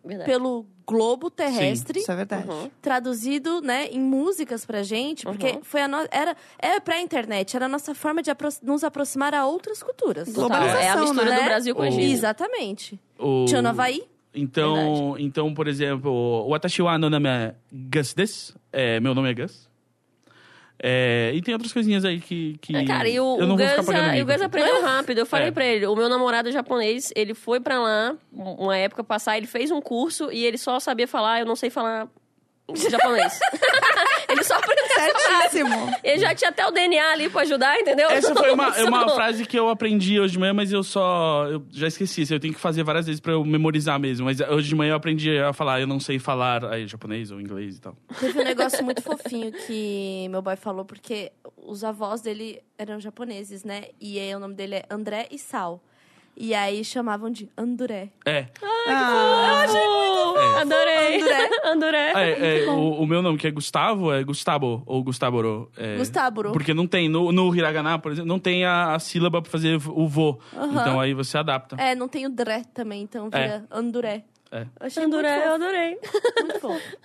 Verdade. 0.05 0.31
pelo 0.31 0.67
globo 0.89 1.31
terrestre. 1.31 2.01
Isso 2.01 2.11
é 2.11 2.17
verdade. 2.17 2.49
Uhum. 2.49 2.71
traduzido, 2.81 3.61
né, 3.61 3.89
em 3.91 4.01
músicas 4.01 4.65
pra 4.65 4.83
gente, 4.83 5.25
porque 5.25 5.47
Uhum. 5.49 5.61
foi 5.63 5.83
a 5.83 5.89
no... 5.89 5.99
era 6.11 6.35
era 6.59 6.81
pré-internet, 6.81 7.55
era 7.55 7.67
a 7.67 7.69
nossa 7.69 7.95
forma 7.95 8.23
de 8.23 8.31
apro- 8.31 8.49
nos 8.63 8.83
aproximar 8.83 9.35
a 9.35 9.47
outras 9.47 9.83
culturas. 9.83 10.29
Globalização, 10.33 10.81
É 10.81 10.89
a 10.89 10.97
mistura 10.97 11.25
né? 11.31 11.39
do 11.41 11.45
Brasil 11.45 11.75
com 11.75 11.83
o 11.83 11.85
O- 11.85 11.89
Egito. 11.89 12.13
Exatamente. 12.13 12.99
o- 13.19 13.45
Tinha 13.47 13.61
no 13.61 13.69
Havaí? 13.69 14.03
Então, 14.35 15.17
então, 15.19 15.53
por 15.53 15.67
exemplo, 15.69 16.47
Watashi 16.49 16.81
wa 16.83 16.97
no 16.99 17.11
name 17.11 17.29
é 17.29 17.55
Gus. 17.73 18.55
É, 18.73 19.01
meu 19.01 19.15
nome 19.15 19.31
é 19.31 19.35
Gus. 19.35 19.69
É, 20.81 21.33
e 21.35 21.43
tem 21.43 21.53
outras 21.55 21.73
coisinhas 21.73 22.05
aí 22.05 22.21
que, 22.21 22.57
que 22.61 22.77
É, 22.77 22.85
cara, 22.85 23.09
e 23.09 23.19
o, 23.19 23.37
eu 23.41 23.47
não 23.47 23.55
o 23.57 23.59
vou 23.59 23.67
ficar 23.67 24.11
ah, 24.11 24.17
e 24.17 24.23
o 24.23 24.31
aqui. 24.31 24.45
aprendeu 24.45 24.81
rápido. 24.83 25.19
Eu 25.19 25.27
falei 25.27 25.49
É. 25.49 25.51
pra 25.51 25.65
ele, 25.65 25.87
o 25.87 25.97
meu 25.97 26.09
namorado 26.09 26.53
japonês, 26.53 27.13
ele 27.17 27.35
foi 27.35 27.59
pra 27.59 27.81
lá 27.81 28.15
um- 28.33 28.53
uma 28.65 28.77
época 28.77 29.03
passar, 29.03 29.37
ele 29.37 29.47
fez 29.49 29.71
um 29.73 29.81
curso 29.81 30.31
e 30.31 30.45
ele 30.45 30.57
só 30.59 30.79
sabia 30.79 31.09
falar, 31.09 31.41
eu 31.41 31.47
não 31.47 31.57
sei 31.57 31.69
falar 31.71 32.07
japonês. 32.91 33.39
ele 34.29 34.45
só 34.45 34.55
aprendeu. 34.55 34.85
Certíssimo. 34.89 35.97
Ele 36.03 36.19
já 36.21 36.35
tinha 36.35 36.51
até 36.51 36.67
o 36.67 36.71
DNA 36.71 37.13
ali 37.13 37.29
pra 37.31 37.43
ajudar, 37.43 37.79
entendeu? 37.79 38.09
Essa 38.11 38.35
foi 38.37 38.51
uma, 38.53 38.77
é 38.77 38.85
uma 38.85 39.09
frase 39.11 39.45
que 39.47 39.59
eu 39.59 39.69
aprendi 39.69 40.21
hoje 40.21 40.33
de 40.33 40.39
manhã, 40.39 40.53
mas 40.53 40.73
eu 40.73 40.83
só. 40.83 41.47
Eu 41.47 41.65
já 41.71 41.87
esqueci. 41.87 42.27
Eu 42.31 42.41
tenho 42.41 42.55
que 42.55 42.61
fazer 42.61 42.83
várias 42.83 43.07
vezes 43.07 43.21
pra 43.21 43.33
eu 43.33 43.45
memorizar 43.45 43.99
mesmo. 43.99 44.27
Mas 44.27 44.41
hoje 44.41 44.69
de 44.69 44.75
manhã 44.75 44.93
eu 44.93 44.97
aprendi 44.97 45.39
a 45.39 45.53
falar, 45.53 45.81
eu 45.81 45.87
não 45.87 46.01
sei 46.01 46.19
falar 46.19 46.65
aí, 46.65 46.87
japonês 46.87 47.31
ou 47.31 47.41
inglês 47.41 47.77
e 47.77 47.81
tal. 47.81 47.97
Teve 48.21 48.41
um 48.41 48.45
negócio 48.45 48.85
muito 48.85 49.03
fofinho 49.03 49.53
que 49.53 50.29
meu 50.31 50.43
boy 50.43 50.57
falou, 50.57 50.85
porque 50.85 51.33
os 51.57 51.85
avós 51.85 52.21
dele 52.21 52.61
eram 52.77 53.01
japoneses, 53.01 53.65
né? 53.65 53.85
E 54.01 54.19
aí 54.19 54.35
o 54.35 54.39
nome 54.39 54.55
dele 54.55 54.77
é 54.77 54.85
André 54.91 55.27
e 55.31 55.39
Sal. 55.39 55.83
E 56.41 56.55
aí 56.55 56.85
chamavam 56.85 57.31
de 57.31 57.49
Anduré. 57.57 58.11
É. 58.25 58.47
Ah, 58.63 59.65
Oh, 59.71 60.57
Adorei. 60.61 61.21
André. 61.21 61.51
Andoré. 61.65 62.13
é, 62.15 62.65
é, 62.65 62.71
o, 62.71 63.03
o 63.03 63.07
meu 63.07 63.21
nome, 63.23 63.39
que 63.39 63.47
é 63.47 63.51
Gustavo, 63.51 64.13
é 64.13 64.23
Gustavo 64.23 64.83
ou 64.87 65.03
Gustavoro. 65.03 65.69
É, 65.77 65.97
Gustavo. 65.97 66.53
Porque 66.53 66.73
não 66.73 66.87
tem, 66.87 67.09
no, 67.09 67.33
no 67.33 67.55
hiragana, 67.55 67.99
por 67.99 68.13
exemplo, 68.13 68.29
não 68.29 68.39
tem 68.39 68.65
a, 68.65 68.95
a 68.95 68.99
sílaba 68.99 69.43
pra 69.43 69.51
fazer 69.51 69.81
o 69.89 70.07
vô. 70.07 70.39
Então 70.53 71.01
aí 71.01 71.13
você 71.13 71.37
adapta. 71.39 71.77
É, 71.77 71.95
não 71.95 72.07
tem 72.09 72.27
o 72.27 72.31
Dré 72.31 72.63
também, 72.73 73.03
então 73.03 73.29
vira 73.29 73.65
Anduré. 73.71 74.23
É. 74.51 74.63
Eu 74.81 74.87
achei 74.87 75.05
Andoré, 75.05 75.45
eu 75.45 75.51
muito 75.51 75.65
adorei. 75.65 75.99
muito 76.41 76.61
fofo. 76.61 76.97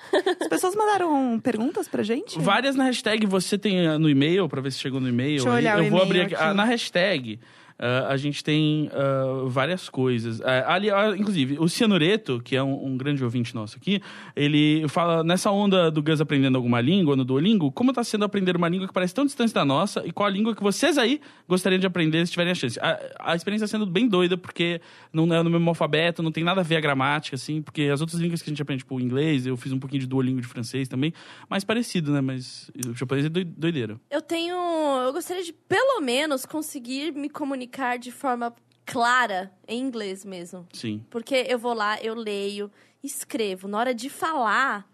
as 0.41 0.47
pessoas 0.47 0.75
mandaram 0.75 1.39
perguntas 1.41 1.89
pra 1.89 2.01
gente? 2.01 2.39
Várias 2.39 2.75
na 2.75 2.85
hashtag 2.85 3.25
você 3.25 3.57
tem 3.57 3.85
ah, 3.85 3.99
no 3.99 4.09
e-mail, 4.09 4.47
pra 4.47 4.61
ver 4.61 4.71
se 4.71 4.79
chegou 4.79 5.01
no 5.01 5.09
e-mail. 5.09 5.35
Deixa 5.37 5.49
eu 5.49 5.53
olhar 5.53 5.81
o 5.81 5.89
vou 5.89 6.01
abrir 6.01 6.21
aqui. 6.21 6.35
aqui. 6.35 6.43
Ah, 6.43 6.53
na 6.53 6.63
hashtag. 6.63 7.39
Ah, 7.79 8.07
a 8.09 8.17
gente 8.17 8.43
tem 8.43 8.89
ah, 8.93 9.45
várias 9.47 9.89
coisas. 9.89 10.41
Ah, 10.41 10.73
ali, 10.73 10.89
inclusive, 11.17 11.57
o 11.59 11.67
Cianureto, 11.67 12.41
que 12.43 12.55
é 12.55 12.63
um, 12.63 12.85
um 12.87 12.97
grande 12.97 13.23
ouvinte 13.23 13.53
nosso 13.55 13.77
aqui, 13.77 14.01
ele 14.35 14.87
fala 14.87 15.23
nessa 15.23 15.51
onda 15.51 15.89
do 15.91 16.01
Gus 16.01 16.21
aprendendo 16.21 16.55
alguma 16.55 16.79
língua 16.81 17.15
no 17.15 17.23
Duolingo, 17.25 17.71
como 17.71 17.91
está 17.91 18.03
sendo 18.03 18.25
aprender 18.25 18.55
uma 18.55 18.69
língua 18.69 18.87
que 18.87 18.93
parece 18.93 19.13
tão 19.13 19.25
distante 19.25 19.53
da 19.53 19.63
nossa 19.65 20.05
e 20.05 20.11
qual 20.11 20.27
a 20.27 20.29
língua 20.29 20.55
que 20.55 20.63
vocês 20.63 20.97
aí 20.97 21.19
gostariam 21.47 21.79
de 21.79 21.87
aprender 21.87 22.25
se 22.25 22.31
tiverem 22.31 22.51
a 22.51 22.55
chance. 22.55 22.79
A, 22.79 23.31
a 23.31 23.35
experiência 23.35 23.65
está 23.65 23.77
sendo 23.77 23.89
bem 23.89 24.07
doida, 24.07 24.37
porque 24.37 24.79
não 25.11 25.23
é 25.33 25.41
no 25.41 25.49
mesmo 25.49 25.69
alfabeto, 25.69 26.21
não 26.23 26.31
tem 26.31 26.43
nada 26.43 26.61
a 26.61 26.63
ver 26.63 26.75
a 26.77 26.81
gramática, 26.81 27.35
assim, 27.35 27.61
porque 27.61 27.83
as 27.83 28.01
outras 28.01 28.19
línguas 28.19 28.41
que 28.41 28.49
a 28.49 28.51
gente 28.51 28.61
aprende, 28.61 28.83
tipo 28.83 28.99
inglês, 28.99 29.45
eu 29.45 29.57
fiz 29.57 29.71
um 29.71 29.79
pouquinho 29.79 30.01
de 30.01 30.07
Duolingo 30.07 30.41
de 30.41 30.47
francês 30.47 30.87
também, 30.87 31.13
mais 31.49 31.63
parecido, 31.63 32.11
né? 32.11 32.21
Mas 32.21 32.69
o 32.87 32.93
japonês 32.93 33.25
é 33.25 33.29
doi- 33.29 33.43
doideira. 33.43 33.99
Eu 34.09 34.21
tenho. 34.21 34.55
Eu 34.55 35.11
gostaria 35.13 35.43
de, 35.43 35.51
pelo 35.53 36.01
menos, 36.01 36.45
conseguir 36.45 37.11
me 37.13 37.29
comunicar 37.29 37.62
de 37.99 38.11
forma 38.11 38.55
clara 38.85 39.51
em 39.67 39.79
inglês 39.79 40.23
mesmo. 40.25 40.67
Sim. 40.73 41.05
Porque 41.09 41.45
eu 41.47 41.57
vou 41.57 41.73
lá, 41.73 42.01
eu 42.01 42.13
leio, 42.15 42.71
escrevo. 43.03 43.67
Na 43.67 43.79
hora 43.79 43.93
de 43.93 44.09
falar, 44.09 44.87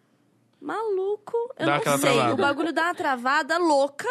maluco, 0.61 1.35
eu 1.57 1.65
Dá 1.65 1.75
não 1.77 1.83
sei. 1.97 2.11
travada. 2.11 2.33
O 2.33 2.37
bagulho 2.37 2.73
dá 2.73 2.83
uma 2.85 2.95
travada 2.95 3.57
louca. 3.57 4.07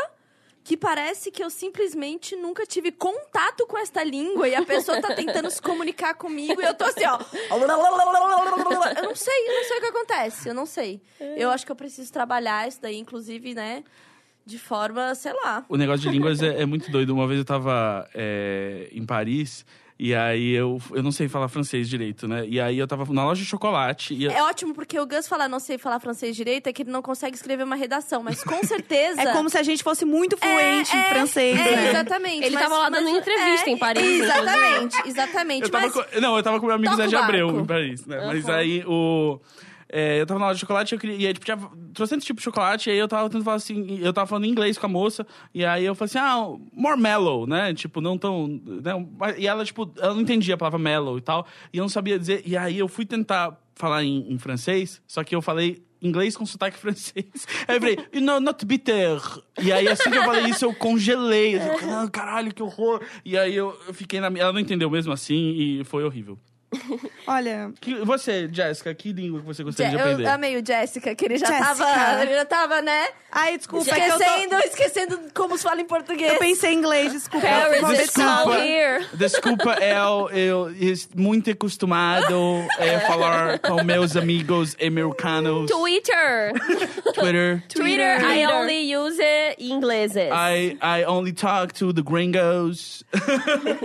Que 0.64 0.76
parece 0.76 1.30
que 1.30 1.42
eu 1.42 1.48
simplesmente 1.48 2.36
nunca 2.36 2.66
tive 2.66 2.92
contato 2.92 3.66
com 3.66 3.78
esta 3.78 4.04
língua 4.04 4.46
e 4.46 4.54
a 4.54 4.62
pessoa 4.62 5.00
tá 5.00 5.14
tentando 5.14 5.50
se 5.50 5.62
comunicar 5.62 6.12
comigo 6.12 6.60
e 6.60 6.64
eu 6.64 6.74
tô 6.74 6.84
assim, 6.84 7.06
ó. 7.06 7.18
Eu 7.50 9.02
não 9.02 9.14
sei, 9.14 9.48
eu 9.48 9.54
não 9.54 9.64
sei 9.64 9.78
o 9.78 9.80
que 9.80 9.86
acontece, 9.86 10.48
eu 10.50 10.54
não 10.54 10.66
sei. 10.66 11.00
Eu 11.38 11.48
acho 11.48 11.64
que 11.64 11.72
eu 11.72 11.76
preciso 11.76 12.12
trabalhar 12.12 12.68
isso 12.68 12.82
daí, 12.82 12.98
inclusive, 12.98 13.54
né? 13.54 13.82
De 14.48 14.58
forma, 14.58 15.14
sei 15.14 15.32
lá. 15.44 15.62
O 15.68 15.76
negócio 15.76 16.00
de 16.00 16.08
línguas 16.08 16.42
é, 16.42 16.62
é 16.62 16.64
muito 16.64 16.90
doido. 16.90 17.10
Uma 17.14 17.26
vez 17.26 17.38
eu 17.38 17.44
tava 17.44 18.08
é, 18.14 18.88
em 18.92 19.04
Paris 19.04 19.62
e 20.00 20.14
aí 20.14 20.52
eu, 20.52 20.80
eu 20.92 21.02
não 21.02 21.12
sei 21.12 21.28
falar 21.28 21.48
francês 21.48 21.86
direito, 21.86 22.26
né? 22.26 22.46
E 22.48 22.58
aí 22.58 22.78
eu 22.78 22.86
tava 22.86 23.04
na 23.12 23.24
loja 23.26 23.42
de 23.42 23.46
chocolate 23.46 24.14
e 24.14 24.24
eu- 24.24 24.30
É 24.30 24.42
ótimo 24.44 24.72
porque 24.72 24.98
o 24.98 25.04
Gus 25.06 25.28
falar 25.28 25.48
não 25.50 25.60
sei 25.60 25.76
falar 25.76 26.00
francês 26.00 26.34
direito 26.34 26.66
é 26.68 26.72
que 26.72 26.80
ele 26.82 26.90
não 26.90 27.02
consegue 27.02 27.36
escrever 27.36 27.62
uma 27.64 27.76
redação, 27.76 28.22
mas 28.22 28.42
com 28.42 28.62
certeza. 28.64 29.20
É 29.20 29.32
como 29.32 29.50
se 29.50 29.58
a 29.58 29.62
gente 29.62 29.82
fosse 29.82 30.06
muito 30.06 30.36
fluente 30.38 30.94
É, 30.94 30.96
em 30.96 31.00
é, 31.00 31.08
francês, 31.10 31.60
é, 31.60 31.76
né? 31.76 31.90
Exatamente. 31.90 32.44
Ele 32.46 32.54
mas- 32.54 32.62
tava 32.64 32.78
lá 32.78 32.88
mas- 32.90 33.04
dando 33.04 33.18
entrevista 33.18 33.68
é, 33.68 33.72
em 33.72 33.76
Paris, 33.76 34.20
Exatamente, 34.22 35.08
exatamente. 35.08 35.62
eu 35.64 35.70
mas 35.72 35.92
com, 35.92 36.20
não, 36.20 36.36
eu 36.38 36.42
tava 36.42 36.58
com 36.58 36.64
meu 36.66 36.74
amigo 36.76 36.90
Toca 36.92 37.02
Zé 37.02 37.08
de 37.08 37.16
Abreu 37.16 37.46
barco. 37.48 37.60
em 37.60 37.66
Paris, 37.66 38.06
né? 38.06 38.24
Mas 38.26 38.44
Uhum. 38.46 38.52
aí 38.54 38.84
o 38.86 39.38
é, 39.90 40.20
eu 40.20 40.26
tava 40.26 40.38
na 40.40 40.46
loja 40.46 40.56
de 40.56 40.60
chocolate 40.60 40.92
eu 40.92 40.98
queria, 40.98 41.16
e 41.16 41.26
aí, 41.26 41.32
tipo, 41.32 41.44
tinha 41.44 41.58
trocentos 41.94 42.26
tipos 42.26 42.40
de 42.40 42.44
chocolate, 42.44 42.90
e 42.90 42.92
aí 42.92 42.98
eu 42.98 43.08
tava 43.08 43.28
tentando 43.28 43.44
falar 43.44 43.56
assim, 43.56 43.98
eu 44.00 44.12
tava 44.12 44.26
falando 44.26 44.46
inglês 44.46 44.76
com 44.76 44.86
a 44.86 44.88
moça, 44.88 45.26
e 45.54 45.64
aí 45.64 45.84
eu 45.84 45.94
falei 45.94 46.10
assim, 46.10 46.18
ah, 46.18 46.56
more 46.72 47.00
mellow, 47.00 47.46
né? 47.46 47.72
Tipo, 47.72 48.00
não 48.00 48.18
tão. 48.18 48.48
Né? 48.48 48.92
E 49.38 49.46
ela, 49.46 49.64
tipo, 49.64 49.90
ela 49.98 50.14
não 50.14 50.20
entendia 50.20 50.54
a 50.54 50.58
palavra 50.58 50.78
mellow 50.78 51.16
e 51.16 51.22
tal, 51.22 51.46
e 51.72 51.78
eu 51.78 51.82
não 51.82 51.88
sabia 51.88 52.18
dizer, 52.18 52.42
e 52.44 52.56
aí 52.56 52.78
eu 52.78 52.88
fui 52.88 53.06
tentar 53.06 53.58
falar 53.74 54.04
em, 54.04 54.32
em 54.32 54.38
francês, 54.38 55.00
só 55.06 55.22
que 55.24 55.34
eu 55.34 55.40
falei 55.40 55.82
inglês 56.00 56.36
com 56.36 56.46
sotaque 56.46 56.76
francês. 56.78 57.46
Aí 57.66 57.76
eu 57.76 57.80
falei, 57.80 57.98
know, 58.20 58.40
not 58.40 58.64
bitter. 58.64 59.20
E 59.60 59.72
aí, 59.72 59.88
assim 59.88 60.10
que 60.10 60.16
eu 60.16 60.24
falei 60.24 60.46
isso, 60.46 60.64
eu 60.64 60.74
congelei. 60.74 61.56
Eu 61.56 61.78
falei, 61.78 61.94
ah, 61.94 62.08
caralho, 62.10 62.54
que 62.54 62.62
horror. 62.62 63.02
E 63.24 63.36
aí 63.36 63.54
eu, 63.54 63.76
fiquei 63.92 64.20
na. 64.20 64.26
Ela 64.26 64.52
não 64.52 64.60
entendeu 64.60 64.90
mesmo 64.90 65.12
assim 65.12 65.34
e 65.34 65.84
foi 65.84 66.04
horrível. 66.04 66.38
Olha, 67.26 67.70
Que, 67.80 67.94
você, 68.04 68.48
Jéssica, 68.52 68.94
que 68.94 69.12
língua 69.12 69.40
que 69.40 69.46
você 69.46 69.62
gostaria 69.64 69.90
de 69.92 69.96
Je- 69.96 70.02
aprender? 70.02 70.24
eu 70.28 70.32
amei 70.32 70.56
o 70.60 70.64
Jessica, 70.64 71.14
que 71.14 71.24
ele 71.24 71.38
já 71.38 71.46
Jéssica. 71.46 71.74
tava. 71.86 72.22
Ele 72.22 72.34
já 72.34 72.44
tava, 72.44 72.82
né? 72.82 73.06
ai, 73.30 73.56
desculpa, 73.58 73.90
é 73.90 73.94
que 73.94 74.00
eu, 74.00 74.16
tô- 74.16 74.22
Esquecendo, 74.24 74.54
esquecendo 74.64 75.20
como 75.34 75.56
se 75.56 75.62
fala 75.64 75.80
em 75.80 75.84
português. 75.86 76.32
eu 76.32 76.38
pensei 76.38 76.72
em 76.72 76.76
inglês, 76.78 77.12
desculpa. 77.12 77.46
Paris 77.46 77.98
desculpa. 77.98 78.58
here. 78.64 79.06
Desculpa, 79.14 79.74
eu, 79.84 80.30
eu 80.30 80.70
estou 80.72 81.20
muito 81.20 81.50
acostumado 81.50 82.34
a 82.78 83.00
falar 83.06 83.58
com 83.60 83.82
meus 83.84 84.16
amigos 84.16 84.76
americanos. 84.84 85.70
Twitter. 85.70 86.52
Twitter. 87.14 87.62
Twitter, 87.68 88.20
I 88.24 88.46
only 88.46 88.94
use 88.96 89.20
it 89.20 89.56
em 89.62 89.72
ingleses. 89.72 90.30
I, 90.32 90.78
I 90.82 91.04
only 91.06 91.32
talk 91.32 91.72
to 91.74 91.92
the 91.92 92.02
gringos. 92.02 93.04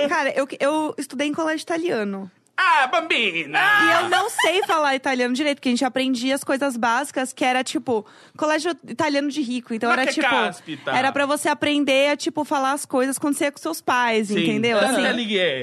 Cara, 0.10 0.32
eu, 0.36 0.48
eu 0.60 0.96
estudei 0.98 1.28
em 1.28 1.34
colégio 1.34 1.64
italiano. 1.64 2.32
Ah, 2.56 2.88
bambina! 2.88 3.60
E 3.60 4.04
eu 4.04 4.10
não 4.10 4.30
sei 4.30 4.62
falar 4.64 4.96
italiano 4.96 5.34
direito, 5.34 5.58
porque 5.58 5.70
a 5.70 5.72
gente 5.72 5.84
aprendia 5.84 6.36
as 6.36 6.44
coisas 6.44 6.78
básicas, 6.78 7.34
que 7.34 7.44
era 7.44 7.64
tipo, 7.64 8.06
colégio 8.38 8.76
italiano 8.88 9.30
de 9.30 9.42
rico. 9.42 9.74
Então 9.74 9.90
Ma 9.90 10.02
era 10.02 10.12
tipo. 10.12 10.28
caspita! 10.30 10.92
Era 10.92 11.12
pra 11.12 11.26
você 11.26 11.50
aprender 11.50 12.12
a, 12.12 12.18
tipo, 12.18 12.44
falar 12.44 12.74
as 12.74 12.86
coisas 12.86 13.18
quando 13.18 13.36
você 13.36 13.46
ia 13.46 13.52
com 13.52 13.58
seus 13.60 13.82
pais, 13.82 14.28
Sim. 14.28 14.44
entendeu? 14.44 14.78
Assim. 14.78 15.02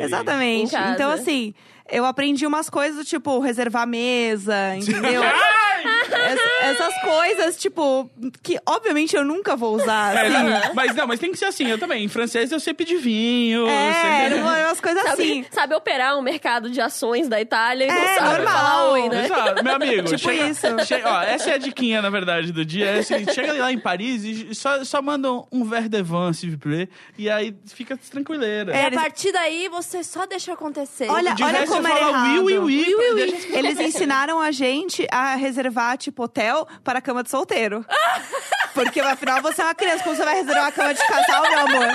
Exatamente. 0.05 0.74
Então, 0.95 1.11
assim, 1.11 1.55
eu 1.91 2.05
aprendi 2.05 2.47
umas 2.47 2.68
coisas, 2.70 3.07
tipo, 3.09 3.38
reservar 3.41 3.86
mesa, 3.86 4.74
entendeu? 4.76 5.22
Es- 5.22 6.51
essas 6.62 7.01
coisas, 7.03 7.57
tipo, 7.57 8.11
que 8.43 8.59
obviamente 8.66 9.16
eu 9.16 9.24
nunca 9.24 9.57
vou 9.57 9.74
usar. 9.76 10.14
É, 10.14 10.26
assim. 10.26 10.49
não, 10.49 10.74
mas 10.74 10.95
não, 10.95 11.07
mas 11.07 11.18
tem 11.18 11.32
que 11.32 11.38
ser 11.38 11.47
assim, 11.47 11.66
eu 11.68 11.78
também. 11.78 12.05
Em 12.05 12.09
francês 12.09 12.53
eu 12.53 12.61
sei 12.61 12.74
pedir 12.74 12.97
vinho. 12.99 13.66
É, 13.66 14.26
eram 14.26 14.38
umas 14.43 14.80
coisas 14.80 15.03
Sabe, 15.03 15.22
assim. 15.22 15.47
sabe 15.51 15.74
operar 15.74 16.18
um 16.18 16.22
mercado 16.22 16.70
de 16.70 16.80
ações 16.80 17.28
da 17.28 17.41
Itália 17.41 17.84
e 17.86 17.88
não 17.88 17.95
É, 17.97 18.14
sabe 18.14 18.28
normal. 18.38 18.55
falar 18.59 18.91
oi, 18.91 19.09
né? 19.09 19.24
Exato, 19.24 19.64
meu 19.64 19.74
amigo. 19.74 20.03
Tipo 20.05 20.18
chega, 20.18 20.47
isso. 20.49 20.66
che- 20.86 21.03
ó, 21.05 21.22
essa 21.22 21.51
é 21.51 21.55
a 21.55 21.59
diquinha, 21.59 22.03
na 22.03 22.11
verdade, 22.11 22.53
do 22.53 22.64
dia. 22.64 22.86
É 22.86 22.99
assim, 22.99 23.24
chega 23.32 23.53
lá 23.55 23.72
em 23.72 23.78
Paris 23.78 24.22
e 24.24 24.55
só, 24.55 24.84
só 24.84 25.01
manda 25.01 25.28
um 25.51 25.64
verre 25.64 25.88
de 25.88 26.03
vin, 26.03 26.32
s'il 26.34 26.51
vous 26.51 26.59
plaît, 26.61 26.88
e 27.16 27.30
aí 27.30 27.55
fica 27.66 27.97
tranquileira. 27.97 28.72
É, 28.76 28.86
a 28.86 28.91
partir 28.91 29.32
daí 29.32 29.68
você 29.68 30.05
só 30.05 30.26
deixa 30.26 30.53
acontecer. 30.53 31.09
Olha, 31.09 31.34
de 31.34 31.43
olha 31.43 31.61
resto, 31.61 31.72
como 31.74 31.80
você 31.83 31.89
fala 31.89 32.09
errado. 32.11 32.45
oui, 32.45 32.59
oui, 32.59 32.95
pra 32.97 33.14
deixa- 33.14 33.59
Eles 33.59 33.81
ensinaram 33.81 34.41
a 34.41 34.51
gente 34.51 35.07
a 35.11 35.35
reservar, 35.35 35.97
tipo, 35.99 36.22
hotel 36.24 36.66
para 36.85 37.01
cama 37.01 37.22
de 37.22 37.31
solteiro. 37.31 37.85
Porque 38.74 39.01
afinal 39.01 39.43
você 39.43 39.61
é 39.61 39.64
uma 39.64 39.74
criança, 39.74 40.05
como 40.05 40.14
você 40.14 40.24
vai 40.24 40.37
reservar 40.37 40.66
a 40.66 40.72
cama 40.72 40.95
de 40.95 41.05
casal, 41.07 41.43
meu 41.51 41.59
amor? 41.61 41.93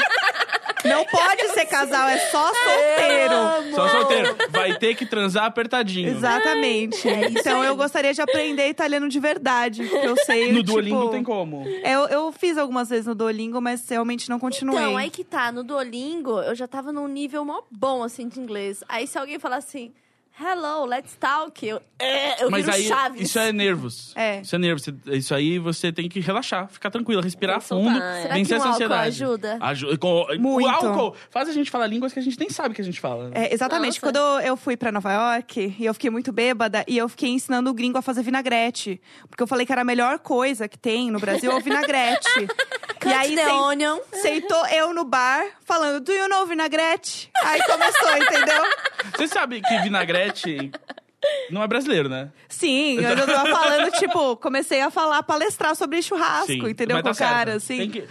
Não 0.85 1.05
pode 1.05 1.49
ser 1.49 1.65
casal, 1.65 2.07
é 2.07 2.17
só 2.29 2.51
solteiro. 2.53 3.75
Só 3.75 3.89
solteiro. 3.89 4.35
Vai 4.49 4.77
ter 4.77 4.95
que 4.95 5.05
transar 5.05 5.45
apertadinho. 5.45 6.09
Exatamente. 6.09 7.07
então 7.07 7.63
eu 7.63 7.75
gostaria 7.75 8.13
de 8.13 8.21
aprender 8.21 8.69
italiano 8.69 9.09
de 9.09 9.19
verdade. 9.19 9.83
Porque 9.85 10.07
eu 10.07 10.17
sei. 10.17 10.51
No 10.51 10.59
tipo, 10.59 10.73
Duolingo 10.73 10.99
não 10.99 11.09
tem 11.09 11.23
como. 11.23 11.65
Eu, 11.83 12.07
eu 12.07 12.31
fiz 12.31 12.57
algumas 12.57 12.89
vezes 12.89 13.05
no 13.05 13.15
Duolingo, 13.15 13.61
mas 13.61 13.87
realmente 13.89 14.29
não 14.29 14.39
continuei. 14.39 14.77
Então, 14.77 14.97
aí 14.97 15.09
que 15.09 15.23
tá, 15.23 15.51
no 15.51 15.63
Duolingo, 15.63 16.39
eu 16.41 16.55
já 16.55 16.67
tava 16.67 16.91
num 16.91 17.07
nível 17.07 17.43
mó 17.43 17.61
bom, 17.71 18.03
assim, 18.03 18.27
de 18.27 18.39
inglês. 18.39 18.83
Aí 18.87 19.07
se 19.07 19.17
alguém 19.17 19.39
falar 19.39 19.57
assim, 19.57 19.91
hello, 20.39 20.85
let's 20.85 21.15
talk, 21.19 21.65
eu, 21.65 21.81
é, 21.99 22.43
eu 22.43 22.51
Mas 22.51 22.65
viro 22.65 22.75
aí, 22.75 22.87
Chaves. 22.87 23.21
isso 23.21 23.39
é 23.39 23.51
nervos. 23.53 24.13
É. 24.15 24.41
Isso 24.41 24.55
é 24.55 24.59
nervos. 24.59 24.85
Isso 25.07 25.33
aí 25.33 25.57
você 25.59 25.91
tem 25.91 26.09
que 26.09 26.19
relaxar, 26.19 26.67
ficar 26.67 26.89
tranquila, 26.91 27.21
respirar 27.21 27.61
fundo, 27.61 27.97
é. 27.97 28.21
Será 28.23 28.33
vencer 28.33 28.47
que 28.47 28.53
um 28.53 28.57
essa 28.57 28.67
álcool 28.67 28.73
ansiedade. 28.73 29.23
ajuda? 29.23 29.57
Ajuda. 29.61 29.97
Com, 29.97 30.25
Muito. 30.39 30.65
O 30.65 30.69
álcool 30.69 31.15
faz 31.29 31.47
a 31.47 31.53
gente 31.53 31.71
falar 31.71 31.87
línguas 31.87 32.11
que 32.13 32.19
a 32.19 32.21
gente 32.21 32.39
nem 32.39 32.49
sabe 32.49 32.75
que 32.75 32.81
a 32.81 32.85
gente 32.85 32.99
fala. 32.99 33.31
É, 33.33 33.53
exatamente. 33.53 34.01
Nossa. 34.01 34.01
Quando 34.01 34.41
eu 34.41 34.57
fui 34.57 34.75
pra 34.75 34.91
Nova 34.91 35.11
York 35.11 35.75
e 35.79 35.85
eu 35.85 35.93
fiquei 35.93 36.09
muito 36.09 36.31
bêbada 36.31 36.83
e 36.87 36.97
eu 36.97 37.07
fiquei 37.07 37.29
ensinando 37.29 37.69
o 37.69 37.73
gringo 37.73 37.97
a 37.97 38.01
fazer 38.01 38.21
vinagrete. 38.21 39.01
Porque 39.29 39.41
eu 39.41 39.47
falei 39.47 39.65
que 39.65 39.71
era 39.71 39.81
a 39.81 39.85
melhor 39.85 40.19
coisa 40.19 40.67
que 40.67 40.77
tem 40.77 41.09
no 41.11 41.19
Brasil 41.19 41.51
é 41.51 41.55
o 41.55 41.59
vinagrete. 41.61 42.29
E 43.05 43.13
aí, 43.13 43.35
the 43.35 43.47
onion. 43.53 43.99
sentou 44.13 44.65
eu 44.65 44.91
no 44.91 45.05
bar, 45.05 45.45
falando, 45.63 46.03
do 46.03 46.11
you 46.11 46.27
know 46.27 46.43
vinagrete? 46.47 47.29
Aí 47.43 47.61
começou, 47.61 48.17
entendeu? 48.17 48.63
Você 49.15 49.27
sabe 49.27 49.61
que 49.61 49.77
vinagrete 49.83 50.24
não 51.49 51.63
é 51.63 51.67
brasileiro, 51.67 52.07
né? 52.09 52.29
Sim, 52.47 52.95
eu 52.99 53.17
já 53.17 53.25
tava 53.25 53.49
falando, 53.49 53.91
tipo, 53.93 54.35
comecei 54.37 54.81
a 54.81 54.89
falar, 54.91 55.23
palestrar 55.23 55.75
sobre 55.75 56.01
churrasco, 56.01 56.67
entendeu? 56.67 56.95
mas 56.97 57.01
Com 57.03 57.07
tá 57.07 57.11
o 57.11 57.13
certo. 57.15 57.31
cara, 57.31 57.53
assim. 57.55 57.77
Tem 57.77 57.89
que- 57.89 58.03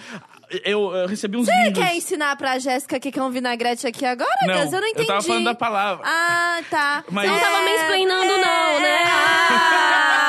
Eu, 0.65 0.95
eu 0.95 1.07
recebi 1.09 1.37
uns 1.37 1.47
Você 1.47 1.53
lindos... 1.65 1.83
quer 1.83 1.97
ensinar 1.97 2.37
pra 2.37 2.59
Jéssica 2.59 2.97
o 2.97 3.01
que 3.01 3.11
que 3.11 3.19
é 3.19 3.23
um 3.23 3.31
vinagrete 3.31 3.87
aqui 3.87 4.05
agora, 4.05 4.29
Não, 4.47 4.63
Gus? 4.63 4.73
Eu 4.73 4.81
não 4.81 4.89
entendi. 4.89 5.07
tava 5.09 5.23
falando 5.23 5.45
da 5.45 5.55
palavra. 5.55 6.05
Ah, 6.07 6.61
tá. 6.71 7.05
Mas- 7.11 7.29
Não 7.31 7.39
tava 7.41 7.57
É, 7.57 7.65
mansplainando, 7.79 8.37
não, 8.37 8.81
né? 8.81 9.03
Ah. 9.07 10.24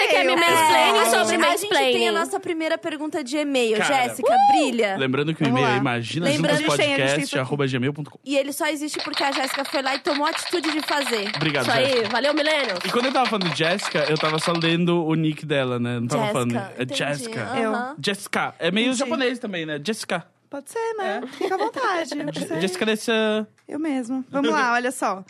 Você 0.00 0.08
quer 0.08 0.24
me 0.24 0.36
mansplaining 0.36 0.98
a 0.98 1.04
sobre 1.06 1.34
gente, 1.36 1.44
a 1.44 1.56
gente 1.56 1.68
tem 1.98 2.08
a 2.08 2.12
nossa 2.12 2.38
primeira 2.40 2.78
pergunta 2.78 3.24
de 3.24 3.36
e-mail. 3.38 3.78
Cara, 3.78 3.94
Jéssica, 4.08 4.34
brilha. 4.52 4.96
Lembrando 4.96 5.34
que 5.34 5.42
o 5.42 5.46
e-mail 5.48 5.66
é 5.66 5.76
imagina 5.76 6.26
Lembrando- 6.26 6.58
juntos 6.60 6.78
A 6.78 6.82
a 6.82 6.86
podcast 6.86 7.38
arroba 7.38 7.66
gmail.com. 7.66 8.18
E 8.24 8.36
ele 8.36 8.52
só 8.52 8.66
existe 8.68 8.98
porque 9.02 9.22
a 9.22 9.32
Jéssica 9.32 9.64
foi 9.64 9.82
lá 9.82 9.94
e 9.94 9.98
tomou 10.00 10.26
a 10.26 10.30
atitude 10.30 10.70
de 10.70 10.80
fazer. 10.82 11.30
Obrigado, 11.34 11.66
Isso 11.66 11.74
Jéssica. 11.76 11.98
aí, 12.02 12.08
valeu, 12.08 12.34
Millennials. 12.34 12.78
E 12.84 12.90
quando 12.90 13.06
eu 13.06 13.12
tava 13.12 13.28
falando 13.28 13.50
de 13.50 13.58
Jéssica, 13.58 14.04
eu 14.08 14.18
tava 14.18 14.38
só 14.38 14.52
lendo 14.52 15.04
o 15.04 15.14
nick 15.14 15.44
dela, 15.46 15.78
né? 15.78 15.98
Não 16.00 16.06
tava 16.06 16.22
Jéssica, 16.22 16.32
falando. 16.32 16.56
É. 16.56 16.94
Jéssica. 16.94 17.42
Aham. 17.42 17.96
Jessica. 18.04 18.54
É 18.58 18.70
meio 18.70 18.86
Entendi. 18.88 18.98
japonês 18.98 19.38
também, 19.38 19.64
né? 19.66 19.80
Jessica. 19.84 20.26
Pode 20.48 20.70
ser, 20.70 20.94
né? 20.96 21.22
Fica 21.32 21.54
à 21.54 21.58
vontade. 21.58 22.10
Jessica 22.60 22.86
dessa. 22.86 23.46
Eu 23.68 23.78
mesmo. 23.78 24.24
Vamos 24.30 24.50
lá, 24.50 24.72
olha 24.74 24.92
só. 24.92 25.24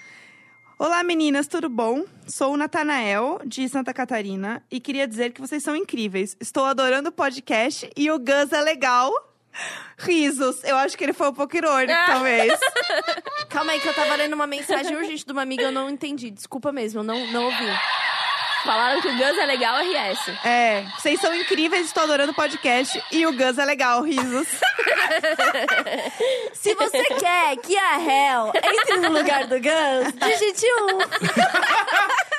Olá, 0.78 1.02
meninas, 1.02 1.46
tudo 1.46 1.70
bom? 1.70 2.04
Sou 2.26 2.52
o 2.52 2.56
Natanael, 2.56 3.40
de 3.46 3.66
Santa 3.66 3.94
Catarina, 3.94 4.62
e 4.70 4.78
queria 4.78 5.08
dizer 5.08 5.32
que 5.32 5.40
vocês 5.40 5.62
são 5.62 5.74
incríveis. 5.74 6.36
Estou 6.38 6.66
adorando 6.66 7.08
o 7.08 7.12
podcast 7.12 7.90
e 7.96 8.10
o 8.10 8.18
Gus 8.18 8.52
é 8.52 8.60
legal. 8.60 9.10
Risos. 9.96 10.62
Eu 10.64 10.76
acho 10.76 10.94
que 10.98 11.02
ele 11.02 11.14
foi 11.14 11.30
um 11.30 11.32
pouco 11.32 11.56
irônico, 11.56 11.98
talvez. 12.04 12.60
Calma 13.48 13.72
aí 13.72 13.80
que 13.80 13.88
eu 13.88 13.94
tava 13.94 14.16
lendo 14.16 14.34
uma 14.34 14.46
mensagem 14.46 14.94
urgente 14.94 15.24
de 15.24 15.32
uma 15.32 15.40
amiga 15.40 15.62
e 15.62 15.64
eu 15.64 15.72
não 15.72 15.88
entendi. 15.88 16.30
Desculpa 16.30 16.70
mesmo, 16.70 17.00
eu 17.00 17.04
não, 17.04 17.26
não 17.32 17.44
ouvi. 17.46 17.72
Falaram 18.66 19.00
que 19.00 19.06
o 19.06 19.16
Gus 19.16 19.38
é 19.38 19.46
legal, 19.46 19.76
RS. 19.76 20.44
É, 20.44 20.84
vocês 20.98 21.20
são 21.20 21.32
incríveis, 21.32 21.86
estou 21.86 22.02
adorando 22.02 22.32
o 22.32 22.34
podcast 22.34 23.00
e 23.12 23.24
o 23.24 23.32
Gus 23.32 23.58
é 23.58 23.64
legal, 23.64 24.02
risos. 24.02 24.48
Se 26.52 26.74
você 26.74 27.04
quer 27.04 27.56
que 27.58 27.78
a 27.78 28.00
Hel 28.00 28.52
entre 28.56 28.96
no 28.96 29.12
lugar 29.12 29.46
do 29.46 29.54
Gus, 29.60 30.12
digite 30.20 30.66
um. 30.82 30.98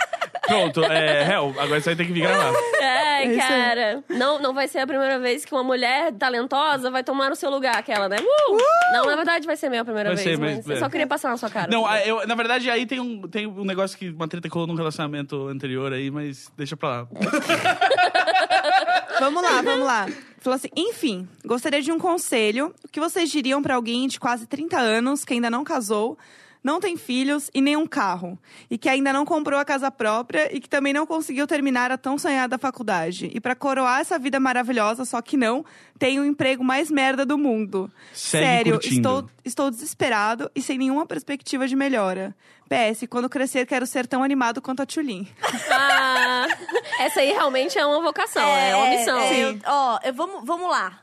Pronto, 0.48 0.84
é, 0.84 1.30
Hel, 1.32 1.54
agora 1.58 1.80
você 1.82 1.90
vai 1.90 1.96
ter 1.96 2.06
que 2.06 2.14
vir 2.14 2.22
gravar. 2.22 2.54
É, 2.82 3.18
aí. 3.18 3.38
cara. 3.38 4.04
Não, 4.10 4.40
não 4.42 4.54
vai 4.54 4.68
ser 4.68 4.80
a 4.80 4.88
primeira 4.88 5.20
vez 5.20 5.44
que 5.46 5.54
uma 5.54 5.64
mulher 5.64 6.12
talentosa 6.14 6.90
vai 6.90 7.04
tomar 7.04 7.30
no 7.30 7.36
seu 7.36 7.50
lugar, 7.50 7.76
aquela, 7.78 8.08
né? 8.08 8.18
Uh! 8.20 8.58
Não, 8.94 9.06
na 9.06 9.16
verdade 9.16 9.46
vai 9.46 9.56
ser 9.58 9.68
a 9.68 9.70
minha 9.70 9.84
primeira 9.86 10.10
Vai 10.14 10.24
vez, 10.24 10.28
ser, 10.28 10.38
mas- 10.42 10.58
mas 10.58 10.70
eu 10.70 10.78
só 10.78 10.86
é. 10.86 10.90
queria 10.90 11.08
passar 11.08 11.30
na 11.30 11.38
sua 11.38 11.50
cara. 11.50 11.70
Não, 11.70 11.86
a- 11.86 12.00
eu, 12.06 12.26
na 12.28 12.36
verdade, 12.36 12.70
aí 12.70 12.86
tem 12.86 13.00
um, 13.00 13.22
tem 13.28 13.46
um 13.48 13.66
negócio 13.66 13.98
que 13.98 14.10
uma 14.10 14.28
treta 14.28 14.48
colou 14.50 14.68
num 14.68 14.76
relacionamento 14.76 15.48
anterior 15.48 15.92
aí, 15.92 16.10
mas 16.10 16.50
deixa 16.58 16.78
pra 16.78 16.90
lá. 16.90 17.08
Vamos 19.20 19.42
lá, 19.42 19.62
vamos 19.64 19.86
lá. 19.86 20.06
Falou 20.40 20.56
assim: 20.56 20.70
enfim, 20.76 21.28
gostaria 21.44 21.82
de 21.82 21.92
um 21.92 21.98
conselho. 21.98 22.74
O 22.86 22.88
que 22.88 23.00
vocês 23.00 23.30
diriam 23.32 23.62
pra 23.64 23.76
alguém 23.76 24.08
de 24.08 24.20
quase 24.20 24.46
30 24.46 24.78
anos 24.78 25.26
que 25.26 25.34
ainda 25.34 25.50
não 25.50 25.64
casou, 25.64 26.18
não 26.68 26.80
tem 26.80 26.96
filhos 26.98 27.50
e 27.54 27.62
nenhum 27.62 27.88
carro, 27.88 28.38
e 28.70 28.78
que 28.78 28.88
ainda 28.90 29.12
não 29.12 29.26
comprou 29.26 29.60
a 29.60 29.66
casa 29.66 29.90
própria 29.90 30.56
e 30.56 30.60
que 30.60 30.70
também 30.70 30.94
não 30.94 31.08
conseguiu 31.08 31.48
terminar 31.48 31.92
a 31.92 31.98
tão 31.98 32.18
sonhada 32.18 32.58
faculdade? 32.60 33.32
E 33.34 33.40
pra 33.40 33.56
coroar 33.56 34.02
essa 34.02 34.20
vida 34.20 34.40
maravilhosa, 34.40 35.06
só 35.06 35.22
que 35.22 35.36
não, 35.38 35.66
tem 35.98 36.20
o 36.20 36.26
emprego 36.26 36.64
mais 36.64 36.92
merda 36.92 37.26
do 37.26 37.38
mundo. 37.38 37.90
Segue 38.14 38.46
Sério, 38.46 38.74
curtindo. 38.74 38.96
estou, 38.96 39.30
estou 39.44 39.72
desesperado 39.72 40.52
e 40.54 40.62
sem 40.62 40.78
nenhuma 40.78 41.06
perspectiva 41.08 41.68
de 41.68 41.76
melhora. 41.76 42.36
PS, 42.70 43.08
quando 43.10 43.30
crescer, 43.30 43.66
quero 43.66 43.88
ser 43.88 44.06
tão 44.06 44.22
animado 44.22 44.62
quanto 44.62 44.82
a 44.82 44.86
Tulin. 44.86 45.26
Ah, 45.72 46.46
essa 47.00 47.22
aí 47.22 47.32
realmente 47.32 47.80
é 47.80 47.86
uma 47.86 48.02
vocação, 48.02 48.44
é, 48.46 48.76
uma 48.76 48.90
missão. 48.90 49.18
é, 49.20 49.40
eu- 49.52 49.60
ó, 49.66 50.00
eu, 50.04 50.14
vamos, 50.14 50.46
vamos 50.46 50.70
lá. 50.70 51.00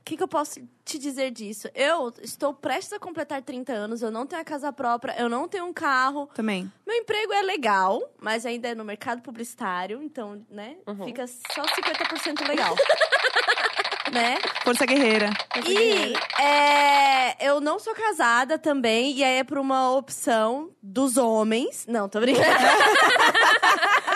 O 0.00 0.04
que, 0.10 0.16
que 0.16 0.22
eu 0.22 0.28
posso 0.28 0.60
te 0.84 0.98
dizer 0.98 1.30
disso? 1.30 1.68
Eu 1.74 2.12
estou 2.22 2.52
prestes 2.52 2.92
a 2.94 2.98
completar 2.98 3.42
30 3.42 3.72
anos, 3.72 4.02
eu 4.02 4.10
não 4.10 4.26
tenho 4.26 4.42
a 4.42 4.44
casa 4.44 4.72
própria, 4.72 5.14
eu 5.18 5.28
não 5.28 5.46
tenho 5.46 5.66
um 5.66 5.72
carro. 5.72 6.28
Também. 6.34 6.72
Meu 6.86 6.96
emprego 6.96 7.32
é 7.32 7.42
legal, 7.42 8.02
mas 8.18 8.44
ainda 8.44 8.68
é 8.68 8.74
no 8.74 8.84
mercado 8.84 9.22
publicitário, 9.22 10.02
então, 10.02 10.44
né, 10.50 10.76
Uhum. 10.86 11.04
fica 11.04 11.26
só 11.26 11.62
50% 11.62 12.48
legal. 12.48 12.74
né? 14.10 14.38
Força 14.64 14.84
guerreira. 14.84 15.30
E 15.68 16.12
é, 16.42 17.46
eu 17.46 17.60
não 17.60 17.78
sou 17.78 17.94
casada 17.94 18.58
também, 18.58 19.12
e 19.16 19.22
aí 19.22 19.38
é 19.38 19.44
por 19.44 19.58
uma 19.58 19.92
opção 19.92 20.70
dos 20.82 21.16
homens. 21.16 21.86
Não, 21.86 22.08
tô 22.08 22.18
brincando. 22.20 22.46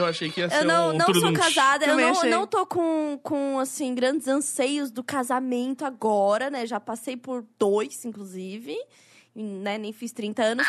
Eu 0.00 0.06
achei 0.06 0.30
que 0.30 0.40
ia 0.40 0.48
ser 0.48 0.56
Eu 0.56 0.64
não, 0.64 0.90
um 0.90 0.92
não 0.94 1.14
sou 1.14 1.32
casada, 1.32 1.86
eu 1.86 1.96
não, 1.96 2.24
não 2.24 2.46
tô 2.46 2.66
com, 2.66 3.18
com, 3.22 3.58
assim, 3.58 3.94
grandes 3.94 4.26
anseios 4.26 4.90
do 4.90 5.02
casamento 5.02 5.84
agora, 5.84 6.50
né? 6.50 6.66
Já 6.66 6.80
passei 6.80 7.16
por 7.16 7.44
dois, 7.58 8.04
inclusive. 8.04 8.76
Né? 9.34 9.78
Nem 9.78 9.92
fiz 9.92 10.12
30 10.12 10.42
anos. 10.42 10.66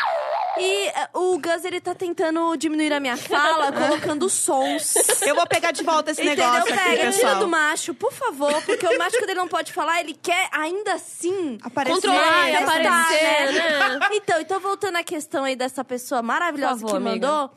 E 0.58 0.88
eh, 0.88 1.08
o 1.14 1.38
Gus, 1.38 1.64
ele 1.64 1.80
tá 1.80 1.94
tentando 1.94 2.54
diminuir 2.56 2.92
a 2.92 3.00
minha 3.00 3.16
fala, 3.16 3.72
colocando 3.72 4.28
sons. 4.28 4.94
Eu 5.22 5.34
vou 5.34 5.46
pegar 5.46 5.70
de 5.72 5.82
volta 5.82 6.10
esse 6.10 6.22
Entendeu? 6.22 6.50
negócio 6.50 6.74
aqui, 6.74 6.84
Pega, 6.84 6.96
tira 6.96 7.12
pessoal. 7.12 7.38
do 7.38 7.48
macho, 7.48 7.94
por 7.94 8.12
favor. 8.12 8.62
Porque 8.62 8.86
o 8.86 8.98
macho, 8.98 9.16
quando 9.18 9.30
ele 9.30 9.38
não 9.38 9.48
pode 9.48 9.72
falar, 9.72 10.00
ele 10.00 10.14
quer 10.14 10.48
ainda 10.52 10.94
assim... 10.94 11.58
Aparecer. 11.62 11.94
Controlar 11.94 12.50
e 12.50 12.52
Manifestar, 12.52 13.00
aparecer, 13.00 13.52
né? 13.52 14.08
Então, 14.12 14.40
então 14.40 14.60
voltando 14.60 14.96
à 14.96 15.02
questão 15.02 15.44
aí 15.44 15.56
dessa 15.56 15.82
pessoa 15.82 16.22
maravilhosa 16.22 16.80
favor, 16.80 16.90
que 17.00 17.08
amiga. 17.08 17.50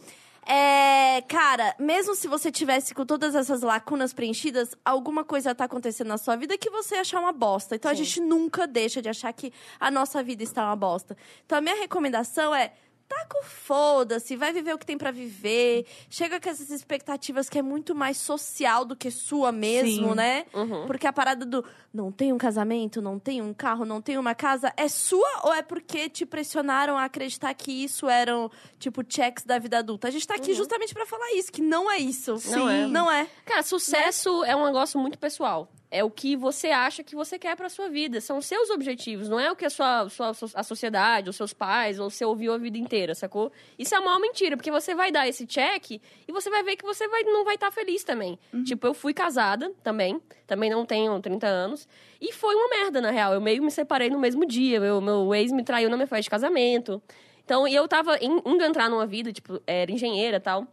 É, 0.47 1.23
cara, 1.27 1.75
mesmo 1.79 2.13
se 2.13 2.27
você 2.27 2.51
tivesse 2.51 2.93
com 2.93 3.03
todas 3.03 3.33
essas 3.33 3.61
lacunas 3.61 4.13
preenchidas, 4.13 4.75
alguma 4.85 5.23
coisa 5.23 5.55
tá 5.55 5.65
acontecendo 5.65 6.07
na 6.07 6.19
sua 6.19 6.35
vida 6.35 6.55
que 6.55 6.69
você 6.69 6.95
achar 6.95 7.19
uma 7.19 7.31
bosta. 7.31 7.75
Então 7.75 7.89
a 7.89 7.95
Sim. 7.95 8.03
gente 8.03 8.21
nunca 8.21 8.67
deixa 8.67 9.01
de 9.01 9.09
achar 9.09 9.33
que 9.33 9.51
a 9.79 9.89
nossa 9.89 10.21
vida 10.21 10.43
está 10.43 10.65
uma 10.65 10.75
bosta. 10.75 11.17
Então 11.45 11.57
a 11.57 11.61
minha 11.61 11.75
recomendação 11.75 12.53
é 12.53 12.73
tá 13.07 13.25
com 13.29 13.43
foda-se, 13.43 14.35
vai 14.35 14.51
viver 14.51 14.73
o 14.73 14.77
que 14.77 14.85
tem 14.85 14.97
pra 14.97 15.11
viver. 15.11 15.85
Chega 16.09 16.39
com 16.39 16.49
essas 16.49 16.69
expectativas 16.69 17.49
que 17.49 17.59
é 17.59 17.61
muito 17.61 17.93
mais 17.93 18.17
social 18.17 18.83
do 18.85 18.95
que 18.95 19.11
sua 19.11 19.51
mesmo, 19.51 20.09
Sim. 20.09 20.15
né? 20.15 20.45
Uhum. 20.53 20.85
Porque 20.85 21.07
a 21.07 21.13
parada 21.13 21.45
do 21.45 21.63
não 21.93 22.11
tem 22.11 22.33
um 22.33 22.37
casamento, 22.37 23.01
não 23.01 23.17
tem 23.17 23.41
um 23.41 23.53
carro, 23.53 23.85
não 23.85 24.01
tem 24.01 24.17
uma 24.17 24.35
casa, 24.35 24.73
é 24.75 24.87
sua 24.87 25.41
ou 25.43 25.53
é 25.53 25.61
porque 25.61 26.09
te 26.09 26.25
pressionaram 26.25 26.97
a 26.97 27.05
acreditar 27.05 27.53
que 27.53 27.71
isso 27.71 28.09
eram, 28.09 28.51
tipo, 28.77 29.03
checks 29.07 29.45
da 29.45 29.57
vida 29.57 29.79
adulta? 29.79 30.07
A 30.07 30.11
gente 30.11 30.27
tá 30.27 30.35
aqui 30.35 30.53
justamente 30.53 30.93
pra 30.93 31.05
falar 31.05 31.31
isso, 31.33 31.51
que 31.51 31.61
não 31.61 31.89
é 31.89 31.97
isso. 31.97 32.35
Não 32.51 32.69
é. 32.69 32.87
Não 32.87 33.11
é. 33.11 33.27
Cara, 33.45 33.63
sucesso 33.63 34.43
é 34.43 34.55
um 34.55 34.65
negócio 34.65 34.99
muito 34.99 35.17
pessoal. 35.17 35.71
É 35.89 36.03
o 36.03 36.09
que 36.09 36.35
você 36.35 36.67
acha 36.71 37.03
que 37.03 37.15
você 37.15 37.39
quer 37.39 37.55
pra 37.55 37.69
sua 37.69 37.87
vida. 37.87 38.19
São 38.19 38.39
os 38.39 38.45
seus 38.45 38.69
objetivos. 38.69 39.29
Não 39.29 39.39
é 39.39 39.49
o 39.49 39.55
que 39.55 39.63
a 39.63 39.69
sua, 39.69 40.09
sua 40.09 40.33
a 40.53 40.63
sociedade, 40.63 41.29
os 41.29 41.37
seus 41.37 41.53
pais, 41.53 41.99
ou 41.99 42.09
você 42.09 42.25
ouviu 42.25 42.53
a 42.53 42.57
vida 42.57 42.77
inteira, 42.77 42.94
sacou? 43.15 43.51
Isso 43.77 43.93
é 43.93 43.99
uma 43.99 44.05
maior 44.11 44.19
mentira, 44.21 44.55
porque 44.55 44.71
você 44.71 44.95
vai 44.95 45.11
dar 45.11 45.27
esse 45.27 45.45
check 45.45 45.91
e 45.91 46.01
você 46.31 46.49
vai 46.49 46.63
ver 46.63 46.75
que 46.75 46.85
você 46.85 47.07
vai, 47.07 47.23
não 47.23 47.43
vai 47.43 47.55
estar 47.55 47.71
feliz 47.71 48.03
também. 48.03 48.37
Tipo, 48.63 48.87
eu 48.87 48.93
fui 48.93 49.13
casada 49.13 49.71
também. 49.83 50.21
Também 50.47 50.69
não 50.69 50.85
tenho 50.85 51.19
30 51.19 51.47
anos. 51.47 51.87
E 52.21 52.31
foi 52.31 52.55
uma 52.55 52.69
merda, 52.69 53.01
na 53.01 53.11
real. 53.11 53.33
Eu 53.33 53.41
meio 53.41 53.61
me 53.63 53.71
separei 53.71 54.09
no 54.09 54.19
mesmo 54.19 54.45
dia. 54.45 54.79
Meu, 54.79 55.01
meu 55.01 55.33
ex 55.35 55.51
me 55.51 55.63
traiu 55.63 55.89
na 55.89 55.97
minha 55.97 56.07
festa 56.07 56.23
de 56.23 56.29
casamento. 56.29 57.01
Então, 57.43 57.67
e 57.67 57.75
eu 57.75 57.87
tava 57.87 58.17
in- 58.23 58.41
indo 58.45 58.63
entrar 58.63 58.89
numa 58.89 59.05
vida, 59.05 59.31
tipo, 59.31 59.61
era 59.67 59.91
engenheira 59.91 60.37
e 60.37 60.39
tal 60.39 60.67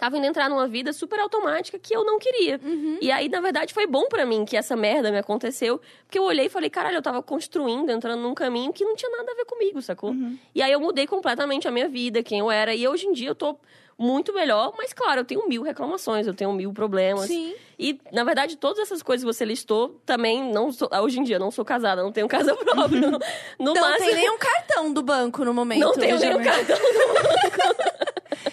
tava 0.00 0.16
indo 0.16 0.26
entrar 0.26 0.48
numa 0.48 0.66
vida 0.66 0.94
super 0.94 1.20
automática 1.20 1.78
que 1.78 1.94
eu 1.94 2.02
não 2.04 2.18
queria. 2.18 2.58
E 3.02 3.12
aí, 3.12 3.28
na 3.28 3.38
verdade, 3.40 3.74
foi 3.74 3.86
bom 3.86 4.08
pra 4.08 4.24
mim 4.24 4.46
que 4.46 4.56
essa 4.56 4.74
merda 4.74 5.12
me 5.12 5.18
aconteceu, 5.18 5.78
porque 6.06 6.18
eu 6.18 6.22
olhei 6.24 6.46
e 6.46 6.48
falei, 6.48 6.70
caralho, 6.70 6.96
eu 6.96 7.02
tava 7.02 7.22
construindo, 7.22 7.90
entrando 7.90 8.22
num 8.22 8.34
caminho 8.34 8.72
que 8.72 8.82
não 8.82 8.96
tinha 8.96 9.10
nada 9.14 9.30
a 9.30 9.34
ver 9.34 9.44
comigo, 9.44 9.82
sacou? 9.82 10.14
E 10.54 10.62
aí 10.62 10.72
eu 10.72 10.80
mudei 10.80 11.06
completamente 11.06 11.68
a 11.68 11.70
minha 11.70 11.86
vida, 11.88 12.22
quem 12.22 12.38
eu 12.38 12.50
era, 12.50 12.74
e 12.74 12.88
hoje 12.88 13.06
em 13.06 13.12
dia 13.12 13.28
eu 13.28 13.34
tô 13.34 13.58
muito 13.98 14.32
melhor, 14.32 14.72
mas 14.78 14.94
claro, 14.94 15.20
eu 15.20 15.24
tenho 15.26 15.46
mil 15.46 15.60
reclamações, 15.60 16.26
eu 16.26 16.32
tenho 16.32 16.50
mil 16.54 16.72
problemas. 16.72 17.26
Sim. 17.26 17.54
E, 17.78 18.00
na 18.10 18.24
verdade, 18.24 18.56
todas 18.56 18.78
essas 18.78 19.02
coisas 19.02 19.22
que 19.22 19.30
você 19.34 19.44
listou, 19.44 20.00
também 20.06 20.50
não 20.50 20.72
sou, 20.72 20.88
hoje 21.02 21.20
em 21.20 21.22
dia 21.22 21.38
não 21.38 21.50
sou 21.50 21.66
casada, 21.66 22.02
não 22.02 22.10
tenho 22.10 22.26
casa 22.26 22.54
própria. 22.56 22.98
No 23.10 23.18
Não 23.58 23.74
máximo, 23.74 24.06
tem 24.06 24.14
nenhum 24.14 24.38
cartão 24.38 24.90
do 24.90 25.02
banco 25.02 25.44
no 25.44 25.52
momento. 25.52 25.80
não 25.80 25.92
tenho 25.92 26.18
veja 26.18 26.30
nenhum 26.32 26.42
cartão. 26.42 26.78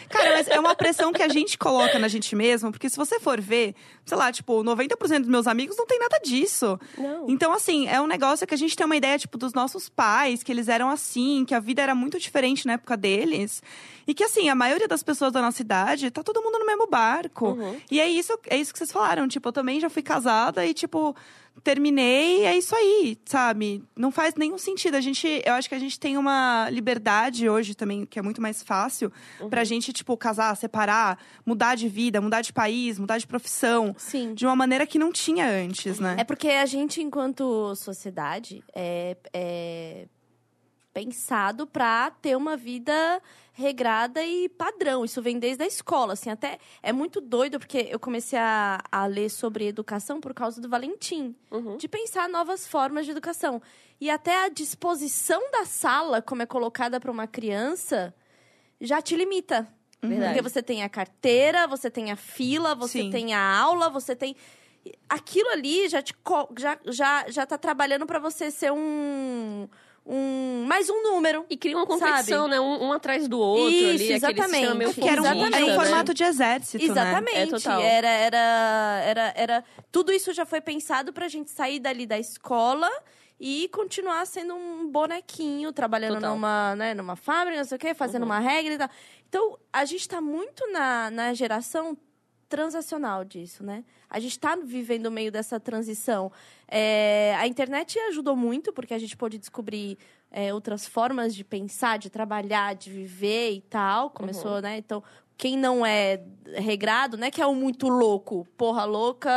Cara, 0.09 0.31
mas 0.31 0.47
é 0.47 0.59
uma 0.59 0.75
pressão 0.75 1.11
que 1.11 1.21
a 1.21 1.27
gente 1.27 1.57
coloca 1.57 1.97
na 1.99 2.07
gente 2.07 2.35
mesmo, 2.35 2.71
porque 2.71 2.89
se 2.89 2.97
você 2.97 3.19
for 3.19 3.39
ver, 3.39 3.75
sei 4.05 4.17
lá, 4.17 4.31
tipo, 4.31 4.63
90% 4.63 5.19
dos 5.19 5.27
meus 5.27 5.47
amigos 5.47 5.77
não 5.77 5.85
tem 5.85 5.99
nada 5.99 6.19
disso. 6.23 6.79
Não. 6.97 7.29
Então, 7.29 7.53
assim, 7.53 7.87
é 7.87 7.99
um 8.01 8.07
negócio 8.07 8.45
que 8.45 8.53
a 8.53 8.57
gente 8.57 8.75
tem 8.75 8.85
uma 8.85 8.95
ideia, 8.95 9.17
tipo, 9.17 9.37
dos 9.37 9.53
nossos 9.53 9.89
pais, 9.89 10.43
que 10.43 10.51
eles 10.51 10.67
eram 10.67 10.89
assim, 10.89 11.45
que 11.45 11.53
a 11.53 11.59
vida 11.59 11.81
era 11.81 11.95
muito 11.95 12.19
diferente 12.19 12.65
na 12.65 12.73
época 12.73 12.97
deles. 12.97 13.61
E 14.07 14.13
que, 14.13 14.23
assim, 14.23 14.49
a 14.49 14.55
maioria 14.55 14.87
das 14.87 15.03
pessoas 15.03 15.31
da 15.31 15.41
nossa 15.41 15.61
idade, 15.61 16.11
tá 16.11 16.23
todo 16.23 16.41
mundo 16.41 16.59
no 16.59 16.65
mesmo 16.65 16.87
barco. 16.87 17.49
Uhum. 17.49 17.79
E 17.91 17.99
é 17.99 18.07
isso, 18.07 18.37
é 18.47 18.57
isso 18.57 18.71
que 18.71 18.79
vocês 18.79 18.91
falaram. 18.91 19.27
Tipo, 19.27 19.49
eu 19.49 19.53
também 19.53 19.79
já 19.79 19.89
fui 19.89 20.01
casada 20.01 20.65
e, 20.65 20.73
tipo, 20.73 21.15
terminei, 21.63 22.45
é 22.45 22.57
isso 22.57 22.75
aí, 22.75 23.17
sabe? 23.25 23.83
Não 23.95 24.11
faz 24.11 24.35
nenhum 24.35 24.57
sentido. 24.57 24.95
A 24.95 25.01
gente, 25.01 25.41
eu 25.45 25.53
acho 25.53 25.67
que 25.67 25.75
a 25.75 25.79
gente 25.79 25.99
tem 25.99 26.17
uma 26.17 26.69
liberdade 26.69 27.49
hoje 27.49 27.75
também, 27.75 28.05
que 28.05 28.19
é 28.19 28.21
muito 28.21 28.41
mais 28.41 28.63
fácil, 28.63 29.11
pra 29.49 29.63
gente, 29.63 29.91
tipo, 29.91 30.15
casar, 30.17 30.55
separar, 30.55 31.19
mudar 31.45 31.75
de 31.75 31.87
vida, 31.87 32.21
mudar 32.21 32.41
de 32.41 32.53
país, 32.53 32.99
mudar 32.99 33.17
de 33.17 33.27
profissão. 33.27 33.95
Sim. 33.97 34.33
De 34.33 34.45
uma 34.45 34.55
maneira 34.55 34.85
que 34.85 34.99
não 34.99 35.11
tinha 35.11 35.47
antes, 35.47 35.99
né? 35.99 36.15
É 36.19 36.23
porque 36.23 36.49
a 36.49 36.65
gente, 36.65 37.01
enquanto 37.01 37.75
sociedade, 37.75 38.63
é, 38.73 39.17
é 39.33 40.07
pensado 40.97 41.67
pra 41.67 42.09
ter 42.09 42.35
uma 42.35 42.57
vida 42.57 43.21
regrada 43.53 44.23
e 44.23 44.49
padrão. 44.49 45.05
Isso 45.05 45.21
vem 45.21 45.37
desde 45.37 45.63
a 45.63 45.67
escola, 45.67 46.13
assim, 46.13 46.31
até 46.31 46.57
é 46.81 46.91
muito 46.91 47.21
doido 47.21 47.59
porque 47.59 47.87
eu 47.91 47.99
comecei 47.99 48.39
a, 48.39 48.81
a 48.91 49.05
ler 49.05 49.29
sobre 49.29 49.67
educação 49.67 50.19
por 50.19 50.33
causa 50.33 50.59
do 50.59 50.67
Valentim, 50.67 51.35
Uhum. 51.51 51.77
de 51.77 51.87
pensar 51.87 52.27
novas 52.27 52.65
formas 52.67 53.05
de 53.05 53.11
educação. 53.11 53.61
E 54.01 54.09
até 54.09 54.43
a 54.45 54.49
disposição 54.49 55.41
da 55.51 55.65
sala, 55.65 56.19
como 56.19 56.41
é 56.41 56.47
colocada 56.47 56.99
para 56.99 57.11
uma 57.11 57.27
criança, 57.27 58.11
já 58.81 58.99
te 58.99 59.15
limita. 59.15 59.67
Verdade. 60.01 60.33
Porque 60.33 60.41
você 60.49 60.63
tem 60.63 60.83
a 60.83 60.89
carteira, 60.89 61.67
você 61.67 61.91
tem 61.91 62.11
a 62.11 62.15
fila, 62.15 62.73
você 62.73 63.01
Sim. 63.03 63.09
tem 63.11 63.33
a 63.35 63.57
aula, 63.59 63.87
você 63.89 64.15
tem. 64.15 64.35
Aquilo 65.09 65.49
ali 65.49 65.87
já 65.89 66.01
te 66.01 66.13
já, 66.57 66.79
já, 66.87 67.25
já 67.29 67.45
tá 67.45 67.57
trabalhando 67.57 68.05
pra 68.07 68.19
você 68.19 68.49
ser 68.51 68.71
um. 68.71 69.67
Um 70.07 70.63
mais 70.65 70.89
um 70.89 71.03
número. 71.03 71.45
E 71.49 71.57
cria 71.57 71.75
uma 71.75 71.85
competição, 71.85 72.47
né? 72.47 72.59
Um, 72.59 72.85
um 72.85 72.93
atrás 72.93 73.27
do 73.27 73.39
outro 73.39 73.69
Isso, 73.69 74.03
ali, 74.03 74.13
exatamente. 74.13 74.73
meio 74.75 74.93
que 74.93 75.07
era 75.07 75.21
um, 75.21 75.25
Exatamente. 75.25 75.55
era 75.55 75.65
um 75.65 75.69
né? 75.69 75.75
formato 75.75 76.13
de 76.13 76.23
exército, 76.23 76.85
né? 76.85 76.91
Exatamente. 76.91 77.37
É 77.37 77.47
total. 77.47 77.81
Era, 77.81 78.07
era, 78.07 79.01
era, 79.03 79.33
era. 79.35 79.63
Tudo 79.91 80.11
isso 80.11 80.33
já 80.33 80.45
foi 80.45 80.61
pensado 80.61 81.11
pra 81.11 81.27
gente 81.27 81.51
sair 81.51 81.79
dali 81.79 82.05
da 82.05 82.17
escola 82.17 82.89
e 83.39 83.69
continuar 83.69 84.25
sendo 84.25 84.55
um 84.55 84.89
bonequinho, 84.89 85.71
trabalhando 85.71 86.15
Total. 86.15 86.33
numa, 86.33 86.75
né, 86.75 86.93
numa 86.93 87.15
fábrica, 87.15 87.59
não 87.59 87.65
sei 87.65 87.75
o 87.75 87.79
quê, 87.79 87.93
fazendo 87.93 88.23
uma 88.23 88.39
regra 88.39 88.73
e 88.73 88.77
tal. 88.77 88.89
Então, 89.27 89.59
a 89.71 89.85
gente 89.85 90.07
tá 90.07 90.19
muito 90.21 90.65
na, 90.71 91.11
na 91.11 91.33
geração 91.33 91.95
transacional 92.49 93.23
disso, 93.23 93.63
né? 93.63 93.83
A 94.09 94.19
gente 94.19 94.39
tá 94.39 94.55
vivendo 94.55 95.07
o 95.07 95.11
meio 95.11 95.31
dessa 95.31 95.59
transição. 95.59 96.31
É, 96.67 97.35
a 97.39 97.45
internet 97.47 97.99
ajudou 98.09 98.35
muito, 98.35 98.71
porque 98.71 98.93
a 98.93 98.99
gente 98.99 99.15
pôde 99.17 99.37
descobrir 99.37 99.97
é, 100.31 100.53
outras 100.53 100.85
formas 100.87 101.35
de 101.35 101.43
pensar, 101.43 101.97
de 101.97 102.09
trabalhar, 102.09 102.75
de 102.75 102.89
viver 102.89 103.51
e 103.51 103.61
tal. 103.61 104.09
Começou, 104.09 104.61
né? 104.61 104.77
Então, 104.77 105.03
quem 105.37 105.57
não 105.57 105.85
é 105.85 106.21
regrado, 106.55 107.17
né? 107.17 107.29
Que 107.29 107.41
é 107.41 107.45
o 107.45 107.53
muito 107.53 107.87
louco, 107.89 108.47
porra 108.57 108.85
louca, 108.85 109.29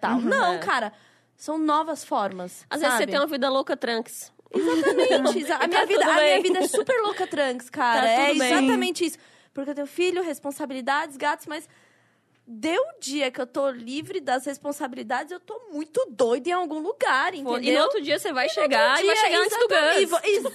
tal. 0.00 0.20
Não, 0.20 0.54
É. 0.54 0.58
cara. 0.58 0.92
São 1.36 1.58
novas 1.58 2.04
formas. 2.04 2.64
Às 2.70 2.80
vezes 2.80 2.94
você 2.94 3.00
sabe? 3.00 3.10
tem 3.12 3.20
uma 3.20 3.26
vida 3.26 3.50
louca 3.50 3.76
trunks. 3.76 4.32
Exatamente. 4.54 5.38
exa- 5.40 5.56
a, 5.60 5.64
E 5.64 5.68
minha 5.68 5.80
tá 5.80 5.86
vida, 5.86 6.06
a 6.06 6.14
minha 6.22 6.42
vida 6.42 6.58
é 6.60 6.68
super 6.68 6.96
louca 7.02 7.26
trunks, 7.26 7.68
cara. 7.70 8.02
Tá 8.02 8.08
é 8.08 8.34
bem. 8.34 8.52
exatamente 8.52 9.04
isso. 9.04 9.18
Porque 9.52 9.70
eu 9.70 9.74
tenho 9.74 9.86
filho, 9.86 10.22
responsabilidades, 10.22 11.16
gatos, 11.16 11.46
mas 11.46 11.68
deu 12.54 12.80
o 12.80 13.00
dia 13.00 13.30
que 13.30 13.40
eu 13.40 13.46
tô 13.46 13.70
livre 13.70 14.20
das 14.20 14.44
responsabilidades, 14.46 15.32
eu 15.32 15.40
tô 15.40 15.58
muito 15.72 16.06
doida 16.10 16.50
em 16.50 16.52
algum 16.52 16.80
lugar, 16.80 17.34
entendeu? 17.34 17.60
E 17.62 17.72
no 17.72 17.80
outro 17.82 18.00
dia 18.02 18.18
você 18.18 18.32
vai 18.32 18.48
chegar 18.48 19.02
e 19.02 19.06
vai 19.06 19.16
chegar 19.16 19.38
antes 19.40 19.56
do. 19.58 19.74
E 19.74 20.02
ex- 20.34 20.44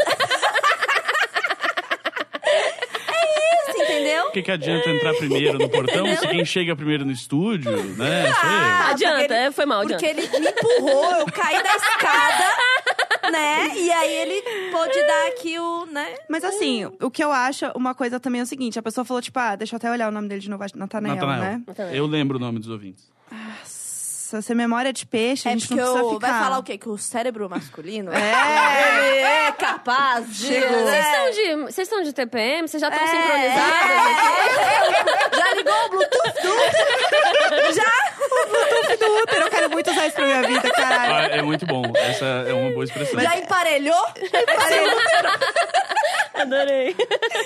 é 3.10 3.72
isso, 3.72 3.82
entendeu? 3.84 4.26
O 4.28 4.32
que, 4.32 4.42
que 4.44 4.52
adianta 4.52 4.90
entrar 4.90 5.14
primeiro 5.16 5.58
no 5.58 5.70
portão 5.70 6.06
se 6.16 6.28
quem 6.28 6.46
chega 6.46 6.76
primeiro 6.76 7.06
no 7.06 7.12
estúdio, 7.12 7.72
né? 7.96 8.28
Ah, 8.44 8.90
Adianta, 8.90 9.18
porque 9.20 9.34
ele- 9.34 9.44
é, 9.44 9.52
foi 9.52 9.66
mal, 9.66 9.82
Porque 9.82 10.06
adianta. 10.06 10.22
ele 10.36 10.40
me 10.40 10.50
empurrou, 10.50 11.12
eu 11.16 11.26
caí 11.28 11.62
da 11.64 11.76
escada, 11.76 12.46
né? 13.32 13.72
E 13.76 13.92
aí 13.92 14.12
ele 14.14 14.72
pôde 14.72 15.04
dar 15.06 15.28
aqui 15.28 15.60
o, 15.60 15.86
né? 15.88 16.16
Mas 16.30 16.44
assim, 16.44 16.86
o 17.02 17.10
que 17.12 17.24
eu 17.24 17.32
acho, 17.32 17.66
uma 17.76 17.94
coisa 17.96 18.20
também 18.20 18.42
é 18.42 18.44
o 18.44 18.48
seguinte: 18.48 18.78
a 18.80 18.84
pessoa 18.84 19.04
falou, 19.06 19.22
tipo, 19.22 19.38
ah, 19.40 19.56
deixa 19.56 19.76
eu 19.76 19.78
até 19.78 19.90
olhar 19.92 20.08
o 20.08 20.12
nome 20.12 20.28
dele 20.28 20.42
de 20.42 20.50
novo, 20.50 20.64
acho- 20.64 20.78
Natanael, 20.78 21.16
Natanael. 21.16 21.60
né? 21.60 21.62
Eu 21.94 22.06
lembro 22.06 22.38
o 22.38 22.40
nome 22.40 22.60
dos 22.60 22.70
ouvintes. 22.70 23.10
Nossa, 23.32 24.42
se 24.42 24.52
a 24.52 24.56
memória 24.56 24.90
é 24.90 24.92
de 24.92 25.06
peixe, 25.06 25.48
a 25.48 25.52
É 25.52 25.54
gente 25.54 25.68
porque 25.70 25.80
não 25.82 25.88
precisa 25.94 26.10
eu, 26.12 26.14
ficar. 26.16 26.32
vai 26.34 26.40
falar 26.44 26.60
o 26.60 26.64
quê? 26.64 26.78
Que 26.78 26.90
o 26.90 26.98
cérebro 26.98 27.50
masculino 27.50 28.12
É. 28.12 29.48
é 29.48 29.52
capaz 29.54 30.28
de... 30.36 30.48
Chegou. 30.48 30.80
Vocês 31.66 31.78
estão 31.88 32.00
de, 32.02 32.08
de 32.08 32.14
TPM? 32.14 32.68
Vocês 32.68 32.82
já 32.82 32.90
estão 32.90 33.04
É, 33.04 33.08
sincronizadas? 33.08 33.82
é. 35.32 35.38
Já 35.38 35.54
ligou 35.54 35.74
o 35.86 35.90
Bluetooth 35.92 36.34
do... 36.44 36.50
Já? 38.90 38.96
do 38.96 39.14
útero, 39.22 39.42
eu 39.46 39.50
quero 39.50 39.70
muito 39.70 39.92
usar 39.92 40.08
isso 40.08 40.16
pra 40.16 40.26
minha 40.26 40.42
vida, 40.44 40.70
caralho. 40.72 41.14
Ah, 41.14 41.36
é 41.38 41.42
muito 41.42 41.66
bom. 41.66 41.84
Essa 41.96 42.26
é 42.48 42.54
uma 42.54 42.72
boa 42.72 42.84
expressão. 42.86 43.20
Já 43.20 43.38
emparelhou? 43.38 44.08
Adorei. 46.34 46.96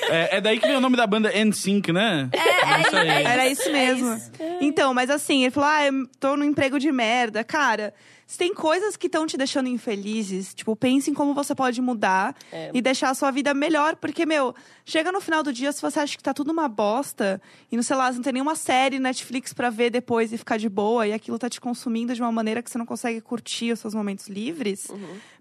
É, 0.10 0.38
é 0.38 0.42
daí 0.42 0.60
que 0.60 0.68
vem 0.68 0.76
o 0.76 0.82
nome 0.82 0.98
da 0.98 1.08
banda 1.08 1.32
NSYNC, 1.34 1.92
né? 1.94 2.30
É, 2.34 2.82
isso 2.82 2.96
aí. 2.98 3.10
é 3.10 3.24
Era 3.24 3.48
isso 3.48 3.72
mesmo. 3.72 4.16
isso. 4.16 4.32
Então, 4.60 4.94
mas 4.94 5.10
assim, 5.10 5.44
ele 5.44 5.52
falou: 5.52 5.70
ah, 5.70 5.86
eu 5.86 5.94
tô 6.20 6.36
no 6.36 6.44
emprego 6.44 6.78
de 6.78 6.92
merda. 6.92 7.44
Cara, 7.44 7.94
se 8.32 8.38
tem 8.38 8.54
coisas 8.54 8.96
que 8.96 9.08
estão 9.08 9.28
te 9.28 9.36
deixando 9.36 9.68
infelizes, 9.68 10.54
tipo, 10.54 10.74
pense 10.74 11.12
em 11.12 11.14
como 11.14 11.34
você 11.34 11.54
pode 11.54 11.82
mudar 11.82 12.34
É. 12.50 12.72
e 12.74 12.82
deixar 12.82 13.10
a 13.10 13.14
sua 13.14 13.30
vida 13.30 13.54
melhor. 13.54 13.98
Porque, 13.98 14.26
meu, 14.26 14.56
chega 14.86 15.12
no 15.12 15.20
final 15.20 15.44
do 15.44 15.52
dia, 15.52 15.70
se 15.74 15.82
você 15.82 16.00
acha 16.00 16.16
que 16.16 16.24
tá 16.24 16.34
tudo 16.34 16.50
uma 16.50 16.70
bosta 16.70 17.42
e, 17.70 17.76
não 17.76 17.84
sei 17.84 17.98
lá, 17.98 18.10
não 18.10 18.22
tem 18.22 18.32
nenhuma 18.32 18.56
série 18.56 19.00
Netflix 19.00 19.52
pra 19.52 19.70
ver 19.70 19.90
depois 19.90 20.32
e 20.32 20.38
ficar 20.38 20.56
de 20.56 20.70
boa 20.70 21.06
e 21.06 21.12
aquilo 21.12 21.38
tá 21.38 21.50
te 21.50 21.60
consumindo 21.60 22.16
de 22.16 22.22
uma 22.22 22.32
maneira 22.32 22.64
que 22.64 22.72
você 22.72 22.78
não 22.78 22.86
consegue 22.86 23.20
curtir 23.20 23.74
os 23.74 23.80
seus 23.80 23.94
momentos 23.94 24.30
livres. 24.30 24.88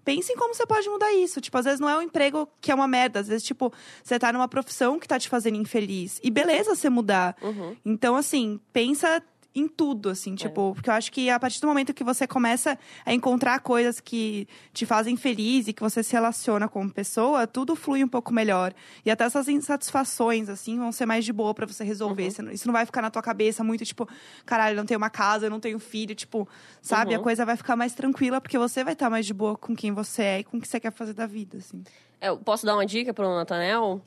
Pense 0.03 0.33
em 0.33 0.35
como 0.35 0.53
você 0.53 0.65
pode 0.65 0.89
mudar 0.89 1.13
isso. 1.13 1.39
Tipo, 1.39 1.59
às 1.59 1.63
vezes 1.63 1.79
não 1.79 1.89
é 1.89 1.97
um 1.97 2.01
emprego 2.01 2.45
que 2.59 2.73
é 2.73 2.75
uma 2.75 2.89
merda. 2.89 3.21
Às 3.21 3.29
vezes, 3.29 3.43
tipo, 3.43 3.71
você 4.03 4.19
tá 4.19 4.33
numa 4.33 4.49
profissão 4.49 4.99
que 4.99 5.07
tá 5.07 5.17
te 5.17 5.29
fazendo 5.29 5.55
infeliz. 5.55 6.19
E 6.21 6.29
beleza 6.29 6.75
você 6.75 6.89
mudar. 6.89 7.37
Uhum. 7.41 7.73
Então, 7.85 8.17
assim, 8.17 8.59
pensa 8.73 9.23
em 9.53 9.67
tudo, 9.67 10.09
assim, 10.09 10.33
tipo, 10.33 10.73
porque 10.73 10.89
eu 10.89 10.93
acho 10.93 11.11
que 11.11 11.29
a 11.29 11.37
partir 11.39 11.59
do 11.59 11.67
momento 11.67 11.93
que 11.93 12.03
você 12.05 12.25
começa 12.25 12.79
a 13.05 13.13
encontrar 13.13 13.59
coisas 13.59 13.99
que 13.99 14.47
te 14.73 14.85
fazem 14.85 15.17
feliz 15.17 15.67
e 15.67 15.73
que 15.73 15.81
você 15.81 16.01
se 16.01 16.13
relaciona 16.13 16.69
como 16.69 16.89
pessoa, 16.89 17.45
tudo 17.45 17.75
flui 17.75 18.01
um 18.03 18.07
pouco 18.07 18.33
melhor. 18.33 18.73
E 19.05 19.11
até 19.11 19.25
essas 19.25 19.49
insatisfações, 19.49 20.47
assim, 20.47 20.77
vão 20.77 20.91
ser 20.91 21.05
mais 21.05 21.25
de 21.25 21.33
boa 21.33 21.53
pra 21.53 21.65
você 21.65 21.83
resolver. 21.83 22.31
Não- 22.41 22.51
Isso 22.51 22.65
não 22.67 22.71
vai 22.73 22.85
ficar 22.85 23.01
na 23.01 23.09
tua 23.11 23.21
cabeça 23.21 23.63
muito, 23.63 23.83
tipo, 23.85 24.07
caralho, 24.45 24.73
eu 24.73 24.77
não 24.77 24.85
tenho 24.85 24.97
uma 24.97 25.09
casa, 25.09 25.47
eu 25.47 25.49
não 25.49 25.59
tenho 25.59 25.79
filho, 25.79 26.15
tipo, 26.15 26.47
sabe? 26.81 27.13
A 27.13 27.17
Uhum. 27.17 27.23
coisa 27.23 27.45
vai 27.45 27.57
ficar 27.57 27.75
mais 27.75 27.93
tranquila 27.93 28.39
porque 28.39 28.57
você 28.57 28.83
vai 28.83 28.93
estar 28.93 29.09
mais 29.09 29.25
de 29.25 29.33
boa 29.33 29.57
com 29.57 29.75
quem 29.75 29.91
você 29.91 30.21
é 30.23 30.39
e 30.39 30.43
com 30.43 30.57
o 30.57 30.61
que 30.61 30.67
você 30.67 30.79
quer 30.79 30.91
fazer 30.91 31.13
da 31.13 31.25
vida, 31.27 31.57
assim. 31.57 31.83
É, 32.21 32.29
Eu 32.29 32.37
posso 32.37 32.65
dar 32.65 32.75
uma 32.75 32.85
dica 32.85 33.13
pro 33.13 33.27
Natanel? 33.35 34.01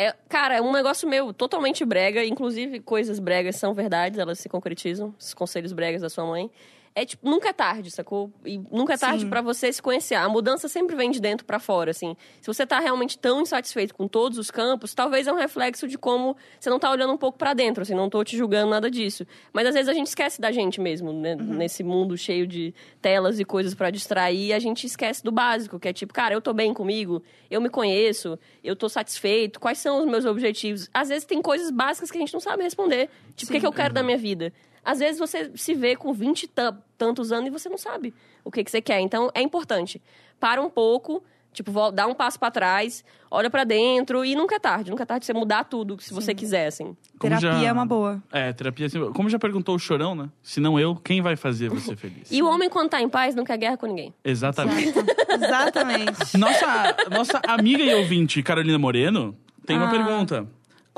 É, 0.00 0.14
cara, 0.28 0.54
é 0.54 0.62
um 0.62 0.70
negócio 0.70 1.08
meu 1.08 1.32
totalmente 1.32 1.84
brega, 1.84 2.24
inclusive 2.24 2.78
coisas 2.78 3.18
bregas 3.18 3.56
são 3.56 3.74
verdades, 3.74 4.16
elas 4.16 4.38
se 4.38 4.48
concretizam, 4.48 5.12
os 5.18 5.34
conselhos 5.34 5.72
bregas 5.72 6.02
da 6.02 6.08
sua 6.08 6.24
mãe. 6.24 6.48
É 6.94 7.04
tipo, 7.04 7.28
nunca 7.28 7.48
é 7.48 7.52
tarde, 7.52 7.90
sacou? 7.90 8.32
E 8.44 8.58
nunca 8.70 8.94
é 8.94 8.96
tarde 8.96 9.22
Sim. 9.22 9.28
pra 9.28 9.40
você 9.40 9.72
se 9.72 9.80
conhecer. 9.80 10.14
A 10.14 10.28
mudança 10.28 10.68
sempre 10.68 10.96
vem 10.96 11.10
de 11.10 11.20
dentro 11.20 11.46
pra 11.46 11.58
fora, 11.58 11.90
assim. 11.90 12.16
Se 12.40 12.46
você 12.46 12.66
tá 12.66 12.80
realmente 12.80 13.18
tão 13.18 13.42
insatisfeito 13.42 13.94
com 13.94 14.08
todos 14.08 14.38
os 14.38 14.50
campos, 14.50 14.94
talvez 14.94 15.26
é 15.26 15.32
um 15.32 15.36
reflexo 15.36 15.86
de 15.86 15.96
como 15.96 16.36
você 16.58 16.68
não 16.68 16.78
tá 16.78 16.90
olhando 16.90 17.12
um 17.12 17.16
pouco 17.16 17.38
pra 17.38 17.54
dentro, 17.54 17.82
assim, 17.82 17.94
não 17.94 18.10
tô 18.10 18.22
te 18.24 18.36
julgando 18.36 18.70
nada 18.70 18.90
disso. 18.90 19.26
Mas 19.52 19.66
às 19.66 19.74
vezes 19.74 19.88
a 19.88 19.92
gente 19.92 20.08
esquece 20.08 20.40
da 20.40 20.50
gente 20.50 20.80
mesmo, 20.80 21.12
né? 21.12 21.36
Nesse 21.36 21.84
mundo 21.84 22.16
cheio 22.16 22.46
de 22.46 22.74
telas 23.00 23.38
e 23.38 23.44
coisas 23.44 23.74
pra 23.74 23.90
distrair, 23.90 24.52
a 24.52 24.58
gente 24.58 24.86
esquece 24.86 25.22
do 25.22 25.30
básico, 25.30 25.78
que 25.78 25.88
é 25.88 25.92
tipo, 25.92 26.12
cara, 26.12 26.34
eu 26.34 26.40
tô 26.40 26.52
bem 26.52 26.74
comigo, 26.74 27.22
eu 27.50 27.60
me 27.60 27.68
conheço, 27.68 28.38
eu 28.62 28.74
tô 28.74 28.88
satisfeito, 28.88 29.60
quais 29.60 29.78
são 29.78 30.00
os 30.00 30.06
meus 30.06 30.24
objetivos? 30.24 30.88
Às 30.92 31.08
vezes 31.08 31.24
tem 31.24 31.40
coisas 31.40 31.70
básicas 31.70 32.10
que 32.10 32.18
a 32.18 32.20
gente 32.20 32.32
não 32.32 32.40
sabe 32.40 32.62
responder. 32.62 33.08
Tipo, 33.36 33.50
o 33.50 33.54
que, 33.54 33.60
que 33.60 33.66
eu 33.66 33.72
quero 33.72 33.94
da 33.94 34.02
minha 34.02 34.18
vida? 34.18 34.52
Às 34.90 34.98
vezes 35.00 35.18
você 35.18 35.50
se 35.54 35.74
vê 35.74 35.94
com 35.96 36.12
20 36.12 36.44
e 36.44 36.46
tan- 36.48 36.78
tantos 36.96 37.30
anos 37.32 37.48
e 37.48 37.50
você 37.50 37.68
não 37.68 37.76
sabe 37.78 38.14
o 38.44 38.50
que, 38.50 38.64
que 38.64 38.70
você 38.70 38.80
quer. 38.80 39.00
Então, 39.00 39.30
é 39.34 39.42
importante. 39.42 40.00
Para 40.40 40.62
um 40.62 40.70
pouco, 40.70 41.22
tipo, 41.52 41.90
dá 41.90 42.06
um 42.06 42.14
passo 42.14 42.38
pra 42.38 42.50
trás, 42.50 43.04
olha 43.30 43.50
pra 43.50 43.64
dentro 43.64 44.24
e 44.24 44.34
nunca 44.34 44.54
é 44.54 44.58
tarde. 44.58 44.90
Nunca 44.90 45.02
é 45.02 45.06
tarde 45.06 45.26
você 45.26 45.34
mudar 45.34 45.64
tudo, 45.64 46.00
se 46.00 46.14
você 46.14 46.34
quiser, 46.34 46.68
assim. 46.68 46.96
Como 47.18 47.36
Terapia 47.38 47.52
já- 47.60 47.66
é 47.68 47.72
uma 47.72 47.84
boa. 47.84 48.22
É, 48.32 48.52
terapia. 48.52 48.86
assim, 48.86 48.98
Como 49.12 49.28
já 49.28 49.38
perguntou 49.38 49.74
o 49.74 49.78
Chorão, 49.78 50.14
né? 50.14 50.30
Se 50.42 50.58
não 50.60 50.78
eu, 50.80 50.96
quem 50.96 51.20
vai 51.20 51.36
fazer 51.36 51.68
você 51.68 51.94
feliz? 51.96 52.30
E 52.30 52.42
o 52.42 52.46
homem, 52.48 52.70
quando 52.70 52.88
tá 52.88 53.02
em 53.02 53.08
paz, 53.10 53.34
não 53.34 53.44
quer 53.44 53.58
guerra 53.58 53.76
com 53.76 53.86
ninguém. 53.86 54.14
Exatamente. 54.24 54.94
Exatamente. 55.28 56.36
Nossa, 56.38 56.96
nossa 57.10 57.40
amiga 57.46 57.82
e 57.82 57.94
ouvinte, 57.94 58.42
Carolina 58.42 58.78
Moreno, 58.78 59.36
tem 59.66 59.76
uma 59.76 59.86
Ah. 59.88 59.90
pergunta. 59.90 60.46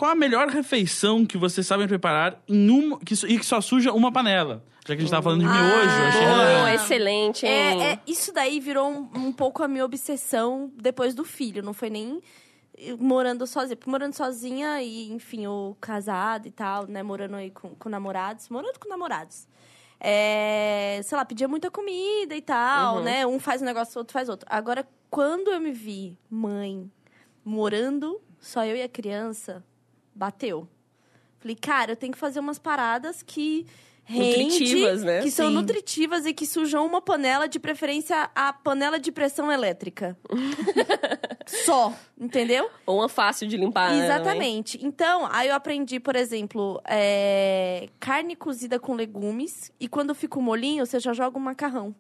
Qual 0.01 0.13
a 0.13 0.15
melhor 0.15 0.49
refeição 0.49 1.27
que 1.27 1.37
vocês 1.37 1.67
sabem 1.67 1.87
preparar 1.87 2.43
em 2.49 2.71
uma, 2.71 2.99
que, 3.01 3.15
só- 3.15 3.27
e 3.27 3.39
que 3.39 3.45
só 3.45 3.61
suja 3.61 3.93
uma 3.93 4.11
panela? 4.11 4.65
Já 4.87 4.95
que 4.97 5.03
a 5.03 5.05
gente 5.05 5.11
tava 5.11 5.23
falando 5.23 5.41
de 5.41 5.47
miojo, 5.47 6.01
eu 6.01 6.07
achei 6.09 6.23
ela- 6.23 6.75
excelente, 6.75 7.45
hein? 7.47 7.53
É, 7.53 7.93
é, 7.93 7.99
isso 8.07 8.33
daí 8.33 8.59
virou 8.61 8.89
um, 8.91 9.11
um 9.29 9.33
pouco 9.33 9.63
a 9.63 9.69
minha 9.69 9.85
obsessão 9.85 10.73
depois 10.75 11.15
do 11.15 11.23
filho. 11.23 11.63
Não 11.63 11.75
foi 11.75 11.91
nem 11.91 12.21
morando 12.99 13.47
sozinha. 13.47 13.77
Porque 13.77 13.91
morando 13.91 14.15
sozinha 14.15 14.83
e, 14.83 15.13
enfim, 15.13 15.47
o 15.47 15.77
casado 15.81 16.49
e 16.49 16.51
tal, 16.51 16.87
né? 16.87 17.03
Morando 17.03 17.37
aí 17.37 17.51
com, 17.51 17.75
com 17.75 17.89
namorados. 17.91 18.49
Morando 18.49 18.79
com 18.81 18.89
namorados. 18.89 19.47
É, 20.01 20.99
sei 21.05 21.19
lá, 21.19 21.27
pedia 21.27 21.47
muita 21.47 21.71
comida 21.71 22.35
e 22.35 22.41
tal, 22.41 22.97
Uhum. 22.97 23.03
né? 23.03 23.27
Um 23.27 23.39
faz 23.39 23.61
um 23.61 23.67
negócio, 23.67 23.99
outro 23.99 24.15
faz 24.15 24.31
outro. 24.31 24.47
Agora, 24.51 24.89
quando 25.11 25.51
eu 25.53 25.61
me 25.61 25.73
vi 25.73 26.17
mãe 26.31 26.91
morando, 27.45 28.19
só 28.41 28.65
eu 28.65 28.75
e 28.77 28.83
a 28.83 28.89
criança, 28.89 29.63
bateu. 30.15 30.69
Falei, 31.39 31.57
cara, 31.57 31.93
eu 31.93 31.97
tenho 31.97 32.13
que 32.13 32.19
fazer 32.19 32.39
umas 32.41 32.59
paradas 32.59 33.23
que 33.23 33.67
rende, 34.05 34.45
Nutritivas, 34.45 35.05
né? 35.05 35.23
que 35.23 35.31
são 35.31 35.49
Sim. 35.49 35.55
nutritivas 35.55 36.27
e 36.27 36.35
que 36.35 36.45
sujam 36.45 36.85
uma 36.85 37.01
panela, 37.01 37.49
de 37.49 37.59
preferência 37.61 38.29
a 38.35 38.53
panela 38.53 38.99
de 38.99 39.13
pressão 39.13 39.51
elétrica. 39.51 40.19
Só, 41.65 41.95
entendeu? 42.19 42.69
Ou 42.85 42.99
uma 42.99 43.09
fácil 43.09 43.47
de 43.47 43.57
limpar, 43.57 43.93
né. 43.93 44.05
Exatamente. 44.05 44.79
Então, 44.85 45.29
aí 45.31 45.49
eu 45.49 45.55
aprendi, 45.55 46.01
por 46.01 46.17
exemplo, 46.17 46.81
é, 46.87 47.89
carne 47.99 48.35
cozida 48.37 48.79
com 48.79 48.95
legumes. 48.95 49.73
E 49.79 49.89
quando 49.89 50.15
fica 50.15 50.39
o 50.39 50.43
molinho, 50.43 50.85
você 50.85 50.99
já 50.99 51.13
joga 51.13 51.39
um 51.39 51.43
macarrão. 51.43 51.95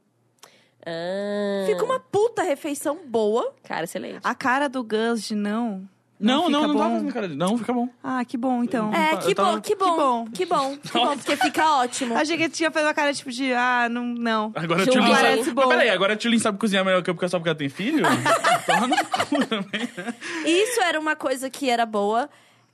Ah, 0.84 1.64
Fica 1.66 1.84
uma 1.84 2.00
puta 2.00 2.42
refeição 2.42 2.98
boa. 3.06 3.54
Cara, 3.62 3.84
excelente. 3.84 4.20
A 4.24 4.34
cara 4.34 4.68
do 4.68 4.82
Gus 4.82 5.22
de 5.22 5.34
não. 5.34 5.88
Não, 6.20 6.50
não, 6.50 6.62
não 6.68 6.72
bom? 6.74 6.78
tava 6.78 6.90
fazendo 6.94 7.12
cara 7.14 7.28
de... 7.28 7.34
Não, 7.34 7.56
fica 7.56 7.72
bom. 7.72 7.88
Ah, 8.04 8.22
que 8.24 8.36
bom, 8.36 8.62
então. 8.62 8.92
É, 8.92 9.16
que 9.16 9.34
tava- 9.34 9.52
bom, 9.52 9.60
que 9.60 9.74
bom, 9.74 9.86
que 9.86 9.96
bom, 9.96 10.26
que 10.26 10.46
bom, 10.46 10.76
que 10.76 10.92
bom, 10.92 11.16
porque 11.16 11.36
fica 11.36 11.76
ótimo. 11.76 12.14
Achei 12.16 12.36
que 12.36 12.48
tinha 12.50 12.70
feito 12.70 12.84
uma 12.84 12.92
cara 12.94 13.12
tipo 13.14 13.30
de, 13.30 13.52
ah, 13.54 13.88
não, 13.90 14.04
não. 14.04 14.52
Agora 14.54 14.82
a. 14.82 14.86
Tulin 14.86 15.00
sabe... 15.08 15.14
Parece 15.22 15.50
bom. 15.52 15.62
Mas 15.62 15.68
peraí, 15.70 15.88
agora 15.90 16.12
a 16.12 16.16
Tulin 16.16 16.38
sabe 16.38 16.58
cozinhar 16.58 16.84
melhor 16.84 17.02
que 17.02 17.08
eu 17.08 17.14
porque 17.14 17.28
só 17.28 17.38
porque 17.38 17.48
ela 17.48 17.58
tem 17.58 17.68
filho? 17.70 18.04
Toma 18.66 18.86
no 18.86 18.96
cu 18.96 19.46
também. 19.46 19.88
Isso 20.44 20.80
era 20.82 21.00
uma 21.00 21.16
coisa 21.16 21.48
que 21.48 21.70
era 21.70 21.86
boa. 21.86 22.28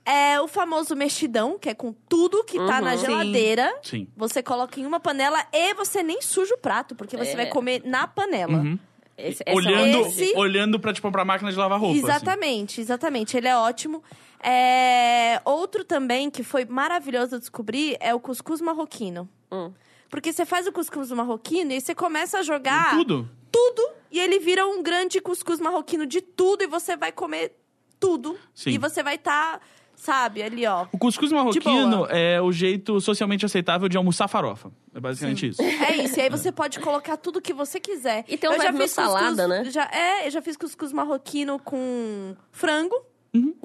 É 0.05 0.39
o 0.39 0.47
famoso 0.47 0.95
mexidão, 0.95 1.57
que 1.59 1.67
é 1.69 1.73
com 1.73 1.93
tudo 2.07 2.43
que 2.45 2.57
tá 2.57 2.79
Uhum. 2.79 2.81
na 2.85 2.97
Sim. 2.97 3.05
geladeira. 3.05 3.73
Sim. 3.83 4.07
Você 4.15 4.41
coloca 4.41 4.79
em 4.79 4.85
uma 4.85 4.99
panela 5.01 5.37
e 5.51 5.73
você 5.73 6.01
nem 6.01 6.21
suja 6.21 6.53
o 6.55 6.57
prato, 6.57 6.95
porque 6.95 7.17
você 7.17 7.31
É. 7.31 7.35
vai 7.35 7.45
comer 7.47 7.81
na 7.85 8.07
panela. 8.07 8.53
Uhum. 8.57 8.79
Esse- 9.17 9.43
essa 9.45 9.55
Olhando, 9.57 10.07
Esse- 10.07 10.33
olhando 10.35 10.79
pra, 10.79 10.93
tipo, 10.93 11.11
pra 11.11 11.25
máquina 11.25 11.51
de 11.51 11.57
lavar 11.57 11.79
roupa. 11.79 11.95
assim. 11.97 12.05
Exatamente, 12.07 12.81
exatamente. 12.81 13.35
Ele 13.35 13.47
é 13.47 13.57
ótimo. 13.57 14.03
É, 14.39 15.41
Outro 15.43 15.83
também 15.83 16.29
que 16.29 16.43
foi 16.43 16.65
maravilhoso 16.65 17.35
eu 17.35 17.39
descobrir 17.39 17.97
é 17.99 18.13
o 18.13 18.19
cuscuz 18.19 18.61
marroquino. 18.61 19.27
Hum. 19.51 19.71
Porque 20.09 20.31
você 20.31 20.45
faz 20.45 20.67
o 20.67 20.71
cuscuz 20.71 21.11
marroquino 21.11 21.71
e 21.73 21.81
você 21.81 21.93
começa 21.95 22.39
a 22.39 22.43
jogar 22.43 22.87
Assim. 22.87 22.97
Tudo. 22.97 23.29
tudo 23.51 23.89
e 24.11 24.19
ele 24.19 24.39
vira 24.39 24.65
um 24.65 24.81
grande 24.83 25.19
cuscuz 25.19 25.59
marroquino 25.59 26.05
de 26.05 26.21
tudo 26.21 26.63
e 26.63 26.67
você 26.67 26.95
vai 26.95 27.11
comer 27.11 27.53
tudo. 27.99 28.37
Sim. 28.53 28.69
E 28.71 28.77
você 28.77 29.01
vai 29.03 29.15
estar, 29.15 29.59
sabe, 29.97 30.41
ali, 30.41 30.65
ó. 30.65 30.85
O 30.91 30.97
cuscuz 30.97 31.31
marroquino 31.31 32.05
é 32.09 32.39
o 32.41 32.51
jeito 32.51 33.01
socialmente 33.01 33.45
aceitável 33.45 33.89
de 33.89 33.97
almoçar 33.97 34.27
farofa. 34.29 34.71
É 34.93 34.99
basicamente 34.99 35.47
isso. 35.49 35.61
É 35.61 35.97
isso. 35.97 36.17
E 36.17 36.21
aí 36.21 36.29
você 36.29 36.51
pode 36.51 36.79
colocar 36.79 37.17
tudo 37.17 37.41
que 37.41 37.51
você 37.53 37.79
quiser. 37.79 38.23
E 38.27 38.37
tem 38.37 38.49
um 38.49 38.53
eu 38.53 38.61
já 38.61 38.71
fiz 38.71 38.93
cuscuz, 38.93 38.93
salada, 38.93 39.47
né? 39.47 39.63
Já, 39.65 39.89
é, 39.91 40.27
eu 40.27 40.31
já 40.31 40.41
fiz 40.41 40.55
cuscuz 40.55 40.93
marroquino 40.93 41.59
com 41.59 42.35
frango, 42.51 42.95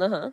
Aham, 0.00 0.32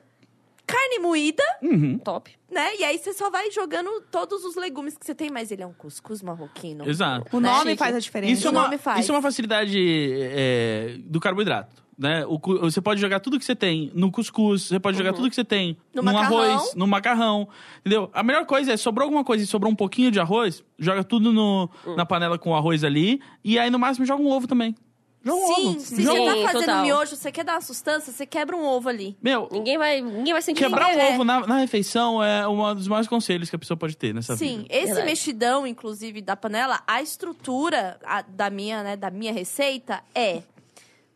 carne 0.66 1.00
moída, 1.00 1.43
Uhum. 1.62 1.97
top. 2.00 2.32
né? 2.52 2.76
E 2.78 2.84
aí 2.84 2.97
você 2.97 3.14
só 3.14 3.30
vai 3.30 3.50
jogando 3.52 3.89
todos 4.12 4.43
os 4.43 4.56
legumes 4.56 4.97
que 4.97 5.06
você 5.06 5.16
tem, 5.16 5.30
mas 5.30 5.52
ele 5.52 5.64
é 5.64 5.68
um 5.68 5.74
cuscuz 5.74 6.22
marroquino. 6.22 6.88
Exato. 6.89 7.26
O 7.36 7.39
Né? 7.39 7.50
nome 7.50 7.72
Chique. 7.72 7.78
faz 7.78 7.95
a 7.95 8.00
diferença. 8.00 8.34
Isso 8.34 8.47
é, 8.47 8.50
o 8.50 8.54
uma, 8.54 8.64
nome 8.64 8.78
faz. 8.78 9.00
isso 9.02 9.12
é 9.12 9.16
uma 9.16 9.22
facilidade 9.22 9.78
é, 10.22 10.95
do 11.06 11.20
carboidrato. 11.20 11.82
Né? 12.00 12.26
O 12.28 12.39
você 12.62 12.80
pode 12.80 13.02
jogar 13.02 13.20
tudo 13.20 13.38
que 13.38 13.43
você 13.43 13.54
tem 13.54 13.91
no 13.93 14.10
cuscuz, 14.10 14.62
você 14.64 14.80
pode 14.80 14.97
jogar 14.97 15.12
tudo 15.12 15.28
que 15.30 15.36
você 15.36 15.43
tem 15.43 15.76
No 15.93 16.02
no, 16.02 16.18
arroz, 16.18 16.74
no 16.74 16.88
macarrão. 16.88 17.50
Entendeu? 17.82 18.10
A 18.14 18.24
melhor 18.24 18.45
coisa 18.45 18.72
é, 18.72 18.78
sobrou 18.78 19.04
alguma 19.04 19.22
coisa 19.26 19.43
e 19.43 19.47
sobrou 19.47 19.70
um 19.70 19.76
pouquinho 19.76 20.10
de 20.10 20.18
arroz, 20.18 20.64
joga 20.80 21.04
tudo 21.04 21.34
no, 21.34 21.70
na 21.97 22.06
panela 22.06 22.39
com 22.39 22.52
o 22.52 22.56
arroz 22.56 22.86
ali. 22.86 23.20
E 23.43 23.60
aí, 23.60 23.70
no 23.70 23.78
máximo, 23.78 24.06
joga 24.06 24.24
um 24.24 24.30
ovo 24.30 24.47
também. 24.47 24.74
Joga 25.22 25.41
um 25.43 25.47
Sim, 25.56 25.68
ovo. 25.72 25.80
se 25.82 26.02
Joga- 26.02 26.18
você 26.22 26.26
tá 26.26 26.34
Sim, 26.36 26.43
fazendo 26.45 26.60
total. 26.62 26.82
miojo, 26.84 27.16
você 27.18 27.32
quer 27.34 27.43
dar 27.43 27.56
uma 27.56 27.62
sustância, 27.62 28.14
você 28.14 28.26
quebra 28.26 28.56
um 28.56 28.64
ovo 28.66 28.88
ali. 28.88 29.18
Meu, 29.22 29.50
Ninguém 29.52 29.78
vai, 29.78 30.00
ninguém 30.00 30.32
vai 30.32 30.41
sentir 30.41 30.64
quebrar 30.64 30.86
um 30.86 30.89
falta. 30.91 31.02
É. 31.02 31.14
ovo 31.14 31.24
na, 31.26 31.45
na 31.45 31.58
refeição 31.58 32.24
é 32.24 32.47
um 32.47 32.74
dos 32.74 32.88
maiores 32.88 33.10
conselhos 33.10 33.50
que 33.50 33.58
a 33.58 33.60
pessoa 33.60 33.76
pode 33.76 33.97
ter 33.97 34.14
nessa 34.14 34.38
Sim, 34.38 34.60
vida. 34.60 34.68
esse 34.70 34.86
Verdade. 34.86 35.06
mexidão, 35.06 35.68
inclusive, 35.68 36.22
da 36.22 36.38
panela, 36.38 36.82
a 36.88 37.02
estrutura 37.02 38.00
a- 38.06 38.22
da, 38.22 38.50
minha, 38.50 38.82
né, 38.84 38.95
da 38.95 39.12
minha 39.12 39.34
receita 39.34 40.02
é 40.16 40.41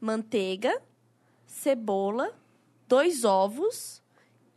manteiga, 0.04 0.82
cebola, 1.48 2.34
dois 2.90 3.24
ovos, 3.24 4.03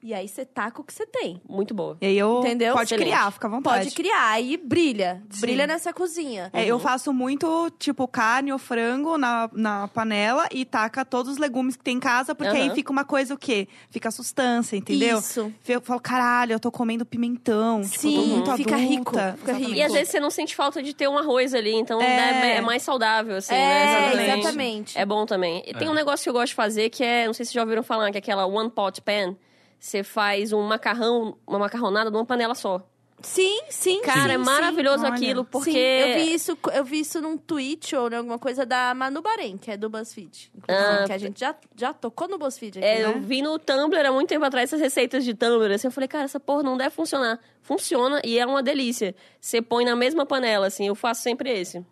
e 0.02 0.14
aí 0.14 0.28
você 0.28 0.44
taca 0.44 0.80
o 0.80 0.84
que 0.84 0.92
você 0.92 1.04
tem. 1.06 1.40
Muito 1.48 1.74
boa. 1.74 1.96
E 2.00 2.06
aí 2.06 2.18
eu 2.18 2.40
Entendeu? 2.40 2.74
pode 2.74 2.86
Excelente. 2.86 3.08
criar, 3.10 3.30
fica 3.32 3.46
à 3.46 3.50
vontade. 3.50 3.84
Pode 3.84 3.94
criar, 3.96 4.28
aí 4.30 4.56
brilha. 4.56 5.22
Sim. 5.30 5.40
Brilha 5.40 5.66
nessa 5.66 5.92
cozinha. 5.92 6.50
É, 6.52 6.64
eu 6.64 6.78
faço 6.78 7.12
muito, 7.12 7.70
tipo, 7.78 8.06
carne 8.06 8.52
ou 8.52 8.58
frango 8.58 9.18
na, 9.18 9.50
na 9.52 9.88
panela 9.88 10.46
e 10.52 10.64
taca 10.64 11.04
todos 11.04 11.32
os 11.32 11.38
legumes 11.38 11.76
que 11.76 11.82
tem 11.82 11.96
em 11.96 12.00
casa, 12.00 12.34
porque 12.34 12.56
aí 12.56 12.66
Aham. 12.66 12.74
fica 12.74 12.92
uma 12.92 13.04
coisa 13.04 13.34
o 13.34 13.38
quê? 13.38 13.66
Fica 13.90 14.08
a 14.08 14.12
sustância, 14.12 14.76
entendeu? 14.76 15.18
Isso. 15.18 15.52
Eu 15.66 15.80
falo, 15.80 16.00
caralho, 16.00 16.52
eu 16.52 16.60
tô 16.60 16.70
comendo 16.70 17.04
pimentão. 17.04 17.82
tipo, 17.82 17.98
Sim, 17.98 18.14
tô 18.14 18.22
muito 18.26 18.56
fica 18.56 18.74
adulta. 18.76 18.76
rico, 18.76 19.10
fica 19.10 19.20
Exatamente. 19.22 19.64
rico. 19.66 19.74
E 19.78 19.82
às 19.82 19.92
vezes 19.92 20.08
você 20.10 20.20
não 20.20 20.30
sente 20.30 20.54
falta 20.54 20.82
de 20.82 20.94
ter 20.94 21.08
um 21.08 21.18
arroz 21.18 21.54
ali, 21.54 21.74
então 21.74 22.00
É. 22.00 22.16
né, 22.16 22.56
é 22.56 22.60
mais 22.60 22.82
saudável, 22.82 23.36
assim, 23.36 23.54
É, 23.54 24.14
né? 24.14 24.38
exatamente. 24.38 24.96
É 24.98 25.04
bom 25.04 25.26
também. 25.26 25.62
E 25.66 25.74
tem 25.74 25.88
um 25.88 25.94
negócio 25.94 26.22
que 26.22 26.28
eu 26.28 26.32
gosto 26.34 26.48
de 26.48 26.54
fazer 26.54 26.90
que 26.90 27.02
é, 27.02 27.26
não 27.26 27.32
sei 27.34 27.44
se 27.44 27.50
vocês 27.52 27.54
já 27.54 27.62
ouviram 27.62 27.82
falar, 27.82 28.10
que 28.10 28.18
é 28.18 28.20
aquela 28.20 28.46
one 28.46 28.70
pot 28.70 29.00
pan. 29.02 29.34
Você 29.78 30.02
faz 30.02 30.52
um 30.52 30.62
macarrão, 30.62 31.36
uma 31.46 31.58
macarronada 31.58 32.10
numa 32.10 32.24
panela 32.24 32.54
só. 32.54 32.82
Sim, 33.22 33.60
sim. 33.70 34.02
Cara, 34.02 34.20
sim, 34.20 34.34
é 34.34 34.38
sim. 34.38 34.44
maravilhoso 34.44 35.04
Olha. 35.04 35.14
aquilo, 35.14 35.42
porque. 35.44 35.70
Sim, 35.72 35.78
eu 35.78 36.14
vi 36.18 36.34
isso, 36.34 36.58
eu 36.74 36.84
vi 36.84 37.00
isso 37.00 37.20
num 37.20 37.36
tweet 37.38 37.96
ou 37.96 38.10
em 38.10 38.14
alguma 38.14 38.38
coisa 38.38 38.66
da 38.66 38.94
Manu 38.94 39.22
Bahrein, 39.22 39.56
que 39.56 39.70
é 39.70 39.76
do 39.76 39.88
BuzzFeed. 39.88 40.52
Inclusive, 40.54 40.86
Ah, 40.88 41.04
que 41.06 41.12
a 41.12 41.18
gente 41.18 41.40
já, 41.40 41.54
já 41.74 41.94
tocou 41.94 42.28
no 42.28 42.36
BuzzFeed 42.36 42.78
aqui, 42.78 42.86
É, 42.86 42.98
né? 42.98 43.04
eu 43.14 43.20
vi 43.20 43.40
no 43.40 43.58
Tumblr 43.58 44.04
há 44.06 44.12
muito 44.12 44.28
tempo 44.28 44.44
atrás 44.44 44.68
essas 44.70 44.80
receitas 44.80 45.24
de 45.24 45.32
Tumblr. 45.34 45.72
Assim, 45.72 45.86
eu 45.86 45.90
falei, 45.92 46.08
cara, 46.08 46.24
essa 46.24 46.38
porra 46.38 46.62
não 46.62 46.76
deve 46.76 46.90
funcionar. 46.90 47.40
Funciona 47.62 48.20
e 48.22 48.38
é 48.38 48.44
uma 48.44 48.62
delícia. 48.62 49.14
Você 49.40 49.62
põe 49.62 49.84
na 49.86 49.96
mesma 49.96 50.26
panela, 50.26 50.66
assim, 50.66 50.86
eu 50.86 50.94
faço 50.94 51.22
sempre 51.22 51.50
esse. 51.50 51.84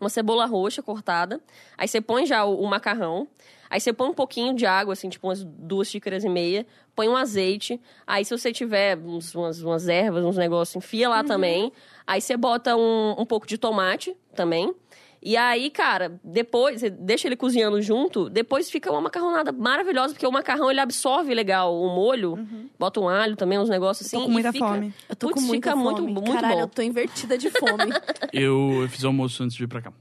Uma 0.00 0.10
cebola 0.10 0.46
roxa 0.46 0.82
cortada. 0.82 1.40
Aí 1.78 1.86
você 1.86 2.00
põe 2.00 2.26
já 2.26 2.44
o, 2.44 2.60
o 2.60 2.66
macarrão. 2.66 3.28
Aí 3.70 3.80
você 3.80 3.92
põe 3.92 4.08
um 4.08 4.14
pouquinho 4.14 4.54
de 4.54 4.64
água, 4.66 4.92
assim, 4.92 5.08
tipo 5.08 5.26
umas 5.26 5.42
duas 5.44 5.88
xícaras 5.88 6.24
e 6.24 6.28
meia. 6.28 6.66
Põe 6.94 7.08
um 7.08 7.16
azeite. 7.16 7.80
Aí 8.06 8.24
se 8.24 8.36
você 8.36 8.52
tiver 8.52 8.96
uns- 8.98 9.34
umas, 9.34 9.60
umas 9.62 9.88
ervas, 9.88 10.24
uns 10.24 10.36
negócios, 10.36 10.76
enfia 10.76 11.08
lá 11.08 11.22
também. 11.24 11.72
Aí 12.06 12.20
você 12.20 12.36
bota 12.36 12.76
um, 12.76 13.14
um 13.18 13.26
pouco 13.26 13.46
de 13.46 13.58
tomate 13.58 14.16
também. 14.34 14.74
E 15.22 15.36
aí, 15.36 15.70
cara, 15.70 16.20
depois, 16.22 16.80
você 16.80 16.90
deixa 16.90 17.26
ele 17.26 17.34
cozinhando 17.34 17.82
junto, 17.82 18.30
depois 18.30 18.70
fica 18.70 18.92
uma 18.92 19.00
macarronada 19.00 19.50
maravilhosa, 19.50 20.14
porque 20.14 20.26
o 20.26 20.30
macarrão 20.30 20.70
ele 20.70 20.78
absorve 20.78 21.34
legal 21.34 21.74
o 21.74 21.88
molho, 21.88 22.38
bota 22.78 23.00
um 23.00 23.08
alho 23.08 23.34
também, 23.34 23.58
uns 23.58 23.68
negócios 23.68 24.06
assim. 24.06 24.18
Tô 24.18 24.24
com 24.26 24.30
muita 24.30 24.50
e 24.50 24.52
fica, 24.52 24.66
fome. 24.68 24.94
Eu 25.08 25.16
tô 25.16 25.26
Putz, 25.28 25.40
com 25.42 25.46
muita 25.48 25.70
fica 25.70 25.82
fome. 25.82 26.00
muito, 26.00 26.20
muito 26.20 26.32
Caralho, 26.32 26.54
bom. 26.56 26.60
eu 26.60 26.68
tô 26.68 26.80
invertida 26.82 27.36
de 27.36 27.50
fome. 27.50 27.90
Eu, 28.32 28.82
eu 28.82 28.88
fiz 28.88 29.02
almoço 29.04 29.42
antes 29.42 29.56
de 29.56 29.62
vir 29.64 29.68
pra 29.68 29.80
cá. 29.82 29.92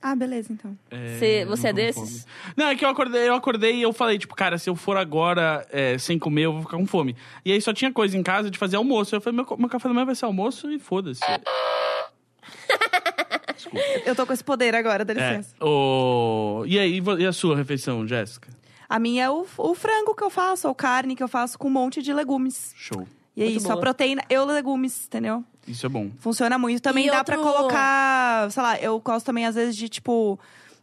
Ah, 0.00 0.14
beleza, 0.14 0.52
então. 0.52 0.78
Você- 0.90 1.44
não 1.44 1.56
você 1.56 1.68
é 1.68 1.72
desses? 1.72 2.22
fome. 2.22 2.54
Não, 2.56 2.66
é 2.68 2.76
que 2.76 2.84
eu 2.84 2.88
acordei, 2.88 3.28
eu 3.28 3.34
acordei 3.34 3.74
e 3.76 3.82
eu 3.82 3.92
falei, 3.92 4.16
tipo, 4.18 4.34
cara, 4.34 4.56
se 4.56 4.70
eu 4.70 4.76
for 4.76 4.96
agora 4.96 5.66
é, 5.72 5.98
sem 5.98 6.18
comer, 6.18 6.42
eu 6.44 6.52
vou 6.52 6.62
ficar 6.62 6.76
com 6.76 6.86
fome. 6.86 7.16
E 7.44 7.50
aí 7.52 7.60
só 7.60 7.72
tinha 7.74 7.92
coisa 7.92 8.16
em 8.16 8.22
casa 8.22 8.48
de 8.50 8.56
fazer 8.58 8.76
almoço. 8.76 9.14
Eu 9.16 9.20
falei, 9.20 9.36
meu, 9.44 9.56
meu 9.58 9.68
café 9.68 9.88
da 9.88 9.94
manhã 9.94 10.06
vai 10.06 10.14
ser 10.14 10.24
almoço 10.24 10.70
e 10.70 10.78
foda-se. 10.78 11.20
Eu 14.06 14.14
tô 14.14 14.24
com 14.26 14.32
esse 14.32 14.44
poder 14.44 14.74
agora, 14.74 15.04
dá 15.04 15.12
É, 15.12 15.16
licença. 15.36 15.54
o... 15.60 16.64
E 16.66 16.78
aí, 16.78 17.02
e 17.18 17.26
a 17.26 17.32
sua 17.32 17.56
refeição, 17.56 18.06
Jéssica? 18.06 18.48
A 18.88 18.98
minha 18.98 19.24
é 19.24 19.30
o, 19.30 19.44
o 19.58 19.74
frango 19.74 20.14
que 20.14 20.22
eu 20.24 20.30
faço, 20.30 20.66
ou 20.68 20.74
carne 20.74 21.14
que 21.14 21.22
eu 21.22 21.28
faço 21.28 21.58
com 21.58 21.68
um 21.68 21.70
monte 21.70 22.00
de 22.00 22.12
legumes. 22.14 22.72
Show. 22.76 23.06
E 23.38 23.42
é 23.42 23.44
Muito 23.44 23.58
isso, 23.58 23.66
a 23.68 23.72
boa. 23.74 23.80
proteína, 23.80 24.20
eu 24.28 24.44
legumes, 24.44 25.06
entendeu? 25.06 25.44
Isso 25.66 25.86
é 25.86 25.88
bom. 25.88 26.10
Funciona 26.18 26.58
muito. 26.58 26.82
Também 26.82 27.06
E 27.06 27.10
dá 27.10 27.18
outro- 27.18 27.34
pra 27.36 27.42
colocar, 27.44 28.50
sei 28.50 28.62
lá, 28.62 28.78
eu 28.80 28.98
gosto 28.98 29.26
também 29.26 29.46
às 29.46 29.54
vezes 29.54 29.76
de, 29.76 29.88
tipo, 29.88 30.38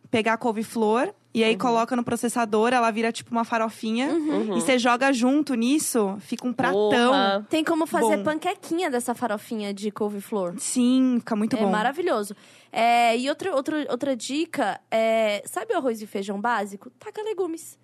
pegar 0.10 0.38
couve-flor 0.38 1.14
e 1.34 1.42
Uhum. 1.42 1.48
aí 1.50 1.58
coloca 1.58 1.96
no 1.98 2.04
processador, 2.04 2.72
ela 2.72 2.90
vira 2.92 3.12
tipo 3.12 3.30
uma 3.32 3.44
farofinha. 3.44 4.08
Uhum. 4.08 4.58
E 4.58 4.62
você 4.62 4.80
joga 4.80 5.12
junto 5.12 5.54
nisso, 5.54 6.16
fica 6.22 6.48
um 6.48 6.54
pratão. 6.54 6.90
Porra. 6.90 7.46
Tem 7.50 7.62
como 7.62 7.86
fazer 7.86 8.18
Bom. 8.18 8.24
panquequinha 8.24 8.90
dessa 8.90 9.14
farofinha 9.14 9.74
de 9.74 9.92
couve-flor. 9.92 10.54
Sim, 10.58 11.18
fica 11.20 11.36
muito 11.36 11.58
é 11.58 11.60
bom. 11.60 11.70
maravilhoso. 11.70 12.34
É, 12.72 13.18
e 13.18 13.28
outra, 13.28 13.54
outra, 13.54 13.86
outra 13.90 14.16
dica 14.16 14.80
é... 14.90 15.42
Sabe 15.46 15.74
o 15.74 15.78
arroz 15.78 16.02
e 16.02 16.08
feijão 16.08 16.40
básico? 16.40 16.90
Taca 16.92 17.22
legumes. 17.22 17.78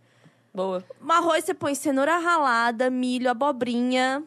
Boa. 0.54 0.84
No 1.02 1.12
arroz 1.12 1.44
você 1.46 1.54
põe 1.54 1.74
cenoura 1.76 2.18
ralada, 2.18 2.90
milho, 2.90 3.30
abobrinha. 3.30 4.24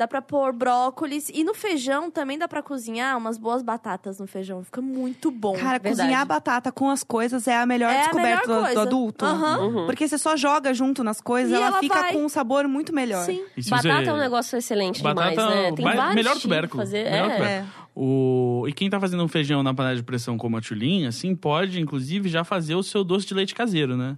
Dá 0.00 0.08
pra 0.08 0.22
pôr 0.22 0.50
brócolis. 0.54 1.28
E 1.28 1.44
no 1.44 1.52
feijão 1.52 2.10
também 2.10 2.38
dá 2.38 2.48
pra 2.48 2.62
cozinhar 2.62 3.18
umas 3.18 3.36
boas 3.36 3.60
batatas 3.62 4.18
no 4.18 4.26
feijão. 4.26 4.64
Fica 4.64 4.80
muito 4.80 5.30
bom. 5.30 5.52
Cara, 5.52 5.72
Verdade. 5.78 5.90
cozinhar 5.96 6.26
batata 6.26 6.72
com 6.72 6.88
as 6.88 7.04
coisas 7.04 7.46
é 7.46 7.54
a 7.54 7.66
melhor 7.66 7.92
É 7.92 7.98
a 7.98 8.00
descoberta 8.04 8.48
melhor 8.48 8.68
do- 8.68 8.74
do, 8.74 8.80
adulto. 8.80 9.24
Aham. 9.26 9.58
Uhum. 9.58 9.84
Porque 9.84 10.08
você 10.08 10.16
só 10.16 10.38
joga 10.38 10.72
junto 10.72 11.04
nas 11.04 11.20
coisas, 11.20 11.52
E 11.52 11.54
ela, 11.54 11.66
ela 11.66 11.80
fica 11.80 12.00
vai. 12.00 12.12
com 12.14 12.24
um 12.24 12.30
sabor 12.30 12.66
muito 12.66 12.94
melhor. 12.94 13.26
Sim. 13.26 13.44
Batata 13.68 13.82
você- 14.04 14.08
é 14.08 14.12
um 14.14 14.16
negócio 14.16 14.56
excelente 14.56 15.02
Batata 15.02 15.30
demais, 15.32 15.54
né? 15.54 15.72
Tem 15.72 15.84
mais- 15.84 15.96
vários 15.98 16.14
melhor 16.14 16.38
tubérculo. 16.40 16.82
fazer. 16.82 17.04
Melhor 17.10 17.30
é. 17.30 17.34
tubérculo. 17.36 17.72
O... 17.94 18.64
E 18.68 18.72
quem 18.72 18.88
tá 18.88 18.98
fazendo 18.98 19.22
um 19.22 19.28
feijão 19.28 19.62
na 19.62 19.74
panela 19.74 19.96
de 19.96 20.02
pressão 20.02 20.38
como 20.38 20.56
a 20.56 20.62
Tchulin, 20.62 21.04
assim, 21.04 21.34
pode, 21.36 21.78
inclusive, 21.78 22.26
já 22.30 22.42
fazer 22.42 22.74
o 22.74 22.82
seu 22.82 23.04
doce 23.04 23.26
de 23.26 23.34
leite 23.34 23.54
caseiro, 23.54 23.98
né? 23.98 24.16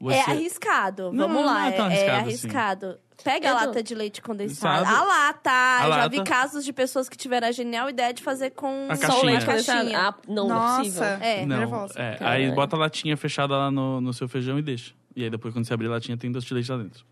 Você- 0.00 0.16
É 0.16 0.20
arriscado. 0.22 1.10
Não, 1.12 1.26
Vamos 1.26 1.42
não 1.42 1.52
lá. 1.52 1.66
é 1.66 1.72
tão 1.72 1.86
é, 1.90 2.08
arriscado 2.08 2.86
é 2.86 2.90
assim. 2.90 2.98
Pega 3.24 3.48
Eu 3.48 3.56
a 3.56 3.60
tô- 3.60 3.66
lata 3.66 3.82
de 3.82 3.94
leite 3.94 4.22
condensado. 4.22 4.84
Sabe? 4.84 4.96
A 4.98 5.02
lata! 5.04 5.50
A 5.50 5.80
já 5.82 5.86
lata. 5.88 6.08
vi 6.08 6.22
casos 6.24 6.64
de 6.64 6.72
pessoas 6.72 7.08
que 7.08 7.16
tiveram 7.16 7.48
a 7.48 7.52
genial 7.52 7.88
ideia 7.90 8.12
de 8.14 8.22
fazer 8.22 8.50
com 8.50 8.86
A 8.88 8.96
Só 8.96 9.06
caixinha. 9.08 9.24
leite 9.26 9.44
uma 9.44 9.52
condensado. 9.52 9.78
caixinha. 9.78 9.98
Ah, 10.00 10.14
não, 10.28 10.48
não 10.48 10.56
é 10.74 10.76
possível. 10.78 11.00
Nossa, 11.02 11.24
É. 11.24 11.46
Não, 11.46 11.58
nervosa. 11.58 11.94
é, 12.00 12.16
aí 12.20 12.50
bota 12.52 12.76
a 12.76 12.78
latinha 12.78 13.16
fechada 13.16 13.56
lá 13.56 13.70
no, 13.70 14.00
no 14.00 14.12
seu 14.12 14.28
feijão 14.28 14.58
e 14.58 14.62
deixa. 14.62 14.94
E 15.14 15.24
aí 15.24 15.30
depois, 15.30 15.52
quando 15.52 15.66
você 15.66 15.74
abrir 15.74 15.86
a 15.88 15.90
latinha, 15.90 16.16
tem 16.16 16.30
doce 16.32 16.46
de 16.46 16.54
leite 16.54 16.70
lá 16.70 16.78
dentro. 16.78 17.04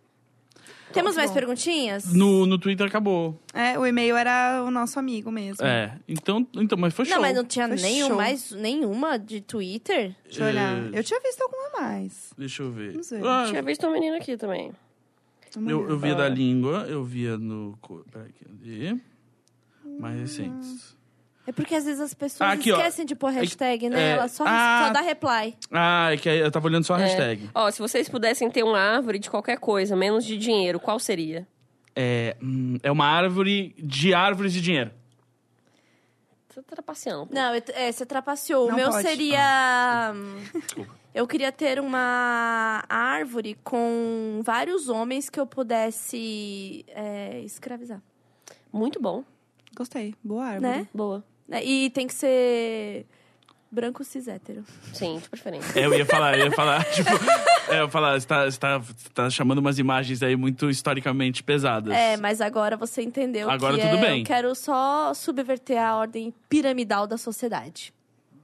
Temos 0.92 1.14
mais 1.16 1.28
bom. 1.30 1.34
perguntinhas? 1.34 2.14
No, 2.14 2.46
no 2.46 2.56
Twitter 2.58 2.86
acabou. 2.86 3.38
É, 3.52 3.78
o 3.78 3.84
e-mail 3.84 4.16
era 4.16 4.62
o 4.66 4.70
nosso 4.70 4.98
amigo 4.98 5.30
mesmo. 5.30 5.62
É, 5.66 5.92
então, 6.08 6.46
então 6.54 6.78
mas 6.78 6.94
foi 6.94 7.04
show. 7.04 7.14
Não, 7.16 7.20
mas 7.20 7.36
não 7.36 7.44
tinha 7.44 7.68
Foi 7.68 7.76
nenhum, 7.76 8.06
show. 8.08 8.16
mais 8.16 8.50
nenhuma 8.52 9.18
de 9.18 9.42
Twitter? 9.42 10.14
Deixa 10.24 10.42
eu 10.42 10.46
olhar. 10.46 10.76
É. 10.94 10.98
Eu 10.98 11.04
tinha 11.04 11.20
visto 11.20 11.42
alguma 11.42 11.80
mais. 11.82 12.30
Deixa 12.38 12.62
eu 12.62 12.70
ver. 12.72 12.94
Não 12.94 13.02
sei. 13.02 13.20
Ah, 13.22 13.44
Tinha 13.48 13.62
visto 13.62 13.86
um 13.86 13.92
menino 13.92 14.16
aqui 14.16 14.38
também. 14.38 14.72
Eu, 15.66 15.88
eu 15.88 15.98
via 15.98 16.14
da 16.14 16.28
língua, 16.28 16.86
eu 16.88 17.02
via 17.04 17.36
no... 17.38 17.78
Peraí, 18.10 18.30
cadê? 18.32 18.96
Mais 19.98 20.20
recentes. 20.20 20.96
É 21.46 21.52
porque 21.52 21.74
às 21.74 21.84
vezes 21.86 22.00
as 22.00 22.12
pessoas 22.12 22.50
Ah, 22.50 22.52
aqui, 22.52 22.70
ó. 22.70 22.76
esquecem 22.76 23.06
de 23.06 23.14
pôr 23.14 23.30
hashtag, 23.30 23.88
né? 23.88 24.00
é, 24.00 24.10
Ela 24.12 24.28
só, 24.28 24.44
ah. 24.46 24.84
só 24.86 24.92
dá 24.92 25.00
reply. 25.00 25.56
Ah, 25.72 26.12
é 26.12 26.16
que 26.18 26.28
aí 26.28 26.38
eu 26.40 26.50
tava 26.50 26.66
olhando 26.66 26.84
só 26.84 26.94
a 26.94 26.98
hashtag. 26.98 27.48
Ó, 27.54 27.70
se 27.70 27.78
vocês 27.80 28.06
pudessem 28.08 28.50
ter 28.50 28.62
uma 28.62 28.78
árvore 28.78 29.18
de 29.18 29.30
qualquer 29.30 29.58
coisa, 29.58 29.96
menos 29.96 30.26
de 30.26 30.36
dinheiro, 30.36 30.78
qual 30.78 30.98
seria? 30.98 31.48
É, 31.96 32.36
hum, 32.42 32.76
é 32.82 32.92
uma 32.92 33.06
árvore 33.06 33.74
de 33.78 34.12
árvores 34.12 34.52
de 34.52 34.60
dinheiro. 34.60 34.90
Você 36.50 36.62
tá 36.62 36.82
passeando. 36.82 37.28
Não, 37.32 37.54
eu- 37.54 37.62
é, 37.74 37.90
você 37.92 38.04
trapaceou. 38.04 38.66
O 38.66 38.68
Não 38.68 38.76
meu 38.76 38.90
pode. 38.90 39.08
seria. 39.08 40.12
Desculpa. 40.54 40.94
Eu 41.18 41.26
queria 41.26 41.50
ter 41.50 41.80
uma 41.80 42.84
árvore 42.88 43.58
com 43.64 44.40
vários 44.44 44.88
homens 44.88 45.28
que 45.28 45.40
eu 45.40 45.44
pudesse 45.44 46.84
é, 46.90 47.40
escravizar. 47.40 48.00
Muito 48.72 49.02
bom. 49.02 49.24
Gostei. 49.74 50.14
Boa 50.22 50.44
árvore. 50.44 50.78
Né? 50.78 50.88
Boa. 50.94 51.24
Né? 51.48 51.64
E 51.64 51.90
tem 51.90 52.06
que 52.06 52.14
ser 52.14 53.04
branco 53.68 54.04
cis 54.04 54.28
hétero. 54.28 54.62
Sim, 54.94 55.18
de 55.18 55.28
preferência. 55.28 55.76
É, 55.76 55.86
eu 55.86 55.92
ia 55.92 56.06
falar, 56.06 56.38
eu 56.38 56.44
ia 56.44 56.52
falar, 56.52 56.84
tipo, 56.94 57.10
é, 57.68 57.80
eu 57.80 57.86
ia 57.86 57.90
falar, 57.90 58.20
você 58.20 58.26
tá, 58.28 58.44
você, 58.44 58.58
tá, 58.60 58.78
você 58.78 59.08
tá 59.12 59.28
chamando 59.28 59.58
umas 59.58 59.80
imagens 59.80 60.22
aí 60.22 60.36
muito 60.36 60.70
historicamente 60.70 61.42
pesadas. 61.42 61.92
É, 61.92 62.16
mas 62.16 62.40
agora 62.40 62.76
você 62.76 63.02
entendeu 63.02 63.50
Agora 63.50 63.74
que 63.74 63.82
tudo 63.82 63.96
é, 63.96 64.00
bem. 64.00 64.20
eu 64.20 64.24
quero 64.24 64.54
só 64.54 65.12
subverter 65.14 65.82
a 65.82 65.96
ordem 65.96 66.32
piramidal 66.48 67.08
da 67.08 67.18
sociedade. 67.18 67.92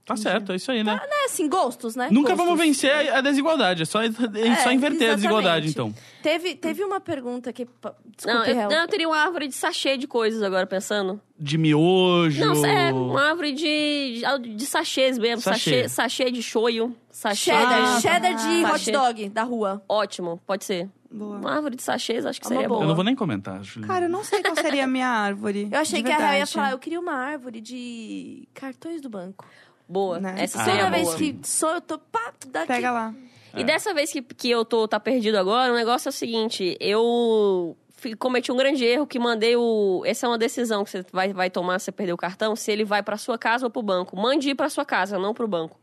Tá 0.05 0.16
certo, 0.16 0.52
é 0.52 0.56
isso 0.56 0.70
aí, 0.70 0.85
né? 0.85 1.01
É 1.02 1.24
assim, 1.24 1.48
gostos, 1.48 1.97
né? 1.97 2.09
Nunca 2.10 2.31
Gostos. 2.31 2.44
vamos 2.47 2.60
vencer 2.60 2.90
a 3.10 3.18
a 3.18 3.20
desigualdade, 3.22 3.82
é 3.82 3.85
só, 3.86 4.02
é 4.02 4.10
só 4.10 4.18
inverter 4.20 4.32
a 4.32 4.74
exatamente. 4.74 5.14
desigualdade, 5.16 5.68
então. 5.68 5.94
Teve, 6.22 6.55
teve 6.56 6.85
uma 6.85 7.01
pergunta 7.01 7.52
que... 7.55 7.64
pa- 7.64 7.94
Desculpe, 8.16 8.52
Não, 8.55 8.62
eu, 8.62 8.68
não, 8.70 8.81
eu 8.82 8.89
teria 8.89 9.09
uma 9.09 9.16
árvore 9.18 9.48
de 9.48 9.55
sachê 9.55 9.97
de 9.97 10.06
coisas 10.06 10.43
agora, 10.43 10.66
pensando. 10.66 11.18
De 11.39 11.56
miojo. 11.56 12.39
Não, 12.44 12.64
é 12.66 12.93
uma 12.93 13.28
árvore 13.31 13.52
de, 13.52 14.22
de, 14.43 14.55
de 14.56 14.66
sachês 14.66 15.18
mesmo. 15.18 15.40
Sachê. 15.40 15.85
Sachê, 15.85 15.89
sachê 15.89 16.31
de 16.31 16.43
shoyu. 16.43 16.94
Sachê 17.10 17.52
Cheddar, 17.52 17.97
de... 17.97 18.02
cheddar 18.02 18.35
de 18.35 18.64
hot 18.66 18.90
dog 18.93 19.28
da 19.31 19.43
rua. 19.43 19.82
Ótimo, 19.89 20.40
pode 20.47 20.64
ser. 20.64 20.89
Boa. 21.10 21.36
Uma 21.39 21.52
árvore 21.55 21.76
de 21.76 21.82
sachês, 21.82 22.26
acho 22.26 22.40
que 22.40 22.47
É 22.47 22.48
seria 22.48 22.68
boa. 22.68 22.76
Eu 22.78 22.81
boa. 22.81 22.89
não 22.89 22.94
vou 22.97 23.05
nem 23.05 23.14
comentar, 23.14 23.62
Julinho. 23.62 23.86
Cara, 23.86 24.06
eu 24.06 24.10
não 24.10 24.24
sei 24.24 24.43
qual 24.43 24.56
seria 24.56 24.82
a 24.85 24.86
minha 24.86 25.09
árvore. 25.09 25.68
Eu 25.70 25.78
achei 25.78 26.02
que 26.02 26.10
a 26.10 26.14
Hel 26.14 26.20
ia 26.20 26.28
verdade. 26.31 26.52
falar, 26.52 26.70
eu 26.72 26.78
queria 26.78 26.98
uma 26.98 27.12
árvore 27.14 27.60
de 27.60 28.48
cartões 28.52 29.01
do 29.01 29.09
banco. 29.09 29.47
Boa. 29.89 30.19
Né? 30.20 30.35
Essa 30.39 30.61
Ah, 30.61 30.65
seria 30.65 30.85
Toda 30.85 30.98
boa. 30.98 31.16
vez 31.16 31.36
que 31.40 31.48
sou, 31.48 31.70
eu 31.70 31.81
tô 31.81 31.98
pá, 31.98 32.32
daqui. 32.48 32.66
Pega 32.69 32.90
lá. 32.90 33.15
E 33.56 33.62
dessa 33.62 33.94
vez 33.94 34.11
que, 34.11 34.20
que 34.20 34.51
eu 34.51 34.65
tô 34.65 34.89
tá 34.89 34.98
perdido 34.98 35.36
agora, 35.36 35.73
o 35.73 35.77
negócio 35.77 36.09
é 36.09 36.11
o 36.11 36.12
seguinte, 36.12 36.77
eu 36.81 37.77
cometi 38.19 38.51
um 38.51 38.56
grande 38.56 38.85
erro 38.85 39.06
que 39.06 39.19
mandei 39.19 39.56
o. 39.56 40.02
Essa 40.05 40.27
é 40.27 40.28
uma 40.28 40.36
decisão 40.39 40.82
que 40.82 40.90
você 40.90 41.05
vai, 41.12 41.32
vai 41.32 41.48
tomar 41.51 41.78
se 41.78 41.85
você 41.86 41.93
perder 41.93 42.12
o 42.12 42.16
cartão, 42.16 42.56
se 42.56 42.73
ele 42.73 42.85
vai 42.85 43.02
pra 43.02 43.16
sua 43.16 43.39
casa 43.39 43.66
ou 43.66 43.70
pro 43.70 43.81
banco. 43.82 44.16
Mande 44.16 44.51
ir 44.51 44.55
pra 44.56 44.69
sua 44.69 44.85
casa, 44.85 45.19
não 45.19 45.32
pro 45.32 45.47
banco. 45.47 45.78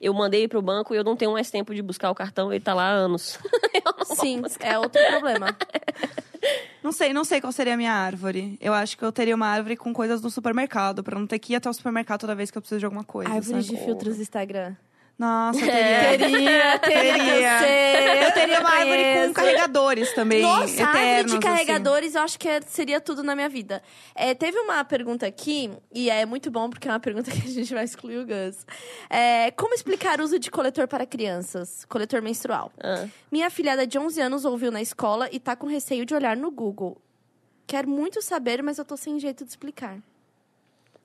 Eu 0.00 0.12
mandei 0.12 0.44
ir 0.44 0.48
pro 0.48 0.60
banco 0.60 0.94
e 0.94 0.96
eu 0.96 1.04
não 1.04 1.16
tenho 1.16 1.32
mais 1.32 1.50
tempo 1.50 1.74
de 1.74 1.80
buscar 1.82 2.10
o 2.10 2.14
cartão, 2.14 2.52
ele 2.52 2.62
tá 2.62 2.74
lá 2.74 2.84
há 2.84 2.92
anos. 2.92 3.38
Sim, 4.16 4.42
é 4.60 4.78
outro 4.78 5.00
problema. 5.10 5.56
Não 6.82 6.92
sei, 6.92 7.12
não 7.12 7.24
sei 7.24 7.40
qual 7.40 7.52
seria 7.52 7.74
a 7.74 7.76
minha 7.76 7.92
árvore. 7.92 8.56
Eu 8.60 8.72
acho 8.72 8.96
que 8.96 9.04
eu 9.04 9.10
teria 9.10 9.34
uma 9.34 9.48
árvore 9.48 9.76
com 9.76 9.92
coisas 9.92 10.20
do 10.20 10.30
supermercado, 10.30 11.02
pra 11.02 11.18
não 11.18 11.26
ter 11.26 11.40
que 11.40 11.52
ir 11.52 11.56
até 11.56 11.68
o 11.68 11.72
supermercado 11.72 12.20
toda 12.20 12.36
vez 12.36 12.48
que 12.48 12.58
eu 12.58 12.62
preciso 12.62 12.78
de 12.78 12.84
alguma 12.84 13.02
coisa. 13.02 13.32
Árvores 13.32 13.66
sabe? 13.66 13.76
de 13.76 13.84
filtros 13.84 14.14
do 14.14 14.22
Instagram. 14.22 14.76
Nossa, 15.18 15.58
eu 15.60 15.70
É. 15.70 16.18
teria. 16.18 16.78
Teria, 16.78 16.78
teria, 16.78 18.26
eu 18.26 18.32
teria 18.32 18.60
uma 18.60 18.70
árvore 18.70 19.02
com 19.28 19.32
carregadores 19.32 20.12
também. 20.12 20.42
Nossa, 20.42 20.84
árvore 20.84 21.04
eternos, 21.04 21.30
de 21.32 21.38
assim. 21.38 21.40
carregadores, 21.46 22.14
eu 22.14 22.22
acho 22.22 22.38
que 22.38 22.46
é- 22.48 22.60
seria 22.60 23.00
tudo 23.00 23.22
na 23.22 23.34
minha 23.34 23.48
vida. 23.48 23.82
É, 24.14 24.34
teve 24.34 24.58
uma 24.58 24.84
pergunta 24.84 25.26
aqui, 25.26 25.70
e 25.94 26.10
é 26.10 26.26
muito 26.26 26.50
bom 26.50 26.68
porque 26.68 26.86
é 26.86 26.90
uma 26.92 27.00
pergunta 27.00 27.30
que 27.32 27.48
a 27.48 27.50
gente 27.50 27.72
vai 27.72 27.84
excluir 27.84 28.18
o 28.18 28.26
Gus. 28.26 28.66
É, 29.08 29.50
como 29.52 29.72
explicar 29.74 30.20
o 30.20 30.24
uso 30.24 30.38
de 30.38 30.50
coletor 30.50 30.86
para 30.86 31.06
crianças? 31.06 31.86
Coletor 31.86 32.20
menstrual. 32.20 32.70
Ah. 32.82 33.06
Minha 33.32 33.48
filhada 33.48 33.86
de 33.86 33.98
11 33.98 34.20
anos 34.20 34.44
ouviu 34.44 34.70
na 34.70 34.82
escola 34.82 35.30
e 35.32 35.40
tá 35.40 35.56
com 35.56 35.66
receio 35.66 36.04
de 36.04 36.14
olhar 36.14 36.36
no 36.36 36.50
Google. 36.50 37.00
Quero 37.66 37.88
muito 37.88 38.20
saber, 38.20 38.62
mas 38.62 38.76
eu 38.78 38.84
tô 38.84 38.96
sem 38.98 39.18
jeito 39.18 39.44
de 39.44 39.50
explicar. 39.50 39.96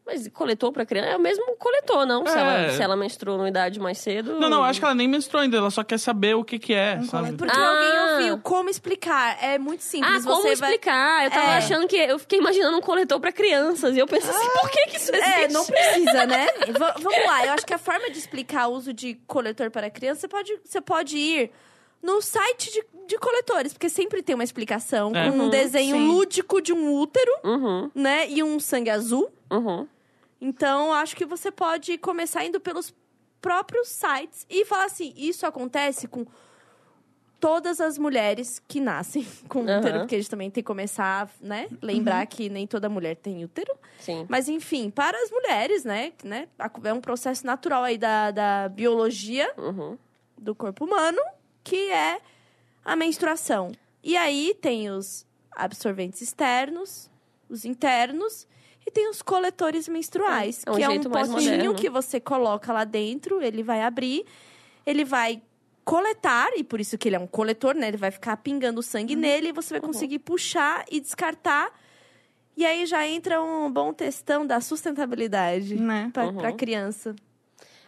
Mas 0.06 0.28
coletor 0.30 0.72
pra 0.72 0.84
criança 0.86 1.10
é 1.10 1.15
o 1.15 1.19
mesmo 1.19 1.56
coletor, 1.57 2.06
não? 2.07 2.26
Se, 2.26 2.36
É. 2.36 2.41
ela, 2.41 2.69
se 2.72 2.82
ela 2.82 2.95
menstruou 2.98 3.38
numa 3.38 3.48
idade 3.48 3.80
mais 3.80 3.99
cedo. 3.99 4.40
Não, 4.40 4.49
não, 4.49 4.64
acho 4.64 4.80
que 4.80 4.86
ela 4.86 4.95
nem 4.95 5.07
menstruou 5.07 5.44
ainda, 5.44 5.57
ela 5.57 5.69
só 5.69 5.84
quer 5.84 5.99
saber 5.99 6.36
o 6.36 6.44
que 6.44 6.57
que 6.57 6.73
é, 6.73 7.02
sabe? 7.03 7.34
Porque 7.34 7.56
Ah. 7.56 7.69
alguém 7.69 8.11
ouviu. 8.30 8.38
Como 8.44 8.68
explicar? 8.69 9.38
É 9.44 9.60
muito 9.60 9.82
Ah, 9.82 9.84
simples. 9.84 10.26
como 10.26 10.41
Você 10.41 10.56
vai... 10.56 10.72
explicar? 10.72 11.26
Eu 11.26 11.32
tava 11.32 11.52
É. 11.52 11.57
achando 11.57 11.88
que. 11.88 11.95
Eu 11.95 12.18
fiquei 12.18 12.40
imaginando 12.40 12.76
um 12.78 12.82
coletor 12.82 13.19
pra 13.19 13.32
crianças. 13.32 13.95
E 13.95 13.99
eu 13.99 14.07
pensei 14.07 14.32
assim, 14.32 14.49
por 14.60 14.69
que, 14.72 14.86
que 14.88 14.98
isso 14.98 15.15
existe? 15.15 15.44
É, 15.44 15.48
não 15.49 15.65
precisa, 15.65 16.26
né? 16.26 16.48
Va- 16.80 16.95
vamos 16.99 17.26
lá, 17.26 17.45
eu 17.45 17.52
acho 17.53 17.65
que 17.65 17.73
a 17.73 17.78
forma 17.78 18.10
de 18.10 18.18
explicar 18.18 18.68
o 18.68 18.73
uso 18.73 18.91
de 18.91 19.15
coletor 19.28 19.69
para 19.69 19.90
criança, 19.90 20.22
você 20.22 20.28
pode, 20.28 20.60
você 20.65 20.82
pode 20.82 21.15
ir 21.18 21.52
no 22.02 22.19
site 22.22 22.72
de, 22.73 22.84
de 23.07 23.18
coletores, 23.18 23.73
porque 23.73 23.90
sempre 23.90 24.22
tem 24.23 24.36
uma 24.36 24.44
explicação 24.44 25.11
É. 25.15 25.30
com 25.30 25.36
um 25.38 25.44
Uhum, 25.44 25.49
desenho 25.49 25.95
sim. 25.98 26.07
lúdico 26.07 26.61
de 26.61 26.72
um 26.73 26.94
útero, 26.98 27.32
Uhum, 27.44 27.91
né? 27.95 28.30
E 28.30 28.41
um 28.44 28.60
sangue 28.60 28.90
azul. 28.90 29.32
uhum. 29.52 29.88
Então, 30.40 30.91
acho 30.94 31.15
que 31.15 31.26
você 31.26 31.52
pode 31.52 31.98
começar 31.99 32.44
indo 32.44 32.60
pelos 32.60 32.94
próprios 33.40 33.90
sites 33.90 34.45
e 34.49 34.65
falar 34.65 34.86
assim: 34.86 35.14
isso 35.15 35.45
acontece 35.45 36.07
com 36.07 36.26
todas 37.40 37.82
as 37.82 37.98
mulheres 37.98 38.61
que 38.68 38.80
nascem 38.80 39.26
com 39.49 39.61
Aham. 39.61 39.80
útero, 39.80 39.99
porque 40.02 40.15
a 40.15 40.18
gente 40.19 40.30
também 40.30 40.49
tem 40.49 40.64
que 40.64 40.68
começar, 40.68 41.30
né? 41.41 41.68
Lembrar 41.82 42.26
que 42.28 42.49
nem 42.49 42.68
toda 42.68 42.88
mulher 42.90 43.15
tem 43.15 43.44
útero. 43.44 43.73
Sim. 43.99 44.26
Mas 44.30 44.48
enfim, 44.48 44.90
para 44.90 45.18
as 45.22 45.32
mulheres, 45.32 45.84
né? 45.84 46.14
né 46.23 46.48
é 46.84 46.94
um 46.94 47.02
processo 47.02 47.45
natural 47.45 47.84
aí 47.84 47.98
da, 47.98 48.32
da 48.32 48.69
biologia 48.69 49.52
Uhum. 49.57 49.98
do 50.38 50.53
corpo 50.56 50.86
humano, 50.86 51.19
que 51.64 51.91
é 51.91 52.19
a 52.84 52.95
menstruação. 52.95 53.72
E 54.03 54.16
aí 54.18 54.56
tem 54.62 54.90
os 54.90 55.26
absorventes 55.52 56.22
externos, 56.22 57.10
os 57.49 57.66
internos 57.66 58.48
e 58.86 58.90
tem 58.90 59.10
os 59.10 59.22
coletores 59.22 59.88
menstruais, 59.88 60.64
É 60.66 60.72
um 60.72 60.76
que 60.76 60.84
é 60.84 60.90
um 60.90 60.99
potinho 61.03 61.76
que 61.76 61.90
você 61.90 62.20
coloca 62.20 62.74
lá 62.74 62.84
dentro, 62.84 63.41
ele 63.41 63.62
vai 63.62 63.82
abrir, 63.84 64.26
ele 64.86 65.06
vai 65.06 65.41
coletar, 65.84 66.49
e 66.58 66.64
por 66.64 66.80
isso 66.80 66.98
que 66.98 67.10
ele 67.10 67.16
é 67.16 67.20
um 67.20 67.28
coletor, 67.28 67.76
né? 67.76 67.88
Ele 67.90 67.98
vai 67.98 68.12
ficar 68.12 68.38
pingando 68.38 68.82
sangue 68.82 69.14
Uhum. 69.16 69.20
nele 69.22 69.49
e 69.49 69.52
você 69.52 69.74
vai 69.74 69.82
conseguir 69.82 70.20
puxar 70.20 70.86
e 70.90 70.99
descartar. 70.99 71.72
E 72.56 72.66
aí 72.66 72.86
já 72.86 73.08
entra 73.08 73.41
um 73.41 73.72
bom 73.72 73.91
testão 73.94 74.45
da 74.45 74.62
sustentabilidade 74.62 75.76
Né? 75.76 76.10
pra, 76.14 76.26
Uhum. 76.28 76.56
criança. 76.58 77.16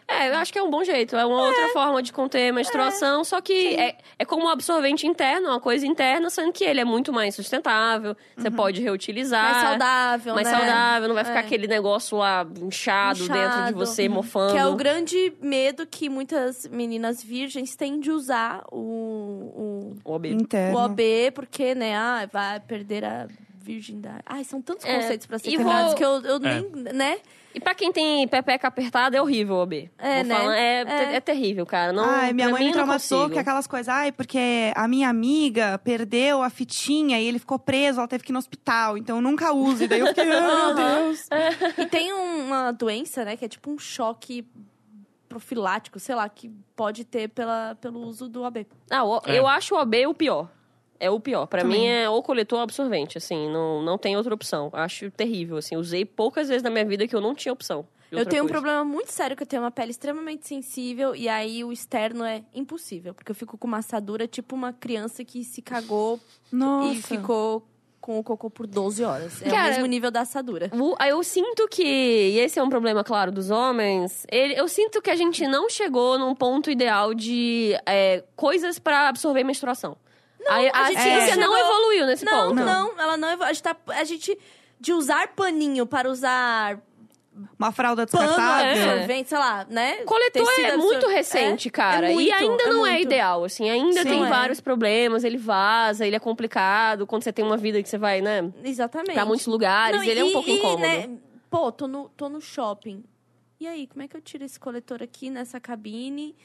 É, 0.06 0.28
eu 0.28 0.34
acho 0.36 0.52
que 0.52 0.58
é 0.58 0.62
um 0.62 0.68
bom 0.70 0.84
jeito. 0.84 1.16
É 1.16 1.24
uma 1.24 1.40
outra 1.46 1.68
forma 1.68 2.02
de 2.02 2.12
conter 2.12 2.50
a 2.50 2.52
menstruação, 2.52 3.24
só 3.24 3.40
que 3.40 3.74
é, 3.74 3.96
é 4.18 4.24
como 4.24 4.44
um 4.44 4.48
absorvente 4.48 5.06
interno, 5.06 5.48
uma 5.48 5.60
coisa 5.60 5.86
interna, 5.86 6.28
sendo 6.28 6.52
que 6.52 6.62
ele 6.62 6.78
é 6.78 6.84
muito 6.84 7.10
mais 7.12 7.34
sustentável. 7.34 8.14
Você 8.36 8.50
pode 8.50 8.82
reutilizar. 8.82 9.42
Mais 9.54 9.68
saudável, 9.68 10.34
mais 10.34 10.46
né? 10.50 10.58
saudável, 10.58 11.08
não 11.08 11.14
vai 11.14 11.24
ficar 11.24 11.38
É. 11.38 11.40
aquele 11.40 11.66
negócio 11.66 12.18
lá 12.18 12.46
inchado, 12.60 13.18
dentro 13.20 13.34
de 13.34 13.40
Inchado. 13.40 13.76
você, 13.78 14.08
mofando. 14.08 14.52
Que 14.52 14.58
é 14.58 14.66
o 14.66 14.74
grande 14.76 15.32
medo 15.40 15.86
que 15.86 16.08
muitas 16.10 16.66
meninas 16.68 17.22
virgens 17.22 17.74
têm 17.74 17.98
de 17.98 18.10
usar 18.10 18.62
o, 18.70 19.96
O 20.04 20.12
OB. 20.12 20.28
Interno. 20.28 20.78
o 20.78 20.84
OB, 20.84 21.00
porque, 21.34 21.74
né, 21.74 21.96
ah, 21.96 22.28
vai 22.30 22.60
perder 22.60 23.04
a 23.04 23.26
virgindade. 23.56 24.20
Ai, 24.26 24.44
são 24.44 24.60
tantos 24.60 24.84
É, 24.84 24.96
conceitos 24.96 25.26
pra 25.26 25.38
ser 25.38 25.50
quebrados 25.50 25.86
vou- 25.86 25.94
que 25.96 26.04
eu, 26.04 26.20
eu 26.22 26.36
É. 26.36 26.60
nem, 26.60 26.70
né? 26.92 27.18
E 27.54 27.60
pra 27.60 27.74
quem 27.74 27.92
tem 27.92 28.26
pepeca 28.26 28.66
apertada, 28.66 29.16
é 29.16 29.22
horrível 29.22 29.54
o 29.54 29.62
OB. 29.62 29.88
É, 29.96 30.16
Vou 30.16 30.24
né? 30.24 30.36
falar, 30.36 30.56
é, 30.56 30.82
É. 30.82 31.14
é 31.16 31.20
terrível, 31.20 31.64
cara. 31.64 31.92
Não, 31.92 32.04
Ai, 32.04 32.32
minha 32.32 32.48
mãe 32.50 32.60
me 32.60 32.66
não 32.66 32.72
traumatizou 32.72 33.30
que 33.30 33.38
aquelas 33.38 33.66
coisas, 33.66 33.88
ai, 33.88 34.10
porque 34.10 34.72
a 34.74 34.88
minha 34.88 35.08
amiga 35.08 35.78
perdeu 35.78 36.42
a 36.42 36.50
fitinha 36.50 37.20
e 37.20 37.26
ele 37.26 37.38
ficou 37.38 37.58
preso, 37.58 38.00
ela 38.00 38.08
teve 38.08 38.24
que 38.24 38.32
ir 38.32 38.34
no 38.34 38.38
hospital, 38.40 38.98
então 38.98 39.16
eu 39.16 39.22
nunca 39.22 39.52
uso. 39.52 39.84
E 39.84 39.86
daí 39.88 40.00
eu 40.00 40.08
fiquei, 40.08 40.24
ai, 40.30 40.74
meu. 40.74 40.74
Deus. 40.74 41.28
E 41.78 41.86
tem 41.86 42.12
um- 42.12 42.46
uma 42.46 42.72
doença, 42.72 43.24
né, 43.24 43.36
que 43.36 43.44
é 43.44 43.48
tipo 43.48 43.70
um 43.70 43.78
choque 43.78 44.44
profilático, 45.28 45.98
sei 45.98 46.14
lá, 46.14 46.28
que 46.28 46.48
pode 46.76 47.04
ter 47.04 47.28
pela, 47.28 47.76
pelo 47.80 48.00
uso 48.00 48.28
do 48.28 48.44
AB. 48.44 48.66
Ah, 48.90 49.04
o- 49.04 49.20
É. 49.26 49.38
eu 49.38 49.46
acho 49.46 49.74
o 49.74 49.78
OB 49.80 50.06
o 50.06 50.14
pior. 50.14 50.48
É 51.00 51.10
o 51.10 51.18
pior. 51.20 51.46
Pra 51.46 51.62
Também. 51.62 51.80
mim 51.80 51.86
é 51.88 52.08
ou 52.08 52.22
coletor 52.22 52.58
ou 52.58 52.62
absorvente, 52.62 53.18
assim, 53.18 53.48
não, 53.50 53.82
não 53.82 53.98
tem 53.98 54.16
outra 54.16 54.32
opção. 54.34 54.70
Acho 54.72 55.10
terrível, 55.10 55.56
assim. 55.56 55.76
Usei 55.76 56.04
poucas 56.04 56.48
vezes 56.48 56.62
na 56.62 56.70
minha 56.70 56.84
vida 56.84 57.06
que 57.06 57.14
eu 57.14 57.20
não 57.20 57.34
tinha 57.34 57.52
opção. 57.52 57.86
Eu 58.12 58.24
tenho 58.24 58.44
um 58.44 58.46
coisa. 58.46 58.60
problema 58.60 58.84
muito 58.84 59.10
sério, 59.10 59.36
que 59.36 59.42
eu 59.42 59.46
tenho 59.46 59.62
uma 59.62 59.72
pele 59.72 59.90
extremamente 59.90 60.46
sensível, 60.46 61.16
e 61.16 61.28
aí 61.28 61.64
o 61.64 61.72
externo 61.72 62.22
é 62.24 62.44
impossível, 62.54 63.12
porque 63.12 63.32
eu 63.32 63.34
fico 63.34 63.58
com 63.58 63.66
uma 63.66 63.78
assadura 63.78 64.28
tipo 64.28 64.54
uma 64.54 64.72
criança 64.72 65.24
que 65.24 65.42
se 65.42 65.60
cagou 65.60 66.20
Nossa. 66.52 66.92
e 66.92 67.02
ficou 67.02 67.66
com 68.00 68.16
o 68.18 68.22
cocô 68.22 68.48
por 68.50 68.68
12 68.68 69.02
horas. 69.02 69.42
É 69.42 69.50
Cara, 69.50 69.66
o 69.66 69.70
mesmo 69.70 69.86
nível 69.86 70.12
da 70.12 70.20
assadura. 70.20 70.70
Eu 71.08 71.24
sinto 71.24 71.66
que, 71.66 71.82
e 71.82 72.38
esse 72.38 72.56
é 72.58 72.62
um 72.62 72.68
problema, 72.68 73.02
claro, 73.02 73.32
dos 73.32 73.50
homens, 73.50 74.24
ele- 74.30 74.54
eu 74.54 74.68
sinto 74.68 75.02
que 75.02 75.10
a 75.10 75.16
gente 75.16 75.44
não 75.48 75.68
chegou 75.68 76.16
num 76.16 76.36
ponto 76.36 76.70
ideal 76.70 77.14
de 77.14 77.72
é, 77.84 78.22
coisas 78.36 78.78
pra 78.78 79.08
absorver 79.08 79.42
menstruação. 79.42 79.96
Aí 80.48 80.68
a, 80.72 80.78
a 80.78 80.84
gente 80.90 81.00
ciência 81.02 81.36
não 81.36 81.48
não 81.50 81.56
chegou- 81.56 81.70
evoluiu 81.72 82.06
nesse 82.06 82.24
Não, 82.24 82.48
ponto. 82.48 82.54
não, 82.64 83.00
ela 83.00 83.16
não. 83.16 83.42
A 83.42 83.52
gente, 83.52 83.62
tá, 83.62 83.76
a 83.88 84.04
gente 84.04 84.38
de 84.80 84.92
usar 84.92 85.28
paninho 85.28 85.86
para 85.86 86.10
usar 86.10 86.78
Uma 87.58 87.72
fralda 87.72 88.06
pano 88.06 88.26
descartável. 88.28 88.82
absorvente, 88.92 89.28
sei 89.28 89.38
lá, 89.38 89.66
né? 89.68 89.96
Coletor 90.04 90.46
Tecido 90.46 90.66
é 90.66 90.70
absor- 90.70 90.84
muito 90.92 91.06
recente, 91.08 91.68
É, 91.68 91.70
cara. 91.70 92.08
é 92.08 92.12
e 92.12 92.14
muito, 92.14 92.32
ainda 92.34 92.66
não 92.66 92.86
é 92.86 92.90
muito. 92.92 93.02
ideal, 93.02 93.44
assim. 93.44 93.68
Ainda 93.70 94.02
Sim. 94.02 94.08
tem 94.08 94.18
Não 94.20 94.26
é. 94.26 94.28
vários 94.30 94.60
problemas. 94.60 95.24
Ele 95.24 95.36
vaza, 95.38 96.06
ele 96.06 96.14
é 96.16 96.20
complicado. 96.20 97.06
Quando 97.06 97.22
você 97.24 97.32
tem 97.32 97.44
uma 97.44 97.56
vida 97.56 97.82
que 97.82 97.88
você 97.88 97.98
vai, 97.98 98.20
né, 98.20 98.50
Exatamente. 98.62 99.14
pra 99.14 99.24
muitos 99.24 99.46
lugares, 99.46 99.96
Não, 99.96 100.04
ele 100.04 100.20
é 100.20 100.24
um 100.24 100.28
e- 100.28 100.32
pouco 100.32 100.48
e, 100.48 100.52
incômodo. 100.52 100.82
né, 100.82 101.10
pô, 101.50 101.72
tô 101.72 101.88
no, 101.88 102.08
tô 102.10 102.28
no 102.28 102.40
shopping. 102.40 103.02
E 103.58 103.66
aí, 103.66 103.86
como 103.86 104.02
é 104.02 104.08
que 104.08 104.16
eu 104.16 104.20
tiro 104.20 104.44
esse 104.44 104.60
coletor 104.60 105.02
aqui 105.02 105.30
nessa 105.30 105.58
cabine? 105.58 106.36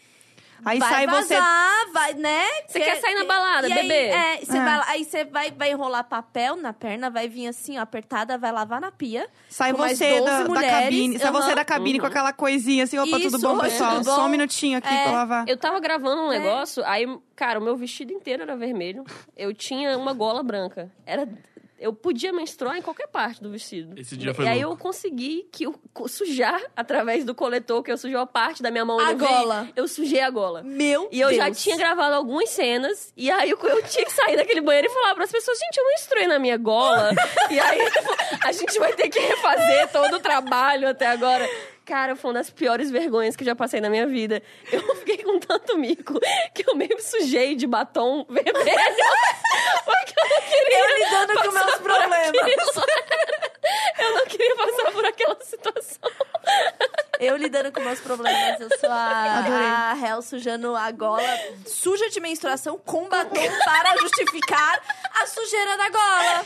Aí 0.65 0.79
vai 0.79 0.89
sai 0.89 1.07
você. 1.07 1.35
vazar, 1.35 1.91
vai, 1.93 2.13
né? 2.15 2.43
Você 2.67 2.79
quer 2.79 2.99
sair 3.01 3.15
na 3.15 3.23
balada, 3.25 3.67
e 3.67 3.73
aí, 3.73 3.81
bebê? 3.81 4.07
É, 4.09 4.37
você 4.43 4.57
É. 4.57 4.63
vai 4.63 4.81
aí 4.87 5.05
você 5.05 5.25
vai, 5.25 5.51
vai 5.51 5.71
enrolar 5.71 6.03
papel 6.03 6.55
na 6.55 6.73
perna, 6.73 7.09
vai 7.09 7.27
vir 7.29 7.47
assim, 7.47 7.77
ó, 7.77 7.81
apertada, 7.81 8.37
vai 8.37 8.51
lavar 8.51 8.81
na 8.81 8.91
pia. 8.91 9.27
Sai 9.49 9.71
você 9.73 10.19
12 10.19 10.25
da, 10.25 10.43
da 10.43 10.67
cabine. 10.69 11.19
Sai 11.19 11.31
você 11.31 11.55
da 11.55 11.65
cabine 11.65 11.99
com 11.99 12.05
aquela 12.05 12.33
coisinha 12.33 12.83
assim, 12.83 12.97
opa, 12.97 13.11
tudo 13.19 13.27
Isso, 13.37 13.39
bom, 13.39 13.55
oi, 13.55 13.61
pessoal? 13.61 13.95
tudo 13.95 14.05
Só 14.05 14.17
bom? 14.17 14.25
um 14.25 14.29
minutinho 14.29 14.77
aqui 14.77 14.93
É. 14.93 15.03
pra 15.03 15.11
lavar. 15.11 15.47
Eu 15.47 15.57
tava 15.57 15.79
gravando 15.79 16.23
um 16.23 16.31
É. 16.31 16.39
negócio, 16.39 16.83
aí, 16.85 17.05
cara, 17.35 17.59
o 17.59 17.63
meu 17.63 17.75
vestido 17.77 18.11
inteiro 18.13 18.43
era 18.43 18.55
vermelho. 18.55 19.03
Eu 19.37 19.53
tinha 19.53 19.97
uma 19.97 20.13
gola 20.13 20.43
branca. 20.43 20.91
Era. 21.05 21.27
Eu 21.79 21.93
podia 21.93 22.33
menstruar 22.33 22.77
em 22.77 22.81
qualquer 22.81 23.07
parte 23.07 23.41
do 23.41 23.49
vestido. 23.49 23.99
Esse 23.99 24.17
dia 24.17 24.33
foi 24.33 24.45
E 24.45 24.47
aí 24.47 24.63
louco. 24.63 24.73
eu 24.79 24.81
consegui 24.83 25.47
que 25.51 25.65
eu, 25.65 25.75
sujar 26.07 26.61
através 26.75 27.23
do 27.23 27.33
coletor, 27.33 27.81
que 27.81 27.91
eu 27.91 27.97
sujou 27.97 28.19
a 28.19 28.25
parte 28.25 28.61
da 28.61 28.69
minha 28.69 28.83
mão. 28.85 28.99
A 28.99 29.11
eu 29.11 29.17
vi, 29.17 29.25
gola. 29.25 29.69
Eu 29.75 29.87
sujei 29.87 30.19
a 30.19 30.29
gola. 30.29 30.61
Meu 30.63 31.07
E 31.11 31.19
eu 31.19 31.33
já 31.33 31.45
Deus. 31.45 31.61
tinha 31.63 31.77
gravado 31.77 32.15
algumas 32.15 32.49
cenas, 32.49 33.13
e 33.15 33.31
aí 33.31 33.49
eu, 33.49 33.57
eu 33.57 33.83
tinha 33.83 34.05
que 34.05 34.11
sair 34.11 34.35
daquele 34.35 34.61
banheiro 34.61 34.87
e 34.87 34.93
falar 34.93 35.15
pras 35.15 35.31
pessoas, 35.31 35.57
gente, 35.57 35.77
eu 35.77 35.85
menstruei 35.87 36.27
na 36.27 36.37
minha 36.39 36.57
gola. 36.57 37.11
e 37.49 37.59
aí 37.59 37.79
a 38.43 38.51
gente 38.51 38.77
vai 38.79 38.93
ter 38.93 39.09
que 39.09 39.19
refazer 39.19 39.87
todo 39.91 40.17
o 40.17 40.19
trabalho 40.19 40.87
até 40.89 41.07
agora. 41.07 41.47
Cara, 41.89 42.15
foi 42.15 42.29
uma 42.29 42.35
das 42.35 42.51
piores 42.51 42.91
vergonhas 42.91 43.35
que 43.35 43.41
eu 43.41 43.47
já 43.47 43.55
passei 43.55 43.81
na 43.81 43.89
minha 43.89 44.05
vida. 44.05 44.43
Eu 44.71 44.79
fiquei 44.97 45.23
com 45.23 45.39
tanto 45.39 45.75
mico 45.75 46.19
que 46.53 46.69
eu 46.69 46.75
meio 46.75 47.01
sujei 47.01 47.55
de 47.55 47.65
batom 47.65 48.23
vermelho. 48.29 48.53
Porque 48.53 50.13
eu 50.15 50.29
não 50.29 50.41
queria. 50.47 50.79
Eu 50.79 50.97
lidando 50.99 51.33
com 51.33 51.51
meus 51.51 51.75
problemas. 51.77 52.31
Eu 53.99 54.15
não 54.15 54.25
queria 54.27 54.55
passar 54.55 54.91
por 54.91 55.03
aquela 55.03 55.37
situação. 55.41 56.11
Eu 57.19 57.35
lidando 57.35 57.71
com 57.71 57.81
meus 57.81 57.99
problemas. 57.99 58.61
Eu 58.61 58.69
sou 58.79 58.89
a, 58.91 59.91
a 59.91 59.97
Hel 59.99 60.21
sujando 60.21 60.75
a 60.75 60.91
gola 60.91 61.23
suja 61.65 62.07
de 62.09 62.19
menstruação 62.19 62.77
com 62.77 63.09
batom 63.09 63.49
para 63.65 63.97
justificar 63.97 64.79
a 65.21 65.25
sujeira 65.25 65.75
da 65.75 65.89
gola. 65.89 66.45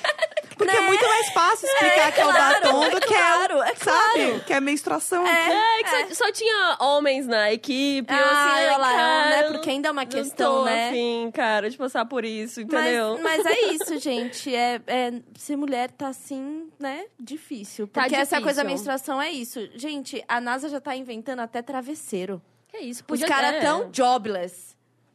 Porque 0.57 0.75
é 0.75 0.81
Né? 0.81 0.87
muito 0.87 1.07
mais 1.07 1.29
fácil 1.33 1.67
explicar 1.67 2.07
É, 2.07 2.11
que 2.11 2.21
é 2.21 2.25
o 2.25 2.31
claro, 2.31 2.61
batom 2.63 2.83
é 2.83 2.89
do 2.89 2.99
que 3.01 3.07
claro, 3.07 3.61
é, 3.63 3.69
é 3.71 3.75
sabe? 3.75 4.13
claro. 4.25 4.39
Que 4.45 4.53
é 4.53 4.59
menstruação. 4.59 5.25
É. 5.27 5.79
É, 5.79 5.83
que 5.83 6.15
Só, 6.15 6.25
só 6.25 6.31
tinha 6.31 6.77
homens 6.79 7.27
na 7.27 7.51
equipe. 7.51 8.11
eu 8.13 8.17
Ah, 8.17 8.53
assim, 8.53 8.63
olha 8.65 8.77
lá, 8.77 8.91
cara, 8.93 9.29
né? 9.29 9.43
Porque 9.51 9.69
ainda 9.69 9.89
é 9.89 9.91
uma 9.91 10.05
questão, 10.05 10.59
tô 10.59 10.65
né? 10.65 10.89
afim, 10.89 11.31
cara, 11.33 11.69
de 11.69 11.77
passar 11.77 12.05
por 12.05 12.23
isso, 12.25 12.61
entendeu? 12.61 13.19
Mas, 13.21 13.43
mas 13.43 13.45
é 13.45 13.61
isso, 13.73 13.97
gente. 13.99 14.53
É, 14.53 14.81
é- 14.87 15.13
ser 15.37 15.55
mulher 15.55 15.91
tá 15.91 16.07
assim, 16.09 16.69
né? 16.79 17.05
Difícil. 17.19 17.87
Tá 17.87 18.01
Porque 18.01 18.15
essa 18.15 18.23
difícil. 18.37 18.43
coisa 18.43 18.63
da 18.63 18.69
menstruação 18.69 19.21
é 19.21 19.31
isso. 19.31 19.59
Gente, 19.75 20.23
a 20.27 20.39
NASA 20.41 20.69
já 20.69 20.79
tá 20.79 20.95
inventando 20.95 21.39
até 21.39 21.61
travesseiro. 21.61 22.41
Que 22.69 22.77
isso, 22.79 23.01
Os 23.01 23.05
podia 23.07 23.27
caras 23.27 23.55
é. 23.55 23.59
tão 23.61 23.89
jobless. 23.93 24.72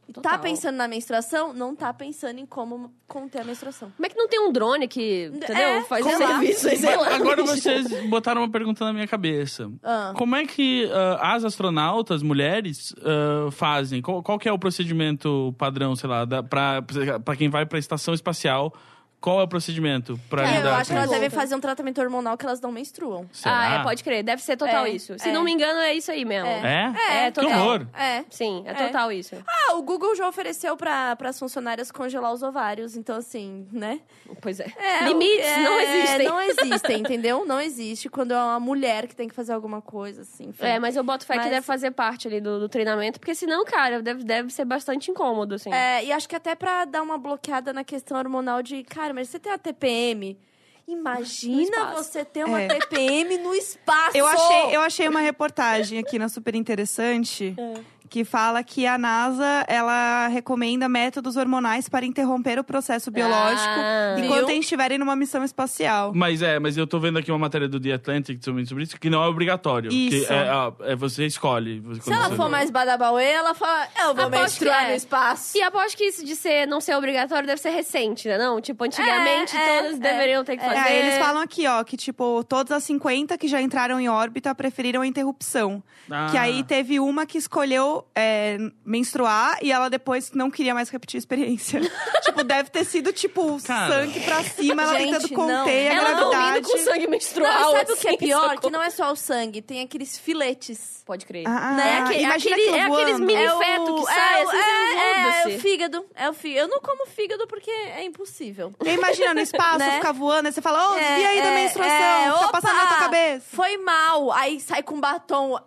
Tá 0.09 0.23
Total. 0.23 0.39
pensando 0.39 0.77
na 0.77 0.89
menstruação? 0.89 1.53
Não 1.53 1.77
tá 1.77 1.93
pensando 1.93 2.39
em 2.39 2.47
como 2.47 2.91
conter 3.07 3.43
a 3.43 3.45
menstruação. 3.45 3.93
Como 3.95 4.07
é 4.07 4.09
que 4.09 4.17
não 4.17 4.27
tem 4.27 4.41
um 4.41 4.51
drone 4.51 4.89
que, 4.89 5.27
entendeu? 5.27 5.57
É, 5.57 5.83
Faz 5.85 6.05
serviço 6.05 6.69
aí, 6.69 6.77
sei 6.79 6.97
lá. 6.97 7.15
Agora 7.15 7.43
vocês 7.45 7.87
botaram 8.09 8.41
uma 8.41 8.51
pergunta 8.51 8.85
na 8.87 8.93
minha 8.93 9.07
cabeça. 9.07 9.71
Ah. 9.83 10.15
Como 10.17 10.35
é 10.35 10.47
que 10.47 10.91
ah, 10.93 11.35
as 11.35 11.45
astronautas, 11.45 12.23
mulheres, 12.23 12.95
ah, 13.03 13.51
fazem? 13.51 14.01
Qual, 14.01 14.23
qual 14.23 14.39
que 14.39 14.49
é 14.49 14.53
o 14.53 14.59
procedimento 14.59 15.55
padrão, 15.59 15.95
sei 15.95 16.09
lá, 16.09 16.25
da, 16.25 16.43
pra, 16.43 16.83
pra 17.23 17.37
quem 17.37 17.51
vai 17.51 17.67
pra 17.67 17.79
estação 17.79 18.15
espacial? 18.15 18.73
Qual 19.21 19.41
é 19.41 19.43
o 19.43 19.49
procedimento 19.49 20.19
pra 20.31 20.43
É, 20.43 20.53
eu 20.53 20.57
lidar 20.59 20.77
acho 20.79 20.91
que 20.93 20.97
elas 20.97 21.11
devem 21.11 21.29
fazer 21.29 21.55
um 21.57 21.61
tratamento 21.61 22.01
hormonal 22.01 22.39
que 22.39 22.47
elas 22.47 22.61
não 22.61 22.71
menstruam. 22.71 23.29
Será? 23.33 23.59
Ah, 23.59 23.81
é, 23.81 23.83
pode 23.83 24.05
crer. 24.05 24.23
Deve 24.23 24.41
ser 24.41 24.57
total 24.57 24.87
É, 24.87 24.91
isso. 24.91 25.19
Se 25.19 25.29
é. 25.29 25.33
não 25.33 25.43
me 25.43 25.51
engano, 25.53 25.81
é 25.81 25.93
isso 25.93 26.11
aí 26.13 26.25
mesmo. 26.25 26.49
É? 26.49 26.93
É, 27.11 27.25
Que 27.33 27.41
total. 27.41 27.59
horror. 27.61 27.87
É. 27.95 28.25
Sim, 28.31 28.63
é 28.65 28.71
É. 28.71 28.75
total 28.87 29.11
isso. 29.11 29.35
Ah, 29.45 29.75
o 29.75 29.83
Google 29.83 30.15
já 30.15 30.29
ofereceu 30.29 30.77
para 30.77 31.17
as 31.25 31.37
funcionárias 31.39 31.91
congelar 31.91 32.33
os 32.33 32.43
ovários, 32.45 32.97
então 32.97 33.17
assim, 33.17 33.67
né? 33.73 34.01
Pois 34.41 34.61
é. 34.61 34.67
É, 34.77 35.05
Limites 35.09 35.45
é, 35.47 35.63
não 35.65 35.81
existem. 35.81 36.29
Não 36.29 36.41
existem, 36.43 37.01
entendeu? 37.01 37.45
Não 37.45 37.61
existe 37.61 38.09
quando 38.09 38.33
é 38.33 38.37
uma 38.41 38.61
mulher 38.61 39.09
que 39.09 39.17
tem 39.17 39.27
que 39.27 39.35
fazer 39.35 39.53
alguma 39.53 39.83
coisa, 39.83 40.23
assim. 40.23 40.45
enfim. 40.51 40.65
É, 40.65 40.79
mas 40.79 40.95
eu 40.95 41.03
boto 41.03 41.27
fé 41.27 41.35
Mas- 41.35 41.45
que 41.45 41.51
deve 41.51 41.67
fazer 41.67 41.91
parte 41.91 42.29
ali 42.29 42.41
do, 42.41 42.61
do 42.61 42.69
treinamento, 42.69 43.19
porque 43.19 43.35
senão, 43.35 43.65
cara, 43.65 44.01
deve, 44.01 44.23
deve 44.23 44.51
ser 44.51 44.65
bastante 44.65 45.11
incômodo, 45.11 45.57
assim. 45.57 45.73
É, 45.75 46.05
e 46.05 46.13
acho 46.13 46.29
que 46.29 46.37
até 46.37 46.55
pra 46.55 46.85
dar 46.85 47.03
uma 47.03 47.19
bloqueada 47.19 47.73
na 47.73 47.83
questão 47.83 48.17
hormonal 48.17 48.63
de, 48.63 48.85
cara, 48.85 49.08
mas 49.15 49.29
você 49.29 49.39
tem 49.39 49.53
a 49.53 49.59
TPM. 49.59 50.39
Imagina 50.87 51.93
você 51.95 52.25
ter 52.25 52.45
uma 52.45 52.63
É. 52.63 52.67
TPM 52.69 53.37
no 53.39 53.55
espaço. 53.55 54.17
Eu 54.17 54.27
achei, 54.27 54.77
eu 54.77 54.81
achei 54.81 55.07
uma 55.07 55.21
reportagem 55.21 55.99
aqui 55.99 56.19
na 56.19 56.31
Super 56.31 56.55
Interessante 56.55 57.55
É. 57.59 57.81
que 58.09 58.25
fala 58.25 58.63
que 58.63 58.87
a 58.87 58.97
NASA 58.99 59.65
ela 59.69 60.29
recomenda 60.29 60.89
métodos 60.89 61.37
hormonais 61.37 61.89
para 61.89 62.05
interromper 62.07 62.59
o 62.59 62.65
processo 62.65 63.11
biológico 63.11 63.69
Ah. 63.69 64.17
enquanto 64.19 64.41
Viu? 64.47 64.49
eles 64.51 64.61
estiverem 64.65 64.99
numa 64.99 65.15
missão 65.17 65.45
espacial. 65.45 66.13
Mas 66.15 66.43
é, 66.43 66.59
mas 66.59 66.77
eu 66.77 66.87
tô 66.87 66.99
vendo 66.99 67.19
aqui 67.19 67.31
uma 67.31 67.39
matéria 67.39 67.69
do 67.69 67.79
The 67.81 67.93
Atlantic 67.93 68.41
também 68.41 68.65
sobre 68.65 68.85
isso, 68.85 68.99
que 68.99 69.11
não 69.11 69.23
é 69.23 69.27
obrigatório. 69.29 69.93
Isso. 69.93 70.27
Que 70.27 70.33
é, 70.33 70.49
ah, 70.49 70.73
é 70.81 70.97
você 70.97 71.27
escolhe. 71.27 71.81
Você- 71.81 72.03
Se 72.03 72.13
ela 72.13 72.29
você- 72.29 72.37
for 72.37 72.49
mais 72.49 72.71
badabauê, 72.71 73.25
ela 73.33 73.55
fala, 73.55 73.87
eu 74.01 74.15
vou 74.15 74.25
Aposto 74.27 74.31
menstruar 74.43 74.85
é. 74.85 74.89
no 74.91 74.95
espaço. 74.95 75.57
E 75.57 75.63
aposto 75.63 75.97
que 75.97 76.05
isso 76.05 76.25
de 76.25 76.35
ser, 76.35 76.67
não 76.67 76.81
ser 76.81 76.95
obrigatório 76.97 77.47
deve 77.47 77.61
ser 77.61 77.71
recente, 77.71 78.29
né? 78.29 78.39
Não? 78.39 78.61
Tipo, 78.61 78.85
antigamente 78.85 79.57
É, 79.57 79.61
é, 79.79 79.83
todos 79.83 79.97
é. 79.97 80.01
deveriam 80.01 80.45
ter 80.45 80.57
que 80.57 80.65
É, 80.65 80.69
fazer. 80.69 80.89
É, 80.91 81.01
eles 81.07 81.19
falam 81.19 81.43
aqui, 81.43 81.67
ó, 81.67 81.83
que 81.85 81.97
tipo, 81.97 82.43
todas 82.45 82.73
as 82.73 82.85
50 82.85 83.37
que 83.37 83.49
já 83.49 83.61
entraram 83.61 84.01
em 84.01 84.09
órbita 84.09 84.55
preferiram 84.55 85.03
a 85.03 85.07
interrupção. 85.07 85.83
Ah. 86.11 86.29
Que 86.31 86.39
aí 86.39 86.63
teve 86.65 86.99
uma 86.99 87.27
que 87.27 87.37
escolheu 87.39 87.98
é, 88.15 88.57
menstruar 88.85 89.59
e 89.63 89.71
ela 89.73 89.89
depois 89.89 90.33
não 90.33 90.51
queria 90.51 90.75
mais 90.75 90.89
repetir 90.91 91.17
a 91.17 91.21
experiência. 91.21 91.81
tipo, 92.25 92.43
deve 92.45 92.71
ter 92.71 92.85
sido, 92.85 93.13
tipo, 93.13 93.61
Cara. 93.63 93.93
sangue 93.95 94.21
pra 94.21 94.43
cima, 94.45 94.83
ela 94.83 94.99
Gente, 94.99 95.13
tentando 95.13 95.29
não. 95.31 95.59
conter 95.59 95.89
a 95.91 95.95
Ela 95.95 96.11
gravidade. 96.13 96.61
dormindo 96.61 96.69
com 96.71 96.79
sangue 96.79 97.07
menstrual. 97.07 97.53
Não, 97.53 97.73
sabe 97.73 97.93
o 97.93 97.97
que 97.97 98.07
é 98.07 98.11
assim, 98.11 98.19
pior? 98.19 98.41
socorro. 98.43 98.61
Que 98.61 98.71
não 98.71 98.83
é 98.83 98.91
só 98.91 99.13
o 99.13 99.17
sangue, 99.17 99.63
tem 99.63 99.81
aqueles 99.83 100.19
filetes. 100.19 101.03
Pode 101.07 101.25
crer. 101.25 101.45
Ah, 101.47 101.73
Né? 101.73 101.99
ah, 102.01 102.05
Aquele- 102.05 102.23
imagina 102.23 102.57
aquele- 102.57 102.77
é 102.77 102.83
aqueles 102.83 103.21
mini- 103.21 103.35
É 103.43 103.55
o- 103.55 103.59
feto 103.59 103.95
que 103.95 104.11
é 104.11 104.15
sai, 104.15 104.43
assim, 104.43 104.57
é, 104.57 104.61
é, 104.61 105.11
é 105.21 105.23
muda-se. 105.23 105.49
o 105.57 105.61
fígado. 105.61 106.07
É 106.15 106.29
o 106.31 106.33
fígado. 106.35 106.61
Eu 106.61 106.69
não 106.69 106.81
como 106.81 107.07
fígado 107.07 107.47
porque 107.47 107.71
é 107.71 108.05
impossível. 108.05 108.73
E 108.85 108.91
imagina 108.91 109.33
no 109.33 109.41
espaço, 109.41 109.79
Né? 109.79 109.93
ficar 109.93 110.13
voando, 110.13 110.47
aí 110.49 110.53
você 110.53 110.61
fala, 110.61 110.93
ô, 110.93 110.97
É, 110.99 111.01
desvia 111.09 111.29
aí 111.31 111.43
da 111.43 111.49
é, 111.49 111.55
menstruação, 111.55 111.95
é, 111.97 112.23
fica 112.33 112.37
opa, 112.45 112.49
passando 112.61 112.77
na 112.77 112.87
tua 112.87 112.97
cabeça. 112.99 113.45
Foi 113.53 113.77
mal. 113.79 114.33
Aí 114.33 114.61
sai 114.61 114.83
com 114.83 115.01
batom. 115.01 115.59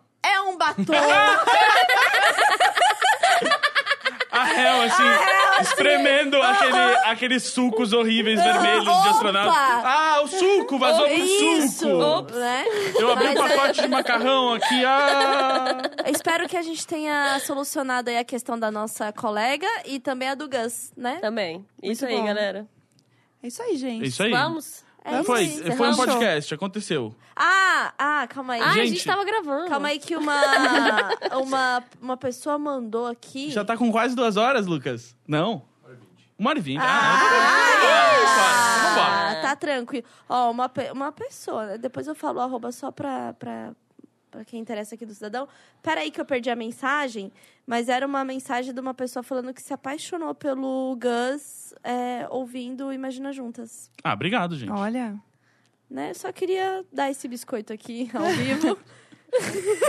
Um 0.43 0.57
batom. 0.57 0.83
A 4.31 4.43
réu, 4.45 4.81
assim. 4.83 5.03
é, 5.03 5.61
espremendo 5.61 6.41
aquele, 6.41 6.77
aqueles 7.03 7.43
sucos 7.43 7.91
horríveis 7.91 8.41
vermelhos 8.41 8.85
de 8.85 8.89
Opa! 8.89 9.09
astronauta. 9.09 9.57
Ah, 9.83 10.21
o 10.23 10.27
suco, 10.27 10.79
vazou 10.79 11.05
pro 11.05 11.17
Isso, 11.17 11.79
suco. 11.79 12.31
né? 12.39 12.63
Eu 12.97 13.11
abri 13.11 13.27
um 13.27 13.33
Mas, 13.33 13.51
pacote 13.53 13.81
de 13.81 13.87
macarrão 13.89 14.53
aqui. 14.53 14.85
Ah. 14.85 15.81
espero 16.07 16.47
que 16.47 16.55
a 16.55 16.61
gente 16.61 16.87
tenha 16.87 17.37
solucionado 17.41 18.09
aí 18.09 18.17
a 18.17 18.23
questão 18.23 18.57
da 18.57 18.71
nossa 18.71 19.11
colega 19.11 19.67
e 19.85 19.99
também 19.99 20.29
a 20.29 20.35
do 20.35 20.47
Gus, 20.47 20.93
né? 20.95 21.17
Também. 21.19 21.65
Isso 21.83 22.05
aí, 22.05 22.15
bom. 22.15 22.25
galera. 22.25 22.65
É 23.43 23.47
isso 23.47 23.61
aí, 23.61 23.75
gente. 23.75 24.05
É 24.05 24.07
isso 24.07 24.23
aí. 24.23 24.31
Vamos? 24.31 24.85
É 25.03 25.23
Foi, 25.23 25.47
foi 25.47 25.89
um 25.89 25.95
podcast, 25.95 26.53
aconteceu. 26.53 27.15
Ah, 27.35 27.91
ah, 27.97 28.27
calma 28.29 28.53
aí. 28.53 28.61
Ah, 28.61 28.69
a 28.69 28.73
Gente. 28.73 28.89
gente 28.89 29.05
tava 29.05 29.23
gravando. 29.25 29.67
Calma 29.67 29.87
aí 29.87 29.97
que 29.99 30.15
uma, 30.15 30.39
uma, 31.41 31.83
uma 32.01 32.17
pessoa 32.17 32.59
mandou 32.59 33.07
aqui. 33.07 33.49
Já 33.49 33.65
tá 33.65 33.75
com 33.75 33.91
quase 33.91 34.15
duas 34.15 34.37
horas, 34.37 34.67
Lucas? 34.67 35.15
Não? 35.27 35.63
Uma 36.37 36.51
hora 36.51 36.59
e 36.59 36.61
vinte. 36.61 36.81
Ah, 36.81 36.85
Ah, 37.83 38.89
vambora. 38.89 39.39
ah, 39.39 39.41
tá 39.41 39.55
tranquilo. 39.55 40.05
Ó, 40.29 40.51
uma, 40.51 40.69
pe- 40.69 40.91
uma 40.91 41.11
pessoa, 41.11 41.65
né? 41.65 41.77
depois 41.77 42.07
eu 42.07 42.15
falo 42.15 42.39
arroba 42.39 42.71
só 42.71 42.91
pra, 42.91 43.33
pra, 43.33 43.71
pra 44.31 44.45
quem 44.45 44.59
interessa 44.59 44.95
aqui 44.95 45.05
do 45.05 45.13
cidadão. 45.13 45.47
Peraí 45.83 46.09
que 46.09 46.19
eu 46.21 46.25
perdi 46.25 46.49
a 46.49 46.55
mensagem, 46.55 47.31
mas 47.67 47.89
era 47.89 48.07
uma 48.07 48.23
mensagem 48.23 48.73
de 48.73 48.79
uma 48.79 48.93
pessoa 48.93 49.21
falando 49.21 49.53
que 49.53 49.61
se 49.61 49.73
apaixonou 49.73 50.33
pelo 50.33 50.97
Gus 50.99 51.73
é, 51.83 52.25
ouvindo 52.29 52.91
Imagina 52.93 53.31
Juntas. 53.33 53.91
Ah, 54.03 54.13
obrigado, 54.13 54.55
gente. 54.55 54.71
Olha. 54.71 55.15
Né? 55.89 56.13
Só 56.13 56.31
queria 56.31 56.85
dar 56.91 57.11
esse 57.11 57.27
biscoito 57.27 57.73
aqui 57.73 58.09
ao 58.13 58.23
vivo. 58.29 58.79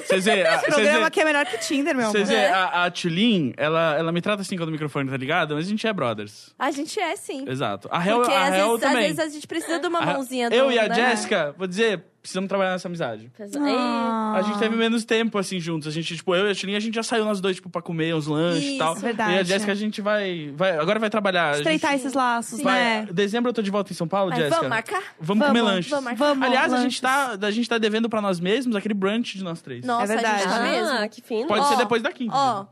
Vocês 0.06 0.24
Esse 0.24 0.66
programa 0.66 1.06
aqui 1.08 1.20
é 1.20 1.24
melhor 1.24 1.44
que 1.44 1.58
Tinder, 1.58 1.96
meu 1.96 2.04
amor. 2.06 2.12
vocês 2.12 2.28
veem, 2.28 2.40
É. 2.42 2.50
a, 2.52 2.84
a 2.84 2.90
Tulin, 2.92 3.52
ela, 3.56 3.96
ela 3.98 4.12
me 4.12 4.20
trata 4.22 4.42
assim 4.42 4.56
quando 4.56 4.68
o 4.68 4.72
microfone 4.72 5.10
tá 5.10 5.16
ligado, 5.16 5.54
mas 5.56 5.66
a 5.66 5.68
gente 5.68 5.84
é 5.84 5.92
brothers. 5.92 6.54
a 6.56 6.70
gente 6.70 7.00
é, 7.00 7.16
sim. 7.16 7.44
Exato. 7.48 7.88
A 7.90 8.06
Hel, 8.06 8.18
Porque 8.18 8.32
a 8.32 8.42
às, 8.44 8.54
Hel 8.54 8.68
vezes, 8.68 8.74
às 8.74 8.80
também. 8.90 9.02
vezes 9.08 9.18
a 9.18 9.28
gente 9.28 9.46
precisa 9.48 9.80
de 9.80 9.86
uma 9.88 9.98
Hel- 10.00 10.06
mãozinha 10.12 10.48
do 10.48 10.54
Eu 10.54 10.70
e 10.70 10.78
a 10.78 10.88
né? 10.88 10.94
Jéssica, 10.94 11.52
vou 11.58 11.66
dizer, 11.66 12.04
precisamos 12.22 12.48
trabalhar 12.48 12.70
nessa 12.70 12.86
amizade. 12.88 13.30
Ah. 13.58 14.34
A 14.36 14.42
gente 14.42 14.58
teve 14.58 14.76
menos 14.76 15.04
tempo, 15.04 15.36
assim, 15.38 15.58
juntos. 15.60 15.88
A 15.88 15.90
gente, 15.90 16.14
tipo, 16.16 16.34
eu 16.34 16.46
e 16.46 16.52
a 16.52 16.54
Tulin, 16.54 16.76
a 16.76 16.80
gente 16.80 16.94
já 16.94 17.02
saiu 17.02 17.24
nós 17.24 17.40
dois, 17.40 17.56
tipo, 17.56 17.68
pra 17.68 17.82
comer 17.82 18.14
uns 18.14 18.26
lanches 18.28 18.62
e 18.62 18.68
Isso, 18.70 18.78
tal. 18.78 18.94
verdade. 18.94 19.32
E 19.34 19.38
a 19.38 19.42
Jéssica, 19.42 19.72
a 19.72 19.74
gente 19.74 20.00
vai, 20.00 20.52
vai... 20.56 20.78
Agora 20.78 20.98
vai 21.00 21.10
trabalhar. 21.10 21.54
A 21.54 21.56
Estreitar 21.58 21.90
gente 21.90 22.00
esses 22.00 22.12
laços, 22.14 22.58
Sim. 22.58 22.64
vai- 22.64 22.80
né? 22.80 23.08
Dezembro 23.12 23.50
eu 23.50 23.52
tô 23.52 23.60
de 23.60 23.70
volta 23.70 23.92
em 23.92 23.96
São 23.96 24.06
Paulo, 24.06 24.30
Jéssica. 24.34 24.54
vamos 24.56 24.68
marcar? 24.70 25.02
Vamos 25.20 25.46
comer 25.46 25.62
lanches. 25.62 25.90
vamos 25.90 26.04
marcar. 26.04 26.24
Vamos, 26.26 26.46
Aliás, 26.46 26.72
a 26.72 26.76
lanches. 26.76 26.92
gente, 26.94 27.02
tá, 27.02 27.38
a 27.42 27.50
gente 27.50 27.68
tá 27.68 27.76
devendo 27.78 28.08
pra 28.08 28.20
nós 28.20 28.38
mesmos 28.40 28.76
aquele 28.76 28.94
brunch 28.94 29.36
de 29.36 29.42
nós 29.44 29.60
três. 29.60 29.84
Nossa, 29.84 30.04
É 30.04 30.06
verdade. 30.16 30.34
a 30.34 30.38
gente 30.38 30.48
tá 30.48 30.56
Ah, 30.56 30.62
mesmo. 31.00 31.08
que 31.10 31.20
fino. 31.22 31.46
Pode 31.48 31.60
Ó, 31.60 31.64
ser 31.64 31.76
depois 31.76 32.02
da 32.02 32.12
quinta. 32.12 32.34
Ó, 32.36 32.66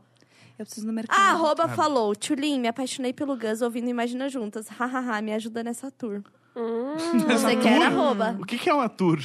Eu 0.57 0.65
preciso 0.65 0.87
no 0.87 0.93
mercado. 0.93 1.19
a 1.19 1.31
arroba 1.31 1.67
falou, 1.67 2.15
Tulin, 2.15 2.59
me 2.59 2.67
apaixonei 2.69 3.11
pelo 3.11 3.35
Gus 3.35 3.61
ouvindo 3.61 3.89
Imagina 3.89 4.29
Juntas. 4.29 4.67
Hahaha, 4.69 5.21
me 5.21 5.33
ajuda 5.33 5.61
nessa 5.63 5.91
tour. 5.91 6.21
Hum. 6.55 6.95
Você 7.29 7.55
quer 7.57 7.81
arroba? 7.81 8.37
O 8.39 8.45
que, 8.45 8.57
que 8.57 8.69
é 8.69 8.73
uma 8.73 8.89
tour? 8.89 9.19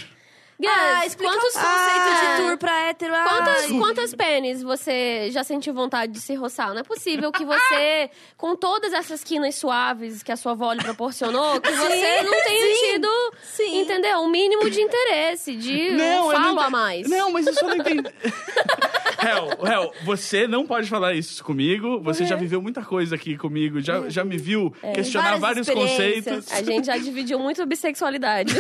Gus, 0.59 0.71
ah, 0.71 1.05
explica 1.07 1.33
quantos, 1.33 1.49
os 1.49 1.55
conceitos 1.55 2.13
Ah. 2.13 2.37
de 2.37 2.43
tour 2.43 2.59
pra 2.59 2.81
hétero. 2.89 3.13
Quantas, 3.29 3.67
quantas 3.73 4.15
pênis 4.15 4.63
você 4.63 5.29
já 5.31 5.45
sentiu 5.45 5.75
vontade 5.75 6.13
de 6.13 6.21
se 6.21 6.35
roçar? 6.35 6.71
Não 6.71 6.79
é 6.81 6.83
possível 6.83 7.31
que 7.31 7.45
você, 7.45 8.11
com 8.39 8.57
todas 8.57 8.93
essas 8.95 9.23
quinas 9.23 9.55
suaves 9.55 10.23
que 10.23 10.33
a 10.33 10.37
sua 10.37 10.53
avó 10.53 10.73
lhe 10.73 10.83
proporcionou, 10.83 11.61
que 11.61 11.71
você 11.71 12.23
não 12.23 12.43
tenha 12.43 12.75
sim, 12.75 12.93
tido, 12.93 13.09
sim. 13.43 13.81
entendeu? 13.81 14.21
Um 14.21 14.31
mínimo 14.31 14.71
de 14.71 14.81
interesse, 14.81 15.55
de 15.57 15.91
um 15.93 16.01
eu 16.01 16.31
falo 16.31 16.55
não 16.55 16.61
a 16.61 16.71
mais. 16.71 17.07
Não, 17.09 17.31
mas 17.31 17.47
isso 17.47 17.61
eu 17.63 17.69
não 17.69 17.77
entendi. 17.77 18.03
Hel, 19.23 19.49
Hel, 19.67 19.93
você 20.05 20.47
não 20.47 20.67
pode 20.67 20.89
falar 20.89 21.15
isso 21.15 21.43
comigo. 21.43 22.01
Você 22.03 22.25
já 22.27 22.37
viveu 22.37 22.63
muita 22.63 22.83
coisa 22.83 23.15
aqui 23.17 23.37
comigo. 23.37 23.81
Já, 23.81 24.09
já 24.09 24.23
me 24.25 24.37
viu 24.37 24.73
questionar 24.95 25.37
Várias 25.39 25.67
vários 25.67 25.71
conceitos. 25.71 26.53
A 26.53 26.63
gente 26.63 26.87
já 26.87 26.97
dividiu 26.99 27.39
muito 27.39 27.61
a 27.61 27.67
bissexualidade. 27.67 28.55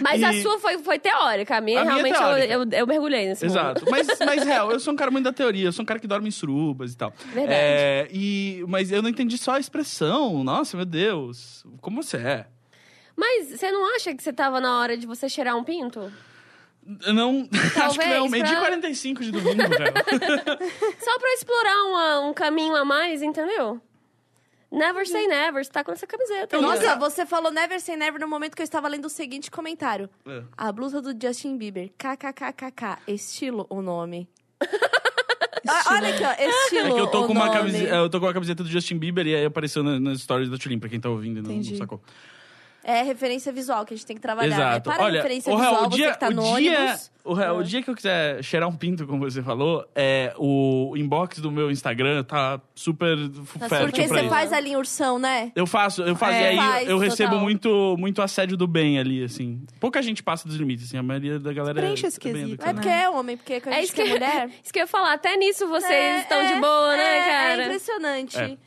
Mas 0.00 0.21
a 0.24 0.32
E- 0.34 0.42
sua 0.42 0.58
foi, 0.58 0.78
foi 0.78 0.98
teórica. 0.98 1.56
A 1.56 1.60
minha, 1.60 1.80
A 1.80 1.84
minha 1.84 1.98
é 1.98 2.02
realmente, 2.12 2.48
eu-. 2.48 2.60
Eu, 2.62 2.68
eu, 2.70 2.86
mergulhei 2.86 3.26
nesse 3.28 3.44
mundo. 3.44 3.52
Exato. 3.54 3.84
Mas, 3.90 4.06
mas, 4.20 4.46
Hel, 4.46 4.70
eu 4.72 4.80
sou 4.80 4.92
um 4.92 4.96
cara 4.96 5.10
muito 5.10 5.24
da 5.24 5.32
teoria. 5.32 5.66
Eu 5.68 5.72
sou 5.72 5.82
um 5.82 5.86
cara 5.86 6.00
que 6.00 6.06
dorme 6.06 6.28
em 6.28 6.32
surubas 6.32 6.92
e 6.92 6.96
tal. 6.96 7.12
Verdade. 7.32 7.52
É, 7.52 8.08
e, 8.12 8.64
mas 8.68 8.90
eu 8.92 9.02
não 9.02 9.08
entendi 9.10 9.36
só 9.38 9.52
a 9.52 9.58
expressão. 9.60 10.42
Nossa, 10.44 10.76
meu 10.76 10.86
Deus. 10.86 11.64
Como 11.80 12.02
você 12.02 12.16
é? 12.16 12.46
Mas 13.16 13.48
você 13.50 13.70
não 13.70 13.94
acha 13.94 14.14
que 14.14 14.22
você 14.22 14.32
tava 14.32 14.60
na 14.60 14.78
hora 14.78 14.96
de 14.96 15.06
você 15.06 15.28
cheirar 15.28 15.56
um 15.56 15.62
pinto? 15.64 16.10
Não... 16.84 17.48
acho 17.84 17.98
que 17.98 18.06
não. 18.06 18.22
Talvez 18.28 18.42
e 18.42 18.52
pra- 18.52 18.60
45 18.60 19.22
de 19.22 19.30
domingo, 19.30 19.62
Hel. 19.62 19.68
Só 20.98 21.18
pra 21.18 21.28
explorar 21.34 21.82
uma- 21.84 22.20
um 22.28 22.34
caminho 22.34 22.74
a 22.74 22.84
mais, 22.84 23.22
entendeu? 23.22 23.80
Never 24.72 25.06
say 25.06 25.26
never, 25.28 25.62
você 25.64 25.70
tá 25.70 25.84
com 25.84 25.92
essa 25.92 26.06
camiseta. 26.06 26.58
Nossa, 26.60 26.96
você 26.96 27.26
falou 27.26 27.52
never 27.52 27.78
say 27.80 27.94
never 27.96 28.18
no 28.20 28.26
momento 28.26 28.54
que 28.56 28.62
eu 28.62 28.64
estava 28.64 28.88
lendo 28.88 29.04
o 29.04 29.10
seguinte 29.10 29.50
comentário. 29.50 30.08
É. 30.26 30.42
A 30.56 30.72
blusa 30.72 31.02
do 31.02 31.10
Justin 31.20 31.58
Bieber. 31.58 31.90
KKKKK. 31.98 32.98
Estilo 33.06 33.66
o 33.68 33.82
nome. 33.82 34.28
Olha 35.90 36.08
aqui, 36.08 36.24
ó. 36.24 36.32
Estilo 36.48 36.88
É 36.88 36.92
que 36.92 36.98
eu 37.00 37.06
tô 37.06 37.22
o 37.24 37.26
com 37.26 37.32
uma 37.32 37.46
nome. 37.46 37.58
camiseta, 37.58 37.94
eu 37.94 38.10
tô 38.10 38.18
com 38.18 38.26
uma 38.26 38.32
camiseta 38.32 38.62
do 38.64 38.68
Justin 38.68 38.98
Bieber 38.98 39.26
e 39.26 39.36
aí 39.36 39.44
apareceu 39.44 39.82
na- 39.82 40.00
nas 40.00 40.20
stories 40.20 40.48
da 40.50 40.58
Tulin, 40.58 40.78
pra 40.78 40.88
quem 40.88 40.98
tá 40.98 41.08
ouvindo 41.08 41.38
e 41.38 41.42
não, 41.42 41.54
não 41.54 41.76
sacou. 41.76 42.00
É 42.84 43.02
referência 43.02 43.52
visual 43.52 43.84
que 43.86 43.94
a 43.94 43.96
gente 43.96 44.06
tem 44.06 44.16
que 44.16 44.22
trabalhar. 44.22 44.54
Exato. 44.56 44.90
Né? 44.90 44.96
Para 44.96 45.04
Olha, 45.04 45.16
referência 45.22 45.52
o 45.52 45.56
Raul, 45.56 45.70
visual, 45.70 45.86
o 45.86 45.90
dia, 45.90 46.06
você 46.08 46.12
que 46.14 46.18
tá 46.20 46.30
no 46.30 46.42
o 46.42 46.56
dia, 46.60 46.80
ônibus. 46.80 47.10
o, 47.24 47.32
Raul, 47.32 47.58
o 47.60 47.64
dia 47.64 47.82
que 47.82 47.88
eu 47.90 47.94
quiser 47.94 48.42
cheirar 48.42 48.68
um 48.68 48.74
pinto, 48.74 49.06
como 49.06 49.20
você 49.30 49.40
falou, 49.40 49.86
é 49.94 50.34
o 50.36 50.94
inbox 50.96 51.38
do 51.38 51.50
meu 51.50 51.70
Instagram 51.70 52.24
tá 52.24 52.60
super 52.74 53.16
Tá 53.58 53.68
fértil 53.68 53.86
Porque 53.86 54.02
pra 54.02 54.08
você 54.16 54.20
isso. 54.22 54.28
faz 54.28 54.52
ali 54.52 54.76
ursão, 54.76 55.18
né? 55.18 55.52
Eu 55.54 55.64
faço, 55.66 56.02
eu 56.02 56.16
faço, 56.16 56.32
É, 56.32 56.42
e 56.42 56.46
aí 56.46 56.56
faz, 56.56 56.88
eu 56.88 56.98
recebo 56.98 57.30
total. 57.30 57.44
muito, 57.44 57.96
muito 57.98 58.20
assédio 58.20 58.56
do 58.56 58.66
bem 58.66 58.98
ali, 58.98 59.22
assim. 59.22 59.62
Pouca 59.78 60.02
gente 60.02 60.20
passa 60.22 60.48
dos 60.48 60.56
limites, 60.56 60.86
assim, 60.86 60.98
a 60.98 61.02
maioria 61.04 61.38
da 61.38 61.52
galera 61.52 61.80
Preenche 61.80 62.04
é 62.06 62.08
esse 62.08 62.18
quesito. 62.18 62.64
É 62.66 62.72
porque 62.72 62.88
é 62.88 63.08
homem, 63.08 63.36
porque 63.36 63.60
quando 63.60 63.74
a 63.74 63.78
É 63.78 63.84
isso 63.84 63.92
que, 63.94 64.00
é 64.02 64.06
mulher... 64.10 64.50
isso 64.62 64.72
que 64.72 64.78
eu 64.80 64.82
ia 64.82 64.86
falar. 64.88 65.12
Até 65.12 65.36
nisso 65.36 65.68
vocês 65.68 65.92
É, 65.92 66.20
estão 66.20 66.38
é, 66.40 66.52
de 66.54 66.60
boa, 66.60 66.96
né, 66.96 67.18
é, 67.18 67.30
cara? 67.30 67.62
É 67.62 67.64
impressionante. 67.66 68.58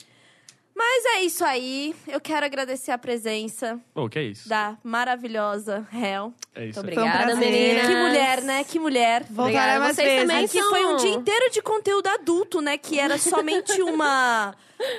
Mas 0.78 1.06
é 1.06 1.22
isso 1.22 1.44
aí. 1.46 1.96
Eu 2.08 2.20
quero 2.20 2.46
agradecer 2.46 2.92
a 2.92 2.98
presença 2.98 3.80
Pô, 3.94 4.10
que 4.10 4.20
é 4.20 4.24
isso? 4.24 4.50
da 4.50 4.76
maravilhosa 4.84 5.88
Hel. 5.94 6.34
É 6.54 6.66
isso 6.66 6.80
aí. 6.80 6.86
Muito 6.86 7.00
obrigada, 7.00 7.24
prazer. 7.24 7.52
meninas. 7.52 7.88
Que 7.88 7.96
mulher, 7.96 8.42
né? 8.42 8.64
Que 8.66 8.80
mulher. 8.80 9.24
Voltará 9.24 9.44
Obrigada. 9.46 9.80
mais 9.80 9.96
Vocês 9.96 10.08
vezes. 10.08 10.28
também 10.28 10.46
Aqui 10.46 10.60
são- 10.60 10.70
foi 10.70 10.86
um 10.86 10.98
dia 10.98 11.10
inteiro 11.12 11.50
de 11.52 11.62
conteúdo 11.62 12.08
adulto, 12.08 12.62
né? 12.62 12.78
Que 12.78 13.00
era 13.00 13.18
somente 13.18 13.82
uma, 13.82 14.54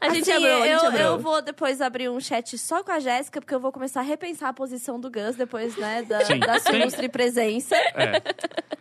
A 0.00 0.08
gente 0.08 0.30
Assim, 0.30 0.32
abriu, 0.44 0.62
a 0.62 0.66
gente 0.66 0.82
eu, 0.82 0.88
abriu. 0.88 1.06
eu 1.06 1.18
vou 1.18 1.42
depois 1.42 1.80
abrir 1.80 2.08
um 2.08 2.18
chat 2.20 2.56
só 2.56 2.82
com 2.82 2.90
a 2.92 2.98
Jéssica, 3.00 3.40
porque 3.40 3.54
eu 3.54 3.60
vou 3.60 3.69
começar 3.72 4.00
a 4.00 4.02
repensar 4.02 4.48
a 4.48 4.52
posição 4.52 4.98
do 5.00 5.10
Gus 5.10 5.36
depois, 5.36 5.76
né, 5.76 6.02
da, 6.02 6.24
Sim. 6.24 6.38
da 6.38 6.58
sua 6.58 6.76
ilustre 6.76 7.08
presença. 7.08 7.74
É. 7.76 8.12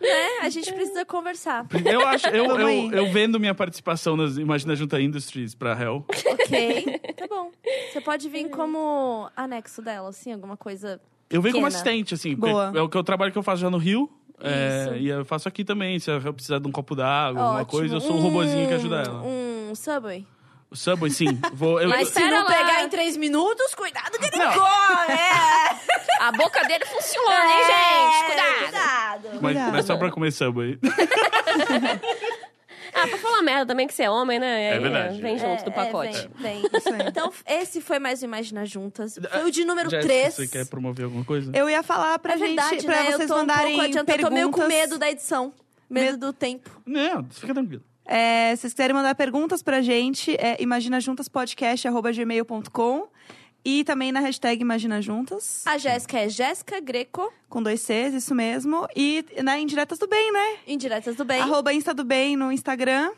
Né? 0.00 0.38
A 0.42 0.48
gente 0.48 0.72
precisa 0.72 1.04
conversar. 1.04 1.66
Eu 1.84 2.06
acho, 2.06 2.26
eu, 2.28 2.44
eu, 2.44 2.66
aí. 2.66 2.90
eu 2.92 3.12
vendo 3.12 3.38
minha 3.38 3.54
participação 3.54 4.16
nas 4.16 4.38
Imagina 4.38 4.74
Junta 4.74 5.00
Industries 5.00 5.54
pra 5.54 5.78
Hell. 5.78 6.04
Ok? 6.08 7.00
Tá 7.16 7.26
bom. 7.28 7.50
Você 7.92 8.00
pode 8.00 8.28
vir 8.28 8.48
como 8.48 9.30
anexo 9.36 9.82
dela, 9.82 10.08
assim, 10.08 10.32
alguma 10.32 10.56
coisa. 10.56 11.00
Eu 11.28 11.42
venho 11.42 11.54
como 11.54 11.66
assistente, 11.66 12.14
assim. 12.14 12.34
Boa. 12.34 12.72
É 12.74 12.80
o 12.80 12.88
que 12.88 12.96
eu 12.96 13.04
trabalho 13.04 13.30
que 13.30 13.38
eu 13.38 13.42
faço 13.42 13.60
já 13.60 13.68
no 13.70 13.76
Rio. 13.78 14.10
é, 14.40 14.96
e 14.98 15.08
eu 15.08 15.24
faço 15.24 15.46
aqui 15.46 15.64
também. 15.64 15.98
Se 15.98 16.10
eu 16.10 16.32
precisar 16.32 16.58
de 16.58 16.66
um 16.66 16.72
copo 16.72 16.96
d'água, 16.96 17.42
alguma 17.42 17.64
coisa, 17.66 17.96
eu 17.96 18.00
sou 18.00 18.16
o 18.16 18.20
robozinho 18.20 18.66
que 18.68 18.74
ajuda 18.74 19.02
ela. 19.02 19.22
Um 19.22 19.74
Subway. 19.74 20.26
O 20.70 20.76
Subway, 20.76 21.10
sim. 21.10 21.26
Vou, 21.52 21.80
eu, 21.80 21.88
Mas 21.88 22.08
eu- 22.08 22.14
se 22.22 22.30
não 22.30 22.44
lá. 22.44 22.46
pegar 22.54 22.82
em 22.84 22.88
três 22.88 23.16
minutos, 23.16 23.74
cuidado 23.74 24.12
que 24.18 24.24
ele 24.26 24.36
Não. 24.36 24.52
corre! 24.52 25.12
É. 25.12 25.80
A 26.22 26.30
boca 26.32 26.62
dele 26.64 26.84
funciona, 26.86 27.44
hein, 27.44 27.64
gente? 27.64 28.24
Cuidado. 28.26 28.58
Cuidado! 28.62 29.28
mas, 29.32 29.40
Cuidado. 29.40 29.72
mas 29.72 29.84
só 29.86 29.96
pra 29.96 30.10
comer 30.10 30.30
Subway. 30.32 30.78
Ah, 32.92 33.06
pra 33.06 33.18
falar 33.18 33.40
merda 33.42 33.66
também 33.66 33.86
que 33.86 33.94
você 33.94 34.02
é 34.02 34.10
homem, 34.10 34.40
né? 34.40 34.64
É 34.64 34.72
Aí, 34.72 34.78
verdade. 34.80 35.20
Vem 35.22 35.38
junto 35.38 35.62
do 35.64 35.70
É, 35.70 35.72
pacote. 35.72 36.18
É, 36.18 36.28
vem, 36.42 36.60
vem. 36.62 36.70
Então, 37.06 37.32
esse 37.46 37.80
foi 37.80 38.00
mais 38.00 38.20
o 38.20 38.24
Imagina 38.24 38.66
Juntas. 38.66 39.16
Foi 39.30 39.44
o 39.44 39.50
de 39.50 39.64
número 39.64 39.88
Jéssica, 39.88 40.12
3. 40.12 40.34
Você 40.34 40.48
quer 40.48 40.66
promover 40.66 41.04
alguma 41.04 41.24
coisa? 41.24 41.52
Eu 41.54 41.70
ia 41.70 41.84
falar 41.84 42.18
pra 42.18 42.34
É 42.34 42.38
gente, 42.38 42.48
verdade, 42.56 42.84
pra 42.84 42.96
né? 42.96 43.02
vocês 43.12 43.20
eu 43.20 43.28
tô 43.28 43.34
mandarem 43.36 43.66
um 43.74 43.76
pouco 43.76 43.84
adiantada. 43.84 44.12
Eu 44.12 44.16
perguntas. 44.28 44.28
tô 44.28 44.34
meio 44.34 44.50
com 44.50 44.66
medo 44.66 44.98
da 44.98 45.08
edição. 45.08 45.52
Medo 45.88 46.04
Medo- 46.04 46.18
do 46.18 46.32
tempo. 46.32 46.68
Não, 46.84 47.24
fica 47.30 47.54
tranquilo. 47.54 47.82
É, 48.12 48.56
se 48.56 48.62
vocês 48.62 48.72
quiserem 48.72 48.96
mandar 48.96 49.14
perguntas 49.14 49.62
pra 49.62 49.80
gente, 49.80 50.34
é 50.34 50.60
imaginajuntaspodcast.gmail.com 50.60 53.06
e 53.64 53.84
também 53.84 54.10
na 54.10 54.18
hashtag 54.18 54.60
Imagina 54.60 55.00
Juntas, 55.00 55.64
A 55.64 55.78
Jéssica 55.78 56.18
é 56.18 56.28
Jéssica 56.28 56.80
Greco, 56.80 57.32
com 57.48 57.62
dois 57.62 57.82
Cs, 57.82 58.14
isso 58.14 58.34
mesmo. 58.34 58.88
E 58.96 59.24
na 59.44 59.60
Indiretas 59.60 59.96
do 59.96 60.08
Bem, 60.08 60.32
né? 60.32 60.56
Indiretas 60.66 61.14
do 61.14 61.24
Bem. 61.24 61.40
Arroba 61.40 61.72
Insta 61.72 61.94
do 61.94 62.02
Bem 62.02 62.36
no 62.36 62.50
Instagram. 62.50 63.12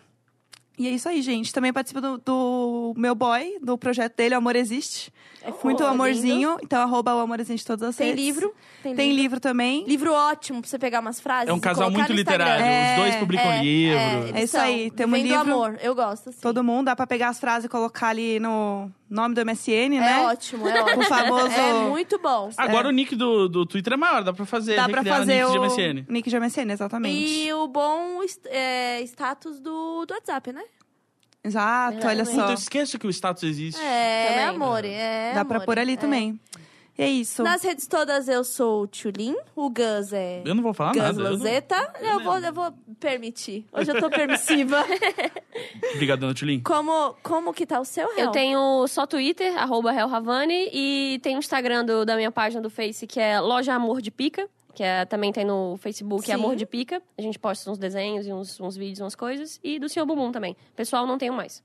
E 0.79 0.87
é 0.87 0.91
isso 0.91 1.09
aí, 1.09 1.23
gente. 1.23 1.55
Também 1.55 1.73
participo 1.73 2.03
do, 2.03 2.19
do 2.19 2.93
meu 2.95 3.15
boy, 3.15 3.59
do 3.63 3.79
projeto 3.79 4.15
dele, 4.15 4.35
O 4.35 4.39
Amor 4.39 4.57
Existe. 4.57 5.11
É 5.45 5.51
Muito 5.51 5.67
lindo. 5.83 5.87
amorzinho. 5.87 6.57
Então, 6.63 6.81
arroba 6.83 7.15
o 7.15 7.21
Amor 7.21 7.41
Existe 7.41 7.67
todas 7.67 7.89
as 7.91 7.97
Tem 7.97 8.09
redes. 8.09 8.25
livro. 8.25 8.55
Tem, 8.83 8.95
Tem 8.95 9.09
livro. 9.09 9.23
livro 9.23 9.41
também. 9.41 9.85
Livro 9.87 10.13
ótimo 10.13 10.61
pra 10.61 10.69
você 10.71 10.79
pegar 10.79 11.01
umas 11.01 11.21
frases. 11.21 11.49
É 11.49 11.53
um 11.53 11.59
casal 11.61 11.85
colocar 11.91 11.99
muito 11.99 12.13
no 12.15 12.21
Instagram. 12.21 12.45
literário. 12.45 12.65
É, 12.65 12.91
Os 12.91 12.97
dois 13.03 13.17
publicam 13.17 13.51
é, 13.53 13.63
livro. 13.63 13.99
eles 14.29 14.35
É 14.35 14.43
isso 14.45 14.57
aí, 14.59 14.91
temos 14.91 15.19
Vivendo 15.21 15.39
livro. 15.45 15.53
amor, 15.55 15.79
eu 15.83 15.95
gosto. 15.95 16.29
Assim. 16.31 16.41
Todo 16.41 16.63
mundo, 16.65 16.87
dá 16.87 16.97
pra 16.97 17.07
pegar 17.07 17.29
as 17.29 17.39
frases 17.41 17.65
e 17.65 17.69
colocar 17.69 18.09
ali 18.09 18.39
no 18.41 18.91
nome 19.11 19.35
do 19.35 19.41
MSN, 19.45 19.97
É 19.97 20.01
né? 20.01 20.21
ótimo, 20.27 20.67
é 20.69 20.83
ótimo. 20.83 21.03
O 21.03 21.05
famoso- 21.05 21.47
É 21.49 21.73
muito 21.89 22.19
bom. 22.19 22.51
Agora 22.57 22.89
o 22.89 22.91
nick 22.93 23.15
do, 23.15 23.49
do 23.49 23.67
Twitter 23.67 23.93
é 23.93 23.97
maior, 23.97 24.23
dá 24.25 24.33
pra 24.33 24.47
fazer. 24.47 24.77
Dá 24.77 24.89
pra 24.89 25.05
fazer 25.05 25.45
nick 25.45 25.47
o 25.47 25.53
de 25.53 25.59
MSN. 25.59 26.07
nick 26.09 26.31
de 26.31 26.37
MSN, 26.41 26.71
exatamente. 26.73 27.17
E 27.47 27.53
o 27.53 27.67
bom 27.69 28.21
é, 28.47 29.01
status 29.03 29.61
do, 29.61 30.07
do 30.07 30.15
WhatsApp, 30.15 30.53
né? 30.53 30.63
Exato, 31.45 31.99
É, 32.07 32.07
olha 32.11 32.25
só. 32.25 32.33
Puta, 32.33 32.51
eu 32.51 32.55
esqueço 32.55 32.99
que 32.99 33.07
o 33.07 33.11
status 33.11 33.43
existe. 33.43 33.81
É, 33.81 34.29
Também. 34.29 34.45
amor. 34.45 34.85
É, 34.85 35.33
Dá 35.35 35.45
pra 35.45 35.57
amore, 35.57 35.67
pôr 35.67 35.79
ali 35.79 35.95
é. 35.95 35.97
também. 35.97 36.41
E 36.99 37.03
é 37.03 37.09
isso. 37.09 37.43
Nas 37.43 37.63
redes 37.65 37.87
todas 37.87 38.29
eu 38.29 38.45
sou 38.45 38.83
o 38.83 38.87
Tchulin, 38.87 39.35
o 39.57 39.71
Gus 39.71 40.13
é 40.13 40.43
Eu 40.45 40.55
não 40.55 40.63
vou 40.63 40.75
falar 40.75 40.93
Gus 40.93 41.03
nada. 41.03 41.23
eu 41.23 41.39
não-. 41.39 42.11
Eu, 42.11 42.21
vou, 42.23 42.39
eu 42.39 42.53
vou 42.53 42.75
permitir. 43.01 43.65
Hoje 43.73 43.91
eu 43.91 43.99
tô 43.99 44.11
permissiva. 44.11 44.85
Obrigado, 45.95 46.21
dona 46.21 46.35
Tulin. 46.35 46.61
como, 46.61 47.15
como 47.23 47.53
que 47.53 47.65
tá 47.67 47.81
o 47.81 47.85
seu, 47.85 48.09
Eu 48.13 48.27
Hel? 48.27 48.31
tenho 48.31 48.87
só 48.89 49.07
Twitter, 49.07 49.57
arroba 49.57 49.93
Helravani, 49.95 50.69
e 50.73 51.19
tem 51.23 51.35
o 51.37 51.39
Instagram 51.39 51.85
do- 51.85 52.05
da 52.05 52.15
minha 52.17 52.31
página 52.31 52.61
do 52.61 52.69
Face, 52.71 53.07
que 53.07 53.19
é 53.19 53.41
Loja 53.41 53.73
Amor 53.75 54.03
de 54.03 54.11
Pica, 54.11 54.47
que 54.75 54.83
é- 54.83 55.05
também 55.05 55.33
tem 55.33 55.45
no 55.45 55.77
Facebook, 55.77 56.25
Sim. 56.27 56.33
é 56.33 56.35
Amor 56.35 56.57
de 56.57 56.67
Pica. 56.67 57.03
A 57.19 57.23
gente 57.23 57.39
posta 57.39 57.71
uns 57.71 57.79
desenhos 57.79 58.27
e 58.27 58.33
uns, 58.33 58.59
uns 58.61 58.77
vídeos, 58.77 59.01
umas 59.01 59.15
coisas. 59.15 59.61
E 59.63 59.79
do 59.79 59.89
Senhor 59.89 60.07
Bumbum 60.07 60.33
também. 60.33 60.57
Pessoal, 60.75 61.07
não 61.07 61.19
tenho 61.19 61.33
mais. 61.33 61.63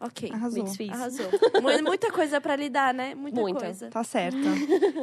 Ok. 0.00 0.30
Arrasou. 0.32 0.58
Me 0.62 0.64
desfiz. 0.64 0.90
Arrasou. 0.90 1.26
Mu- 1.60 1.82
Muita 1.84 2.10
coisa 2.10 2.40
pra 2.40 2.56
lidar, 2.56 2.94
né? 2.94 3.14
Muita, 3.14 3.40
Muita. 3.40 3.60
coisa. 3.60 3.90
Tá 3.90 4.02
certo. 4.02 4.38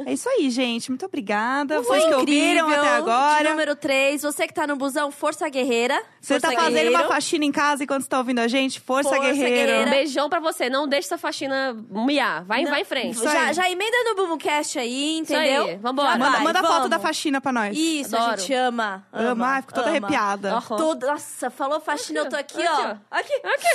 é 0.06 0.12
isso 0.12 0.28
aí, 0.28 0.50
gente. 0.50 0.90
Muito 0.90 1.06
obrigada. 1.06 1.82
Foi 1.84 2.00
Vocês 2.00 2.14
que 2.14 2.20
incrível. 2.20 2.64
ouviram 2.64 2.82
até 2.82 2.96
agora. 2.96 3.44
De 3.44 3.50
número 3.50 3.76
3. 3.76 4.22
Você 4.22 4.46
que 4.48 4.52
tá 4.54 4.66
no 4.66 4.74
busão, 4.76 5.10
Força 5.12 5.48
Guerreira. 5.48 6.02
Você 6.20 6.40
tá 6.40 6.48
Força 6.48 6.62
fazendo 6.64 6.74
Guerreiro. 6.74 7.00
uma 7.02 7.08
faxina 7.08 7.44
em 7.44 7.52
casa 7.52 7.84
enquanto 7.84 8.02
você 8.02 8.08
tá 8.08 8.18
ouvindo 8.18 8.40
a 8.40 8.48
gente? 8.48 8.80
Força, 8.80 9.08
Força, 9.10 9.22
guerreira. 9.24 9.86
Um 9.86 9.90
beijão 9.90 10.28
pra 10.28 10.40
você. 10.40 10.68
Não 10.68 10.88
deixe 10.88 11.06
essa 11.06 11.16
faxina 11.18 11.72
miar. 11.90 12.42
Vai, 12.44 12.62
Não, 12.64 12.70
vai 12.70 12.80
em 12.80 12.84
frente. 12.84 13.22
Já, 13.22 13.52
já 13.52 13.70
emenda 13.70 13.96
no 14.04 14.26
Bumcast 14.26 14.78
aí, 14.80 15.20
Isso 15.20 15.32
entendeu? 15.32 15.64
aí, 15.66 15.76
vambora. 15.76 16.10
Já 16.12 16.18
Manda, 16.18 16.40
manda 16.40 16.60
foto 16.60 16.72
vamos. 16.72 16.90
da 16.90 16.98
faxina 16.98 17.40
pra 17.40 17.52
nós. 17.52 17.76
Isso, 17.78 18.16
a 18.16 18.20
Adoro. 18.24 18.40
gente 18.40 18.52
ama. 18.54 19.06
Ama, 19.12 19.30
Ama. 19.30 19.46
Ai, 19.46 19.60
fico 19.62 19.74
toda 19.74 19.88
ama. 19.88 19.96
arrepiada. 19.96 20.52
Aham. 20.54 20.76
Todo- 20.76 21.06
nossa, 21.06 21.50
falou 21.50 21.78
faxina, 21.80 22.20
eu 22.20 22.28
tô 22.28 22.34
aqui, 22.36 22.60
Aqui, 22.60 22.68
ó. 22.68 22.90
ó. 22.90 22.96
Aqui, 23.10 23.32
aqui, 23.34 23.66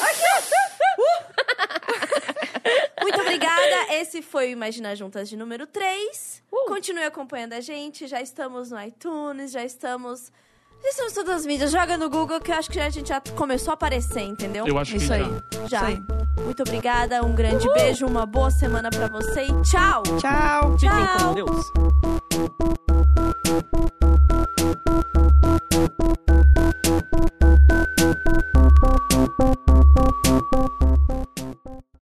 Muito 3.02 3.20
obrigada. 3.20 3.94
Esse 3.94 4.22
foi 4.22 4.48
o 4.48 4.52
Imaginar 4.52 4.96
Juntas 4.96 5.28
de 5.30 5.36
número 5.36 5.68
3. 5.68 6.44
Uh. 6.52 6.66
Continue 6.68 7.04
acompanhando 7.04 7.54
a 7.54 7.62
gente. 7.62 8.08
Já 8.08 8.22
estamos 8.22 8.72
no 8.72 8.82
iTunes, 8.82 9.52
já 9.52 9.64
estamos. 9.64 10.32
Já 10.82 10.90
estamos 10.90 11.14
todas 11.14 11.36
as 11.38 11.46
mídias. 11.46 11.72
Joga 11.72 11.98
no 11.98 12.10
Google 12.10 12.40
que 12.40 12.52
eu 12.52 12.56
acho 12.56 12.70
que 12.70 12.76
já, 12.76 12.86
a 12.86 12.90
gente 12.90 13.10
já 13.10 13.22
começou 13.36 13.72
a 13.72 13.74
aparecer, 13.74 14.22
entendeu? 14.22 14.66
Eu 14.68 14.78
acho 14.78 14.96
Isso 14.96 15.08
que 15.08 15.14
aí. 15.14 15.22
já. 15.22 15.68
Já. 15.68 15.92
Isso 15.92 16.02
aí. 16.02 16.44
Muito 16.44 16.62
obrigada. 16.62 17.24
Um 17.24 17.34
grande 17.34 17.68
beijo, 17.74 18.06
uma 18.06 18.26
boa 18.26 18.52
semana 18.52 18.90
para 18.90 19.08
você 19.08 19.44
e 19.44 19.62
tchau. 19.62 20.04
Tchau. 20.20 20.76
Tchau. 20.78 20.80
Fiquem 20.80 21.18
com 21.20 21.34
Deus. 21.34 21.74